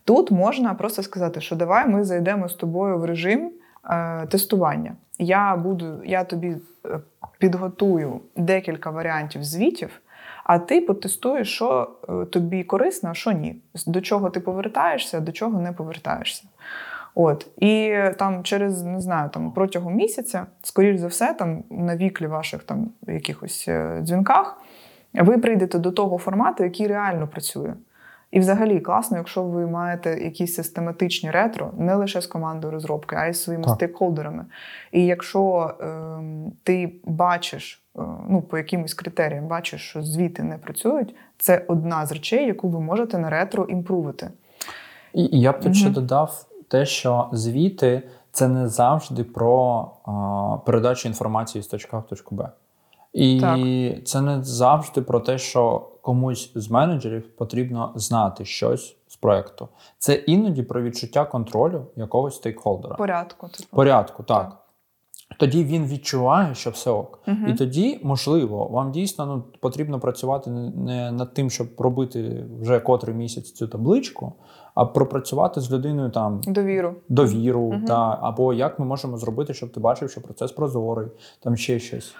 Тут 0.05 0.31
можна 0.31 0.74
просто 0.74 1.03
сказати, 1.03 1.41
що 1.41 1.57
давай 1.57 1.89
ми 1.89 2.05
зайдемо 2.05 2.49
з 2.49 2.55
тобою 2.55 2.99
в 2.99 3.05
режим 3.05 3.53
е, 3.91 4.27
тестування. 4.27 4.93
Я 5.19 5.57
буду, 5.57 6.05
я 6.05 6.24
тобі 6.24 6.57
е, 6.87 6.99
підготую 7.39 8.20
декілька 8.37 8.91
варіантів 8.91 9.45
звітів, 9.45 10.02
а 10.44 10.59
ти 10.59 10.81
потестуєш, 10.81 11.55
що 11.55 11.90
е, 12.09 12.24
тобі 12.24 12.64
корисно, 12.64 13.10
а 13.10 13.14
що 13.14 13.32
ні. 13.32 13.56
До 13.86 14.01
чого 14.01 14.31
ти 14.31 14.40
повертаєшся, 14.40 15.19
а 15.19 15.20
до 15.20 15.32
чого 15.32 15.60
не 15.60 15.73
повертаєшся. 15.73 16.44
От 17.14 17.47
і 17.56 17.94
там 18.19 18.43
через 18.43 18.82
не 18.82 19.01
знаю, 19.01 19.31
там 19.31 19.52
протягом 19.52 19.94
місяця, 19.94 20.47
скоріш 20.62 21.01
за 21.01 21.06
все, 21.06 21.35
там 21.35 21.64
на 21.70 21.97
віклі 21.97 22.27
ваших 22.27 22.62
там 22.62 22.90
якихось 23.06 23.64
е, 23.69 24.01
дзвінках, 24.02 24.59
ви 25.14 25.39
прийдете 25.39 25.78
до 25.78 25.93
того 25.93 26.19
формату, 26.19 26.64
який 26.64 26.86
реально 26.86 27.28
працює. 27.28 27.74
І 28.31 28.40
взагалі 28.40 28.81
класно, 28.81 29.16
якщо 29.16 29.43
ви 29.43 29.66
маєте 29.66 30.24
якісь 30.24 30.55
систематичні 30.55 31.31
ретро, 31.31 31.70
не 31.78 31.94
лише 31.94 32.20
з 32.20 32.27
командою 32.27 32.73
розробки, 32.73 33.16
а 33.16 33.27
й 33.27 33.32
з 33.32 33.43
своїми 33.43 33.64
Так. 33.64 33.74
стейкхолдерами. 33.74 34.44
І 34.93 35.06
якщо 35.06 35.74
ем, 35.81 36.52
ти 36.62 36.93
бачиш, 37.05 37.74
е, 37.74 37.81
ну 38.28 38.43
по 38.51 38.59
якимось 38.59 38.94
критеріям 38.94 39.47
бачиш, 39.47 39.89
що 39.89 40.02
звіти 40.02 40.43
не 40.43 40.59
працюють, 40.59 41.14
це 41.39 41.64
одна 41.69 42.06
з 42.06 42.12
речей, 42.12 42.47
яку 42.47 42.69
ви 42.69 42.81
можете 42.81 43.19
на 43.19 43.31
ретро 43.31 43.64
імпрувити. 43.64 44.31
І, 45.14 45.40
я 45.40 45.52
б 45.52 45.60
тут 45.60 45.77
ще 45.77 45.90
додав 45.90 46.47
те, 46.69 46.86
що 46.86 47.28
звіти 47.32 48.02
це 48.32 48.48
не 48.48 48.69
завжди 48.69 49.24
про 49.24 49.90
а, 50.05 50.56
передачу 50.66 51.09
інформації 51.09 51.62
з 51.62 51.66
точки 51.66 51.90
А 51.97 51.98
в 51.98 52.06
точку 52.06 52.35
Б. 52.35 52.48
І 53.12 53.40
Так. 53.40 53.59
це 54.05 54.20
не 54.20 54.43
завжди 54.44 55.02
про 55.02 55.20
те, 55.20 55.39
що 55.39 55.89
комусь 56.02 56.52
з 56.55 56.70
менеджерів 56.70 57.36
потрібно 57.36 57.93
знати 57.94 58.44
щось 58.44 58.97
з 59.09 59.16
проекту. 59.16 59.69
Це 59.98 60.14
іноді 60.14 60.62
про 60.62 60.82
відчуття 60.82 61.24
контролю 61.24 61.86
якогось 61.97 62.36
стейкхолдера. 62.36 62.94
Порядку. 62.94 63.48
Типу. 63.48 63.77
Порядку, 63.77 64.23
так. 64.23 64.48
Так. 64.51 64.61
Тоді 65.38 65.64
він 65.64 65.86
відчуває, 65.86 66.54
що 66.54 66.70
все 66.70 66.90
ок. 66.90 67.18
Мгм. 67.26 67.48
І 67.48 67.54
тоді, 67.54 68.00
можливо, 68.02 68.66
вам 68.66 68.92
дійсно 68.92 69.26
ну, 69.26 69.44
потрібно 69.60 70.00
працювати 70.00 70.50
не- 70.50 71.12
над 71.12 71.34
тим, 71.34 71.50
щоб 71.50 71.68
робити 71.78 72.44
вже 72.60 72.80
котрий 72.80 73.16
місяць 73.16 73.52
цю 73.52 73.68
табличку, 73.68 74.32
а 74.74 74.84
пропрацювати 74.84 75.60
з 75.60 75.72
людиною 75.72 76.10
там 76.10 76.40
Довіру. 76.46 76.94
довіру, 77.09 77.72
Мгм. 77.72 77.84
та, 77.84 78.18
або 78.22 78.52
як 78.54 78.78
ми 78.78 78.84
можемо 78.86 79.16
зробити, 79.18 79.54
щоб 79.54 79.72
ти 79.72 79.80
бачив, 79.80 80.10
що 80.10 80.20
процес 80.20 80.52
прозорий, 80.52 81.09
там 81.40 81.56
ще 81.56 81.78
щось. 81.78 82.14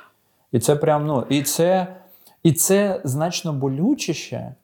І 0.53 0.59
це 0.59 0.77
прям, 0.77 1.07
ну, 1.07 1.25
і 1.29 1.43
це, 1.43 1.97
і 2.43 2.53
це 2.53 3.01
значно 3.05 3.53
болючіше, 3.53 4.55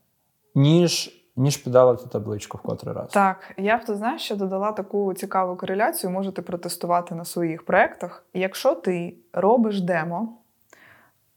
ніж, 0.54 1.17
ніж 1.38 1.56
піддалити 1.56 2.06
табличку 2.06 2.58
в 2.58 2.60
котрий 2.60 2.94
раз. 2.94 3.10
Так, 3.12 3.54
я 3.56 3.76
б 3.76 3.84
тут 3.84 3.96
знаєш, 3.96 4.22
що 4.22 4.36
додала 4.36 4.72
таку 4.72 5.14
цікаву 5.14 5.56
кореляцію, 5.56 6.10
можете 6.10 6.42
протестувати 6.42 7.14
на 7.14 7.24
своїх 7.24 7.64
проєктах. 7.64 8.24
Якщо 8.34 8.74
ти 8.74 9.14
робиш 9.32 9.80
демо 9.80 10.28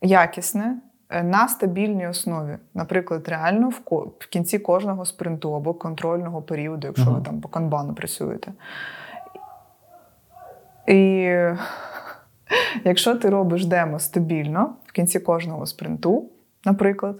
якісне 0.02 0.78
е, 1.10 1.24
на 1.24 1.48
стабільній 1.48 2.08
основі, 2.08 2.58
наприклад, 2.74 3.28
реально 3.28 3.70
в, 3.70 3.80
ко- 3.80 4.12
в 4.20 4.28
кінці 4.28 4.60
кожного 4.60 5.06
спринту 5.06 5.54
або 5.56 5.74
контрольного 5.74 6.42
періоду, 6.42 6.88
якщо 6.88 7.12
ви 7.12 7.22
там 7.22 7.42
по 7.42 7.50
канбану 7.50 7.94
працюєте. 7.94 8.54
І 10.88 11.32
якщо 12.84 13.16
ти 13.16 13.30
робиш 13.30 13.66
демо 13.66 14.00
стабільно 14.00 14.76
в 14.86 14.92
кінці 14.92 15.20
кожного 15.20 15.66
спринту, 15.66 16.30
наприклад, 16.66 17.16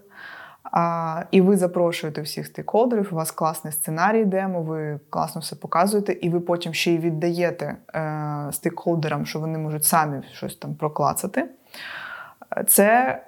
а, 0.72 1.24
і 1.32 1.42
ви 1.42 1.58
запрошуєте 1.58 2.22
всіх 2.22 2.46
стейкхолдерів, 2.46 3.10
у 3.12 3.16
вас 3.16 3.32
класний 3.32 3.74
сценарій 3.74 4.26
демо, 4.26 4.62
ви 4.62 5.00
класно 5.10 5.42
все 5.42 5.56
показуєте, 5.56 6.14
і 6.14 6.30
ви 6.30 6.40
потім 6.40 6.74
ще 6.74 6.92
й 6.92 6.98
віддаєте 6.98 7.76
е, 7.96 8.48
стейкхолдерам, 8.52 9.26
що 9.26 9.40
вони 9.40 9.58
можуть 9.58 9.86
самі 9.86 10.22
щось 10.32 10.56
там 10.56 10.76
проклацати. 10.76 11.50
Це 12.68 13.20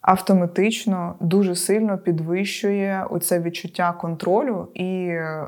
автоматично 0.00 1.14
дуже 1.20 1.54
сильно 1.54 1.98
підвищує 1.98 3.06
оце 3.10 3.40
відчуття 3.40 3.92
контролю 3.92 4.68
і 4.74 5.06
е, 5.08 5.46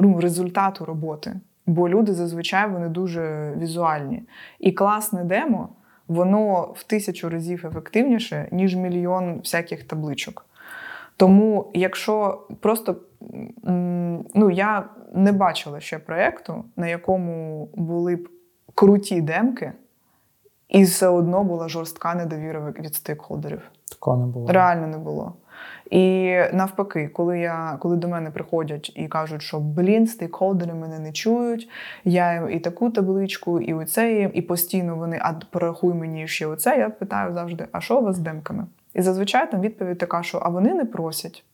ну, 0.00 0.20
результату 0.20 0.84
роботи. 0.84 1.32
Бо 1.66 1.88
люди 1.88 2.12
зазвичай 2.12 2.70
вони 2.70 2.88
дуже 2.88 3.54
візуальні. 3.58 4.22
І 4.58 4.72
класне 4.72 5.24
демо, 5.24 5.68
воно 6.08 6.62
в 6.62 6.84
тисячу 6.84 7.28
разів 7.28 7.66
ефективніше, 7.66 8.48
ніж 8.52 8.76
мільйон 8.76 9.38
всяких 9.38 9.84
табличок. 9.84 10.49
Тому, 11.20 11.70
якщо 11.74 12.40
просто 12.60 12.96
ну, 14.34 14.50
я 14.50 14.84
не 15.14 15.32
бачила 15.32 15.80
ще 15.80 15.98
проєкту, 15.98 16.64
на 16.76 16.86
якому 16.86 17.68
були 17.74 18.16
б 18.16 18.28
круті 18.74 19.20
демки, 19.20 19.72
і 20.68 20.82
все 20.82 21.08
одно 21.08 21.44
була 21.44 21.68
жорстка 21.68 22.14
недовіра 22.14 22.74
від- 22.78 22.94
стейкхолдерів. 22.94 23.62
Такого 23.90 24.16
не 24.16 24.26
було. 24.26 24.52
Реально 24.52 24.86
не 24.86 24.98
було. 24.98 25.32
І 25.90 26.34
навпаки, 26.52 27.08
коли 27.08 27.38
я 27.38 27.76
коли 27.80 27.96
до 27.96 28.08
мене 28.08 28.30
приходять 28.30 28.92
і 28.94 29.08
кажуть, 29.08 29.42
що 29.42 29.60
блін, 29.60 30.06
стейкхолдери 30.06 30.74
мене 30.74 30.98
не 30.98 31.12
чують, 31.12 31.68
я 32.04 32.34
їм 32.34 32.50
і 32.50 32.60
таку 32.60 32.90
табличку, 32.90 33.60
і 33.60 33.74
оце 33.74 34.30
і 34.34 34.42
постійно 34.42 34.96
вони, 34.96 35.18
а 35.22 35.32
порахуй 35.50 35.94
мені 35.94 36.28
ще 36.28 36.46
оце. 36.46 36.78
Я 36.78 36.90
питаю 36.90 37.34
завжди: 37.34 37.66
а 37.72 37.80
що 37.80 37.98
у 37.98 38.04
вас 38.04 38.16
з 38.16 38.18
демками? 38.18 38.66
І 38.94 39.02
зазвичай 39.02 39.50
там 39.50 39.60
відповідь 39.60 39.98
така, 39.98 40.22
що 40.22 40.38
а 40.42 40.48
вони 40.48 40.74
не 40.74 40.84
просять. 40.84 41.44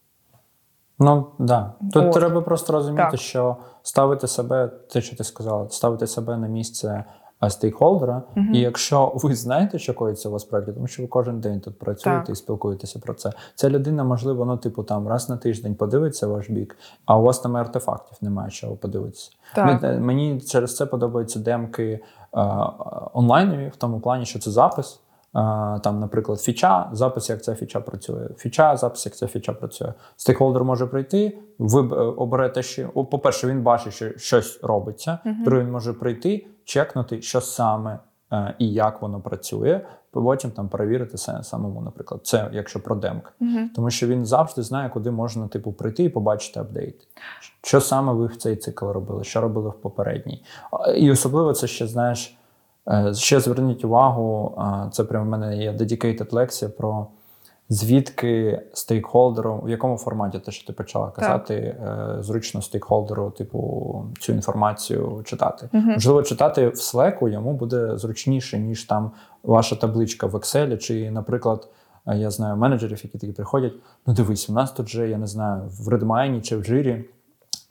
Ну 0.98 1.26
да. 1.38 1.72
Тут 1.92 2.04
От. 2.04 2.12
треба 2.12 2.40
просто 2.40 2.72
розуміти, 2.72 3.08
Так. 3.10 3.20
що 3.20 3.56
ставити 3.82 4.26
себе, 4.26 4.70
те, 4.92 5.00
що 5.00 5.16
ти 5.16 5.24
сказала, 5.24 5.68
ставити 5.68 6.06
себе 6.06 6.36
на 6.36 6.48
місце 6.48 7.04
стейкхолдера. 7.48 8.22
Мгм. 8.34 8.54
І 8.54 8.60
якщо 8.60 9.12
ви 9.14 9.34
знаєте, 9.34 9.78
що 9.78 9.94
коїться 9.94 10.28
у 10.28 10.32
вас 10.32 10.44
проєкті, 10.44 10.72
тому 10.72 10.86
що 10.86 11.02
ви 11.02 11.08
кожен 11.08 11.40
день 11.40 11.60
тут 11.60 11.78
працюєте 11.78 12.20
Так. 12.20 12.30
і 12.30 12.34
спілкуєтеся 12.34 12.98
про 12.98 13.14
це. 13.14 13.32
Ця 13.54 13.70
людина, 13.70 14.04
можливо, 14.04 14.44
ну, 14.44 14.56
типу, 14.56 14.82
там 14.82 15.08
раз 15.08 15.28
на 15.28 15.36
тиждень 15.36 15.74
подивиться 15.74 16.26
ваш 16.26 16.50
бік, 16.50 16.76
а 17.04 17.18
у 17.18 17.22
вас 17.22 17.40
там 17.40 17.56
артефактів 17.56 18.18
немає, 18.20 18.50
що 18.50 18.70
подивитися. 18.70 19.30
Так. 19.54 19.82
Мені 19.82 20.40
через 20.40 20.76
це 20.76 20.86
подобаються 20.86 21.38
демки 21.38 21.84
е, 21.92 22.00
онлайнові, 23.12 23.68
в 23.68 23.76
тому 23.76 24.00
плані, 24.00 24.26
що 24.26 24.38
це 24.38 24.50
запис. 24.50 25.00
Там, 25.82 26.00
наприклад, 26.00 26.40
фіча, 26.40 26.88
запис, 26.92 27.30
як 27.30 27.44
ця 27.44 27.54
фіча 27.54 27.80
працює. 27.80 28.28
Фіча, 28.36 28.76
запис, 28.76 29.06
як 29.06 29.16
ця 29.16 29.26
фіча 29.26 29.52
працює. 29.52 29.92
Стейкхолдер 30.16 30.64
може 30.64 30.86
прийти, 30.86 31.38
ви 31.58 31.80
е, 31.80 31.94
оберете 32.04 32.62
ще. 32.62 32.86
По-перше, 32.86 33.46
він 33.46 33.62
бачить, 33.62 33.92
що 33.92 34.18
щось 34.18 34.60
робиться. 34.62 35.18
Друге, 35.44 35.62
він 35.62 35.70
може 35.70 35.92
прийти, 35.92 36.46
чекнути, 36.64 37.22
що 37.22 37.40
саме 37.40 37.98
е, 38.32 38.54
і 38.58 38.72
як 38.72 39.02
воно 39.02 39.20
працює. 39.20 39.80
Потім 40.10 40.50
там 40.50 40.68
перевірити 40.68 41.18
самому, 41.42 41.80
наприклад. 41.80 42.20
Це 42.26 42.48
якщо 42.52 42.82
про 42.82 42.96
демк. 42.96 43.32
Угу. 43.40 43.58
Тому 43.74 43.90
що 43.90 44.06
він 44.06 44.26
завжди 44.26 44.62
знає, 44.62 44.88
куди 44.88 45.10
можна 45.10 45.48
типу 45.48 45.72
прийти 45.72 46.04
і 46.04 46.08
побачити 46.08 46.60
апдейти. 46.60 47.04
Що 47.62 47.80
саме 47.80 48.12
ви 48.12 48.26
в 48.26 48.36
цей 48.36 48.56
цикл 48.56 48.86
робили, 48.86 49.24
що 49.24 49.40
робили 49.40 49.68
в 49.68 49.80
попередній. 49.80 50.44
І 50.96 51.10
особливо 51.10 51.52
це 51.52 51.66
ще 51.66 51.86
знаєш. 51.86 52.38
Е, 52.88 53.14
Ще 53.14 53.40
зверніть 53.40 53.84
увагу, 53.84 54.58
це 54.92 55.04
прямо 55.04 55.24
в 55.24 55.28
мене 55.28 55.56
є 55.56 55.72
dedicated 55.72 56.34
лекція 56.34 56.70
про 56.70 57.06
звідки 57.68 58.62
стейкхолдеру, 58.72 59.60
в 59.64 59.70
якому 59.70 59.96
форматі 59.96 60.38
те, 60.38 60.52
що 60.52 60.66
ти 60.66 60.72
почала 60.72 61.10
казати, 61.10 61.54
е, 61.54 62.16
зручно 62.20 62.62
стейкхолдеру, 62.62 63.30
типу, 63.30 64.04
цю 64.20 64.32
інформацію 64.32 65.22
читати. 65.24 65.68
Мгм. 65.72 65.92
Можливо, 65.92 66.22
читати 66.22 66.68
в 66.68 66.74
Slack 66.74 67.28
йому 67.28 67.52
буде 67.52 67.98
зручніше, 67.98 68.58
ніж 68.58 68.84
там 68.84 69.10
ваша 69.42 69.76
табличка 69.76 70.26
в 70.26 70.34
Excel, 70.34 70.78
чи, 70.78 71.10
наприклад, 71.10 71.68
е, 72.06 72.16
я 72.16 72.30
знаю 72.30 72.56
менеджерів, 72.56 73.00
які 73.04 73.18
такі 73.18 73.32
приходять. 73.32 73.72
Ну, 74.06 74.14
дивись, 74.14 74.50
у 74.50 74.52
нас 74.52 74.72
тут 74.72 74.88
же, 74.88 75.08
я 75.08 75.18
не 75.18 75.26
знаю, 75.26 75.62
в 75.80 75.88
Redmine 75.88 76.40
чи 76.40 76.56
в 76.56 76.60
Jira 76.60 77.04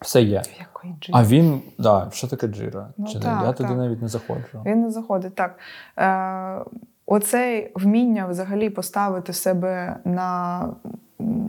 все 0.01 0.22
є. 0.22 0.41
Якої 0.59 0.93
джира? 1.01 1.19
А 1.19 1.23
він, 1.23 1.61
да, 1.77 2.07
що 2.11 2.27
таке 2.27 2.47
джира? 2.47 2.88
Ну, 2.97 3.05
Чи, 3.05 3.19
так, 3.19 3.41
я 3.45 3.53
туди 3.53 3.69
так. 3.69 3.77
навіть 3.77 4.01
не 4.01 4.07
заходжу. 4.07 4.61
Він 4.65 4.81
не 4.81 4.91
заходить. 4.91 5.35
Так. 5.35 5.57
Е, 5.97 6.65
оце 7.05 7.69
вміння 7.76 8.27
взагалі 8.27 8.69
поставити 8.69 9.34
себе 9.34 9.97
на 10.05 10.59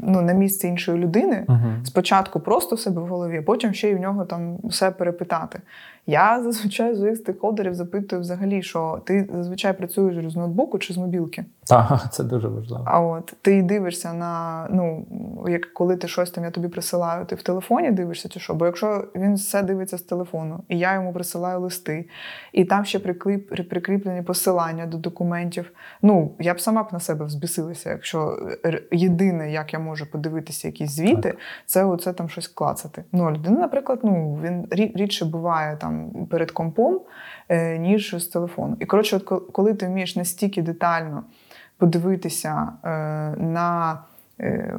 ну, 0.03 0.23
на 0.23 0.33
місце 0.33 0.69
іншої 0.69 0.99
людини, 0.99 1.45
Угу. 1.49 1.85
спочатку 1.85 2.41
просто 2.41 2.77
в 2.77 2.81
себе 2.81 3.03
в 3.03 3.07
голові, 3.07 3.41
потім 3.41 3.75
ще 3.75 3.91
й 3.91 3.95
в 3.95 4.01
нього 4.01 4.25
там 4.25 4.59
все 4.65 4.91
перепитати. 4.91 5.61
Я 6.07 6.43
зазвичай 6.43 6.95
з 6.95 6.99
своїх 6.99 7.17
стейкхолдерів 7.17 7.75
запитую 7.75 8.23
взагалі, 8.23 8.63
що 8.63 9.03
ти 9.07 9.29
зазвичай 9.33 9.73
працюєш 9.79 10.33
з 10.33 10.37
ноутбуку 10.37 10.79
чи 10.79 10.95
з 10.95 10.97
мобілки. 10.97 11.45
Так, 11.67 12.07
це 12.13 12.25
дуже 12.25 12.49
важливо. 12.49 12.85
А 12.87 13.01
от 13.01 13.35
ти 13.43 13.63
дивишся 13.63 14.13
на 14.13 14.67
ну, 14.71 15.07
як 15.49 15.73
коли 15.75 15.97
ти 15.97 16.09
щось 16.09 16.31
там 16.31 16.45
я 16.45 16.51
тобі 16.51 16.69
присилаю, 16.69 17.27
ти 17.27 17.35
в 17.35 17.43
телефоні 17.43 17.91
дивишся 17.91 18.29
чи 18.29 18.41
що? 18.41 18.55
Бо 18.55 18.67
якщо 18.67 19.05
він 19.17 19.35
все 19.35 19.63
дивиться 19.63 19.99
з 19.99 20.03
телефону, 20.03 20.61
і 20.69 20.79
я 20.79 20.95
йому 20.95 21.13
присилаю 21.13 21.61
листи, 21.61 22.09
і 22.53 22.65
там 22.65 22.85
ще 22.85 22.99
прикліп, 22.99 23.69
прикріплені 23.69 24.23
посилання 24.23 24.87
до 24.87 24.99
документів. 24.99 25.73
Ну 26.03 26.33
я 26.39 26.55
б 26.55 26.61
сама 26.61 26.83
б 26.83 26.87
на 26.93 27.01
себе 27.01 27.25
взбісилася, 27.25 27.91
якщо 27.91 28.39
р- 28.67 28.83
єдине, 28.93 29.53
як 29.53 29.73
я 29.73 29.79
можу 29.79 30.11
подивитися 30.11 30.69
якісь 30.69 30.91
звіти, 30.91 31.35
це 31.67 31.85
оце 31.85 32.13
там 32.13 32.29
щось 32.29 32.49
клацати. 32.49 33.05
Ну, 33.13 33.25
а 33.25 33.33
людина, 33.33 33.61
наприклад, 33.61 34.01
ну 34.03 34.41
він 34.45 34.67
рі- 34.67 34.97
рідше 34.97 35.25
буває 35.25 35.77
там 35.77 35.96
перед 36.31 36.51
компом, 36.51 37.01
е, 37.49 37.79
ніж 37.79 38.15
з 38.19 38.27
телефону. 38.27 38.77
І 38.81 38.87
коротше, 38.87 39.17
от 39.17 39.53
коли 39.53 39.75
ти 39.75 39.87
вмієш 39.87 40.17
настільки 40.17 40.63
детально 40.63 41.23
подивитися 41.79 42.69
е, 42.85 42.89
на 43.39 43.99
е, 44.41 44.79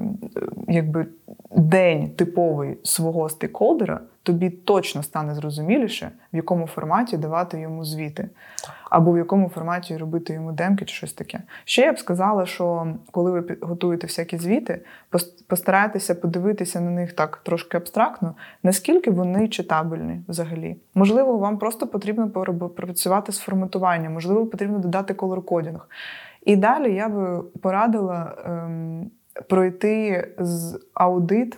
якби 0.68 1.06
день 1.52 2.10
типовий 2.10 2.77
свого 2.84 3.30
стейкхолдера, 3.30 3.99
тобі 4.28 4.49
точно 4.49 5.04
стане 5.04 5.36
зрозуміліше, 5.36 6.12
в 6.34 6.36
якому 6.36 6.68
форматі 6.68 7.18
давати 7.18 7.60
йому 7.60 7.86
звіти, 7.86 8.30
або 8.90 9.12
в 9.12 9.18
якому 9.18 9.49
форматі 9.49 9.98
робити 9.98 10.34
йому 10.34 10.52
демки 10.52 10.86
чи 10.86 10.95
щось 10.95 11.14
таке. 11.14 11.40
Ще 11.66 11.82
я 11.82 11.94
б 11.94 11.99
сказала, 11.99 12.45
що 12.45 12.88
коли 13.12 13.32
ви 13.32 13.58
готуєте 13.62 14.08
всякі 14.08 14.38
звіти, 14.38 14.82
постарайтеся 15.48 16.16
подивитися 16.16 16.82
на 16.82 16.91
них 16.91 17.14
так 17.14 17.38
трошки 17.38 17.78
абстрактно, 17.78 18.36
наскільки 18.64 19.12
вони 19.12 19.48
читабельні 19.48 20.22
взагалі. 20.28 20.78
Можливо, 20.95 21.38
вам 21.38 21.58
просто 21.58 21.88
потрібно 21.88 22.30
попрацювати 22.30 23.32
з 23.32 23.38
форматуванням, 23.38 24.14
можливо, 24.14 24.45
потрібно 24.45 24.80
додати 24.80 25.14
колор-кодінг. 25.14 25.82
І 26.45 26.56
далі 26.56 26.94
я 26.94 27.10
би 27.10 27.44
порадила 27.62 28.36
ем, 28.45 29.12
пройти 29.49 30.28
з 30.40 30.80
аудит 30.94 31.58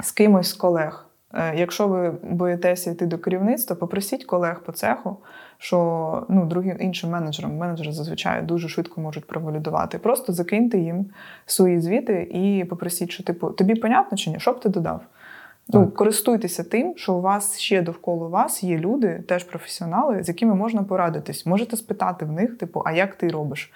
з 0.00 0.12
кимось 0.12 0.48
з 0.48 0.52
колег. 0.52 1.11
Е, 1.34 1.54
Якщо 1.56 1.88
ви 1.88 2.10
боїтеся 2.22 2.90
йти 2.90 3.06
до 3.06 3.18
керівництва, 3.18 3.76
попросіть 3.76 4.24
колег 4.24 4.62
по 4.62 4.72
цеху, 4.72 5.16
що 5.58 6.26
ну, 6.28 6.46
другим 6.46 6.76
іншим 6.80 7.10
менеджерам, 7.10 7.56
менеджери 7.56 7.92
зазвичай 7.92 8.42
дуже 8.42 8.68
швидко 8.68 9.00
можуть 9.00 9.26
провалідувати. 9.26 9.98
Просто 9.98 10.32
закиньте 10.32 10.78
їм 10.78 11.06
свої 11.46 11.80
звіти 11.80 12.22
і 12.22 12.64
попросіть, 12.64 13.10
що 13.10 13.22
типу, 13.22 13.50
тобі 13.50 13.74
понятно 13.74 14.18
чи 14.18 14.30
ні? 14.30 14.40
Що 14.40 14.52
б 14.52 14.60
ти 14.60 14.68
додав? 14.68 15.00
Ну, 15.68 15.90
користуйтеся 15.90 16.64
тим, 16.64 16.94
що 16.96 17.14
у 17.14 17.20
вас 17.20 17.58
ще 17.58 17.82
довкола 17.82 18.28
вас 18.28 18.62
є 18.62 18.78
люди, 18.78 19.24
теж 19.28 19.44
професіонали, 19.44 20.22
з 20.22 20.28
якими 20.28 20.54
можна 20.54 20.82
порадитись. 20.82 21.46
Можете 21.46 21.76
спитати 21.76 22.24
в 22.24 22.32
них, 22.32 22.58
типу, 22.58 22.82
а 22.86 22.92
як 22.92 23.14
ти 23.14 23.28
робиш? 23.28 23.72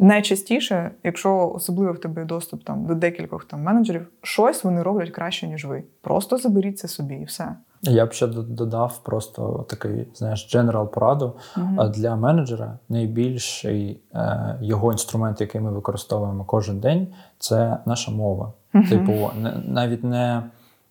Найчастіше, 0.00 0.90
якщо 1.04 1.52
особливо 1.54 1.92
в 1.92 1.98
тебе 2.00 2.24
доступ 2.24 2.64
там, 2.64 2.86
до 2.86 2.94
декількох 2.94 3.44
там, 3.44 3.62
менеджерів, 3.62 4.06
щось 4.22 4.64
вони 4.64 4.82
роблять 4.82 5.10
краще, 5.10 5.46
ніж 5.48 5.64
ви. 5.64 5.82
Просто 6.00 6.36
заберіть 6.38 6.78
це 6.78 6.88
собі 6.88 7.14
і 7.14 7.24
все. 7.24 7.56
Я 7.82 8.06
б 8.06 8.12
ще 8.12 8.26
додав 8.26 9.00
просто 9.04 9.66
такий, 9.68 10.08
знаєш, 10.14 10.56
general 10.56 10.86
пораду. 10.88 11.32
А 11.78 11.88
Для 11.88 12.16
менеджера 12.16 12.78
найбільший 12.88 14.00
е, 14.14 14.58
його 14.62 14.92
інструмент, 14.92 15.40
який 15.40 15.60
ми 15.60 15.72
використовуємо 15.72 16.44
кожен 16.44 16.80
день, 16.80 17.06
це 17.38 17.76
наша 17.86 18.10
мова. 18.10 18.52
Типу, 18.88 19.12
не- 19.42 19.62
навіть 19.66 20.04
не 20.04 20.42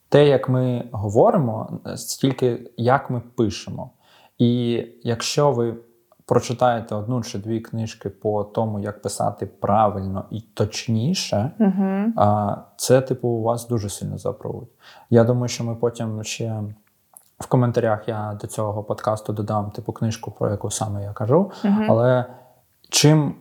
те, 0.10 0.27
як 0.27 0.49
ми 0.49 0.84
говоримо, 0.91 1.80
стільки 1.95 2.72
як 2.77 3.10
ми 3.10 3.22
пишемо. 3.36 3.90
І 4.38 4.84
якщо 5.03 5.52
ви 5.52 5.76
прочитаєте 6.30 6.95
одну 6.95 7.22
чи 7.22 7.38
дві 7.38 7.60
книжки 7.60 8.10
по 8.10 8.43
тому, 8.43 8.80
як 8.80 9.01
писати 9.01 9.45
правильно 9.45 10.26
і 10.31 10.41
точніше, 10.41 11.51
а 12.18 12.56
це, 12.77 13.01
типу, 13.01 13.27
у 13.27 13.41
вас 13.41 13.68
дуже 13.68 13.89
сильно 13.89 14.18
запроводить. 14.18 14.69
Я 15.10 15.23
думаю, 15.23 15.47
що 15.47 15.64
ми 15.64 15.76
потім 15.76 16.23
ще 16.23 16.61
в 17.39 17.45
коментарях 17.47 18.07
я 18.07 18.38
до 18.41 18.47
цього 18.47 18.84
подкасту 18.84 19.34
додам 19.34 19.72
типу 19.72 19.91
книжку, 19.91 20.31
про 20.31 20.51
яку 20.51 20.72
саме 20.72 21.03
я 21.03 21.14
кажу. 21.14 21.51
Але 21.89 22.26
чим 22.89 23.35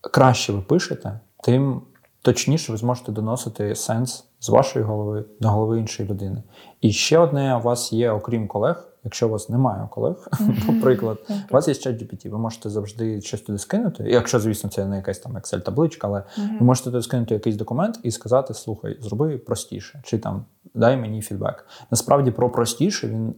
краще 0.00 0.52
ви 0.52 0.60
пишете, 0.60 1.20
тим 1.42 1.82
точніше 2.22 2.72
ви 2.72 2.78
зможете 2.78 3.12
доносити 3.12 3.74
сенс 3.74 4.24
з 4.40 4.48
вашої 4.48 4.84
голови 4.84 5.24
до 5.40 5.48
голови 5.48 5.78
іншої 5.78 6.08
людини. 6.08 6.42
І 6.80 6.92
ще 6.92 7.18
одне 7.18 7.56
у 7.56 7.60
вас 7.60 7.92
є, 7.92 8.10
окрім 8.10 8.48
колег. 8.48 8.87
Якщо 9.04 9.28
у 9.28 9.30
вас 9.30 9.48
немає 9.48 9.88
колег, 9.90 10.28
наприклад, 10.68 11.18
у 11.50 11.54
вас 11.54 11.68
є 11.68 11.74
ChatGPT, 11.74 12.30
ви 12.30 12.38
можете 12.38 12.70
завжди 12.70 13.20
щось 13.20 13.40
туди 13.40 13.58
скинути. 13.58 14.04
Якщо, 14.06 14.40
звісно, 14.40 14.70
це 14.70 14.86
не 14.86 14.96
якась 14.96 15.18
там 15.18 15.36
Excel-табличка, 15.36 15.98
але 16.02 16.22
ви 16.36 16.66
можете 16.66 16.90
туди 16.90 17.02
скинути 17.02 17.34
якийсь 17.34 17.56
документ 17.56 18.00
і 18.02 18.10
сказати: 18.10 18.54
слухай, 18.54 18.96
зроби 19.00 19.38
простіше, 19.38 20.00
чи 20.04 20.18
там 20.18 20.44
дай 20.74 20.96
мені 20.96 21.22
фідбек. 21.22 21.66
Насправді 21.90 22.30
про 22.30 22.50
простіше 22.50 23.08
він 23.08 23.34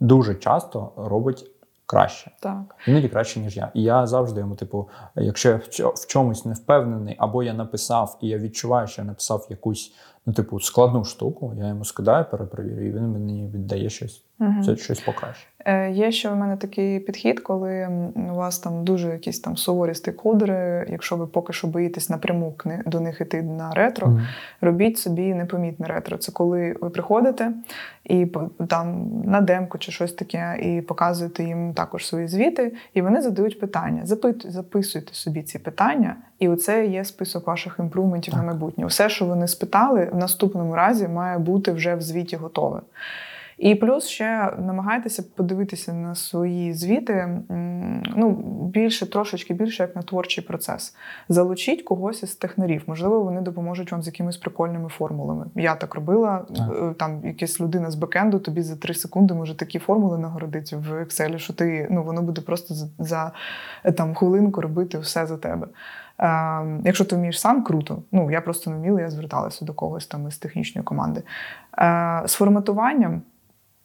дуже 0.00 0.34
часто 0.34 0.92
робить 0.96 1.50
краще. 1.86 2.30
Так. 2.40 2.76
Іноді 2.86 3.08
краще, 3.08 3.40
ніж 3.40 3.56
я. 3.56 3.70
І 3.74 3.82
я 3.82 4.06
завжди 4.06 4.40
йому, 4.40 4.54
типу, 4.54 4.88
якщо 5.16 5.48
я 5.48 5.56
в 5.56 5.92
в 5.94 6.06
чомусь 6.06 6.44
не 6.44 6.54
впевнений, 6.54 7.16
або 7.18 7.42
я 7.42 7.54
написав, 7.54 8.18
і 8.22 8.28
я 8.28 8.38
відчуваю, 8.38 8.86
що 8.86 9.02
я 9.02 9.06
написав 9.06 9.46
якусь, 9.50 9.92
ну, 10.26 10.32
типу, 10.32 10.60
складну 10.60 11.04
штуку, 11.04 11.54
я 11.58 11.68
йому 11.68 11.84
скидаю, 11.84 12.26
перепровірю, 12.30 12.86
і 12.86 12.92
він 12.92 13.08
мені 13.08 13.50
віддає 13.54 13.90
щось. 13.90 14.24
Мгм. 14.38 14.62
Це 14.62 14.76
щось 14.76 15.00
покраще. 15.00 15.46
Е, 15.64 15.90
Є 15.90 16.12
ще 16.12 16.28
в 16.28 16.36
мене 16.36 16.56
такий 16.56 17.00
підхід, 17.00 17.40
коли 17.40 17.88
у 18.14 18.34
вас 18.34 18.58
там 18.58 18.84
дуже 18.84 19.08
якісь 19.08 19.40
там 19.40 19.56
суворі 19.56 19.94
стейкхолдери, 19.94 20.86
якщо 20.90 21.16
ви 21.16 21.26
поки 21.26 21.52
що 21.52 21.66
боїтесь 21.66 22.10
напряму 22.10 22.54
до 22.86 23.00
них 23.00 23.20
іти 23.20 23.42
на 23.42 23.70
ретро, 23.70 24.06
Мгм. 24.08 24.26
робіть 24.60 24.98
собі 24.98 25.34
непомітне 25.34 25.86
ретро. 25.86 26.16
Це 26.18 26.32
коли 26.32 26.76
ви 26.80 26.90
приходите 26.90 27.52
і 28.04 28.26
там 28.68 29.10
на 29.24 29.40
демку 29.40 29.78
чи 29.78 29.92
щось 29.92 30.12
таке, 30.12 30.58
і 30.62 30.80
показуєте 30.80 31.44
їм 31.44 31.74
також 31.74 32.06
свої 32.06 32.28
звіти, 32.28 32.72
і 32.94 33.02
вони 33.02 33.22
задають 33.22 33.60
питання. 33.60 34.00
Запит, 34.06 34.52
записуйте 34.52 35.14
собі 35.14 35.42
ці 35.42 35.58
питання, 35.58 36.16
і 36.38 36.48
оце 36.48 36.86
є 36.86 37.04
список 37.04 37.46
ваших 37.46 37.76
імпрувментів 37.78 38.36
на 38.36 38.42
майбутнє. 38.42 38.86
Все, 38.86 39.08
що 39.08 39.24
вони 39.26 39.48
спитали, 39.48 40.08
в 40.12 40.16
наступному 40.16 40.74
разі 40.74 41.08
має 41.08 41.38
бути 41.38 41.72
вже 41.72 41.94
в 41.94 42.02
звіті 42.02 42.36
готове. 42.36 42.80
І 43.58 43.74
плюс 43.74 44.06
ще 44.06 44.52
намагайтеся 44.58 45.24
подивитися 45.36 45.92
на 45.92 46.14
свої 46.14 46.74
звіти 46.74 47.40
ну, 48.16 48.30
більше, 48.72 49.10
трошечки 49.10 49.54
більше, 49.54 49.82
як 49.82 49.96
на 49.96 50.02
творчий 50.02 50.44
процес. 50.44 50.96
Залучіть 51.28 51.82
когось 51.82 52.22
із 52.22 52.34
технарів. 52.34 52.82
Можливо, 52.86 53.20
вони 53.20 53.40
допоможуть 53.40 53.92
вам 53.92 54.02
з 54.02 54.06
якимись 54.06 54.36
прикольними 54.36 54.88
формулами. 54.88 55.46
Я 55.54 55.74
так 55.74 55.94
робила. 55.94 56.46
Так. 56.56 56.70
Е, 56.82 56.94
Там 56.94 57.20
якась 57.24 57.60
людина 57.60 57.90
з 57.90 57.94
бекенду 57.94 58.38
тобі 58.38 58.62
за 58.62 58.76
три 58.76 58.94
секунди 58.94 59.34
може 59.34 59.56
такі 59.56 59.78
формули 59.78 60.18
нагородити 60.18 60.76
в 60.76 60.92
Excel, 60.92 61.38
що 61.38 61.52
ти 61.52 61.88
ну 61.90 62.02
воно 62.02 62.22
буде 62.22 62.40
просто 62.40 62.74
за, 62.74 62.86
за 62.98 63.32
е, 63.84 63.92
там 63.92 64.14
хвилинку 64.14 64.60
робити 64.60 64.98
все 64.98 65.26
за 65.26 65.36
тебе. 65.36 65.66
Е, 66.20 66.80
якщо 66.84 67.04
ти 67.04 67.16
вмієш 67.16 67.40
сам, 67.40 67.64
круто. 67.64 68.02
Ну 68.12 68.30
я 68.30 68.40
просто 68.40 68.70
не 68.70 68.76
вміла, 68.76 69.00
я 69.00 69.10
зверталася 69.10 69.64
до 69.64 69.74
когось 69.74 70.06
там 70.06 70.28
із 70.28 70.38
технічної 70.38 70.84
команди. 70.84 71.22
Е, 71.78 72.22
з 72.26 72.32
форматуванням. 72.32 73.22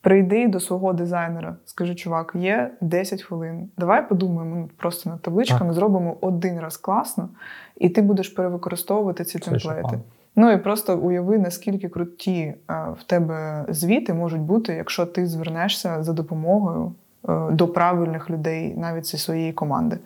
Прийди 0.03 0.47
до 0.47 0.59
свого 0.59 0.93
дизайнера, 0.93 1.55
скажи, 1.65 1.95
чувак, 1.95 2.31
є 2.35 2.71
10 2.81 3.21
хвилин. 3.21 3.69
Давай 3.77 4.09
подумаємо 4.09 4.55
ну, 4.55 4.69
просто 4.77 5.09
над 5.09 5.21
табличками, 5.21 5.73
зробимо 5.73 6.17
один 6.21 6.59
раз 6.59 6.77
класно, 6.77 7.30
і 7.77 7.89
ти 7.89 8.01
будеш 8.01 8.30
перевикористовувати 8.30 9.23
ці 9.23 9.39
Це 9.39 9.59
шикарно. 9.59 10.01
Ну 10.35 10.51
і 10.51 10.57
просто 10.57 10.97
уяви, 10.97 11.39
наскільки 11.39 11.89
круті 11.89 12.39
е, 12.41 12.55
в 12.99 13.03
тебе 13.03 13.65
звіти 13.69 14.13
можуть 14.13 14.41
бути, 14.41 14.73
якщо 14.73 15.05
ти 15.05 15.27
звернешся 15.27 16.03
за 16.03 16.13
допомогою 16.13 16.93
е, 17.30 17.51
до 17.51 17.67
правильних 17.67 18.30
людей, 18.30 18.73
навіть 18.77 19.05
зі 19.05 19.17
своєї 19.17 19.53
команди. 19.53 19.97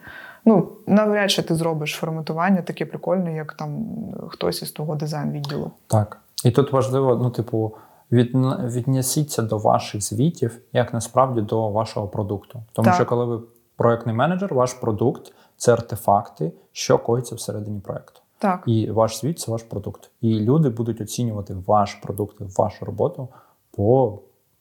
Ну, 0.46 0.70
навряд 0.88 1.32
чи 1.32 1.42
ти 1.42 1.56
зробиш 1.56 1.94
форматування 1.94 2.62
таке 2.62 2.86
прикольне, 2.86 3.36
як 3.36 3.54
там 3.54 3.86
хтось 4.28 4.62
із 4.62 4.72
твого 4.72 4.96
дизайн-відділу. 4.96 5.72
Так. 5.88 6.18
І 6.46 6.52
тут 6.52 6.74
важливо, 6.74 7.20
ну, 7.24 7.30
типу, 7.30 7.74
від, 8.12 8.36
віднесіться 8.64 9.42
до 9.42 9.58
ваших 9.58 10.02
звітів, 10.02 10.60
як 10.74 10.94
насправді 10.94 11.42
до 11.42 11.70
вашого 11.70 12.08
продукту. 12.08 12.64
Тому 12.74 12.86
Так. 12.86 12.96
що 12.96 13.06
коли 13.06 13.26
ви 13.26 13.40
проектний 13.76 14.16
менеджер, 14.16 14.54
ваш 14.54 14.74
продукт 14.74 15.34
це 15.58 15.74
артефакти, 15.74 16.52
що 16.72 16.98
коїться 16.98 17.36
всередині 17.36 17.80
проекту. 17.80 18.22
Так. 18.38 18.64
І 18.66 18.92
ваш 18.92 19.20
звіт 19.20 19.40
це 19.40 19.52
ваш 19.52 19.64
продукт. 19.64 20.12
І 20.22 20.40
люди 20.40 20.70
будуть 20.70 21.02
оцінювати 21.02 21.56
ваш 21.68 21.94
продукт, 21.94 22.58
вашу 22.58 22.86
роботу 22.86 23.28
по 23.72 24.20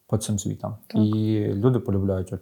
по 0.09 0.19
цим 0.19 0.39
звітам. 0.39 0.77
Так. 0.87 1.03
І 1.03 1.45
люди 1.55 1.79
полюбляють 1.79 2.35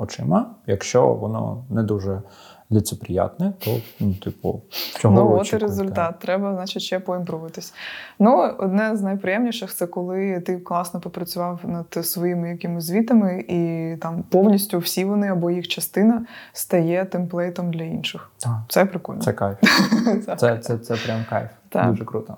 очима, 0.00 0.54
якщо 0.66 1.14
воно 1.14 1.64
не 1.70 1.82
дуже 1.82 2.22
лицеприятне, 2.70 3.52
то 3.58 3.70
ну, 4.00 4.14
типу, 4.14 4.62
чого 4.98 5.14
Ну, 5.14 5.36
от 5.36 5.52
і 5.52 5.56
результат. 5.56 6.18
Треба, 6.18 6.54
значить, 6.54 6.82
ще 6.82 7.00
поімпровуватись. 7.00 7.74
Ну, 8.18 8.54
одне 8.58 8.96
з 8.96 9.02
найприємніших 9.02 9.74
це 9.74 9.86
коли 9.86 10.40
ти 10.40 10.58
класно 10.58 11.00
попрацював 11.00 11.60
над 11.64 12.06
своїми 12.06 12.50
якимись 12.50 12.84
звітами, 12.84 13.44
і 13.48 13.96
там 13.96 14.22
повністю 14.22 14.78
всі 14.78 15.04
вони 15.04 15.28
або 15.28 15.50
їх 15.50 15.68
частина 15.68 16.26
стає 16.52 17.04
темплейтом 17.04 17.70
для 17.70 17.84
інших. 17.84 18.30
Так. 18.38 18.56
Це 18.68 18.84
прикольно. 18.84 19.20
Це 19.20 19.32
кайф. 19.32 19.58
Це 20.36 20.58
це, 20.58 20.78
це 20.78 20.96
прям 21.06 21.24
кайф. 21.30 21.50
Так. 21.68 21.90
Дуже 21.90 22.04
круто. 22.04 22.36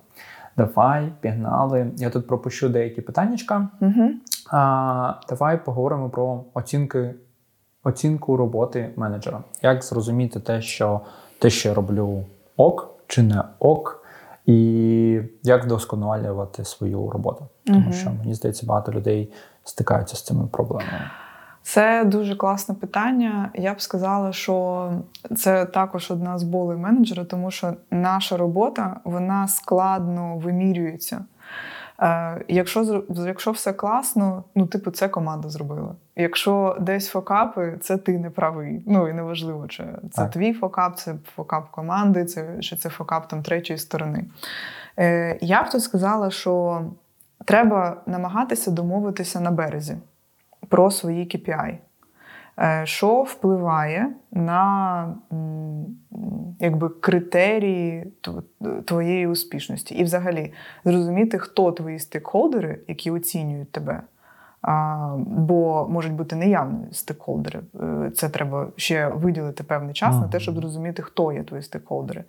Давай, 0.57 1.13
пігнали. 1.21 1.91
Я 1.97 2.11
тут 2.11 2.27
пропущу 2.27 2.69
деякі 2.69 3.01
питаннячка. 3.01 3.69
Угу. 3.81 4.11
А, 4.51 5.15
Давай 5.29 5.65
поговоримо 5.65 6.11
про 6.11 6.45
оцінки 6.55 7.15
оцінку 7.89 8.37
роботи 8.37 8.91
менеджера. 8.97 9.41
Як 9.63 9.85
зрозуміти 9.85 10.41
те, 10.41 10.63
що 10.63 11.01
те, 11.39 11.51
що 11.51 11.69
я 11.69 11.75
роблю 11.75 12.25
ок 12.57 12.95
чи 13.07 13.23
не 13.23 13.43
ок, 13.59 14.05
і 14.47 15.21
як 15.43 15.65
вдосконалювати 15.65 16.65
свою 16.65 17.11
роботу? 17.11 17.47
Тому 17.67 17.81
угу. 17.81 17.93
що 17.93 18.11
мені 18.11 18.35
здається, 18.35 18.67
багато 18.67 18.93
людей 18.93 19.33
стикаються 19.65 20.17
з 20.17 20.23
цими 20.23 20.47
проблемами. 20.47 21.11
Це 21.63 22.05
дуже 22.05 22.37
класне 22.37 22.75
питання. 22.75 23.51
Я 23.55 23.75
б 23.75 23.81
сказала, 23.81 24.33
що 24.33 24.91
це 25.37 25.65
також 25.65 26.11
одна 26.11 26.39
з 26.39 26.43
болей 26.43 26.79
менеджера, 26.79 27.25
тому 27.25 27.51
що 27.51 27.75
наша 27.91 28.37
робота 28.37 29.01
вона 29.05 29.49
складно 29.49 30.37
вимірюється. 30.37 31.25
Е, 32.01 32.45
Якщо 32.49 33.05
якщо 33.09 33.51
все 33.51 33.73
класно, 33.73 34.45
ну 34.55 34.67
типу, 34.67 34.91
це 34.91 35.09
команда 35.09 35.49
зробила. 35.49 35.95
Якщо 36.17 36.77
десь 36.81 37.09
фокапи, 37.09 37.79
це 37.81 37.97
ти 37.97 38.19
не 38.19 38.31
правий. 38.31 38.83
Ну 38.87 39.09
і 39.09 39.13
неважливо, 39.13 39.69
чи 39.69 39.85
це 40.11 40.23
так. 40.23 40.31
твій 40.31 40.53
фокап, 40.53 40.97
це 40.97 41.15
фокап 41.37 41.71
команди, 41.71 42.25
це 42.25 42.59
чи 42.61 42.77
це 42.77 42.89
фокап 42.89 43.29
там 43.29 43.43
третьої 43.43 43.79
сторони. 43.79 44.25
Е, 44.99 45.39
Я 45.41 45.63
б 45.63 45.71
тут 45.71 45.83
сказала, 45.83 46.31
що 46.31 46.83
треба 47.45 47.97
намагатися 48.07 48.71
домовитися 48.71 49.41
на 49.41 49.51
березі 49.51 49.97
про 50.69 50.91
свої 50.91 51.25
KPI. 51.25 51.79
Е, 52.61 52.83
що 52.85 53.23
впливає 53.23 54.09
на 54.33 55.15
якби, 56.61 56.89
критерії 56.89 58.13
твоєї 58.85 59.27
успішності? 59.27 59.95
І 59.95 60.05
взагалі 60.05 60.53
зрозуміти, 60.85 61.39
хто 61.39 61.73
твої 61.73 61.99
стейкхолдери, 61.99 62.81
які 62.89 63.11
оцінюють 63.11 63.73
тебе. 63.73 64.03
А, 64.63 65.17
Бо 65.27 65.89
можуть 65.91 66.13
бути 66.13 66.37
неявні 66.37 66.87
стейкхолдери. 66.93 67.61
Е, 67.81 68.11
це 68.15 68.29
треба 68.29 68.69
ще 68.77 69.09
виділити 69.09 69.65
певний 69.65 69.95
час 69.95 70.15
mm-hmm. 70.15 70.21
на 70.21 70.29
те, 70.29 70.41
щоб 70.41 70.55
зрозуміти, 70.55 71.03
хто 71.03 71.33
є 71.33 71.43
твої 71.43 71.63
стейкхолдери. 71.63 72.25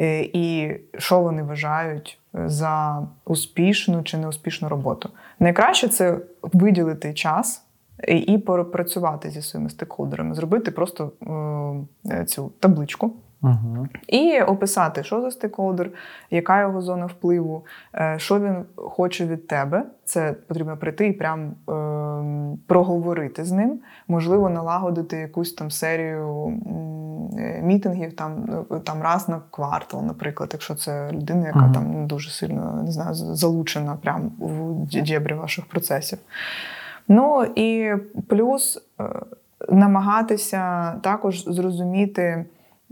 Е, 0.00 0.20
і 0.20 0.76
що 0.98 1.20
вони 1.20 1.42
вважають 1.42 2.18
за 2.32 3.06
успішну 3.24 4.02
чи 4.02 4.18
неуспішну 4.18 4.68
роботу. 4.68 5.10
Найкраще 5.40 5.88
це 5.88 6.18
виділити 6.42 7.14
час 7.14 7.67
і 8.08 8.38
попрацювати 8.38 9.30
зі 9.30 9.42
своїми 9.42 9.70
стейкхолдерами, 9.70 10.34
зробити 10.34 10.70
просто 10.70 11.12
е, 12.10 12.24
цю 12.24 12.52
табличку. 12.60 13.12
Угу. 13.42 13.88
І 14.08 14.40
описати, 14.40 15.02
що 15.02 15.20
за 15.20 15.30
стейкхолдер, 15.30 15.90
яка 16.30 16.60
його 16.60 16.80
зона 16.80 17.06
впливу, 17.06 17.64
е, 17.94 18.14
що 18.18 18.40
він 18.40 18.64
хоче 18.76 19.26
від 19.26 19.46
тебе. 19.46 19.84
Це 20.04 20.32
потрібно 20.32 20.76
прийти 20.76 21.06
і 21.06 21.12
прям 21.12 21.40
е, 21.40 22.56
проговорити 22.66 23.44
з 23.44 23.52
ним, 23.52 23.80
можливо, 24.08 24.50
налагодити 24.50 25.16
якусь 25.16 25.52
там 25.52 25.70
серію 25.70 26.52
е, 27.38 27.62
мітингів 27.62 28.12
там 28.12 28.64
е, 28.70 28.78
там 28.78 29.02
раз 29.02 29.28
на 29.28 29.40
квартал, 29.50 30.04
наприклад, 30.04 30.50
якщо 30.52 30.74
це 30.74 31.12
людина, 31.12 31.46
яка 31.46 31.64
угу. 31.64 31.74
там 31.74 32.06
дуже 32.06 32.30
сильно 32.30 32.82
не 32.84 32.92
знаю, 32.92 33.14
залучена 33.14 33.96
прямо 34.02 34.30
в 34.38 35.02
дєбрі 35.02 35.34
ваших 35.34 35.66
процесів. 35.66 36.18
Ну 37.08 37.44
і 37.54 37.92
плюс 38.28 38.86
е, 39.00 39.04
намагатися 39.68 40.92
також 41.02 41.44
зрозуміти. 41.44 42.44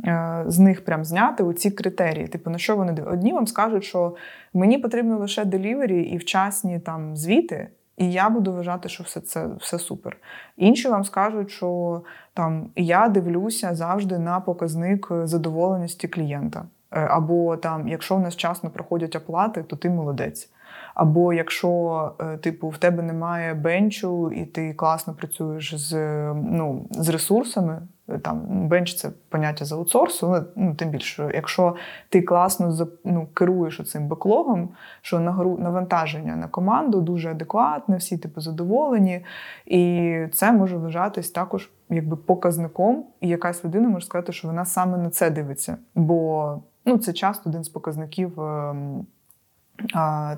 Е, 0.05 0.45
з 0.47 0.59
них 0.59 0.85
прям 0.85 1.05
зняти 1.05 1.43
у 1.43 1.53
ці 1.53 1.71
критерії. 1.71 2.27
Типу, 2.27 2.51
на 2.51 2.59
що 2.59 2.77
вони? 2.77 3.03
Одні 3.03 3.33
вам 3.33 3.47
скажуть, 3.47 3.85
що 3.85 4.15
мені 4.55 4.79
потрібно 4.79 5.19
лише 5.19 5.45
делівері 5.45 6.03
і 6.03 6.17
вчасні 6.17 6.79
там 6.79 7.17
звіти, 7.17 7.69
і 7.97 8.13
я 8.13 8.31
буду 8.31 8.53
вважати, 8.53 8.89
що 8.89 9.05
все 9.05 9.21
це 9.21 9.47
все 9.61 9.79
супер. 9.79 10.17
Інші 10.57 10.89
вам 10.89 11.05
скажуть, 11.05 11.51
що 11.51 12.03
там 12.35 12.71
я 12.77 13.09
дивлюся 13.09 13.75
завжди 13.75 14.19
на 14.19 14.41
показник 14.41 15.09
задоволеності 15.25 16.09
клієнта. 16.09 16.65
Е, 16.91 17.01
або 17.01 17.57
там, 17.57 17.89
якщо 17.89 18.17
в 18.17 18.21
нас 18.21 18.35
вчасно 18.35 18.71
проходять 18.71 19.17
оплати, 19.17 19.63
то 19.63 19.77
ти 19.77 19.91
молодець. 19.91 20.51
Або 20.97 21.33
якщо, 21.33 22.13
е, 22.21 22.37
типу, 22.37 22.69
в 22.69 22.79
тебе 22.79 23.03
немає 23.03 23.55
бенчу, 23.55 24.31
і 24.31 24.45
ти 24.45 24.75
класно 24.75 25.15
працюєш 25.15 25.75
з 25.75 25.95
ну, 26.35 26.87
з 26.91 27.09
ресурсами. 27.09 27.83
Там 28.23 28.69
бенч 28.69 28.95
це 28.95 29.11
поняття 29.29 29.65
з 29.65 29.73
аутсорсу, 29.73 30.29
ну, 30.29 30.45
ну 30.57 30.75
тим 30.75 30.91
більше, 30.91 31.31
якщо 31.35 31.75
ти 32.09 32.23
класно 32.23 32.89
ну, 33.05 33.27
керуєш 33.35 33.81
цим 33.87 34.09
беклогом, 34.09 34.69
що 35.03 35.21
навантаження 35.59 36.37
на 36.37 36.49
команду 36.49 37.01
дуже 37.01 37.31
адекватне, 37.31 37.97
всі 37.97 38.19
типу 38.19 38.41
задоволені, 38.41 39.25
і 39.67 40.19
це 40.33 40.53
може 40.53 40.77
вважатись 40.77 41.31
також 41.31 41.71
якби 41.91 42.17
показником, 42.17 43.05
і 43.21 43.29
якась 43.29 43.65
людина 43.65 43.89
може 43.89 44.07
сказати, 44.07 44.33
що 44.33 44.49
вона 44.49 44.65
саме 44.65 44.99
на 44.99 45.11
це 45.11 45.31
дивиться. 45.31 45.77
Бо 45.95 46.63
ну, 46.85 46.99
це 46.99 47.13
часто 47.13 47.51
один 47.51 47.65
з 47.65 47.69
показників. 47.69 48.33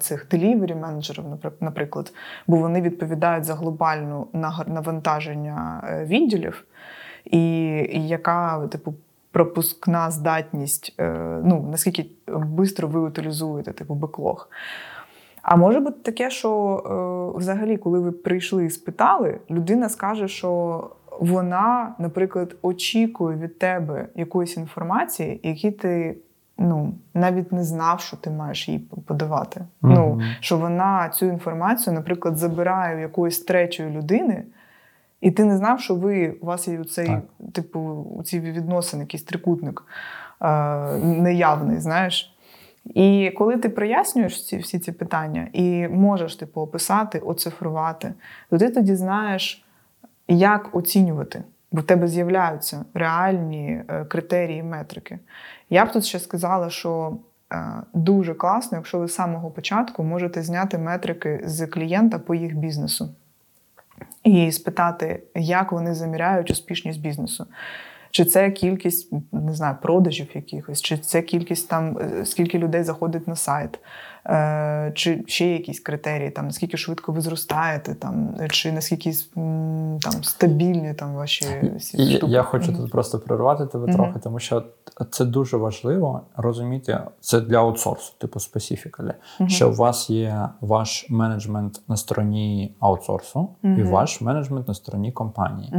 Цих 0.00 0.28
делівері 0.30 0.74
менеджерів, 0.74 1.24
наприклад, 1.60 2.12
бо 2.46 2.56
вони 2.56 2.80
відповідають 2.80 3.44
за 3.44 3.54
глобальну 3.54 4.26
навантаження 4.66 5.84
е, 5.88 6.04
відділів, 6.04 6.64
і 7.24 7.38
яка, 8.08 8.66
типу, 8.66 8.94
пропускна 9.30 10.10
здатність, 10.10 10.94
е, 11.00 11.40
ну, 11.44 11.68
наскільки 11.70 12.06
швидко 12.26 12.86
ви 12.86 13.00
утилізуєте 13.00 13.72
типу, 13.72 13.94
беклог. 13.94 14.48
А 15.42 15.56
може 15.56 15.80
бути 15.80 16.00
таке, 16.02 16.30
що 16.30 16.52
е, 17.34 17.38
взагалі, 17.38 17.76
коли 17.76 18.00
ви 18.00 18.12
прийшли 18.12 18.64
і 18.64 18.70
спитали, 18.70 19.38
людина 19.50 19.88
скаже, 19.88 20.28
що 20.28 20.90
вона, 21.20 21.94
наприклад, 21.98 22.56
очікує 22.62 23.36
від 23.36 23.58
тебе 23.58 24.08
якоїсь 24.14 24.56
інформації, 24.56 25.40
які 25.42 25.70
ти 25.70 26.16
ну, 26.58 26.94
навіть 27.14 27.52
не 27.52 27.64
знав, 27.64 28.00
що 28.00 28.16
ти 28.16 28.30
маєш 28.30 28.68
їй 28.68 28.78
подавати. 28.78 29.60
Mm-hmm. 29.60 29.66
Ну, 29.94 30.20
Що 30.40 30.58
вона 30.58 31.08
цю 31.08 31.26
інформацію, 31.26 31.94
наприклад, 31.94 32.36
забирає 32.36 32.96
у 32.96 33.00
якоїсь 33.00 33.40
третьої 33.40 33.90
людини, 33.90 34.44
і 35.20 35.30
ти 35.30 35.44
не 35.44 35.56
знав, 35.56 35.80
що 35.80 35.94
ви 35.94 36.30
у 36.40 36.46
вас 36.46 36.68
є 36.68 36.84
цей, 36.84 37.16
типу, 37.52 37.80
у 38.18 38.22
ці 38.22 38.40
відносини, 38.40 39.02
якийсь 39.02 39.22
трикутник 39.22 39.84
е, 40.42 40.46
неявний, 40.98 41.80
знаєш. 41.80 42.34
І 42.84 43.32
коли 43.38 43.56
ти 43.56 43.68
прояснюєш 43.68 44.46
ці, 44.46 44.58
всі 44.58 44.78
ці 44.78 44.92
питання 44.92 45.48
і 45.52 45.88
можеш 45.88 46.36
типу, 46.36 46.60
описати, 46.60 47.18
оцифрувати, 47.18 48.14
то 48.50 48.58
ти 48.58 48.70
тоді 48.70 48.94
знаєш, 48.94 49.64
як 50.28 50.68
оцінювати 50.72 51.42
бо 51.72 51.80
в 51.80 51.84
тебе 51.84 52.08
з'являються 52.08 52.84
реальні 52.94 53.82
е, 53.88 54.04
критерії 54.04 54.62
метрики. 54.62 55.18
Я 55.70 55.84
б 55.84 55.92
тут 55.92 56.04
ще 56.04 56.18
сказала, 56.18 56.70
що 56.70 57.16
е, 57.52 57.72
дуже 57.94 58.34
класно, 58.34 58.78
якщо 58.78 58.98
ви 58.98 59.08
з 59.08 59.14
самого 59.14 59.50
початку 59.50 60.04
можете 60.04 60.42
зняти 60.42 60.78
метрики 60.78 61.40
з 61.44 61.66
клієнта 61.66 62.18
по 62.18 62.34
їх 62.34 62.56
бізнесу 62.56 63.14
і 64.24 64.52
спитати, 64.52 65.22
як 65.34 65.72
вони 65.72 65.94
заміряють 65.94 66.50
успішність 66.50 67.00
бізнесу. 67.00 67.46
Чи 68.10 68.24
це 68.24 68.50
кількість 68.50 69.12
не 69.32 69.54
знаю, 69.54 69.76
продажів 69.82 70.28
якихось, 70.34 70.82
чи 70.82 70.98
це 70.98 71.22
кількість 71.22 71.68
там, 71.68 71.98
е, 71.98 72.24
скільки 72.24 72.58
людей 72.58 72.82
заходить 72.82 73.28
на 73.28 73.36
сайт, 73.36 73.78
чи 74.94 75.24
ще 75.26 75.46
якісь 75.46 75.80
критерії, 75.80 76.30
там 76.30 76.46
наскільки 76.46 76.76
швидко 76.76 77.12
ви 77.12 77.20
зростаєте, 77.20 77.94
там 77.94 78.34
чи 78.50 78.72
наскільки 78.72 79.12
там 80.00 80.22
стабільні 80.22 80.94
там 80.94 81.14
ваші 81.14 81.44
всі 81.76 82.04
я. 82.04 82.20
Я 82.26 82.42
хочу 82.42 82.76
тут 82.76 82.90
просто 82.90 83.18
перервати 83.18 83.66
тебе 83.66 83.86
mm-hmm. 83.86 83.94
трохи, 83.94 84.18
тому 84.18 84.38
що 84.38 84.64
це 85.10 85.24
дуже 85.24 85.56
важливо 85.56 86.20
розуміти. 86.36 86.98
Це 87.20 87.40
для 87.40 87.58
аутсорсу, 87.58 88.12
типу 88.18 88.40
специфікалі, 88.40 89.12
mm-hmm. 89.40 89.48
що 89.48 89.70
у 89.70 89.72
вас 89.72 90.10
є 90.10 90.48
ваш 90.60 91.10
менеджмент 91.10 91.80
на 91.88 91.96
стороні 91.96 92.76
аутсорсу 92.80 93.48
і 93.62 93.82
ваш 93.82 94.20
менеджмент 94.20 94.68
на 94.68 94.74
стороні 94.74 95.12
компанії, 95.12 95.72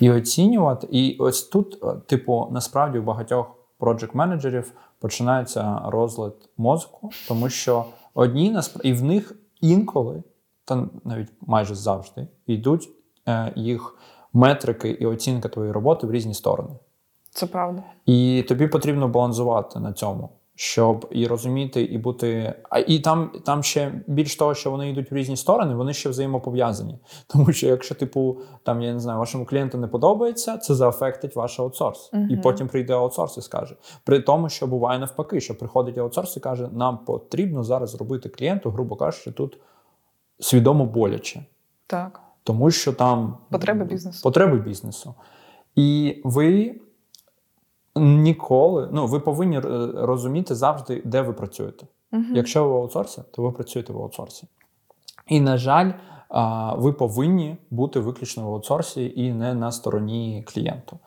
і 0.00 0.10
оцінювати. 0.10 0.86
І 0.90 1.16
ось 1.18 1.42
тут, 1.42 1.78
е, 1.84 1.86
типу, 2.06 2.48
насправді 2.52 2.98
у 2.98 3.02
багатьох 3.02 3.46
проджект 3.78 4.14
менеджерів 4.14 4.72
починається 5.04 5.82
розлад 5.84 6.34
мозку, 6.56 7.10
тому 7.28 7.48
що 7.48 7.84
одні 8.14 8.56
і 8.82 8.92
в 8.92 9.04
них 9.04 9.36
інколи 9.60 10.22
та 10.64 10.88
навіть 11.04 11.28
майже 11.40 11.74
завжди 11.74 12.28
йдуть 12.46 12.88
е, 13.28 13.52
їх 13.56 13.96
метрики 14.32 14.90
і 14.90 15.06
оцінка 15.06 15.48
твоєї 15.48 15.72
роботи 15.72 16.06
в 16.06 16.12
різні 16.12 16.34
сторони. 16.34 16.70
Це 17.30 17.46
правда. 17.46 17.82
І 18.06 18.44
тобі 18.48 18.66
потрібно 18.66 19.08
балансувати 19.08 19.80
на 19.80 19.92
цьому, 19.92 20.28
щоб 20.56 21.08
і 21.10 21.26
розуміти, 21.26 21.82
і 21.82 21.98
бути. 21.98 22.54
А 22.70 22.78
і 22.78 22.98
там 22.98 23.30
там 23.44 23.62
ще 23.62 24.02
більш 24.06 24.36
того, 24.36 24.54
що 24.54 24.70
вони 24.70 24.90
йдуть 24.90 25.10
в 25.10 25.14
різні 25.14 25.36
сторони, 25.36 25.74
вони 25.74 25.92
ще 25.92 26.08
взаємопов'язані. 26.08 26.98
Тому 27.26 27.52
що 27.52 27.66
якщо, 27.66 27.94
типу, 27.94 28.38
там 28.62 28.82
я 28.82 28.92
не 28.92 29.00
знаю, 29.00 29.18
вашому 29.18 29.46
клієнту 29.46 29.78
не 29.78 29.86
подобається, 29.86 30.56
це 30.56 30.74
заефектить 30.74 31.36
ваш 31.36 31.60
аутсорс. 31.60 32.10
Мгм. 32.12 32.30
І 32.30 32.36
потім 32.36 32.68
прийде 32.68 32.92
аутсорс 32.92 33.38
і 33.38 33.42
скаже. 33.42 33.76
При 34.04 34.20
тому, 34.20 34.48
що 34.48 34.66
буває 34.66 34.98
навпаки, 34.98 35.40
що 35.40 35.58
приходить 35.58 35.98
аутсорс 35.98 36.36
і 36.36 36.40
каже, 36.40 36.68
нам 36.72 36.98
потрібно 36.98 37.64
зараз 37.64 37.90
зробити 37.90 38.28
клієнту, 38.28 38.70
грубо 38.70 38.96
кажучи, 38.96 39.32
тут 39.32 39.58
свідомо 40.40 40.86
боляче. 40.86 41.44
Так. 41.86 42.20
Тому 42.44 42.70
що 42.70 42.92
там 42.92 43.38
Потреби 43.50 43.84
бізнесу. 43.84 44.20
Потреби 44.22 44.58
бізнесу. 44.58 45.14
І 45.76 46.20
ви 46.24 46.74
ніколи, 47.96 48.88
ну 48.92 49.06
ви 49.06 49.20
повинні 49.20 49.56
е, 49.56 49.60
розуміти 49.94 50.54
завжди, 50.54 51.02
де 51.04 51.22
ви 51.22 51.32
працюєте. 51.32 51.86
Угу. 52.12 52.24
Якщо 52.34 52.64
ви 52.64 52.70
в 52.70 52.76
аутсорсі, 52.76 53.22
то 53.32 53.42
ви 53.42 53.52
працюєте 53.52 53.92
в 53.92 54.02
аутсорсі. 54.02 54.48
І, 55.26 55.40
на 55.40 55.56
жаль, 55.56 55.92
ви 56.76 56.92
повинні 56.92 57.56
бути 57.70 58.00
виключно 58.00 58.50
в 58.50 58.54
аутсорсі 58.54 59.12
і 59.16 59.32
не 59.32 59.54
на 59.54 59.72
стороні 59.72 60.44
клієнту. 60.46 60.98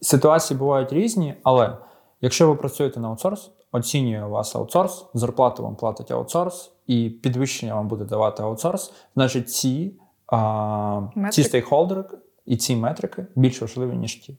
Ситуації 0.00 0.58
бувають 0.58 0.92
різні, 0.92 1.34
але 1.42 1.76
якщо 2.20 2.48
ви 2.48 2.54
працюєте 2.54 3.00
на 3.00 3.08
аутсорс, 3.08 3.50
оцінює 3.72 4.26
вас 4.26 4.56
аутсорс, 4.56 5.06
зарплату 5.14 5.62
вам 5.62 5.76
платить 5.76 6.10
аутсорс, 6.10 6.72
і 6.86 7.10
підвищення 7.10 7.74
вам 7.74 7.88
буде 7.88 8.04
давати 8.04 8.42
аутсорс, 8.42 8.92
значить 9.14 9.50
ці, 9.50 9.92
а, 10.26 11.00
ці 11.30 11.44
стейкхолдери 11.44 12.04
і 12.46 12.56
ці 12.56 12.76
метрики 12.76 13.26
більш 13.34 13.62
важливі, 13.62 13.96
ніж 13.96 14.16
ті. 14.16 14.36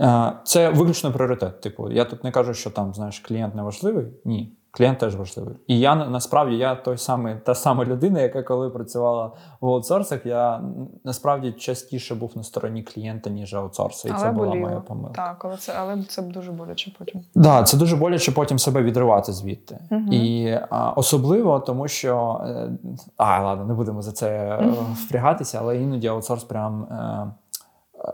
Е, 0.00 0.32
Це 0.44 0.70
виключно 0.70 1.12
пріоритет. 1.12 1.60
Типу, 1.60 1.90
я 1.90 2.04
тут 2.04 2.24
не 2.24 2.30
кажу, 2.30 2.54
що 2.54 2.70
там 2.70 2.94
знаєш, 2.94 3.18
клієнт 3.20 3.54
не 3.54 3.62
важливий. 3.62 4.06
Ні, 4.24 4.52
клієнт 4.70 4.98
теж 4.98 5.16
важливий. 5.16 5.54
І 5.66 5.78
я 5.80 5.94
на- 5.94 6.06
насправді 6.08 6.56
я 6.56 6.74
той 6.74 6.98
самий, 6.98 7.36
та 7.44 7.54
сама 7.54 7.84
людина, 7.84 8.20
яка 8.20 8.42
коли 8.42 8.70
працювала 8.70 9.32
в 9.60 9.66
аутсорсах, 9.68 10.26
я 10.26 10.60
насправді 11.04 11.52
частіше 11.52 12.14
був 12.14 12.32
на 12.36 12.42
стороні 12.42 12.82
клієнта, 12.82 13.30
ніж 13.30 13.54
аутсорса. 13.54 14.08
І 14.08 14.10
Але 14.14 14.20
це 14.20 14.32
була 14.32 14.46
боліло. 14.46 14.66
моя 14.68 14.80
помилка. 14.80 15.14
Так, 15.14 15.44
але 15.44 15.56
це, 15.56 15.72
але 15.78 16.02
це 16.02 16.22
дуже 16.22 16.52
боляче 16.52 16.92
потім. 16.98 17.20
Да, 17.34 17.62
це 17.62 17.76
дуже 17.76 17.96
боляче 17.96 18.32
потім 18.32 18.58
себе 18.58 18.82
відривати 18.82 19.32
звідти. 19.32 19.78
Мгм. 19.90 20.12
І 20.12 20.58
а, 20.70 20.90
особливо 20.90 21.60
тому, 21.60 21.88
що 21.88 22.40
е, 22.46 22.70
а 23.16 23.42
ладно, 23.42 23.64
не 23.64 23.74
будемо 23.74 24.02
за 24.02 24.12
це 24.12 24.28
е, 24.38 24.72
впрягатися, 24.94 25.58
але 25.62 25.76
іноді 25.82 26.06
аутсорс 26.08 26.44
прям 26.44 26.86
роб, 26.90 27.28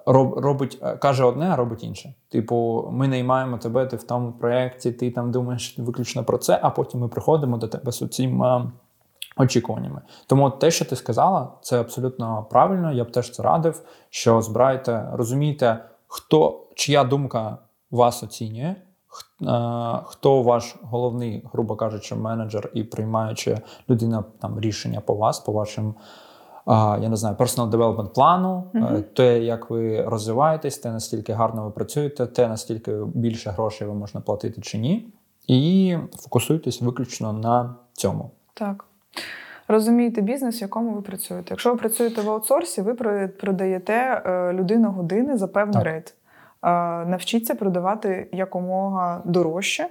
робить, 0.07 0.79
е, 0.83 0.97
каже 0.97 1.25
одне, 1.25 1.51
а 1.51 1.57
робить 1.57 1.85
інше. 1.85 2.15
Типу, 2.29 2.89
ми 2.93 3.09
наймаємо 3.09 3.59
тебе, 3.59 3.87
ти 3.87 3.97
в 3.97 4.03
тому 4.03 4.33
проєкті, 4.33 4.93
ти 4.93 5.11
там 5.11 5.31
думаєш 5.31 5.79
виключно 5.79 6.25
про 6.25 6.39
це, 6.39 6.59
а 6.63 6.71
потім 6.71 7.01
ми 7.01 7.09
приходимо 7.09 7.57
до 7.57 7.69
тебе 7.69 7.93
з 7.93 8.09
цим 8.09 8.45
очікуваннями. 9.37 10.01
Тому 10.27 10.51
те, 10.51 10.71
що 10.71 10.85
ти 10.85 10.97
сказала, 10.97 11.49
це 11.61 11.81
абсолютно 11.81 12.47
правильно. 12.51 12.93
Я 12.93 13.05
б 13.05 13.13
теж 13.13 13.31
це 13.31 13.43
радив, 13.43 13.83
що 14.11 14.43
збирайте, 14.43 15.09
розумійте, 15.13 15.85
хто 16.07 16.61
чия 16.75 17.05
думка 17.05 17.59
вас 17.91 18.23
оцінює. 18.23 18.75
е, 19.43 20.01
Хто 20.05 20.43
ваш 20.43 20.77
головний, 20.83 21.45
грубо 21.53 21.77
кажучи, 21.77 22.15
менеджер 22.15 22.71
і 22.75 22.85
приймаючи 22.85 23.59
людина 23.91 24.25
там 24.41 24.61
рішення 24.61 25.01
по 25.01 25.15
вас, 25.15 25.39
по 25.41 25.53
вашим, 25.53 25.95
я 27.03 27.09
не 27.09 27.17
знаю, 27.17 27.37
personal 27.37 27.71
development 27.71 28.09
плану, 28.15 28.65
Мгм. 28.73 29.05
те, 29.17 29.39
як 29.39 29.71
ви 29.71 30.03
розвиваєтесь, 30.05 30.79
те, 30.79 30.91
наскільки 30.91 31.33
гарно 31.33 31.65
ви 31.65 31.71
працюєте, 31.71 32.27
те, 32.27 32.49
наскільки 32.49 32.93
більше 33.15 33.51
грошей 33.51 33.89
ви 33.89 33.95
можна 33.95 34.21
платити 34.21 34.61
чи 34.61 34.79
ні. 34.79 35.13
І 35.47 35.97
фокусуйтесь 36.19 36.83
виключно 36.83 37.33
на 37.33 37.75
цьому. 37.93 38.31
Так. 38.55 38.85
Розумієте 39.69 40.21
бізнес, 40.21 40.61
в 40.61 40.63
якому 40.63 40.91
ви 40.91 41.01
працюєте. 41.03 41.47
Якщо 41.51 41.71
ви 41.73 41.77
працюєте 41.77 42.21
в 42.23 42.31
аутсорсі, 42.31 42.83
ви 42.83 42.95
про- 42.95 43.29
продаєте 43.41 44.23
е, 44.27 44.53
людину 44.53 44.91
години 44.91 45.37
за 45.39 45.47
певний 45.49 45.75
Так. 45.75 45.85
рейд. 45.85 46.15
Навчіться 47.11 47.55
продавати 47.55 48.29
якомога 48.33 49.23
дорожче 49.25 49.89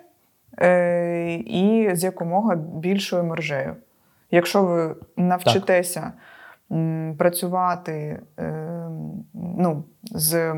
е, 0.60 1.34
і 1.34 1.90
з 1.96 2.04
якомога 2.04 2.56
більшою 2.56 3.24
маржею. 3.24 3.76
Якщо 4.32 4.64
ви 4.64 4.96
навчитеся 5.18 6.00
м, 6.00 6.12
працювати 7.18 8.20
е, 8.40 8.54
ну, 9.34 9.84
з 10.04 10.56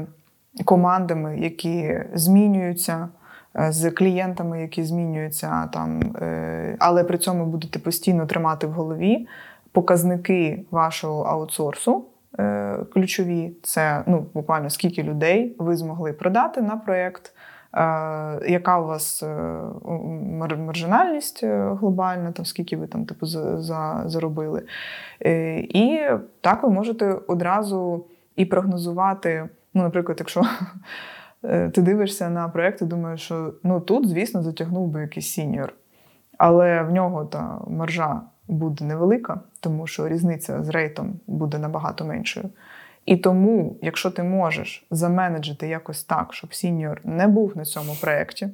командами, 0.65 1.39
які 1.39 1.99
змінюються, 2.13 3.09
е, 3.59 3.71
з 3.71 3.91
клієнтами, 3.91 4.61
які 4.61 4.83
змінюються, 4.83 5.69
там, 5.73 6.01
е, 6.01 6.75
але 6.79 7.03
при 7.03 7.17
цьому 7.17 7.45
будете 7.45 7.79
постійно 7.79 8.25
тримати 8.25 8.67
в 8.67 8.71
голові 8.71 9.27
показники 9.71 10.65
вашого 10.71 11.23
аутсорсу. 11.23 12.05
Ключові 12.93 13.51
це 13.63 14.03
ну, 14.07 14.25
буквально 14.33 14.69
скільки 14.69 15.03
людей 15.03 15.55
ви 15.59 15.77
змогли 15.77 16.13
продати 16.13 16.61
на 16.61 16.77
проєкт, 16.77 17.33
яка 18.47 18.79
у 18.79 18.85
вас 18.85 19.23
е, 19.23 19.61
маржинальність 20.57 21.43
е, 21.43 21.75
глобальна, 21.79 22.31
там, 22.31 22.45
скільки 22.45 22.77
ви 22.77 22.87
там 22.87 23.05
типу, 23.05 23.25
за, 23.25 23.61
за, 23.61 24.03
заробили. 24.05 24.63
Е, 25.25 25.59
І 25.59 25.99
так 26.41 26.63
ви 26.63 26.69
можете 26.69 27.17
одразу 27.27 28.05
і 28.35 28.45
прогнозувати. 28.45 29.49
Ну, 29.73 29.83
наприклад, 29.83 30.17
якщо 30.19 30.41
е, 31.43 31.69
ти 31.69 31.81
дивишся 31.81 32.29
на 32.29 32.49
проєкт 32.49 32.81
і 32.81 32.85
думаєш, 32.85 33.21
що 33.21 33.53
ну 33.63 33.79
тут, 33.79 34.09
звісно, 34.09 34.43
затягнув 34.43 34.87
би 34.87 35.01
якийсь 35.01 35.27
сіньор, 35.27 35.73
але 36.37 36.83
в 36.83 36.91
нього 36.91 37.25
та 37.25 37.59
маржа 37.67 38.21
буде 38.47 38.85
невелика, 38.85 39.39
тому 39.59 39.87
що 39.87 40.07
різниця 40.07 40.63
з 40.63 40.69
rate 40.69 41.03
ом 41.03 41.19
буде 41.27 41.57
набагато 41.57 42.05
меншою. 42.05 42.49
І 43.05 43.17
тому, 43.17 43.77
якщо 43.81 44.11
ти 44.11 44.23
можеш 44.23 44.87
заменеджити 44.91 45.67
якось 45.67 46.03
так, 46.03 46.33
щоб 46.33 46.53
сіньор 46.53 47.01
не 47.03 47.27
був 47.27 47.57
на 47.57 47.65
цьому 47.65 47.95
проєкті, 48.01 48.49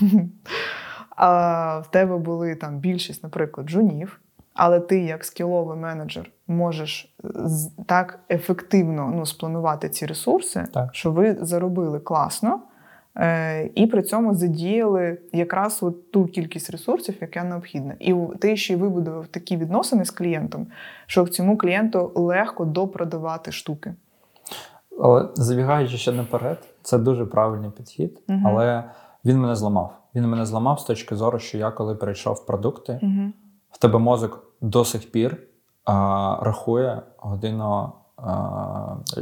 а 1.16 1.78
в 1.78 1.90
тебе 1.90 2.16
були 2.18 2.54
там 2.54 2.78
більшість, 2.78 3.22
наприклад, 3.22 3.68
джунів, 3.68 4.20
але 4.54 4.80
ти, 4.80 5.00
як 5.00 5.24
скіловий 5.24 5.78
менеджер, 5.78 6.30
можеш 6.46 7.16
так 7.86 8.18
ефективно 8.30 9.12
ну, 9.14 9.26
спланувати 9.26 9.88
ці 9.88 10.06
ресурси, 10.06 10.66
Так. 10.74 10.94
що 10.94 11.12
ви 11.12 11.36
заробили 11.40 12.00
класно. 12.00 12.60
Е, 13.16 13.70
І 13.74 13.86
при 13.86 14.02
цьому 14.02 14.34
задіяли 14.34 15.18
якраз 15.32 15.82
от 15.82 16.12
ту 16.12 16.26
кількість 16.26 16.70
ресурсів, 16.70 17.14
яка 17.20 17.44
необхідна. 17.44 17.94
І 18.00 18.14
ти 18.40 18.56
ще 18.56 18.72
й 18.72 18.76
вибудував 18.76 19.26
такі 19.26 19.56
відносини 19.56 20.04
з 20.04 20.10
клієнтом, 20.10 20.66
що 21.06 21.26
цьому 21.26 21.58
клієнту 21.58 22.12
легко 22.14 22.64
допродавати 22.64 23.52
штуки. 23.52 23.94
Але 25.00 25.28
забігаючи 25.34 25.96
ще 25.96 26.12
наперед, 26.12 26.58
це 26.82 26.98
дуже 26.98 27.26
правильний 27.26 27.70
підхід, 27.70 28.22
Мгм. 28.28 28.46
але 28.46 28.84
він 29.24 29.40
мене 29.40 29.56
зламав. 29.56 29.98
Він 30.14 30.28
мене 30.28 30.46
зламав 30.46 30.80
з 30.80 30.84
точки 30.84 31.16
зору, 31.16 31.38
що 31.38 31.58
я 31.58 31.70
коли 31.70 31.94
перейшов 31.94 32.34
в 32.34 32.46
продукти, 32.46 33.00
Угу. 33.02 33.32
в 33.70 33.78
тебе 33.78 33.98
мозок 33.98 34.46
до 34.60 34.84
сих 34.84 35.10
пір 35.12 35.36
а, 35.84 36.38
рахує 36.42 37.02
годину 37.18 37.92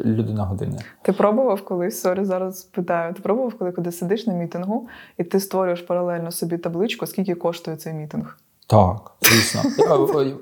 людина 0.05 0.45
години. 0.45 0.79
Ти 1.03 1.13
пробував 1.13 1.65
колись, 1.65 2.01
сорі, 2.01 2.25
зараз 2.25 2.63
питаю. 2.63 3.15
Ти 3.15 3.21
пробував, 3.23 3.55
коли, 3.59 3.73
коли 3.73 3.93
сидиш 3.93 4.27
на 4.27 4.35
мітингу 4.35 4.89
і 5.19 5.25
ти 5.25 5.41
створюєш 5.41 5.81
паралельно 5.81 6.31
собі 6.31 6.59
табличку, 6.59 7.07
скільки 7.07 7.35
коштує 7.35 7.77
цей 7.77 7.93
мітинг? 7.93 8.39
Так, 8.67 9.11
звісно. 9.21 9.61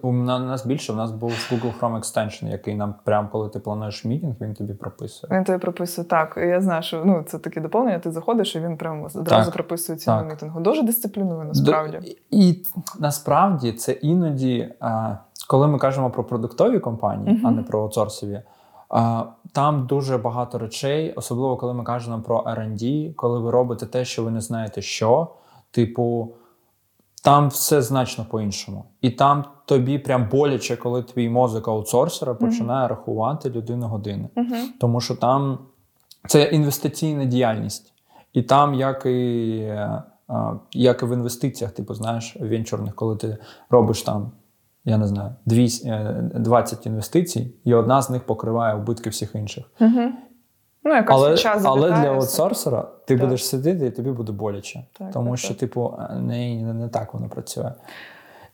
У 0.03 0.13
нас 0.13 0.67
більше, 0.67 0.93
у 0.93 0.97
нас 0.97 1.11
був 1.11 1.31
Google 1.31 1.81
Chrome 1.81 1.99
Extension, 1.99 2.51
який 2.51 2.75
нам 2.75 2.95
прямо 3.05 3.29
коли 3.33 3.49
ти 3.49 3.59
плануєш 3.59 4.05
мітинг, 4.05 4.35
він 4.41 4.55
тобі 4.55 4.75
прописує. 4.75 5.37
Він 5.37 5.45
тобі 5.45 5.59
прописує 5.59 6.09
так. 6.09 6.35
Я 6.37 6.61
знаю, 6.61 6.83
що 6.83 7.03
ну 7.05 7.25
це 7.27 7.39
таке 7.39 7.61
доповнення. 7.61 7.99
Ти 7.99 8.11
заходиш, 8.11 8.57
і 8.57 8.61
він 8.61 8.77
прямо 8.77 9.09
одразу 9.15 9.51
прописує 9.51 9.99
ціну 9.99 10.25
мітингу. 10.25 10.61
Дуже 10.61 10.83
дисциплінує 10.83 11.45
насправді. 11.45 12.17
І 12.31 12.65
насправді 12.99 13.73
це 13.73 13.93
іноді, 13.93 14.75
а, 14.81 15.17
коли 15.53 15.69
ми 15.69 15.79
кажемо 15.79 16.11
про 16.11 16.25
продуктові 16.25 16.79
компанії, 16.79 17.35
Мгм. 17.35 17.47
а 17.47 17.51
не 17.51 17.63
про 17.63 17.83
аутсорсові, 17.83 18.43
там 19.53 19.87
дуже 19.87 20.19
багато 20.19 20.59
речей, 20.59 21.13
особливо 21.13 21.57
коли 21.57 21.75
ми 21.75 21.85
кажемо 21.85 22.23
про 22.23 22.39
R&D, 22.41 23.15
коли 23.15 23.41
ви 23.41 23.51
робите 23.51 23.87
те, 23.87 24.05
що 24.05 24.25
ви 24.25 24.31
не 24.31 24.41
знаєте, 24.41 24.83
що, 24.83 25.29
типу. 25.71 26.35
Там 27.25 27.49
все 27.49 27.83
значно 27.83 28.27
по-іншому. 28.31 28.85
І 29.01 29.11
там 29.11 29.45
тобі 29.65 29.99
прям 29.99 30.29
боляче, 30.31 30.77
коли 30.77 31.03
твій 31.03 31.29
мозок 31.29 31.69
аутсорсера 31.69 32.35
починає 32.35 32.89
рахувати 32.89 33.51
людину 33.51 33.87
години. 33.87 34.29
Угу. 34.37 34.57
Тому 34.81 35.01
що 35.01 35.17
там 35.17 35.59
це 36.27 36.43
інвестиційна 36.43 37.25
діяльність. 37.25 37.93
І 38.33 38.43
там, 38.43 38.75
як 38.75 39.07
і, 39.07 39.59
е, 39.61 40.03
як 40.73 41.03
і 41.03 41.07
в 41.07 41.13
інвестиціях, 41.13 41.73
типу, 41.73 41.95
знаєш, 41.95 42.37
венчурних, 42.41 42.95
коли 42.95 43.17
ти 43.17 43.39
робиш 43.71 44.03
там 44.03 44.31
я 44.85 44.99
не 44.99 45.07
знаю, 45.07 45.35
20 45.47 46.87
інвестицій, 46.87 47.55
і 47.65 47.75
одна 47.75 48.03
з 48.03 48.11
них 48.11 48.27
покриває 48.27 48.75
убитки 48.75 49.11
всіх 49.11 49.35
інших. 49.35 49.65
Угу. 49.81 50.13
Ну, 50.85 50.95
якась 50.95 51.17
Але, 51.17 51.37
час 51.37 51.63
але 51.65 51.91
для 51.91 52.09
аутсорсера 52.09 52.83
ти 53.07 53.15
Так. 53.15 53.25
будеш 53.25 53.47
сидіти 53.47 53.87
і 53.87 53.91
тобі 53.91 54.11
буде 54.11 54.33
боляче. 54.33 54.85
Так, 54.93 55.13
тому 55.13 55.31
так, 55.31 55.39
що, 55.39 55.49
так. 55.49 55.57
типу, 55.57 55.95
не, 56.11 56.63
не, 56.63 56.75
не 56.75 56.89
так 56.89 57.15
воно 57.15 57.29
працює. 57.29 57.73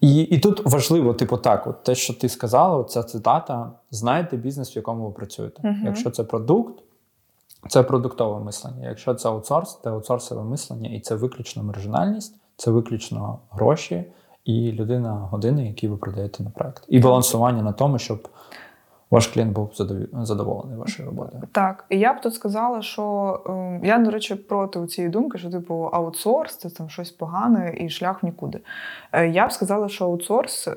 І, 0.00 0.20
і 0.20 0.38
тут 0.38 0.66
важливо, 0.66 1.14
типу, 1.14 1.36
так, 1.36 1.66
от 1.66 1.82
те, 1.82 1.94
що 1.94 2.14
ти 2.14 2.28
сказала, 2.28 2.84
ця 2.84 3.02
цитата: 3.02 3.72
знайте 3.90 4.36
бізнес, 4.36 4.76
в 4.76 4.76
якому 4.76 5.06
ви 5.06 5.12
працюєте. 5.12 5.68
Мгм. 5.68 5.82
Якщо 5.84 6.10
це 6.10 6.24
продукт, 6.24 6.82
це 7.68 7.82
продуктове 7.82 8.44
мислення. 8.44 8.88
Якщо 8.88 9.14
це 9.14 9.28
аутсорс, 9.28 9.78
це 9.84 9.90
аутсорсове 9.90 10.44
мислення, 10.44 10.90
і 10.90 11.00
це 11.00 11.14
виключно 11.14 11.62
маржинальність, 11.62 12.34
це 12.56 12.70
виключно 12.70 13.38
гроші 13.50 14.04
і 14.48 14.72
людина 14.72 15.12
години, 15.12 15.66
які 15.66 15.88
ви 15.88 15.96
продаєте 15.96 16.42
на 16.42 16.50
проект. 16.50 16.84
І 16.88 17.00
балансування 17.00 17.62
на 17.62 17.72
тому, 17.72 17.98
щоб 17.98 18.28
ваш 19.10 19.26
клієнт 19.26 19.52
був 19.52 19.70
задоволений 20.12 20.78
вашою 20.78 21.08
роботою. 21.08 21.42
Так, 21.52 21.84
і 21.88 21.98
я 21.98 22.12
б 22.12 22.20
тут 22.20 22.34
сказала, 22.34 22.82
що 22.82 23.02
е, 23.82 23.86
я, 23.86 23.98
до 23.98 24.10
речі, 24.10 24.34
проти 24.34 24.86
цієї 24.86 25.10
думки, 25.10 25.38
що 25.38 25.50
типу 25.50 25.74
аутсорс 25.92 26.56
це 26.56 26.70
там 26.70 26.88
щось 26.88 27.10
погане 27.10 27.74
і 27.80 27.88
шлях 27.88 28.22
в 28.22 28.26
нікуди. 28.26 28.60
Е, 29.12 29.28
я 29.28 29.46
б 29.46 29.52
сказала, 29.52 29.88
що 29.88 30.04
аутсорс 30.04 30.68
е, 30.68 30.72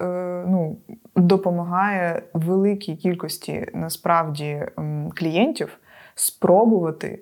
ну, 0.48 0.78
допомагає 1.16 2.24
великій 2.34 2.96
кількості 2.96 3.68
насправді 3.74 4.66
клієнтів 5.16 5.78
спробувати 6.16 7.20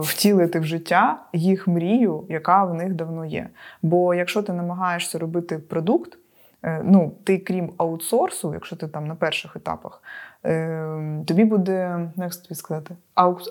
втілити 0.00 0.60
в 0.60 0.64
життя 0.64 1.22
їх 1.32 1.68
мрію, 1.68 2.24
яка 2.28 2.64
в 2.64 2.74
них 2.74 2.94
давно 2.94 3.24
є. 3.24 3.48
Бо 3.82 4.14
якщо 4.14 4.42
ти 4.42 4.52
намагаєшся 4.52 5.18
робити 5.18 5.58
продукт, 5.58 6.18
е, 6.62 6.80
ну, 6.84 7.12
ти 7.24 7.38
крім 7.38 7.72
аутсорсу, 7.76 8.54
якщо 8.54 8.76
ти 8.76 8.88
там 8.88 9.06
на 9.06 9.14
перших 9.14 9.56
етапах, 9.56 10.02
е, 10.44 11.24
тобі 11.26 11.44
буде, 11.44 12.08
як 12.16 12.34
тобі 12.34 12.54
сказати, 12.54 12.96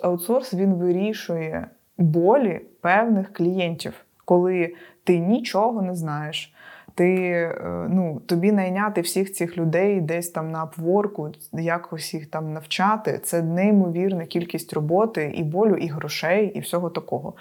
аутсорс 0.02 0.54
він 0.54 0.74
вирішує 0.74 1.66
болі 1.98 2.60
певних 2.80 3.32
клієнтів, 3.32 3.94
коли 4.24 4.74
ти 5.04 5.18
нічого 5.18 5.82
не 5.82 5.94
знаєш. 5.94 6.53
Ти 6.94 7.14
е, 7.14 7.86
ну, 7.90 8.20
тобі 8.26 8.52
найняти 8.52 9.00
всіх 9.00 9.32
цих 9.32 9.58
людей 9.58 10.00
десь 10.00 10.30
там 10.30 10.50
на 10.50 10.62
апворку, 10.62 11.30
якось 11.52 12.14
їх 12.14 12.26
там 12.26 12.52
навчати. 12.52 13.20
Це 13.22 13.42
неймовірна 13.42 14.26
кількість 14.26 14.72
роботи 14.72 15.32
і 15.36 15.42
болю, 15.42 15.74
і 15.74 15.88
грошей, 15.88 16.52
і 16.54 16.60
всього 16.60 16.90
такого. 16.90 17.34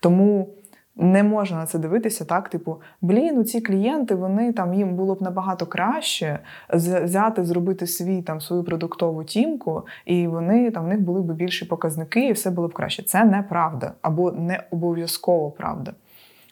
Тому 0.00 0.48
не 0.96 1.22
можна 1.22 1.56
на 1.56 1.66
це 1.66 1.78
дивитися 1.78 2.24
так, 2.24 2.48
типу, 2.48 2.80
блін, 3.00 3.38
у 3.38 3.44
ці 3.44 3.60
клієнти, 3.60 4.14
вони 4.14 4.52
там 4.52 4.74
їм 4.74 4.94
було 4.94 5.14
б 5.14 5.22
набагато 5.22 5.66
краще 5.66 6.38
взяти, 6.68 7.44
зробити 7.44 7.86
свій 7.86 8.22
там 8.22 8.40
свою 8.40 8.64
продуктову 8.64 9.24
тімку, 9.24 9.82
і 10.04 10.26
вони 10.26 10.70
там 10.70 10.84
в 10.84 10.88
них 10.88 11.00
були 11.00 11.20
б 11.20 11.32
більші 11.32 11.64
показники, 11.64 12.28
і 12.28 12.32
все 12.32 12.50
було 12.50 12.68
б 12.68 12.72
краще. 12.72 13.02
Це 13.02 13.24
неправда 13.24 13.92
або 14.02 14.32
не 14.32 14.62
обов'язково 14.70 15.50
правда. 15.50 15.92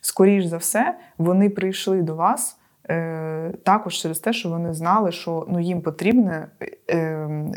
Скоріш 0.09 0.45
за 0.45 0.57
все, 0.57 0.95
вони 1.19 1.51
прийшли 1.51 2.03
до 2.03 2.15
вас. 2.15 2.59
е, 2.91 3.53
Також 3.63 3.95
через 3.95 4.19
те, 4.19 4.33
що 4.33 4.49
вони 4.49 4.75
знали, 4.75 5.13
що 5.13 5.47
ну 5.49 5.61
їм 5.61 5.81
потрібне 5.81 6.49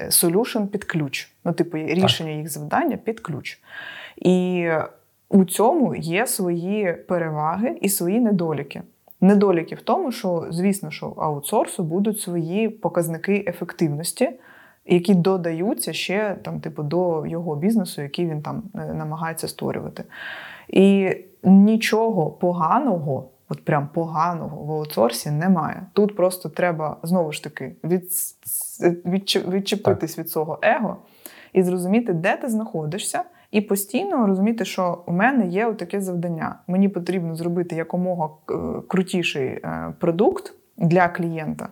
солюшн 0.10 0.64
під 0.64 0.84
ключ. 0.84 1.32
Ну, 1.46 1.54
типу, 1.54 1.78
рішення 1.78 2.32
їх 2.32 2.50
завдання 2.50 2.98
під 2.98 3.20
ключ. 3.20 3.62
І 4.18 4.68
у 5.30 5.46
цьому 5.46 5.96
є 5.96 6.28
свої 6.28 6.94
переваги 6.94 7.78
і 7.82 7.90
свої 7.90 8.20
недоліки. 8.20 8.82
Недоліки 9.22 9.76
в 9.76 9.82
тому, 9.82 10.12
що, 10.12 10.48
звісно, 10.50 10.92
що 10.92 11.06
аутсорсу 11.08 11.84
будуть 11.84 12.20
свої 12.20 12.70
показники 12.70 13.46
ефективності, 13.48 14.30
які 14.86 15.14
додаються 15.14 15.94
ще 15.94 16.36
там, 16.44 16.60
типу, 16.60 16.84
до 16.84 17.26
його 17.28 17.56
бізнесу, 17.56 18.02
який 18.02 18.30
він 18.30 18.42
там 18.42 18.64
е, 18.76 18.94
намагається 18.94 19.48
створювати. 19.48 20.04
І 20.68 21.16
нічого 21.44 22.32
поганого, 22.32 23.30
от 23.50 23.66
прям 23.66 23.90
поганого 23.94 24.64
в 24.64 24.72
аутсорсі 24.72 25.32
немає. 25.32 25.86
Тут 25.94 26.16
просто 26.16 26.50
треба 26.50 26.98
знову 27.04 27.32
ж 27.32 27.44
таки 27.44 27.76
від, 27.84 28.04
відче- 29.06 29.52
відчепитись 29.52 30.20
від 30.20 30.30
свого 30.30 30.60
его 30.62 30.98
і 31.54 31.64
зрозуміти, 31.64 32.14
де 32.14 32.38
ти 32.38 32.50
знаходишся, 32.50 33.24
і 33.52 33.62
постійно 33.62 34.28
розуміти, 34.28 34.66
що 34.66 35.04
у 35.06 35.12
мене 35.12 35.48
є 35.48 35.74
таке 35.74 36.02
завдання. 36.02 36.56
Мені 36.68 36.90
потрібно 36.90 37.36
зробити 37.36 37.76
якомога 37.76 38.30
е, 38.50 38.54
крутіший 38.88 39.48
е, 39.48 39.94
продукт 40.00 40.54
для 40.78 41.08
клієнта 41.08 41.70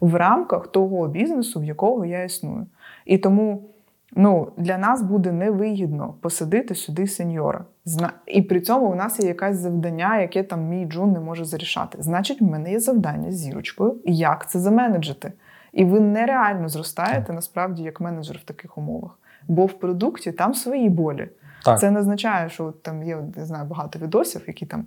в 0.00 0.14
рамках 0.14 0.66
того 0.66 1.08
бізнесу, 1.08 1.60
в 1.60 1.64
якого 1.64 2.04
я 2.04 2.24
існую. 2.24 2.66
І 3.04 3.18
тому 3.18 3.62
ну, 4.16 4.52
для 4.56 4.78
нас 4.78 5.02
буде 5.02 5.32
невигідно 5.32 6.14
посадити 6.20 6.74
сюди 6.74 7.06
сеньора. 7.06 7.64
І 8.26 8.42
при 8.42 8.60
цьому 8.60 8.86
у 8.86 8.94
нас 8.94 9.20
є 9.20 9.28
якесь 9.28 9.56
завдання, 9.56 10.20
яке 10.20 10.42
там 10.42 10.68
мій 10.68 10.84
джун 10.84 11.12
не 11.12 11.20
може 11.20 11.44
зарішати. 11.44 11.98
Значить, 12.00 12.40
в 12.40 12.44
мене 12.44 12.70
є 12.70 12.80
завдання 12.80 13.32
з 13.32 13.34
зірочкою, 13.34 14.00
як 14.04 14.50
це 14.50 14.58
заменеджити. 14.58 15.32
І 15.72 15.84
ви 15.84 16.00
нереально 16.00 16.68
зростаєте 16.68 17.32
насправді 17.32 17.82
як 17.82 18.00
менеджер 18.00 18.38
в 18.42 18.44
таких 18.44 18.78
умовах. 18.78 19.18
Бо 19.48 19.66
в 19.66 19.72
продукті 19.72 20.32
там 20.32 20.54
свої 20.54 20.88
болі. 20.88 21.28
Так. 21.64 21.80
Це 21.80 21.90
не 21.90 22.00
означає, 22.00 22.48
що 22.48 22.72
там 22.82 23.02
є 23.02 23.18
не 23.36 23.44
знаю, 23.44 23.64
багато 23.64 23.98
відосів, 23.98 24.42
які 24.46 24.66
там 24.66 24.84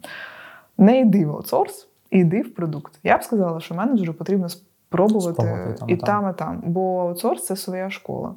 не 0.77 0.99
йди 0.99 1.25
в 1.25 1.31
аутсорс, 1.31 1.87
іди 2.09 2.41
в 2.41 2.53
продукт. 2.53 2.99
Я 3.03 3.17
б 3.17 3.23
сказала, 3.23 3.59
що 3.59 3.75
менеджеру 3.75 4.13
потрібно 4.13 4.47
спробувати 4.95 5.33
Спробувати 5.33 5.71
і 5.75 5.77
там, 5.79 5.89
і 5.89 5.97
там. 5.97 6.07
там, 6.23 6.29
і 6.31 6.33
там. 6.37 6.71
Бо 6.73 6.99
аутсорс 6.99 7.45
це 7.45 7.55
своя 7.55 7.89
школа. 7.89 8.31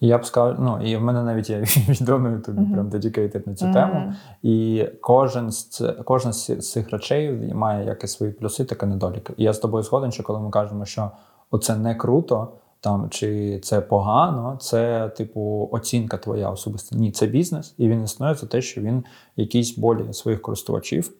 І 0.00 0.06
я 0.06 0.18
б 0.18 0.24
сказав, 0.26 0.56
ну 0.60 0.80
і 0.84 0.96
в 0.96 1.02
мене 1.02 1.22
навіть 1.22 1.50
є 1.50 1.60
відео 1.88 2.18
на 2.18 2.30
Ютубі, 2.30 2.60
Мгм. 2.60 2.72
прям 2.72 2.88
dedicated 2.90 3.48
на 3.48 3.54
цю 3.54 3.64
Мгм. 3.64 3.74
тему. 3.74 4.12
І 4.42 4.86
кожен 5.00 5.50
з 5.50 5.82
з 6.04 6.60
з 6.60 6.72
цих 6.72 6.90
речей 6.90 7.54
має 7.54 7.86
як 7.86 8.04
і 8.04 8.06
свої 8.06 8.32
плюси, 8.32 8.64
так 8.64 8.82
і 8.82 8.86
недоліки. 8.86 9.32
І 9.36 9.44
я 9.44 9.52
з 9.52 9.58
тобою 9.58 9.82
згоден, 9.84 10.12
що 10.12 10.22
коли 10.22 10.40
ми 10.40 10.50
кажемо, 10.50 10.84
що 10.84 11.10
оце 11.50 11.76
не 11.76 11.94
круто, 11.94 12.48
там 12.80 13.06
чи 13.10 13.60
це 13.62 13.80
погано, 13.80 14.56
це 14.60 15.08
типу 15.08 15.68
оцінка 15.72 16.16
твоя 16.16 16.50
особиста. 16.50 16.96
Ні, 16.96 17.10
це 17.10 17.26
бізнес, 17.26 17.74
і 17.78 17.88
він 17.88 18.04
існує 18.04 18.34
за 18.34 18.46
те, 18.46 18.62
що 18.62 18.80
він 18.80 19.04
якісь 19.36 19.78
болі 19.78 20.12
своїх 20.12 20.42
користувачів, 20.42 21.12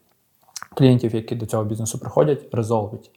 клієнтів, 0.76 1.14
які 1.14 1.34
до 1.36 1.46
цього 1.46 1.64
бізнесу 1.64 1.98
приходять, 1.98 2.46
резолвить. 2.52 3.10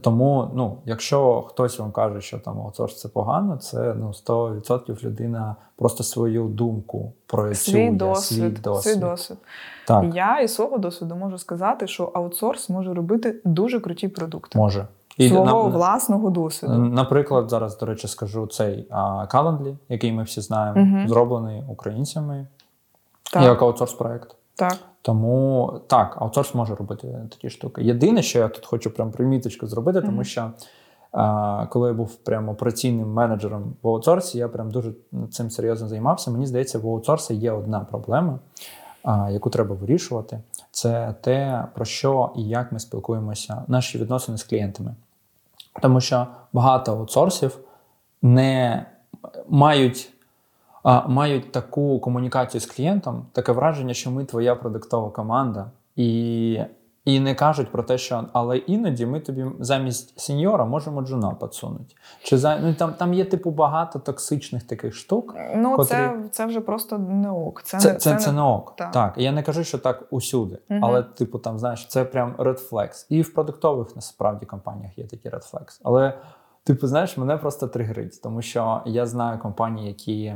Тому, 0.00 0.50
ну, 0.54 0.76
якщо 0.86 1.42
хтось 1.42 1.78
вам 1.78 1.92
каже, 1.92 2.20
що 2.20 2.38
там 2.38 2.60
аутсорс 2.60 3.00
це 3.00 3.08
погано, 3.08 3.56
це 3.56 3.94
ну 3.98 4.08
100% 4.08 5.04
людина 5.04 5.56
просто 5.76 6.04
свою 6.04 6.44
думку 6.48 7.12
проєцює, 7.26 7.72
Свій 7.74 7.90
досвід, 7.90 8.38
свій 8.38 8.48
досвід. 8.62 8.92
свій 8.92 9.00
досвід. 9.00 9.38
Так, 9.86 10.14
Я 10.14 10.40
із 10.40 10.54
свого 10.54 10.78
досвіду 10.78 11.16
можу 11.16 11.38
сказати, 11.38 11.86
що 11.86 12.04
аутсорс 12.04 12.68
може 12.70 12.94
робити 12.94 13.40
дуже 13.44 13.80
круті 13.80 14.08
продукти 14.08 14.58
може. 14.58 14.86
свого 15.28 15.44
на- 15.68 15.76
власного 15.76 16.30
досвіду. 16.30 16.72
Наприклад, 16.78 17.50
зараз, 17.50 17.78
до 17.78 17.86
речі, 17.86 18.08
скажу 18.08 18.46
цей 18.46 18.86
а, 18.90 19.26
Calendly, 19.30 19.76
який 19.88 20.12
ми 20.12 20.22
всі 20.22 20.40
знаємо, 20.40 20.80
Мгм. 20.80 21.08
зроблений 21.08 21.62
українцями 21.68 22.46
Так, 23.32 23.42
як 23.42 23.62
аутсорс 23.62 23.92
проект. 23.92 24.36
Так. 24.54 24.78
Тому 25.02 25.72
так, 25.86 26.16
аутсорс 26.20 26.54
може 26.54 26.74
робити 26.74 27.28
такі 27.30 27.50
штуки. 27.50 27.82
Єдине, 27.82 28.22
що 28.22 28.38
я 28.38 28.48
тут 28.48 28.66
хочу 28.66 28.90
прям 28.90 29.10
приміточку 29.10 29.66
зробити, 29.66 30.00
тому 30.00 30.24
що 30.24 30.50
а, 31.12 31.66
коли 31.70 31.88
я 31.88 31.94
був 31.94 32.14
прямо 32.14 32.52
операційним 32.52 33.12
менеджером 33.12 33.74
в 33.82 33.88
аутсорсі, 33.88 34.38
я 34.38 34.48
прям 34.48 34.70
дуже 34.70 34.92
цим 35.30 35.50
серйозно 35.50 35.88
займався. 35.88 36.30
Мені 36.30 36.46
здається, 36.46 36.78
в 36.78 36.88
аутсорсі 36.88 37.34
є 37.34 37.52
одна 37.52 37.80
проблема, 37.80 38.38
а, 39.02 39.30
яку 39.30 39.50
треба 39.50 39.74
вирішувати. 39.74 40.40
Це 40.70 41.14
те, 41.20 41.64
про 41.74 41.84
що 41.84 42.32
і 42.36 42.42
як 42.42 42.72
ми 42.72 42.78
спілкуємося, 42.78 43.62
наші 43.68 43.98
відносини 43.98 44.38
з 44.38 44.44
клієнтами. 44.44 44.94
Тому 45.82 46.00
що 46.00 46.26
багато 46.52 46.92
аутсорсів 46.92 47.58
не 48.22 48.86
мають, 49.48 50.12
мають 50.84 51.52
таку 51.52 52.00
комунікацію 52.00 52.60
з 52.60 52.66
клієнтом, 52.66 53.26
таке 53.32 53.52
враження, 53.52 53.94
що 53.94 54.10
ми 54.10 54.24
твоя 54.24 54.54
продуктова 54.54 55.10
команда, 55.10 55.70
і, 55.96 56.60
і 57.04 57.20
не 57.20 57.34
кажуть 57.34 57.72
про 57.72 57.82
те, 57.82 57.98
що 57.98 58.24
але 58.32 58.56
іноді 58.56 59.06
ми 59.06 59.20
тобі 59.20 59.46
замість 59.60 60.20
сеньора 60.20 60.64
можемо 60.64 61.02
джуна 61.02 61.30
підсунути. 61.30 61.94
Чи 62.22 62.38
за 62.38 62.58
ну 62.58 62.74
там, 62.74 62.92
там 62.92 63.14
є 63.14 63.24
типу 63.24 63.50
багато 63.50 63.98
токсичних 63.98 64.62
таких 64.62 64.94
штук. 64.94 65.34
Ну, 65.56 65.76
котрі- 65.76 65.86
це, 65.86 66.28
це 66.30 66.46
вже 66.46 66.60
просто 66.60 66.98
не 66.98 67.30
ок. 67.30 67.62
Це, 67.62 67.78
Це, 67.78 67.92
не, 67.92 67.98
це, 67.98 68.16
це, 68.16 68.32
не 68.32 68.42
ок. 68.42 68.76
так. 68.76 68.92
Так. 68.92 69.14
Я 69.16 69.32
не 69.32 69.42
кажу, 69.42 69.64
що 69.64 69.78
так 69.78 70.04
усюди. 70.10 70.58
Мгм. 70.68 70.84
Але, 70.84 71.02
типу, 71.02 71.38
там, 71.38 71.58
знаєш, 71.58 71.86
це 71.86 72.04
прям 72.04 72.34
red 72.38 72.70
flags. 72.70 73.06
І 73.08 73.22
в 73.22 73.34
продуктових 73.34 73.96
насправді 73.96 74.46
компаніях 74.46 74.98
є 74.98 75.06
такі 75.06 75.28
red 75.28 75.52
flags. 75.52 75.80
Але, 75.84 76.18
типу, 76.64 76.86
знаєш, 76.86 77.16
мене 77.16 77.36
просто 77.36 77.68
тригерить, 77.68 78.22
тому 78.22 78.42
що 78.42 78.82
я 78.86 79.06
знаю 79.06 79.38
компанії, 79.38 79.88
які, 79.88 80.34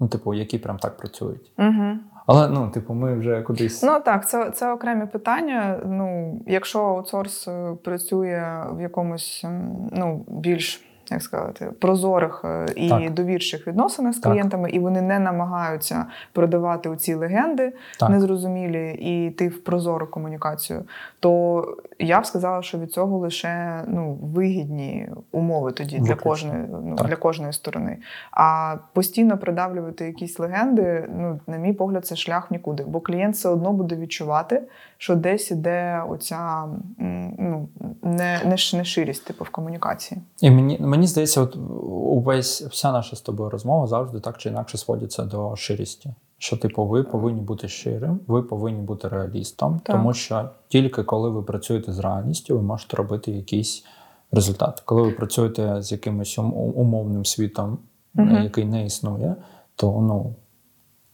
ну, 0.00 0.08
типу, 0.08 0.34
які 0.34 0.58
прям 0.58 0.76
так 0.76 0.96
працюють. 0.96 1.52
Угу. 1.58 1.98
Але 2.26 2.48
ну, 2.48 2.70
типу, 2.70 2.94
ми 2.94 3.18
вже 3.18 3.42
кудись. 3.42 3.82
Ну 3.82 4.00
так, 4.04 4.28
це 4.28 4.50
це 4.50 4.72
окремі 4.72 5.06
питання. 5.06 5.80
Ну, 5.86 6.40
Якщо 6.46 6.80
аутсорс 6.80 7.48
е, 7.48 7.76
працює 7.84 8.64
в 8.72 8.80
якомусь 8.80 9.44
ну, 9.92 10.24
більш 10.28 10.84
як 11.10 11.22
сказати, 11.22 11.70
прозорих 11.80 12.42
е, 12.44 12.66
і 12.76 12.88
так. 12.88 13.10
довірчих 13.10 13.66
відносинах 13.66 14.14
з 14.14 14.18
клієнтами, 14.18 14.70
і 14.70 14.78
вони 14.78 15.02
не 15.02 15.18
намагаються 15.18 16.06
продавати 16.32 16.88
оці 16.88 17.14
легенди 17.14 17.72
так. 17.98 18.10
незрозумілі 18.10 18.98
і 19.00 19.26
йти 19.26 19.48
в 19.48 19.64
прозору 19.64 20.06
комунікацію, 20.06 20.84
то 21.20 21.64
я 21.98 22.20
б 22.20 22.26
сказала, 22.26 22.62
що 22.62 22.78
від 22.78 22.92
цього 22.92 23.18
лише 23.18 23.82
ну, 23.88 24.18
вигідні 24.22 25.08
умови 25.32 25.72
тоді 25.72 25.98
для 25.98 26.14
кожної 26.14 26.64
ну, 26.70 26.94
для 26.94 27.16
кожної 27.16 27.52
сторони. 27.52 27.98
А 28.30 28.76
постійно 28.92 29.38
придавлювати 29.38 30.06
якісь 30.06 30.38
легенди, 30.38 31.08
ну, 31.16 31.40
на 31.46 31.56
мій 31.56 31.72
погляд, 31.72 32.06
це 32.06 32.16
шлях 32.16 32.50
нікуди. 32.50 32.84
Бо 32.84 33.00
клієнт 33.00 33.34
все 33.34 33.48
одно 33.48 33.72
буде 33.72 33.96
відчувати, 33.96 34.62
що 34.98 35.16
десь 35.16 35.50
іде 35.50 36.04
оця 36.08 36.66
ну, 37.38 37.68
не, 38.02 38.40
не, 38.44 38.56
не 38.72 38.84
ширість 38.84 39.24
типу 39.24 39.44
в 39.44 39.50
комунікації. 39.50 40.20
І 40.40 40.50
мені 40.50 40.78
мені 40.80 41.06
здається, 41.06 41.40
от 41.40 41.56
увесь 41.86 42.62
вся 42.62 42.92
наша 42.92 43.16
з 43.16 43.20
тобою 43.20 43.50
розмова 43.50 43.86
завжди 43.86 44.20
так 44.20 44.38
чи 44.38 44.48
інакше 44.48 44.78
сводиться 44.78 45.24
до 45.24 45.56
ширісті. 45.56 46.14
Що, 46.38 46.56
типу, 46.56 46.86
ви 46.86 47.02
повинні 47.02 47.40
бути 47.40 47.68
щирим, 47.68 48.20
ви 48.26 48.42
повинні 48.42 48.80
бути 48.80 49.08
реалістом, 49.08 49.80
так. 49.84 49.96
тому 49.96 50.14
що 50.14 50.50
тільки 50.68 51.02
коли 51.02 51.30
ви 51.30 51.42
працюєте 51.42 51.92
з 51.92 51.98
реальністю, 51.98 52.56
ви 52.56 52.62
можете 52.62 52.96
робити 52.96 53.30
якийсь 53.30 53.84
результат. 54.32 54.82
Коли 54.84 55.02
ви 55.02 55.10
працюєте 55.10 55.82
з 55.82 55.92
якимось 55.92 56.38
умовним 56.38 57.24
світом, 57.24 57.78
угу. 58.14 58.36
який 58.36 58.64
не 58.64 58.86
існує, 58.86 59.36
то 59.76 60.00
ну 60.00 60.34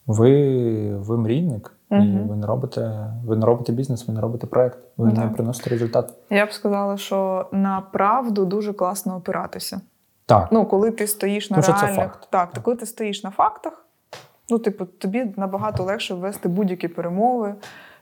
ви 0.06 0.96
ви 0.96 1.16
мрійник, 1.16 1.76
угу. 1.92 2.02
і 2.02 2.28
ви 2.28 2.36
не 2.36 2.46
робите 2.46 3.10
ви 3.26 3.36
не 3.36 3.46
робите 3.46 3.72
бізнес, 3.72 4.08
ви 4.08 4.14
не 4.14 4.20
робите 4.20 4.46
проект, 4.46 4.78
ви 4.96 5.10
так. 5.10 5.24
не 5.24 5.30
приносите 5.30 5.70
результат. 5.70 6.14
Я 6.30 6.46
б 6.46 6.52
сказала, 6.52 6.96
що 6.96 7.48
на 7.52 7.80
правду 7.80 8.44
дуже 8.44 8.72
класно 8.72 9.16
опиратися. 9.16 9.80
Так. 10.26 10.48
Ну, 10.52 10.66
коли 10.66 10.90
ти 10.90 11.06
стоїш 11.06 11.50
на 11.50 11.62
Тому 11.62 11.78
реальних... 11.78 11.96
факт. 11.96 12.28
Так, 12.30 12.52
так, 12.52 12.64
коли 12.64 12.76
ти 12.76 12.86
стоїш 12.86 13.24
на 13.24 13.30
фактах, 13.30 13.86
ну, 14.50 14.58
типу, 14.58 14.84
тобі 14.84 15.34
набагато 15.36 15.82
легше 15.82 16.14
ввести 16.14 16.48
будь-які 16.48 16.88
перемови, 16.88 17.54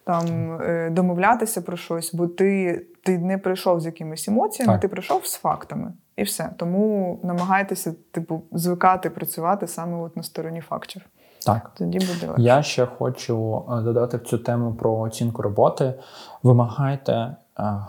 там, 0.04 0.58
е, 0.62 0.90
домовлятися 0.90 1.62
про 1.62 1.76
щось, 1.76 2.14
бо 2.14 2.26
ти 2.26 2.86
ти 3.04 3.18
не 3.18 3.38
прийшов 3.38 3.80
з 3.80 3.86
якимись 3.86 4.28
емоціями, 4.28 4.72
так. 4.72 4.80
ти 4.80 4.88
прийшов 4.88 5.26
з 5.26 5.34
фактами. 5.34 5.92
І 6.16 6.22
все. 6.22 6.50
Тому 6.56 7.20
намагайтеся, 7.22 7.94
типу, 8.10 8.42
звикати 8.52 9.10
працювати 9.10 9.66
саме 9.66 9.98
от 9.98 10.16
на 10.16 10.22
стороні 10.22 10.60
фактів. 10.60 11.02
Так. 11.46 11.70
Тоді 11.78 11.98
буде 11.98 12.26
легше. 12.26 12.42
Я 12.42 12.62
ще 12.62 12.86
хочу 12.86 13.62
е, 13.70 13.80
додати 13.80 14.16
в 14.16 14.22
цю 14.22 14.38
тему 14.38 14.74
про 14.74 14.98
оцінку 14.98 15.42
роботи. 15.42 15.94
Вимагайте, 16.42 17.12
е, 17.12 17.36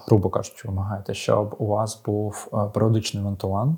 грубо 0.08 0.30
кажучи, 0.30 0.68
вимагайте, 0.68 1.14
щоб 1.14 1.56
у 1.60 1.66
вас 1.66 2.02
був 2.06 2.48
періодичний 2.74 3.24
вантуван 3.24 3.78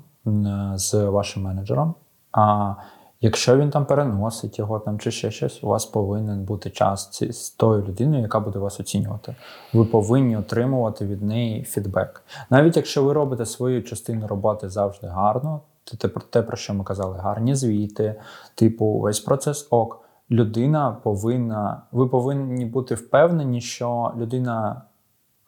з 0.74 0.94
вашим 0.94 1.42
менеджером. 1.42 1.94
А 2.32 2.74
якщо 3.20 3.56
він 3.56 3.70
там 3.70 3.86
переносить 3.86 4.58
його 4.58 4.78
там 4.78 4.98
чи 4.98 5.10
ще 5.10 5.30
щось, 5.30 5.64
у 5.64 5.66
вас 5.66 5.86
повинен 5.86 6.44
бути 6.44 6.70
час 6.70 7.22
з 7.30 7.50
тою 7.50 7.82
людиною, 7.82 8.22
яка 8.22 8.40
буде 8.40 8.58
вас 8.58 8.80
оцінювати. 8.80 9.34
Ви 9.72 9.84
повинні 9.84 10.36
отримувати 10.36 11.06
від 11.06 11.22
неї 11.22 11.62
фідбек. 11.64 12.22
Навіть 12.50 12.76
якщо 12.76 13.04
ви 13.04 13.12
робите 13.12 13.46
свою 13.46 13.82
частину 13.82 14.26
роботи 14.26 14.68
завжди 14.68 15.06
гарно, 15.06 15.60
це 15.84 16.08
те, 16.08 16.42
про 16.42 16.56
що 16.56 16.74
ми 16.74 16.84
казали, 16.84 17.18
гарні 17.18 17.54
звіти, 17.54 18.20
типу, 18.54 18.98
весь 18.98 19.20
процес 19.20 19.68
ок. 19.70 20.00
Людина 20.30 20.96
повинна, 21.02 21.82
ви 21.92 22.06
повинні 22.06 22.64
бути 22.66 22.94
впевнені, 22.94 23.60
що 23.60 24.12
людина 24.16 24.82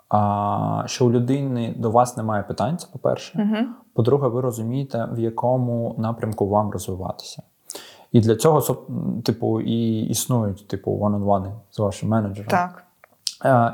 а, 0.09 0.83
що 0.87 1.07
у 1.07 1.11
людини 1.11 1.75
до 1.79 1.91
вас 1.91 2.17
немає 2.17 2.43
питань, 2.43 2.79
це 2.79 2.89
по-перше. 2.93 3.39
Uh-huh. 3.39 3.65
По-друге, 3.95 4.29
ви 4.29 4.41
розумієте, 4.41 5.09
в 5.13 5.19
якому 5.19 5.95
напрямку 5.99 6.49
вам 6.49 6.71
розвиватися. 6.71 7.43
І 8.13 8.21
для 8.21 8.37
цього, 8.37 8.87
типу, 9.25 9.61
і 9.61 10.01
існують, 10.01 10.69
типу, 10.69 10.99
one-on-one 10.99 11.53
з 11.71 11.79
вашим 11.79 12.09
менеджером. 12.09 12.51
Так. 12.51 12.85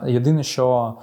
Єдине, 0.07 0.43
що 0.43 0.95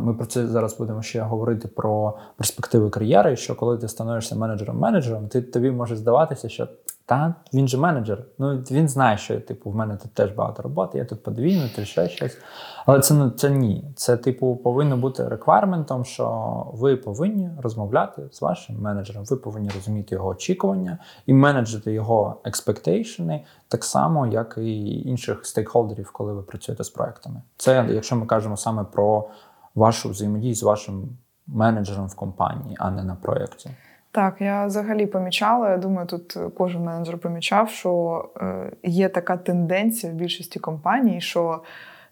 ми 0.00 0.14
про 0.14 0.26
це 0.26 0.46
зараз 0.46 0.78
будемо 0.78 1.02
ще 1.02 1.20
говорити 1.20 1.68
про 1.68 2.18
перспективи 2.36 2.90
кар'єри, 2.90 3.36
що 3.36 3.56
коли 3.56 3.78
ти 3.78 3.88
становишся 3.88 4.34
менеджером-менеджером, 4.36 5.28
ти 5.28 5.42
тобі 5.42 5.70
може 5.70 5.96
здаватися, 5.96 6.48
що 6.48 6.68
та 7.06 7.34
він 7.54 7.68
же 7.68 7.78
менеджер. 7.78 8.24
Ну 8.38 8.56
він 8.70 8.88
знає, 8.88 9.18
що 9.18 9.40
типу 9.40 9.70
в 9.70 9.74
мене 9.74 9.96
тут 9.96 10.14
теж 10.14 10.30
багато 10.32 10.62
роботи, 10.62 10.98
я 10.98 11.04
тут 11.04 11.22
подвійну, 11.22 11.68
ти 11.76 11.84
ще 11.84 12.08
щось. 12.08 12.38
Але 12.86 13.00
це 13.00 13.14
ну 13.14 13.30
це 13.30 13.50
ні. 13.50 13.84
Це, 13.96 14.16
типу, 14.16 14.56
повинно 14.56 14.96
бути 14.96 15.28
реквайрментом, 15.28 16.04
що 16.04 16.66
ви 16.74 16.96
повинні 16.96 17.50
розмовляти 17.62 18.22
з 18.32 18.42
вашим 18.42 18.80
менеджером. 18.80 19.24
Ви 19.24 19.36
повинні 19.36 19.68
розуміти 19.68 20.14
його 20.14 20.28
очікування 20.28 20.98
і 21.26 21.34
менеджити 21.34 21.92
його 21.92 22.40
експектейшени 22.44 23.44
так 23.68 23.84
само, 23.84 24.26
як 24.26 24.58
і 24.58 25.00
інших 25.00 25.46
стейкхолдерів, 25.46 26.10
коли 26.12 26.32
ви 26.32 26.42
працюєте 26.42 26.84
з 26.84 26.90
проектами. 26.90 27.42
Це 27.56 27.86
якщо 27.90 28.16
ми 28.16 28.26
кажемо 28.26 28.56
саме 28.56 28.84
про 28.84 29.28
вашу 29.74 30.10
взаємодію 30.10 30.54
з 30.54 30.62
вашим 30.62 31.08
менеджером 31.46 32.06
в 32.06 32.14
компанії, 32.14 32.76
а 32.78 32.90
не 32.90 33.04
на 33.04 33.14
проєкті. 33.14 33.70
Так, 34.16 34.40
я 34.40 34.66
взагалі 34.66 35.06
помічала. 35.06 35.70
Я 35.70 35.76
думаю, 35.76 36.06
тут 36.06 36.36
кожен 36.56 36.82
менеджер 36.82 37.18
помічав, 37.18 37.70
що 37.70 38.24
е, 38.40 38.72
є 38.82 39.08
така 39.08 39.36
тенденція 39.36 40.12
в 40.12 40.16
більшості 40.16 40.58
компаній, 40.58 41.20
що 41.20 41.62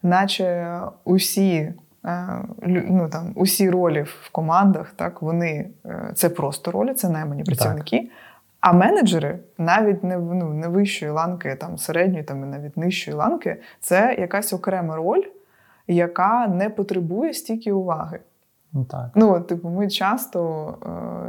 наче 0.02 0.78
усі 1.04 1.72
е, 2.04 2.28
ну, 2.66 3.08
там, 3.08 3.32
усі 3.34 3.70
ролі 3.70 4.02
в 4.02 4.30
командах, 4.32 4.92
так, 4.96 5.22
вони 5.22 5.70
е, 5.86 6.10
це 6.14 6.28
просто 6.28 6.70
ролі, 6.70 6.94
це 6.94 7.08
наймані 7.08 7.44
працівники. 7.44 7.98
Так. 7.98 8.08
А 8.60 8.72
менеджери 8.72 9.38
навіть 9.58 10.04
не 10.04 10.18
ну, 10.18 10.48
не 10.54 10.68
вищої 10.68 11.12
ланки, 11.12 11.54
там 11.54 11.78
середньої, 11.78 12.24
там 12.24 12.42
і 12.42 12.46
навіть 12.46 12.76
нижчої 12.76 13.16
ланки, 13.16 13.56
це 13.80 14.16
якась 14.18 14.52
окрема 14.52 14.96
роль, 14.96 15.22
яка 15.86 16.46
не 16.46 16.70
потребує 16.70 17.32
стільки 17.34 17.72
уваги. 17.72 18.18
Ну, 18.74 18.84
так. 18.84 19.10
Ну, 19.14 19.40
типу, 19.40 19.68
ми 19.68 19.88
часто, 19.88 20.68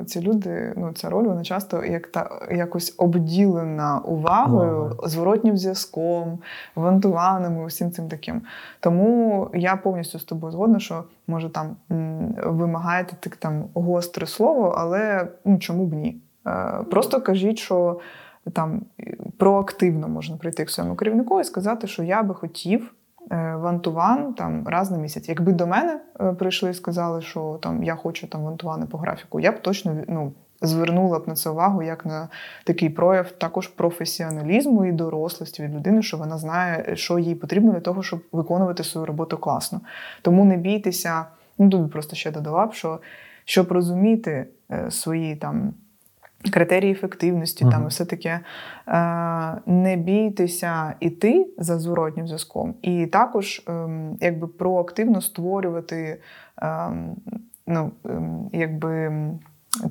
е, 0.01 0.05
ці 0.05 0.21
люди, 0.21 0.73
ну, 0.77 0.91
ця 0.93 1.09
роль, 1.09 1.23
вона 1.23 1.43
часто 1.43 1.83
як 1.83 2.07
та 2.07 2.29
якось 2.51 2.95
обділена 2.97 3.99
увагою, 3.99 4.91
ага. 4.99 5.09
зворотнім 5.09 5.57
зв'язком, 5.57 6.39
вантуваними, 6.75 7.65
усім 7.65 7.91
цим 7.91 8.07
таким. 8.07 8.41
Тому 8.79 9.49
я 9.53 9.75
повністю 9.75 10.19
з 10.19 10.23
тобою 10.23 10.51
згодна, 10.51 10.79
що 10.79 11.03
може 11.27 11.49
там 11.49 11.75
вимагаєте 12.45 13.15
так 13.19 13.35
там 13.35 13.63
гостре 13.73 14.27
слово, 14.27 14.75
але 14.77 15.27
ну, 15.45 15.57
чому 15.57 15.85
б 15.85 15.93
ні? 15.93 16.17
Е, 16.47 16.83
просто 16.91 17.21
кажіть, 17.21 17.57
що 17.57 17.99
там 18.53 18.81
проактивно 19.37 20.07
можна 20.07 20.37
прийти 20.37 20.65
к 20.65 20.71
своєму 20.71 20.95
керівнику 20.95 21.39
і 21.39 21.43
сказати, 21.43 21.87
що 21.87 22.03
я 22.03 22.23
би 22.23 22.33
хотів 22.33 22.93
вантуван 23.55 24.33
там 24.33 24.67
раз 24.67 24.91
на 24.91 24.97
місяць. 24.97 25.29
Якби 25.29 25.51
до 25.51 25.67
мене 25.67 25.99
е, 26.21 26.33
прийшли 26.33 26.69
і 26.69 26.73
сказали, 26.73 27.21
що 27.21 27.59
там 27.61 27.83
я 27.83 27.95
хочу 27.95 28.27
там 28.27 28.43
вантувани 28.43 28.85
по 28.85 28.97
графіку, 28.97 29.39
я 29.39 29.51
б 29.51 29.61
точно 29.61 29.95
ну, 30.07 30.33
звернула 30.61 31.19
б 31.19 31.27
на 31.27 31.35
це 31.35 31.49
увагу 31.49 31.83
як 31.83 32.05
на 32.05 32.29
такий 32.63 32.89
прояв 32.89 33.31
також 33.31 33.67
професіоналізму 33.67 34.85
і 34.85 34.91
дорослості 34.91 35.63
від 35.63 35.75
людини, 35.75 36.01
що 36.01 36.17
вона 36.17 36.37
знає, 36.37 36.95
що 36.95 37.19
їй 37.19 37.35
потрібно 37.35 37.71
для 37.71 37.79
того, 37.79 38.03
щоб 38.03 38.23
виконувати 38.31 38.83
свою 38.83 39.05
роботу 39.05 39.37
класно. 39.37 39.81
Тому 40.21 40.45
не 40.45 40.57
бійтеся, 40.57 41.25
ну 41.57 41.69
тут 41.69 41.91
просто 41.91 42.15
ще 42.15 42.31
додавав, 42.31 42.73
що 42.73 42.99
щоб 43.45 43.71
розуміти 43.71 44.47
е, 44.71 44.91
свої 44.91 45.35
там 45.35 45.73
критерії 46.51 46.91
ефективності, 46.91 47.65
uh-huh. 47.65 47.71
там 47.71 47.87
все 47.87 48.05
таке. 48.05 48.39
Е, 48.87 49.61
не 49.65 49.95
бійтеся 49.95 50.93
іти 50.99 51.47
за 51.57 51.79
зворотнім 51.79 52.27
зв'язком, 52.27 52.73
і 52.81 53.05
також 53.05 53.61
ем, 53.67 54.17
якби 54.21 54.47
проактивно 54.47 55.21
створювати 55.21 56.19
ем, 56.61 57.15
ну, 57.67 57.91
ем, 58.05 58.49
якби. 58.53 59.11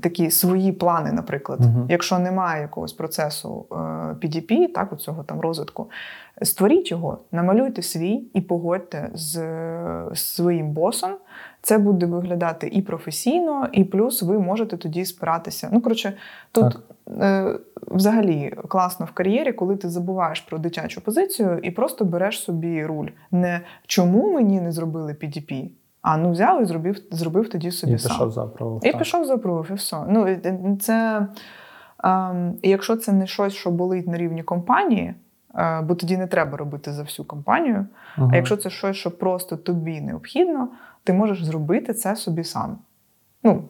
Такі 0.01 0.31
свої 0.31 0.73
плани, 0.73 1.13
наприклад, 1.13 1.61
uh-huh. 1.61 1.87
якщо 1.89 2.19
немає 2.19 2.63
якогось 2.63 2.93
процесу 2.93 3.67
PDP, 4.23 4.53
е, 4.53 4.69
так 4.69 4.93
у 4.93 4.97
цього 4.97 5.23
там 5.23 5.41
розвитку, 5.41 5.91
створіть 6.43 6.91
його, 6.91 7.19
намалюйте 7.33 7.83
свій 7.83 8.25
і 8.35 8.41
погодьте 8.41 9.11
з, 9.15 9.33
з 10.13 10.21
своїм 10.21 10.71
босом 10.71 11.11
це 11.65 11.79
буде 11.79 12.07
виглядати 12.07 12.69
і 12.69 12.83
професійно, 12.83 13.69
і 13.73 13.85
плюс 13.85 14.23
ви 14.23 14.39
можете 14.39 14.77
тоді 14.77 15.05
спиратися. 15.05 15.69
Ну, 15.73 15.81
коротше, 15.81 16.13
тут 16.53 16.79
е, 17.21 17.59
взагалі 17.87 18.55
класно 18.69 19.07
в 19.07 19.11
кар'єрі, 19.11 19.53
коли 19.53 19.77
ти 19.77 19.89
забуваєш 19.89 20.41
про 20.41 20.59
дитячу 20.59 21.01
позицію 21.01 21.59
і 21.63 21.71
просто 21.71 22.05
береш 22.05 22.41
собі 22.41 22.87
руль. 22.87 23.09
Не 23.31 23.61
чому 23.87 24.33
мені 24.33 24.61
не 24.61 24.73
зробили 24.73 25.13
PDP, 25.13 25.69
а 26.03 26.17
ну 26.17 26.31
взяв 26.31 26.63
і 26.63 26.65
зробив 26.65 26.97
зробив 27.11 27.49
тоді 27.49 27.71
собі. 27.71 27.93
І 27.93 27.99
сам. 27.99 28.13
пішов 28.13 28.31
за 28.31 28.43
запробував. 28.43 28.87
І 28.87 28.91
так. 28.91 28.99
пішов 28.99 29.25
запробував, 29.25 29.67
і 29.71 29.75
все. 29.75 29.97
Ну, 30.09 30.37
це, 30.81 31.27
е, 32.05 32.53
якщо 32.63 32.97
це 32.97 33.13
не 33.13 33.27
щось, 33.27 33.53
що 33.53 33.71
болить 33.71 34.09
на 34.09 34.19
рівні 34.19 34.43
компанії. 34.43 35.15
е, 35.59 35.81
бо 35.81 35.95
тоді 35.95 36.17
не 36.17 36.27
треба 36.27 36.57
робити 36.57 36.93
за 36.93 37.03
всю 37.03 37.27
компанію. 37.27 37.87
Угу. 38.19 38.31
А 38.33 38.37
якщо 38.37 38.57
це 38.57 38.71
щось, 38.71 38.97
що 38.97 39.11
просто 39.11 39.57
тобі 39.57 40.01
необхідно, 40.01 40.69
ти 41.05 41.13
можеш 41.13 41.45
зробити 41.45 41.95
це 41.95 42.17
собі 42.17 42.45
сам. 42.45 42.79
Ну, 43.43 43.65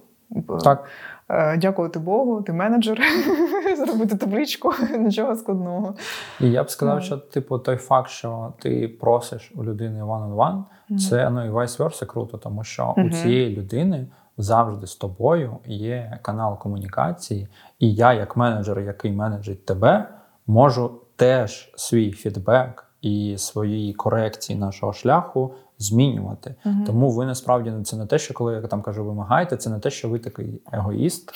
Так. 0.65 0.85
е, 1.28 1.56
дякувати 1.56 1.98
Богу, 1.98 2.43
ти 2.43 2.52
менеджер, 2.52 3.01
зробити 3.86 4.16
табличку, 4.16 4.73
нічого 4.98 5.36
складного. 5.36 5.94
І 6.40 6.51
я 6.51 6.62
б 6.65 6.70
сказав, 6.70 6.94
Ну. 6.97 7.01
що 7.02 7.16
типу 7.16 7.59
той 7.59 7.77
факт, 7.77 8.11
що 8.11 8.52
ти 8.59 8.89
просиш 8.89 9.52
у 9.56 9.65
людини 9.65 10.02
one-on-one, 10.05 10.62
це 10.98 11.31
ну 11.31 11.47
і 11.47 11.51
vice 11.51 11.78
versa 11.78 12.06
круто, 12.06 12.39
тому 12.39 12.65
що 12.65 12.94
у 12.97 13.11
цієї 13.11 13.56
людини 13.56 14.06
завжди 14.39 14.86
з 14.86 14.97
тобою 14.97 15.56
є 15.66 16.19
канал 16.23 16.59
комунікації, 16.59 17.48
і 17.78 17.94
я, 17.94 18.12
як 18.12 18.36
менеджер, 18.36 18.81
який 18.81 19.12
менеджить 19.12 19.66
тебе, 19.66 20.09
можу 20.47 21.01
теж 21.16 21.73
свій 21.77 22.12
фідбек 22.12 22.85
і 23.02 23.35
свої 23.39 23.94
корекції 23.94 24.59
нашого 24.59 24.93
шляху 24.93 25.55
змінювати. 25.78 26.55
Мгм. 26.64 26.84
Тому 26.86 27.10
ви 27.10 27.26
насправді 27.26 27.72
це 27.84 27.96
не 27.96 28.06
те, 28.06 28.18
що 28.18 28.34
коли 28.34 28.55
я 28.55 28.62
там 28.62 28.82
кажу, 28.82 29.05
вимагаєте, 29.05 29.56
це 29.56 29.70
не 29.70 29.78
те, 29.78 29.90
що 29.90 30.09
ви 30.09 30.18
такий 30.18 30.62
егоїст, 30.72 31.32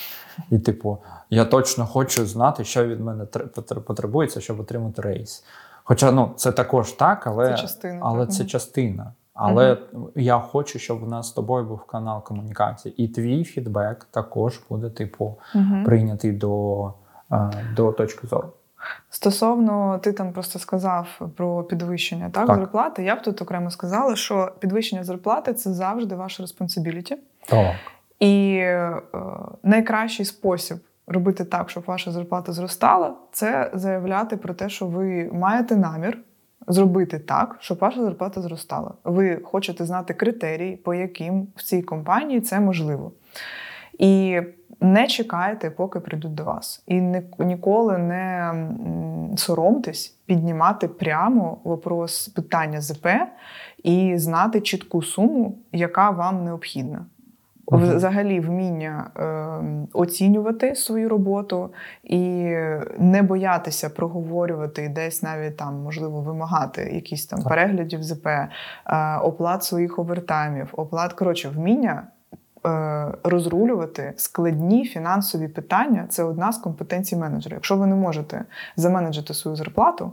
і 0.51 0.59
типу, 0.59 0.97
я 1.29 1.45
точно 1.45 1.85
хочу 1.85 2.25
знати, 2.25 2.63
що 2.63 2.87
від 2.87 2.99
мене 2.99 3.23
тр- 3.23 3.79
потребується, 3.79 4.41
щоб 4.41 4.59
отримати 4.59 5.01
рейс. 5.01 5.43
Хоча 5.83 6.11
ну 6.11 6.31
це 6.35 6.51
також 6.51 6.91
так, 6.91 7.27
але 7.27 7.47
Це 7.47 7.61
частина, 7.61 7.99
але 8.03 8.25
так. 8.25 8.33
це 8.35 8.43
Мгм. 8.43 8.49
частина. 8.49 9.13
Але 9.33 9.77
я 10.15 10.39
хочу, 10.39 10.79
щоб 10.79 11.03
у 11.03 11.05
нас 11.05 11.27
з 11.27 11.31
тобою 11.31 11.65
був 11.65 11.83
канал 11.83 12.23
комунікації, 12.23 13.03
і 13.03 13.07
твій 13.07 13.43
фідбек 13.43 14.07
також 14.11 14.61
буде, 14.69 14.89
типу, 14.89 15.35
прийнятий 15.85 16.31
до, 16.31 16.93
е, 17.31 17.51
до 17.75 17.91
точки 17.91 18.27
зору. 18.27 18.49
Стосовно, 19.09 19.99
ти 20.03 20.13
там 20.13 20.33
просто 20.33 20.59
сказав 20.59 21.21
про 21.35 21.63
підвищення 21.63 22.29
так, 22.29 22.47
Так. 22.47 22.55
зарплати. 22.55 23.03
Я 23.03 23.15
б 23.15 23.21
тут 23.21 23.41
окремо 23.41 23.71
сказала, 23.71 24.15
що 24.15 24.51
підвищення 24.59 25.03
зарплати 25.03 25.53
це 25.53 25.73
завжди 25.73 26.15
ваша 26.15 26.43
респонсибіліті. 26.43 27.17
Так. 27.47 27.75
І 28.19 28.55
е, 28.57 29.01
найкращий 29.63 30.25
спосіб 30.25 30.77
робити 31.07 31.45
так, 31.45 31.69
щоб 31.69 31.83
ваша 31.87 32.11
зарплата 32.11 32.51
зростала, 32.51 33.13
це 33.31 33.71
заявляти 33.73 34.37
про 34.37 34.53
те, 34.53 34.69
що 34.69 34.85
ви 34.85 35.29
маєте 35.33 35.75
намір 35.75 36.17
зробити 36.67 37.19
так, 37.19 37.55
щоб 37.59 37.77
ваша 37.77 38.01
зарплата 38.01 38.41
зростала. 38.41 38.93
Ви 39.03 39.39
хочете 39.43 39.85
знати 39.85 40.13
критерії, 40.13 40.75
по 40.75 40.93
яким 40.93 41.47
в 41.55 41.63
цій 41.63 41.81
компанії 41.81 42.41
це 42.41 42.59
можливо. 42.59 43.11
І 43.99 44.41
не 44.81 45.07
чекайте, 45.07 45.69
поки 45.69 45.99
прийдуть 45.99 46.35
до 46.35 46.43
вас. 46.43 46.83
І 46.87 47.01
не, 47.01 47.23
ніколи 47.39 47.97
не 47.97 48.53
соромтесь 49.37 50.17
піднімати 50.25 50.87
прямо 50.87 51.57
вопрос 51.63 52.27
питання 52.27 52.81
ЗП 52.81 53.07
і 53.83 54.17
знати 54.17 54.61
чітку 54.61 55.01
суму, 55.03 55.57
яка 55.71 56.09
вам 56.09 56.43
необхідна. 56.43 57.05
Взагалі, 57.71 58.39
вміння 58.39 59.11
е, 59.17 59.87
оцінювати 59.93 60.75
свою 60.75 61.09
роботу 61.09 61.73
і 62.03 62.19
не 62.97 63.21
боятися 63.21 63.89
проговорювати 63.89 64.83
і 64.83 64.89
десь 64.89 65.23
навіть 65.23 65.57
там, 65.57 65.75
можливо, 65.75 66.21
вимагати 66.21 66.81
якісь 66.81 67.25
там 67.25 67.39
Так. 67.39 67.49
переглядів 67.49 68.03
ЗП, 68.03 68.27
е, 68.27 68.49
оплат 69.23 69.63
своїх 69.63 69.99
овертаймів, 69.99 70.69
оплат, 70.71 71.13
коротше, 71.13 71.49
вміння. 71.49 72.07
Е, 72.65 73.07
Розрулювати 73.23 74.13
складні 74.17 74.85
фінансові 74.85 75.47
питання 75.47 76.05
це 76.09 76.23
одна 76.23 76.51
з 76.51 76.57
компетенцій 76.57 77.15
менеджера. 77.15 77.55
Якщо 77.55 77.77
ви 77.77 77.87
не 77.87 77.95
можете 77.95 78.45
заменеджити 78.75 79.33
свою 79.33 79.57
зарплату, 79.57 80.11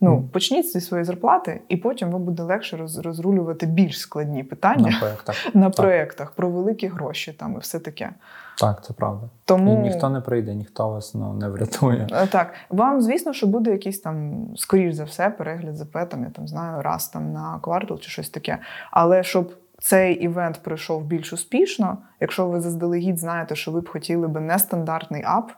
ну 0.00 0.22
почніть 0.32 0.72
зі 0.72 0.80
своєї 0.80 1.04
зарплати, 1.04 1.60
і 1.68 1.76
потім 1.76 2.10
вам 2.10 2.22
буде 2.22 2.42
легше 2.42 2.76
роз- 2.76 3.02
розрулювати 3.02 3.66
більш 3.66 4.00
складні 4.00 4.44
питання 4.44 4.90
На 4.90 4.98
проєктах. 4.98 5.36
на 5.54 5.70
проєктах 5.70 6.30
про 6.30 6.50
великі 6.50 6.86
гроші 6.86 7.32
там 7.32 7.54
і 7.54 7.58
все 7.58 7.78
таке. 7.78 8.10
Так, 8.58 8.84
це 8.84 8.92
правда. 8.92 9.28
Тому 9.44 9.74
І 9.74 9.76
ніхто 9.78 10.10
не 10.10 10.20
прийде, 10.20 10.54
ніхто 10.54 10.88
вас 10.88 11.14
ну, 11.14 11.32
не 11.32 11.48
врятує. 11.48 12.06
Е, 12.12 12.26
так, 12.26 12.52
вам 12.70 13.00
звісно, 13.00 13.32
що 13.32 13.46
буде 13.46 13.70
якийсь 13.70 14.00
там, 14.00 14.46
скоріш 14.56 14.94
за 14.94 15.04
все, 15.04 15.30
перегляд 15.30 15.76
ЗП, 15.76 15.96
там, 16.08 16.24
я 16.24 16.30
там 16.30 16.48
знаю, 16.48 16.82
раз 16.82 17.08
там 17.08 17.32
на 17.32 17.58
квартал 17.62 17.98
чи 17.98 18.10
щось 18.10 18.30
таке. 18.30 18.58
Але 18.90 19.22
щоб 19.22 19.52
цей 19.84 20.14
івент 20.14 20.60
пройшов 20.62 21.04
більш 21.04 21.32
успішно, 21.32 21.98
якщо 22.20 22.46
ви 22.46 22.60
заздалегідь 22.60 23.18
знаєте, 23.18 23.56
що 23.56 23.70
ви 23.70 23.80
б 23.80 23.88
хотіли 23.88 24.28
би 24.28 24.40
нестандартний 24.40 25.22
ап, 25.26 25.52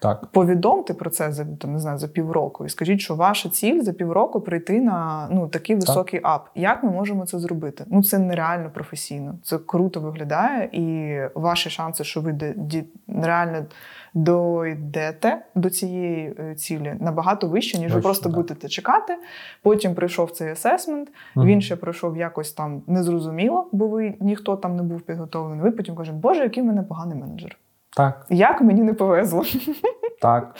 Так. 0.00 0.26
повідомте 0.26 0.94
про 0.94 1.10
це 1.10 1.32
за 1.32 1.44
там, 1.44 1.72
не 1.72 1.78
знаю, 1.78 1.98
за 1.98 2.08
півроку 2.08 2.64
і 2.66 2.68
скажіть, 2.68 3.00
що 3.00 3.14
ваша 3.14 3.48
ціль 3.48 3.82
за 3.82 3.92
півроку 3.92 4.40
прийти 4.40 4.80
на 4.80 5.28
ну, 5.30 5.48
такий 5.48 5.76
високий 5.76 6.20
ап. 6.22 6.48
Як 6.54 6.82
ми 6.82 6.90
можемо 6.90 7.26
це 7.26 7.38
зробити? 7.38 7.84
Ну 7.86 8.02
це 8.02 8.18
нереально 8.18 8.70
професійно. 8.70 9.38
Це 9.42 9.58
круто 9.58 10.00
виглядає, 10.00 10.68
і 10.72 11.18
ваші 11.34 11.70
шанси, 11.70 12.04
що 12.04 12.20
ви 12.20 12.32
ді- 12.32 12.84
реально 13.22 13.66
дойдете 14.14 15.42
до 15.54 15.70
цієї 15.70 16.34
е, 16.38 16.54
цілі, 16.54 16.94
набагато 17.00 17.46
вищі, 17.48 17.78
ніж 17.78 17.94
ви 17.94 18.00
просто 18.00 18.24
так. 18.24 18.32
будете 18.32 18.68
чекати. 18.68 19.16
Потім 19.62 19.94
прийшов 19.94 20.30
цей 20.30 20.50
асесмент, 20.52 21.08
Мгм. 21.36 21.46
він 21.46 21.60
ще 21.60 21.76
пройшов 21.76 22.16
якось 22.16 22.52
там 22.52 22.82
незрозуміло, 22.86 23.68
бо 23.72 23.88
ви 23.88 24.14
ніхто 24.20 24.56
там 24.56 24.76
не 24.76 24.82
був 24.82 25.00
підготовлений. 25.00 25.62
Ви 25.64 25.70
потім 25.70 25.94
кажете, 25.96 26.18
Боже, 26.18 26.42
який 26.42 26.62
в 26.62 26.66
мене 26.66 26.82
поганий 26.82 27.18
менеджер. 27.18 27.56
Так, 27.96 28.26
Як 28.30 28.60
мені 28.60 28.82
не 28.82 28.94
повезло. 28.94 29.44
так. 30.20 30.54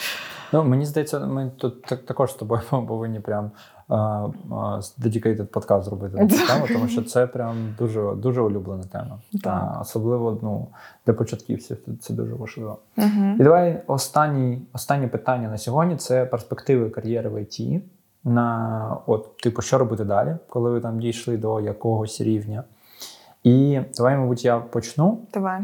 Ну, 0.53 0.63
мені 0.63 0.85
здається, 0.85 1.19
ми 1.19 1.51
тут 1.57 1.81
так- 1.81 2.05
також 2.05 2.31
з 2.31 2.33
тобою 2.33 2.61
повинні 2.87 3.19
прям 3.19 3.51
dedicated 3.91 5.45
подкаст 5.45 5.85
зробити 5.85 6.17
на 6.17 6.27
цю 6.27 6.47
тему, 6.47 6.65
тому 6.67 6.87
що 6.87 7.03
це 7.03 7.27
прям 7.27 7.75
дуже, 7.77 8.11
дуже 8.15 8.41
улюблена 8.41 8.83
тема. 8.83 9.19
Так. 9.43 9.77
Особливо 9.81 10.39
ну, 10.41 10.67
для 11.05 11.13
початківців 11.13 11.77
це- 11.99 12.13
дуже 12.13 12.33
важливо. 12.33 12.77
Угу. 12.97 13.35
І 13.39 13.43
давай 13.43 13.83
останній, 13.87 14.61
останнє 14.73 15.07
питання 15.07 15.49
на 15.49 15.57
сьогодні 15.57 15.95
це 15.95 16.25
перспективи 16.25 16.89
кар'єри 16.89 17.29
в 17.29 17.41
ІТ. 17.41 17.83
На 18.23 18.97
от, 19.05 19.37
типу, 19.37 19.61
що 19.61 19.77
робити 19.77 20.03
далі, 20.03 20.35
коли 20.49 20.71
ви 20.71 20.81
там 20.81 20.99
дійшли 20.99 21.37
до 21.37 21.61
якогось 21.61 22.21
рівня. 22.21 22.63
І 23.43 23.79
давай, 23.97 24.17
мабуть, 24.17 24.45
я 24.45 24.57
почну. 24.57 25.17
Давай. 25.33 25.61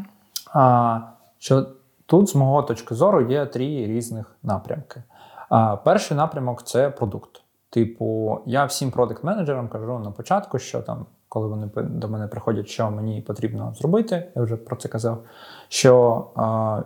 А, 0.54 1.00
що 1.38 1.66
тут, 2.06 2.30
з 2.30 2.36
мого 2.36 2.64
точки 2.64 2.96
зору, 2.96 3.32
є 3.32 3.46
три 3.46 3.66
різних 3.66 4.36
напрямки. 4.44 5.04
А, 5.50 5.76
перший 5.76 6.18
напрямок 6.18 6.64
це 6.64 6.90
продукт. 6.90 7.42
Типу, 7.70 8.40
я 8.46 8.66
всім 8.66 8.92
продакт-менеджерам 8.92 9.68
кажу 9.70 10.00
на 10.00 10.12
початку, 10.12 10.60
що 10.60 10.82
там, 10.82 11.06
коли 11.30 11.48
вони 11.48 11.70
до 11.76 12.08
мене 12.08 12.28
приходять, 12.28 12.68
що 12.68 12.92
мені 12.92 13.22
потрібно 13.22 13.74
зробити, 13.78 14.32
я 14.36 14.42
вже 14.42 14.58
про 14.58 14.76
це 14.76 14.90
казав. 14.90 15.24
Що 15.68 16.26
а, 16.36 16.82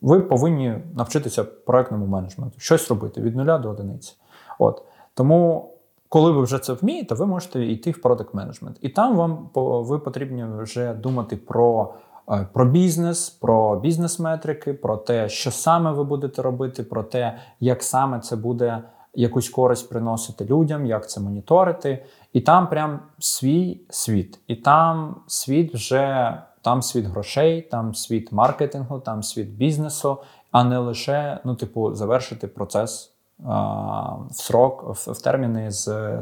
ви 0.00 0.20
повинні 0.20 0.78
навчитися 0.96 1.44
проектному 1.44 2.06
менеджменту, 2.06 2.60
щось 2.60 2.88
робити 2.90 3.20
від 3.20 3.36
нуля 3.36 3.58
до 3.58 3.70
одиниці. 3.70 4.16
От 4.58 4.82
тому, 5.14 5.70
коли 6.08 6.30
ви 6.30 6.42
вже 6.42 6.58
це 6.58 6.72
вмієте, 6.72 7.14
ви 7.14 7.26
можете 7.26 7.64
йти 7.64 7.90
в 7.90 8.02
продакт 8.02 8.34
менеджмент. 8.34 8.76
І 8.80 8.88
там 8.88 9.16
вам 9.16 9.50
ви 9.54 9.98
потрібні 9.98 10.44
вже 10.44 10.94
думати 10.94 11.36
про. 11.36 11.94
е, 12.30 12.46
Про 12.52 12.64
бізнес, 12.64 13.30
про 13.30 13.80
бізнес-метрики, 13.80 14.72
про 14.74 14.96
те, 14.96 15.28
що 15.28 15.50
саме 15.50 15.92
ви 15.92 16.04
будете 16.04 16.42
робити, 16.42 16.82
про 16.82 17.02
те, 17.02 17.38
як 17.60 17.82
саме 17.82 18.20
це 18.20 18.36
буде 18.36 18.82
якусь 19.16 19.48
користь 19.48 19.88
приносити 19.88 20.44
людям, 20.44 20.86
як 20.86 21.10
це 21.10 21.20
моніторити. 21.20 22.04
І 22.32 22.40
там 22.40 22.68
прям 22.68 23.00
свій 23.18 23.80
світ. 23.90 24.38
І 24.46 24.56
там 24.56 25.16
світ 25.26 25.74
вже 25.74 26.36
там 26.62 26.82
світ 26.82 27.04
грошей, 27.04 27.62
там 27.62 27.94
світ 27.94 28.32
маркетингу, 28.32 28.98
там 28.98 29.22
світ 29.22 29.48
бізнесу, 29.48 30.18
а 30.50 30.64
не 30.64 30.78
лише, 30.78 31.38
ну, 31.44 31.54
типу, 31.54 31.94
завершити 31.94 32.46
процес 32.46 33.12
а, 33.46 34.14
в 34.30 34.34
срок, 34.34 34.84
в, 34.88 35.12
в 35.12 35.22
терміни 35.22 35.70
з, 35.70 36.14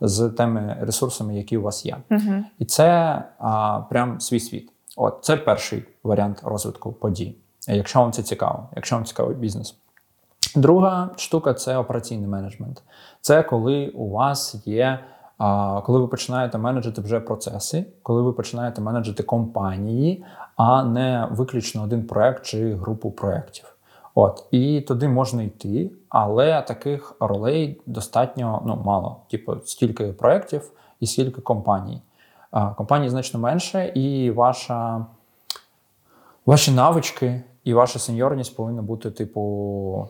з 0.00 0.28
тими 0.28 0.76
ресурсами, 0.80 1.36
які 1.36 1.56
у 1.56 1.62
вас 1.62 1.86
є. 1.86 1.96
Угу. 2.10 2.44
І 2.58 2.64
це 2.64 3.22
а, 3.38 3.80
прям 3.90 4.20
свій 4.20 4.40
світ. 4.40 4.72
От 4.96 5.18
це 5.22 5.36
перший 5.36 5.84
варіант 6.04 6.40
розвитку 6.44 6.92
подій. 6.92 7.36
Якщо 7.68 8.00
вам 8.00 8.12
це 8.12 8.22
цікаво, 8.22 8.68
якщо 8.76 8.96
вам 8.96 9.04
цікавий 9.04 9.36
бізнес. 9.36 9.76
Друга 10.56 11.10
штука 11.16 11.54
це 11.54 11.76
операційний 11.76 12.28
менеджмент. 12.28 12.82
Це 13.20 13.42
коли 13.42 13.88
у 13.88 14.10
вас 14.10 14.66
є, 14.66 14.98
коли 15.82 15.98
ви 15.98 16.06
починаєте 16.06 16.58
менеджити 16.58 17.00
вже 17.00 17.20
процеси, 17.20 17.86
коли 18.02 18.22
ви 18.22 18.32
починаєте 18.32 18.80
менеджити 18.80 19.22
компанії, 19.22 20.24
а 20.56 20.84
не 20.84 21.28
виключно 21.30 21.82
один 21.82 22.06
проект 22.06 22.44
чи 22.44 22.74
групу 22.74 23.10
проєктів. 23.10 23.76
От 24.14 24.44
і 24.50 24.80
туди 24.80 25.08
можна 25.08 25.42
йти, 25.42 25.90
але 26.08 26.62
таких 26.62 27.16
ролей 27.20 27.80
достатньо 27.86 28.62
ну, 28.66 28.82
мало. 28.84 29.16
Типу, 29.30 29.56
стільки 29.64 30.06
проєктів 30.06 30.70
і 31.00 31.06
стільки 31.06 31.40
компаній. 31.40 32.02
Компаній 32.76 33.08
значно 33.08 33.40
менше, 33.40 33.92
і 33.94 34.30
ваша, 34.30 35.06
ваші 36.46 36.70
навички 36.70 37.42
і 37.66 37.74
ваша 37.74 37.98
сеньорність 37.98 38.56
повинна 38.56 38.82
бути, 38.82 39.10
типу, 39.10 40.08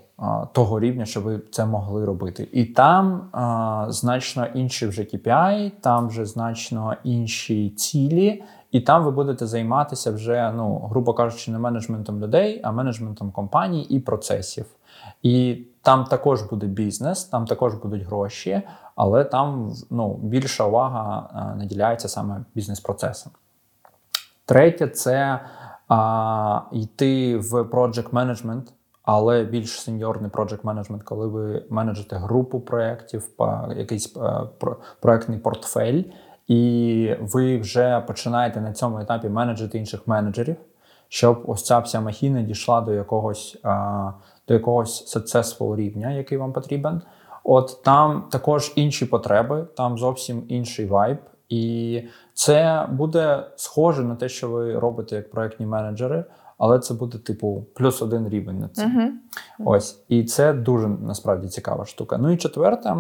того 0.53 0.81
рівня, 0.81 1.05
щоб 1.05 1.23
ви 1.23 1.41
це 1.51 1.67
могли 1.67 2.05
робити. 2.05 2.49
І 2.53 2.65
там 2.65 3.29
а, 3.33 3.87
значно 3.89 4.47
інші 4.47 4.87
вже 4.87 5.03
KPI, 5.03 5.73
там 5.81 6.09
вже 6.09 6.27
значно 6.27 6.97
інші 7.05 7.71
цілі, 7.71 8.45
і 8.73 8.81
там 8.81 9.05
ви 9.05 9.11
будете 9.11 9.47
займатися 9.47 10.11
вже, 10.11 10.53
ну, 10.57 10.79
грубо 10.79 11.15
кажучи, 11.15 11.51
не 11.51 11.59
менеджментом 11.59 12.21
людей, 12.21 12.61
а 12.65 12.73
менеджментом 12.73 13.31
компаній 13.31 13.83
і 13.83 14.01
процесів. 14.01 14.67
І 15.23 15.63
там 15.83 16.05
також 16.05 16.43
буде 16.43 16.67
бізнес, 16.67 17.25
там 17.25 17.47
також 17.47 17.75
будуть 17.75 18.03
гроші, 18.03 18.63
але 18.97 19.25
там 19.25 19.73
ну, 19.91 20.15
більша 20.15 20.65
увага 20.65 21.55
наділяється 21.59 22.09
саме 22.09 22.45
бізнес-процесам. 22.55 23.33
Третє 24.47 24.89
це 24.89 25.41
а, 25.89 26.61
йти 26.73 27.37
в 27.37 27.53
project 27.53 28.11
management, 28.11 28.63
але 29.03 29.45
більш 29.45 29.81
сеньорний 29.81 30.31
project 30.31 30.63
management, 30.63 31.03
коли 31.05 31.27
ви 31.27 31.65
менеджете 31.71 32.17
групу 32.17 32.61
проєктів, 32.61 33.29
якийсь 33.77 34.17
проєктний 35.01 35.39
портфель, 35.39 36.03
і 36.49 37.15
ви 37.21 37.59
вже 37.59 38.01
починаєте 38.07 38.61
на 38.61 38.73
цьому 38.73 38.99
етапі 38.99 39.29
менеджити 39.29 39.79
інших 39.79 40.07
менеджерів, 40.07 40.57
щоб 41.09 41.43
ось 41.47 41.65
ця 41.65 41.79
вся 41.79 42.01
махіна 42.01 42.43
дійшла 42.43 42.81
до 42.81 42.93
якогось 42.93 43.59
а, 43.63 44.13
до 44.49 44.55
якогось 44.55 45.17
successful 45.17 45.77
рівня, 45.77 46.11
який 46.11 46.39
вам 46.39 46.53
потрібен. 46.53 47.03
От 47.45 47.83
там 47.85 48.25
також 48.31 48.73
інші 48.77 49.07
потреби, 49.07 49.67
там 49.77 49.99
зовсім 49.99 50.43
інший 50.49 50.87
вайб. 50.87 51.19
І 51.49 52.03
це 52.37 52.89
буде 52.93 53.47
схоже 53.57 54.05
на 54.05 54.17
те, 54.17 54.29
що 54.29 54.49
ви 54.49 54.79
робите 54.79 55.17
як 55.17 55.31
проектні 55.31 55.67
менеджери, 55.67 56.25
але 56.59 56.79
це 56.79 56.95
буде, 56.95 57.19
типу, 57.19 57.67
плюс 57.75 58.03
один 58.03 58.29
рівень 58.29 58.59
на 58.59 58.69
це. 58.69 58.87
Uh-huh. 58.87 59.09
Ось. 59.65 60.05
І 60.09 60.25
це 60.25 60.53
дуже 60.53 60.89
насправді 60.89 61.49
цікава 61.49 61.85
штука. 61.85 62.19
Ну 62.19 62.31
і 62.31 62.37
четверте. 62.37 62.97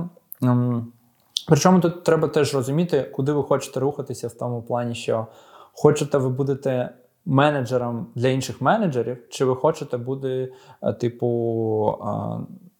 Причому 1.48 1.80
тут 1.80 2.04
треба 2.04 2.28
теж 2.28 2.54
розуміти, 2.54 3.12
куди 3.14 3.32
ви 3.32 3.42
хочете 3.42 3.80
рухатися 3.80 4.28
в 4.28 4.32
тому 4.32 4.62
плані, 4.62 4.94
що 4.94 5.26
хочете 5.72 6.18
ви 6.18 6.28
будете 6.28 6.90
менеджером 7.26 8.06
для 8.14 8.28
інших 8.28 8.60
менеджерів, 8.60 9.28
чи 9.28 9.44
ви 9.44 9.56
хочете 9.56 9.96
бути, 9.96 10.52
е, 10.82 10.92
типу, 10.92 11.98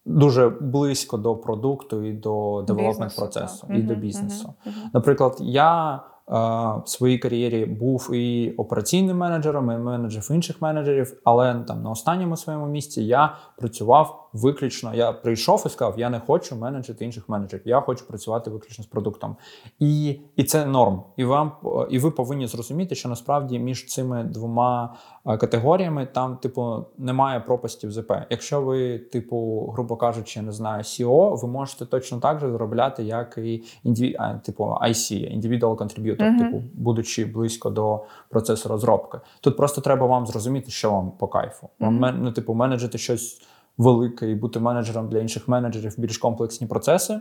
дуже 0.05 0.49
близько 0.49 1.17
до 1.17 1.35
продукту 1.35 2.03
і 2.03 2.13
до 2.13 2.63
девелопмент 2.67 3.15
процесу, 3.15 3.67
і 3.69 3.79
угу, 3.79 3.87
до 3.87 3.95
бізнесу. 3.95 4.53
Угу, 4.65 4.75
угу. 4.79 4.89
Наприклад, 4.93 5.37
я 5.39 6.01
в 6.27 6.83
своїй 6.85 7.17
кар'єрі 7.17 7.65
був 7.65 8.13
і 8.13 8.53
операційним 8.57 9.17
менеджером, 9.17 9.71
і 9.71 9.77
менеджер 9.77 10.23
інших 10.31 10.61
менеджерів, 10.61 11.21
але 11.23 11.55
там 11.67 11.83
на 11.83 11.89
останньому 11.89 12.37
своєму 12.37 12.67
місці 12.67 13.03
я 13.03 13.35
працював 13.57 14.29
виключно. 14.33 14.95
Я 14.95 15.11
прийшов 15.11 15.63
і 15.65 15.69
сказав, 15.69 15.99
я 15.99 16.09
не 16.09 16.19
хочу 16.19 16.55
менеджити 16.55 17.05
інших 17.05 17.29
менеджерів, 17.29 17.67
я 17.67 17.81
хочу 17.81 18.07
працювати 18.07 18.49
виключно 18.49 18.83
з 18.83 18.87
продуктом. 18.87 19.35
І 19.79 20.19
і 20.35 20.43
це 20.43 20.65
норм. 20.65 21.01
І 21.17 21.23
вам 21.23 21.51
і 21.89 21.99
ви 21.99 22.11
повинні 22.11 22.47
зрозуміти, 22.47 22.95
що 22.95 23.09
насправді 23.09 23.59
між 23.59 23.85
цими 23.85 24.23
двома 24.23 24.95
категоріями 25.23 26.05
там, 26.05 26.37
типу, 26.37 26.85
немає 26.97 27.39
пропастів 27.39 27.91
ЗП. 27.91 28.13
Якщо 28.29 28.61
ви, 28.61 28.99
типу, 28.99 29.69
грубо 29.73 29.95
кажучи, 29.95 30.41
не 30.41 30.51
знаю, 30.51 30.83
SEO, 30.83 31.41
ви 31.41 31.47
можете 31.47 31.85
точно 31.85 32.19
так 32.19 32.39
же 32.39 32.51
заробляти, 32.51 33.03
як 33.03 33.37
і 33.37 33.63
індиві... 33.83 34.17
типу 34.45 34.63
IC, 34.63 35.37
Individual 35.39 35.75
Contributor, 35.75 36.16
mm-hmm. 36.23 36.37
типу, 36.37 36.63
будучи 36.73 37.25
близько 37.25 37.69
до 37.69 38.05
процесу 38.29 38.69
розробки. 38.69 39.19
Тут 39.41 39.57
просто 39.57 39.81
треба 39.81 40.07
вам 40.07 40.27
зрозуміти, 40.27 40.71
що 40.71 40.91
вам 40.91 41.11
по 41.11 41.27
кайфу. 41.27 41.69
Вам 41.79 42.05
mm-hmm. 42.05 42.17
ну, 42.17 42.31
типу, 42.31 42.53
менеджити 42.53 42.97
щось 42.97 43.41
велике 43.77 44.31
і 44.31 44.35
бути 44.35 44.59
менеджером 44.59 45.09
для 45.09 45.19
інших 45.19 45.47
менеджерів 45.47 45.95
більш 45.97 46.17
комплексні 46.17 46.67
процеси. 46.67 47.19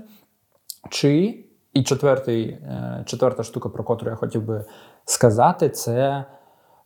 Чи 0.91 1.45
і 1.73 1.83
четвертий, 1.83 2.49
е, 2.49 3.03
четверта 3.07 3.43
штука, 3.43 3.69
про 3.69 3.85
яку 3.89 4.07
я 4.11 4.15
хотів 4.15 4.43
би 4.43 4.65
сказати, 5.05 5.69
це 5.69 6.25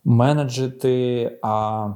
менеджити 0.04 1.38
а, 1.42 1.88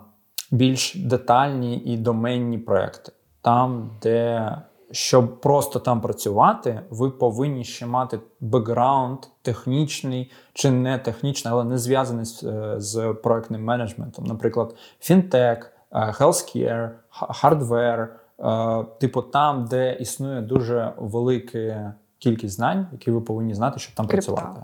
більш 0.51 0.95
детальні 0.95 1.77
і 1.79 1.97
доменні 1.97 2.59
проекти. 2.59 3.13
Там, 3.43 3.91
де 4.03 4.51
щоб 4.95 5.41
просто 5.41 5.79
там 5.79 6.01
працювати, 6.01 6.81
ви 6.91 7.11
повинні 7.11 7.65
ще 7.65 7.87
мати 7.87 8.21
бекграунд 8.41 9.19
технічний 9.43 10.33
чи 10.53 10.71
не 10.71 10.99
технічний, 10.99 11.55
але 11.55 11.65
не 11.65 11.79
зв'язаний 11.79 12.25
з, 12.25 12.43
е, 12.43 12.75
з 12.79 13.15
проектним 13.23 13.65
менеджментом. 13.65 14.25
Наприклад, 14.25 14.75
фінтек, 15.01 15.73
healthcare, 15.93 16.91
hardware, 17.43 18.07
е, 18.39 18.85
типу 19.01 19.23
там, 19.23 19.65
де 19.65 19.93
існує 19.93 20.41
дуже 20.41 20.93
велика 20.99 21.95
кількість 22.19 22.55
знань, 22.55 22.87
які 22.93 23.11
ви 23.11 23.21
повинні 23.21 23.55
знати, 23.55 23.79
щоб 23.79 23.95
там 23.95 24.07
Крипта. 24.07 24.33
працювати. 24.33 24.63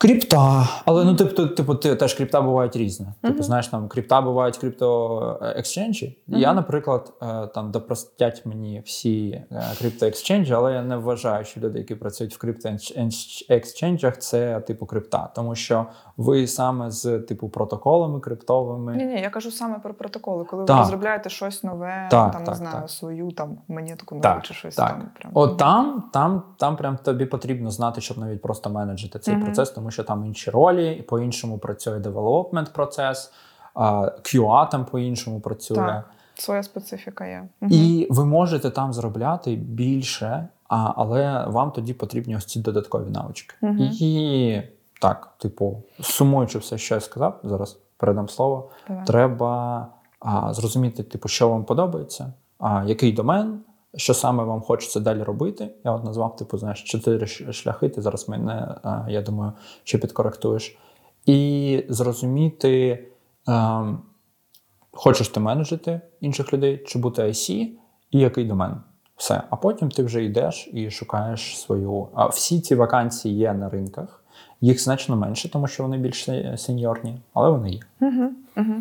Крипта, 0.00 0.68
але 0.84 1.04
ну 1.04 1.14
типу, 1.14 1.46
типу, 1.46 1.74
теж 1.74 2.14
крипта 2.14 2.40
бувають 2.40 2.76
різні. 2.76 3.06
Uh-huh. 3.06 3.28
Типу, 3.28 3.42
знаєш, 3.42 3.68
там 3.68 3.88
крипта 3.88 4.20
бувають 4.20 4.56
крипто 4.56 5.38
exchange 5.42 6.03
і. 6.03 6.18
Uh-huh. 6.28 6.38
Я, 6.38 6.54
наприклад, 6.54 7.12
е, 7.22 7.46
там 7.46 7.70
допростять 7.70 8.46
мені 8.46 8.82
всі 8.86 9.30
е, 9.52 9.62
крипто 9.78 10.06
exchange 10.06 10.43
і, 10.43 10.52
але 10.52 10.72
я 10.72 10.82
не 10.82 10.96
вважаю, 10.96 11.44
що 11.44 11.60
люди, 11.60 11.78
які 11.78 11.94
працюють 11.94 12.34
в 12.34 12.38
крипто 12.38 12.70
exchange 13.48 13.95
ах, 13.95 14.18
це 14.18 14.60
типу 14.60 14.86
крипта, 14.86 15.30
тому 15.34 15.54
що 15.54 15.86
ви 16.16 16.46
саме 16.46 16.90
з 16.90 17.18
типу 17.18 17.48
протоколами 17.48 18.20
криптовими. 18.20 18.96
Ні, 18.96 19.04
ні, 19.04 19.20
я 19.20 19.30
кажу 19.30 19.50
саме 19.50 19.78
про 19.78 19.94
протоколи, 19.94 20.44
коли 20.44 20.64
так. 20.64 20.76
ви 20.76 20.82
розробляєте 20.82 21.30
щось 21.30 21.64
нове, 21.64 22.08
так, 22.10 22.32
там 22.32 22.44
так, 22.44 22.48
не 22.48 22.54
знаю, 22.54 22.80
так. 22.80 22.90
свою 22.90 23.30
там 23.30 23.58
монетку 23.68 24.14
нову 24.14 24.40
чи 24.42 24.54
щось 24.54 24.74
так. 24.74 24.88
там. 24.88 25.10
Прям. 25.18 25.32
От 25.34 25.56
там, 25.56 26.04
там, 26.12 26.42
там 26.58 26.76
прям 26.76 26.96
тобі 26.96 27.26
потрібно 27.26 27.70
знати, 27.70 28.00
щоб 28.00 28.18
навіть 28.18 28.42
просто 28.42 28.70
менеджити 28.70 29.18
цей 29.18 29.34
uh-huh. 29.34 29.44
процес, 29.44 29.70
тому 29.70 29.87
що 29.90 30.04
там 30.04 30.26
інші 30.26 30.50
ролі, 30.50 30.92
і 30.92 31.02
по-іншому 31.02 31.58
працює 31.58 31.98
девелопмент 31.98 32.72
процес, 32.72 33.32
QA 34.22 34.68
там 34.68 34.84
по-іншому 34.84 35.40
працює. 35.40 35.76
Так, 35.76 36.10
Своя 36.34 36.62
специфіка 36.62 37.26
є. 37.26 37.48
І 37.70 38.06
ви 38.10 38.24
можете 38.24 38.70
там 38.70 38.92
заробляти 38.92 39.56
більше, 39.56 40.48
а, 40.68 40.92
але 40.96 41.46
вам 41.46 41.70
тоді 41.70 41.94
потрібні 41.94 42.36
ось 42.36 42.44
ці 42.44 42.60
додаткові 42.60 43.10
навички. 43.10 43.54
Угу. 43.62 43.88
І 44.00 44.62
так, 45.00 45.34
типу, 45.38 45.82
сумуючи 46.00 46.58
все, 46.58 46.78
що 46.78 46.94
я 46.94 47.00
сказав, 47.00 47.40
зараз 47.44 47.78
передам 47.96 48.28
слово. 48.28 48.70
Давай. 48.88 49.06
Треба 49.06 49.86
а, 50.20 50.54
зрозуміти, 50.54 51.02
типу, 51.02 51.28
що 51.28 51.48
вам 51.48 51.64
подобається, 51.64 52.32
а, 52.58 52.84
який 52.86 53.12
домен, 53.12 53.60
що 53.96 54.14
саме 54.14 54.44
вам 54.44 54.60
хочеться 54.60 55.00
далі 55.00 55.22
робити. 55.22 55.70
Я 55.84 55.92
от 55.92 56.04
назвав, 56.04 56.36
типу, 56.36 56.58
знаєш, 56.58 56.82
чотири 56.82 57.26
шляхи. 57.26 57.88
Ти 57.88 58.02
зараз 58.02 58.28
мене, 58.28 58.74
я 59.08 59.22
думаю, 59.22 59.52
ще 59.84 59.98
підкоректуєш. 59.98 60.78
І 61.26 61.84
зрозуміти, 61.88 63.04
ем, 63.48 63.98
хочеш 64.92 65.28
ти 65.28 65.40
менеджити 65.40 66.00
інших 66.20 66.52
людей, 66.52 66.84
чи 66.86 66.98
бути 66.98 67.22
IC, 67.22 67.50
і 68.10 68.18
який 68.18 68.44
домен. 68.44 68.80
Все. 69.16 69.42
А 69.50 69.56
потім 69.56 69.88
ти 69.88 70.02
вже 70.02 70.24
йдеш 70.24 70.70
і 70.72 70.90
шукаєш 70.90 71.60
свою. 71.60 72.08
А 72.14 72.26
всі 72.26 72.60
ці 72.60 72.74
вакансії 72.74 73.36
є 73.36 73.52
на 73.52 73.68
ринках. 73.68 74.24
Їх 74.60 74.82
значно 74.82 75.16
менше, 75.16 75.50
тому 75.50 75.66
що 75.66 75.82
вони 75.82 75.98
більш 75.98 76.28
сеньорні, 76.56 77.20
але 77.34 77.50
вони 77.50 77.70
є. 77.70 77.80
Угу, 78.00 78.30
угу. 78.56 78.74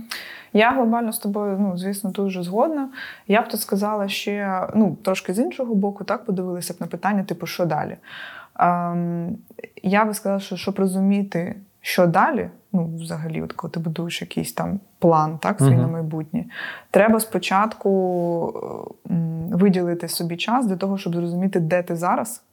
Я 0.54 0.72
глобально 0.72 1.14
з 1.14 1.20
тобою, 1.20 1.58
ну 1.60 1.78
звісно, 1.78 2.10
дуже 2.10 2.44
згодна. 2.44 2.90
Я 3.28 3.42
б 3.42 3.48
тут 3.48 3.62
сказала 3.62 4.08
ще 4.08 4.68
ну, 4.76 4.98
трошки 5.04 5.34
з 5.34 5.40
іншого 5.40 5.76
боку, 5.76 6.04
так 6.04 6.26
подивилися 6.26 6.74
б 6.74 6.78
на 6.80 6.88
питання, 6.88 7.24
типу, 7.24 7.46
що 7.46 7.66
далі. 7.66 7.98
Ем, 8.60 9.38
Я 9.84 10.06
би 10.06 10.14
сказала, 10.14 10.40
що 10.40 10.58
щоб 10.58 10.80
розуміти, 10.80 11.56
що 11.82 12.08
далі, 12.08 12.50
ну, 12.74 12.96
взагалі, 12.96 13.42
от 13.42 13.54
коли 13.54 13.72
ти 13.72 13.80
будуєш 13.80 14.22
якийсь 14.22 14.54
там 14.54 14.80
план, 15.00 15.38
так, 15.38 15.60
свій 15.60 15.66
uh-huh. 15.66 15.82
на 15.82 15.88
майбутнє, 15.88 16.46
треба 16.92 17.20
спочатку 17.20 17.92
виділити 19.52 20.08
собі 20.08 20.38
час 20.38 20.68
для 20.68 20.76
того, 20.76 20.98
щоб 20.98 21.16
зрозуміти, 21.16 21.60
де 21.60 21.84
ти 21.84 21.96
зараз. 21.96 22.44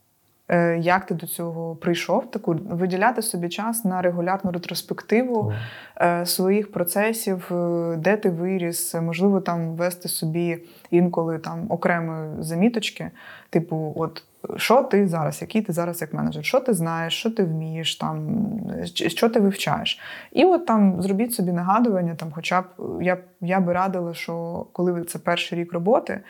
Е, 0.49 0.79
як 0.79 1.07
ти 1.07 1.15
до 1.15 1.27
цього 1.27 1.77
прийшов? 1.77 2.31
Таку 2.31 2.55
виділяти 2.55 3.23
собі 3.23 3.49
час 3.49 3.85
на 3.85 4.03
регулярну 4.03 4.51
ретроспективу 4.51 5.53
oh. 6.01 6.27
своїх 6.27 6.73
процесів, 6.73 7.51
е, 7.53 7.97
де 7.97 8.17
ти 8.17 8.31
виріс, 8.31 8.95
можливо, 8.95 9.41
там 9.41 9.75
вести 9.75 10.09
собі 10.09 10.59
інколи 10.91 11.39
там 11.39 11.67
окремі 11.69 12.43
заміточки, 12.43 13.11
типу, 13.51 13.93
от 13.97 14.23
що 14.57 14.83
ти 14.83 15.09
зараз, 15.09 15.43
який 15.43 15.63
ти 15.63 15.73
зараз 15.73 16.01
як 16.01 16.15
менеджер, 16.15 16.45
що 16.45 16.61
ти 16.61 16.75
знаєш, 16.75 17.15
що 17.15 17.31
ти 17.31 17.45
вмієш, 17.45 17.97
там 17.97 18.47
що 18.95 19.29
ти 19.29 19.41
вивчаєш. 19.41 20.01
І 20.33 20.45
от 20.45 20.67
там 20.67 21.03
зробіть 21.03 21.35
собі 21.35 21.53
нагадування, 21.53 22.15
там, 22.15 22.29
хоча 22.35 22.61
б 22.61 22.65
я 23.01 23.19
я 23.41 23.61
би 23.61 23.73
радила, 23.73 24.15
що 24.15 24.67
коли 24.73 25.05
це 25.05 25.19
перший 25.19 25.59
рік 25.59 25.73
роботи. 25.73 26.21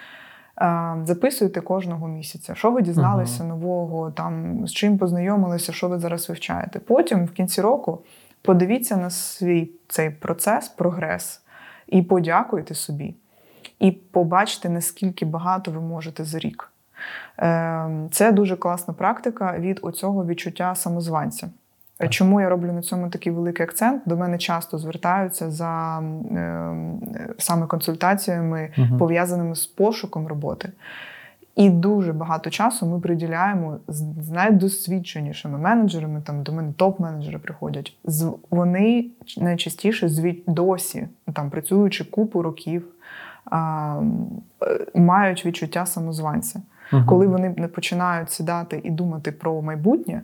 Записуйте 1.04 1.60
кожного 1.60 2.08
місяця, 2.08 2.54
що 2.54 2.70
ви 2.70 2.82
дізналися 2.82 3.42
uh-huh. 3.42 3.48
нового, 3.48 4.10
там 4.10 4.66
з 4.66 4.72
чим 4.72 4.98
познайомилися, 4.98 5.72
що 5.72 5.88
ви 5.88 5.98
зараз 5.98 6.28
вивчаєте. 6.28 6.78
Потім, 6.78 7.24
в 7.24 7.30
кінці 7.30 7.60
року, 7.60 7.98
подивіться 8.42 8.96
на 8.96 9.10
свій 9.10 9.70
цей 9.88 10.10
процес, 10.10 10.68
прогрес. 10.68 11.40
і 11.86 12.02
подякуйте 12.02 12.74
собі, 12.74 13.14
і 13.78 13.90
побачте, 13.90 14.68
наскільки 14.68 15.24
багато 15.24 15.70
ви 15.70 15.80
можете 15.80 16.24
за 16.24 16.38
рік. 16.38 16.72
Ем, 17.36 18.08
це 18.12 18.32
дуже 18.32 18.56
класна 18.56 18.94
практика 18.94 19.58
від 19.58 19.80
оцього 19.82 20.26
відчуття 20.26 20.74
самозванця. 20.74 21.50
Чому 22.10 22.40
я 22.40 22.48
роблю 22.48 22.72
на 22.72 22.82
цьому 22.82 23.10
такий 23.10 23.32
великий 23.32 23.64
акцент? 23.64 24.02
До 24.06 24.16
мене 24.16 24.38
часто 24.38 24.78
звертаються 24.78 25.50
за 25.50 26.00
е, 26.00 26.74
саме 27.38 27.66
консультаціями, 27.66 28.70
угу. 28.78 28.98
пов'язаними 28.98 29.54
з 29.54 29.66
пошуком 29.66 30.26
роботи. 30.26 30.72
І 31.56 31.70
дуже 31.70 32.12
багато 32.12 32.50
часу 32.50 32.86
ми 32.86 33.00
приділяємо 33.00 33.78
з 33.88 34.30
найдосвідченішими 34.30 35.58
менеджерами. 35.58 36.22
Там 36.26 36.42
до 36.42 36.52
мене 36.52 36.72
топ-менеджери 36.78 37.38
приходять. 37.38 37.96
З 38.04 38.32
Вони 38.50 39.06
найчастіше 39.38 40.08
звід 40.08 40.42
досі, 40.46 41.08
там 41.32 41.50
працюючи 41.50 42.04
купу 42.04 42.42
років, 42.42 42.84
а, 43.44 44.00
мають 44.94 45.46
відчуття 45.46 45.86
самозванця. 45.86 46.62
Угу. 46.92 47.02
Коли 47.06 47.26
вони 47.26 47.50
починають 47.50 48.30
сідати 48.30 48.80
і 48.84 48.90
думати 48.90 49.32
про 49.32 49.62
майбутнє, 49.62 50.22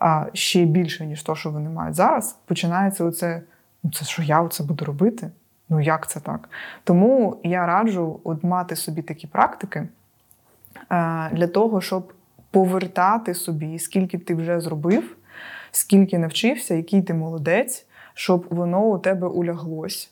а 0.00 0.26
ще 0.32 0.64
більше, 0.64 1.06
ніж 1.06 1.22
то, 1.22 1.36
що 1.36 1.50
вони 1.50 1.70
мають 1.70 1.94
зараз, 1.94 2.38
починається 2.44 3.04
оце, 3.04 3.42
ну 3.82 3.90
це 3.90 4.04
що 4.04 4.22
я 4.22 4.48
це 4.48 4.64
буду 4.64 4.84
робити? 4.84 5.30
Ну 5.68 5.80
як 5.80 6.10
це 6.10 6.20
так? 6.20 6.48
Тому 6.84 7.40
я 7.44 7.66
раджу 7.66 8.20
от 8.24 8.44
мати 8.44 8.76
собі 8.76 9.02
такі 9.02 9.26
практики 9.26 9.88
для 11.32 11.46
того, 11.46 11.80
щоб 11.80 12.12
повертати 12.50 13.34
собі, 13.34 13.78
скільки 13.78 14.18
ти 14.18 14.34
вже 14.34 14.60
зробив, 14.60 15.16
скільки 15.70 16.18
навчився, 16.18 16.74
який 16.74 17.02
ти 17.02 17.14
молодець, 17.14 17.86
щоб 18.14 18.46
воно 18.50 18.80
у 18.80 18.98
тебе 18.98 19.26
уляглось. 19.28 20.10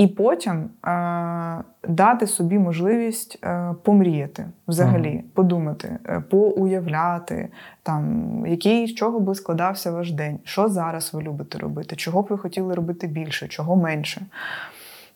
І 0.00 0.06
потім 0.06 0.70
е, 0.86 1.64
дати 1.88 2.26
собі 2.26 2.58
можливість 2.58 3.38
е, 3.44 3.74
помріяти 3.82 4.46
взагалі, 4.68 5.12
ага. 5.14 5.22
подумати, 5.34 5.98
е, 6.06 6.20
поуявляти, 6.20 7.48
там, 7.82 8.32
який 8.46 8.86
з 8.86 8.94
чого 8.94 9.20
би 9.20 9.34
складався 9.34 9.90
ваш 9.90 10.12
день, 10.12 10.38
що 10.44 10.68
зараз 10.68 11.14
ви 11.14 11.22
любите 11.22 11.58
робити, 11.58 11.96
чого 11.96 12.22
б 12.22 12.26
ви 12.30 12.38
хотіли 12.38 12.74
робити 12.74 13.06
більше, 13.06 13.48
чого 13.48 13.76
менше. 13.76 14.26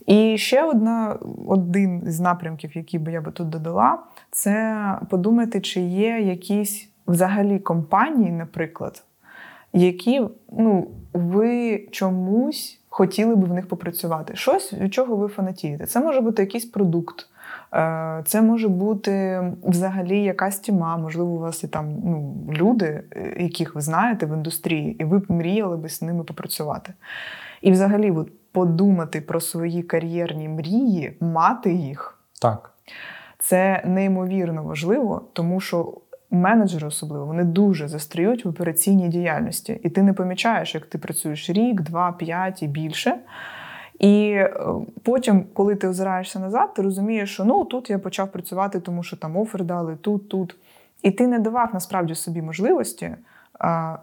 І 0.07 0.39
ще 0.39 0.65
одна, 0.65 1.19
один 1.47 2.03
з 2.07 2.21
напрямків, 2.21 2.77
який 2.77 3.01
би 3.01 3.13
я 3.13 3.21
би 3.21 3.33
тут 3.33 3.49
додала, 3.49 3.99
це 4.31 4.99
подумати, 5.11 5.61
чи 5.61 5.81
є 5.81 6.21
якісь 6.21 6.89
взагалі 7.07 7.59
компанії, 7.59 8.33
наприклад, 8.33 9.05
які 9.73 10.23
ну, 10.59 10.91
ви 11.13 11.79
чомусь 11.91 12.81
хотіли 12.95 13.37
би 13.37 13.47
в 13.47 13.53
них 13.53 13.69
попрацювати. 13.69 14.37
Щось, 14.37 14.73
від 14.73 14.95
чого 14.95 15.17
ви 15.17 15.29
фанатієте. 15.29 15.87
Це 15.87 16.01
може 16.01 16.21
бути 16.21 16.43
якийсь 16.43 16.65
продукт, 16.65 17.29
е, 17.73 18.23
це 18.27 18.43
може 18.43 18.69
бути 18.69 19.43
взагалі 19.63 20.23
якась 20.23 20.59
тіма. 20.59 20.97
Можливо, 20.97 21.31
у 21.31 21.39
вас 21.39 21.63
є 21.63 21.71
там 21.71 21.97
ну, 22.05 22.37
люди, 22.53 23.05
е, 23.11 23.43
яких 23.43 23.75
ви 23.75 23.81
знаєте 23.81 24.27
в 24.27 24.37
індустрії, 24.37 24.97
і 25.03 25.05
ви 25.05 25.19
б 25.19 25.31
мріяли 25.31 25.77
би 25.77 25.89
з 25.89 26.03
ними 26.03 26.25
попрацювати. 26.25 26.93
І 27.63 27.71
взагалі, 27.71 28.11
от, 28.11 28.53
подумати 28.53 29.21
про 29.21 29.41
свої 29.41 29.83
кар'єрні 29.83 30.49
мрії, 30.49 31.17
мати 31.21 31.73
їх. 31.73 32.19
Так. 32.41 32.71
Це 33.39 33.83
неймовірно 33.87 34.63
важливо, 34.63 35.23
тому 35.33 35.61
що 35.61 35.95
менеджери 36.35 36.87
особливо 36.87 37.27
вони 37.27 37.45
дуже 37.45 37.89
застряють 37.89 38.45
в 38.45 38.49
операційній 38.49 39.09
діяльності. 39.09 39.81
І 39.83 39.89
ти 39.91 40.03
не 40.03 40.13
помічаєш, 40.13 40.75
як 40.75 40.87
ти 40.87 40.99
працюєш 40.99 41.51
рік, 41.51 41.81
два, 41.81 42.13
п'ять 42.13 42.63
і 42.63 42.67
більше. 42.67 43.17
І 43.99 44.31
е, 44.31 44.55
потім, 45.03 45.45
коли 45.55 45.75
ти 45.75 45.89
озираєшся 45.89 46.39
назад, 46.39 46.75
ти 46.75 46.83
розумієш, 46.83 47.33
що 47.33 47.45
ну 47.45 47.65
тут 47.65 47.91
я 47.91 47.99
почав 47.99 48.33
працювати, 48.33 48.81
тому 48.81 49.03
що 49.03 49.17
там 49.17 49.37
офер 49.37 49.65
дали, 49.65 49.97
тут, 49.97 50.29
тут. 50.29 50.57
І 51.03 51.11
ти 51.11 51.27
не 51.27 51.39
давав 51.39 51.71
насправді 51.73 52.15
собі 52.15 52.43
можливості 52.43 53.17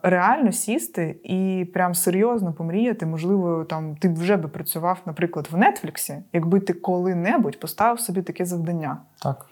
реально 0.03 0.52
сісти 0.52 1.16
і 1.24 1.68
прям 1.74 1.95
серйозно 1.95 2.53
помріяти. 2.53 3.06
Можливо, 3.06 3.64
там 3.64 3.95
ти 3.95 4.10
вже 4.10 4.38
би 4.38 4.48
працював, 4.48 5.02
наприклад, 5.06 5.48
в 5.52 5.58
Нетфліксі, 5.58 6.18
якби 6.34 6.60
ти 6.60 6.74
коли-небудь 6.74 7.60
поставив 7.60 7.99
собі 7.99 8.22
таке 8.22 8.45
завдання. 8.45 8.98
Так. 9.22 9.45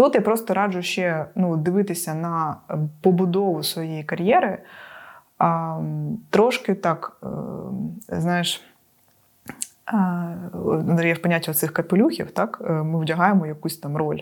Тут 0.00 0.14
я 0.14 0.20
просто 0.20 0.54
раджу 0.54 0.82
ще 0.82 1.26
ну, 1.34 1.56
дивитися 1.56 2.14
на 2.14 2.56
побудову 3.00 3.62
своєї 3.62 4.04
кар'єри. 4.04 4.58
А, 5.38 5.80
Трошки 6.30 6.74
так, 6.74 7.16
е, 7.22 7.26
знаєш, 8.20 8.62
є 11.04 11.14
в 11.14 11.22
поняття 11.22 11.54
цих 11.54 11.72
капелюхів, 11.72 12.30
так? 12.30 12.62
Е, 12.64 12.72
ми 12.72 13.00
вдягаємо 13.00 13.46
якусь 13.46 13.78
там 13.78 13.96
роль. 13.96 14.20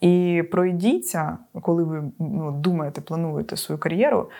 І 0.00 0.44
пройдіться, 0.50 1.38
коли 1.60 1.84
ви 1.84 2.02
ну, 2.18 2.52
думаєте, 2.52 3.00
плануєте 3.00 3.56
свою 3.56 3.78
кар'єру. 3.78 4.30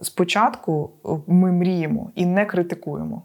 Спочатку 0.00 0.90
ми 1.26 1.52
мріємо 1.52 2.10
і 2.14 2.26
не 2.26 2.46
критикуємо. 2.46 3.22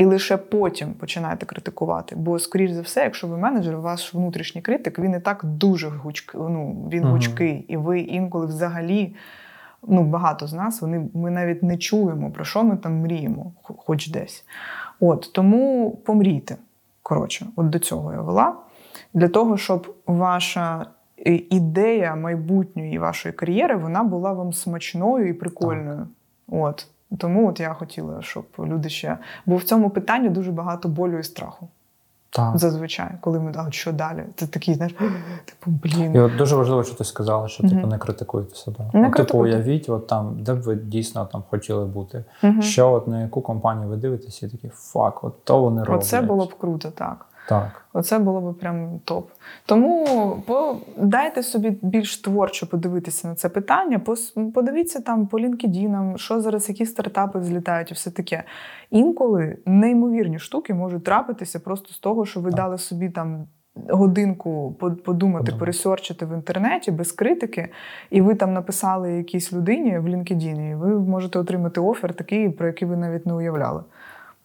І 0.00 0.04
лише 0.04 0.36
потім 0.36 0.94
починаєте 0.94 1.46
критикувати. 1.46 2.16
Бо, 2.16 2.38
скоріш 2.38 2.70
за 2.70 2.80
все, 2.80 3.02
якщо 3.04 3.26
ви 3.26 3.38
менеджер, 3.38 3.76
ваш 3.76 4.14
внутрішній 4.14 4.62
критик, 4.62 4.98
він 4.98 5.14
і 5.14 5.20
так 5.20 5.44
дуже 5.44 5.88
гучкий, 5.88 6.40
ну, 6.40 6.88
він 6.92 7.04
uh-huh. 7.04 7.10
гучкий, 7.10 7.64
і 7.68 7.76
ви 7.76 8.00
інколи 8.00 8.46
взагалі. 8.46 9.14
Ну, 9.88 10.02
багато 10.02 10.46
з 10.46 10.52
нас 10.52 10.82
вони 10.82 11.08
ми 11.14 11.30
навіть 11.30 11.62
не 11.62 11.78
чуємо, 11.78 12.30
про 12.30 12.44
що 12.44 12.64
ми 12.64 12.76
там 12.76 13.00
мріємо, 13.00 13.52
хоч 13.62 14.08
десь. 14.08 14.44
От 15.00 15.30
тому 15.32 15.90
помрійте. 15.90 16.56
Коротше, 17.02 17.46
от 17.56 17.70
до 17.70 17.78
цього 17.78 18.12
я 18.12 18.20
вела 18.20 18.54
для 19.14 19.28
того, 19.28 19.56
щоб 19.56 19.96
ваша 20.06 20.86
е, 21.26 21.34
ідея 21.34 22.16
майбутньої 22.16 22.98
вашої 22.98 23.32
кар'єри 23.32 23.76
вона 23.76 24.02
була 24.02 24.32
вам 24.32 24.52
смачною 24.52 25.28
і 25.28 25.32
прикольною. 25.32 25.98
Так. 25.98 26.08
От. 26.48 26.86
Тому 27.18 27.48
от 27.48 27.60
я 27.60 27.74
хотіла, 27.74 28.22
щоб 28.22 28.44
люди 28.58 28.88
ще. 28.88 29.18
Бо 29.46 29.56
в 29.56 29.64
цьому 29.64 29.90
питанні 29.90 30.28
дуже 30.28 30.52
багато 30.52 30.88
болю 30.88 31.18
і 31.18 31.22
страху. 31.22 31.68
Так. 32.32 32.58
Зазвичай, 32.58 33.10
коли 33.20 33.40
ми 33.40 33.52
а 33.56 33.70
що 33.70 33.92
далі? 33.92 34.24
Це 34.36 34.46
такий, 34.46 34.74
знаєш, 34.74 34.94
типу, 35.44 35.70
блін. 35.82 36.14
І 36.14 36.20
от 36.20 36.36
дуже 36.36 36.56
важливо, 36.56 36.84
що 36.84 36.94
ти 36.94 37.04
сказала, 37.04 37.48
що 37.48 37.68
типу 37.68 37.86
не 37.86 37.98
критикуйте 37.98 38.54
себе. 38.54 38.90
Не 38.94 39.08
от, 39.08 39.14
Типу, 39.14 39.38
уявіть, 39.38 39.88
от 39.88 40.06
там, 40.06 40.36
де 40.42 40.54
б 40.54 40.60
ви 40.60 40.74
дійсно 40.74 41.26
там 41.32 41.42
хотіли 41.50 41.84
бути. 41.84 42.24
Угу. 42.42 42.62
Що 42.62 42.92
от 42.92 43.08
на 43.08 43.22
яку 43.22 43.40
компанію 43.40 43.88
ви 43.88 43.96
дивитеся, 43.96 44.46
і 44.46 44.48
такі 44.48 44.68
фак, 44.68 45.24
от 45.24 45.44
то 45.44 45.60
вони 45.60 45.82
роблять. 45.82 46.02
Оце 46.02 46.20
було 46.22 46.44
б 46.44 46.54
круто, 46.58 46.90
так. 46.90 47.26
Так. 47.50 47.84
Оце 47.92 48.18
було 48.18 48.40
б 48.40 48.58
прям 48.58 49.00
топ. 49.04 49.30
Тому 49.66 50.06
дайте 50.96 51.42
собі 51.42 51.78
більш 51.82 52.16
творчо 52.16 52.66
подивитися 52.66 53.28
на 53.28 53.34
це 53.34 53.48
питання. 53.48 54.00
Подивіться 54.54 55.00
там 55.00 55.26
по 55.26 55.38
LinkedIn, 55.38 56.16
що 56.16 56.40
зараз, 56.40 56.68
які 56.68 56.86
стартапи 56.86 57.42
злітають 57.42 57.90
і 57.90 57.94
все 57.94 58.10
таке. 58.10 58.44
Інколи 58.90 59.58
неймовірні 59.66 60.38
штуки 60.38 60.74
можуть 60.74 61.04
трапитися 61.04 61.60
просто 61.60 61.92
з 61.92 61.98
того, 61.98 62.26
що 62.26 62.40
ви 62.40 62.50
так. 62.50 62.56
дали 62.56 62.78
собі 62.78 63.10
там. 63.10 63.46
Годинку 63.88 64.76
подумати, 65.04 65.52
пересорчити 65.58 66.26
в 66.26 66.34
інтернеті 66.34 66.90
без 66.90 67.12
критики, 67.12 67.68
і 68.10 68.20
ви 68.20 68.34
там 68.34 68.52
написали 68.52 69.12
якійсь 69.12 69.52
людині 69.52 69.98
в 69.98 70.06
LinkedIn, 70.06 70.70
і 70.70 70.74
ви 70.74 70.98
можете 70.98 71.38
отримати 71.38 71.80
офер 71.80 72.14
такий, 72.14 72.48
про 72.48 72.66
який 72.66 72.88
ви 72.88 72.96
навіть 72.96 73.26
не 73.26 73.34
уявляли. 73.34 73.82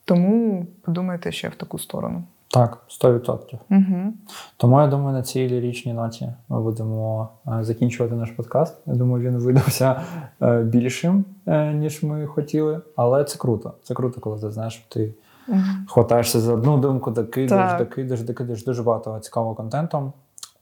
Тому 0.05 0.65
подумайте 0.81 1.31
ще 1.31 1.49
в 1.49 1.55
таку 1.55 1.79
сторону. 1.79 2.23
Так, 2.55 2.77
100%. 3.03 3.57
Угу. 3.69 4.13
Тому 4.57 4.81
я 4.81 4.87
думаю, 4.87 5.17
на 5.17 5.23
цій 5.23 5.49
лірічній 5.49 5.93
ноті 5.93 6.29
ми 6.49 6.61
будемо 6.61 7.29
е, 7.47 7.63
закінчувати 7.63 8.15
наш 8.15 8.31
подкаст. 8.31 8.77
Я 8.85 8.93
думаю, 8.93 9.29
він 9.29 9.37
видався 9.37 10.01
е, 10.41 10.61
більшим, 10.61 11.25
е, 11.47 11.73
ніж 11.73 12.03
ми 12.03 12.27
хотіли. 12.27 12.81
Але 12.95 13.23
це 13.23 13.37
круто. 13.37 13.73
Це 13.83 13.93
круто, 13.93 14.21
коли 14.21 14.39
ти 14.39 14.51
знаєш, 14.51 14.73
що 14.73 14.83
ти 14.89 15.13
угу. 15.47 15.59
хватаєшся 15.87 16.39
за 16.39 16.53
одну 16.53 16.77
думку, 16.77 17.11
докидаєш, 17.11 17.71
так. 17.71 17.79
докидаєш, 17.79 18.21
докидаєш 18.21 18.65
дуже 18.65 18.83
багато 18.83 19.19
цікавого 19.19 19.55
контенту. 19.55 20.13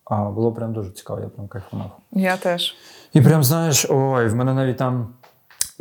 Було 0.10 0.52
прям 0.52 0.74
дуже 0.74 0.92
цікаво, 0.92 1.20
я 1.20 1.28
прям 1.28 1.48
кайфанув. 1.48 1.92
Я 2.12 2.38
теж. 2.38 2.76
І 3.14 3.22
прям 3.22 3.44
знаєш, 3.44 3.86
ой, 3.90 4.28
в 4.28 4.36
мене 4.36 4.54
навіть 4.54 4.78
там. 4.78 5.08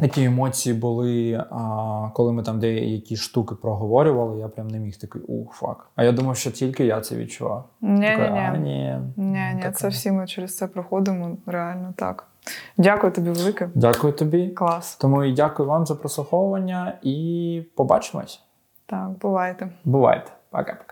Такі 0.03 0.25
емоції 0.25 0.75
були, 0.75 1.45
а, 1.51 2.09
коли 2.15 2.33
ми 2.33 2.43
там 2.43 2.61
деякі 2.61 3.17
штуки 3.17 3.55
проговорювали, 3.55 4.41
я 4.41 4.49
прям 4.49 4.69
не 4.69 4.79
міг 4.79 4.97
такий 4.97 5.23
ух, 5.23 5.53
фак. 5.53 5.91
А 5.97 6.05
я 6.05 6.13
думав, 6.13 6.37
що 6.37 6.51
тільки 6.51 6.85
я 6.85 7.01
це 7.01 7.17
відчував. 7.17 7.69
Ні, 7.81 8.17
ні, 8.17 8.59
ні. 8.59 8.99
Ні, 9.17 9.55
ні, 9.55 9.71
це 9.75 9.89
всі 9.89 10.13
ми 10.13 10.27
через 10.27 10.57
це 10.57 10.67
проходимо. 10.67 11.37
Реально 11.47 11.95
так. 11.97 12.27
Дякую 12.79 13.13
тобі, 13.13 13.31
велике. 13.31 13.69
Дякую 13.75 14.13
тобі. 14.13 14.49
Клас. 14.49 14.97
Тому 14.97 15.25
і 15.25 15.33
дякую 15.33 15.69
вам 15.69 15.87
за 15.87 15.95
прослуховування 15.95 16.99
і 17.03 17.63
побачимось. 17.77 18.43
Так, 18.87 19.11
бувайте. 19.21 19.69
Бувайте. 19.85 20.33
Пока-пока. 20.51 20.92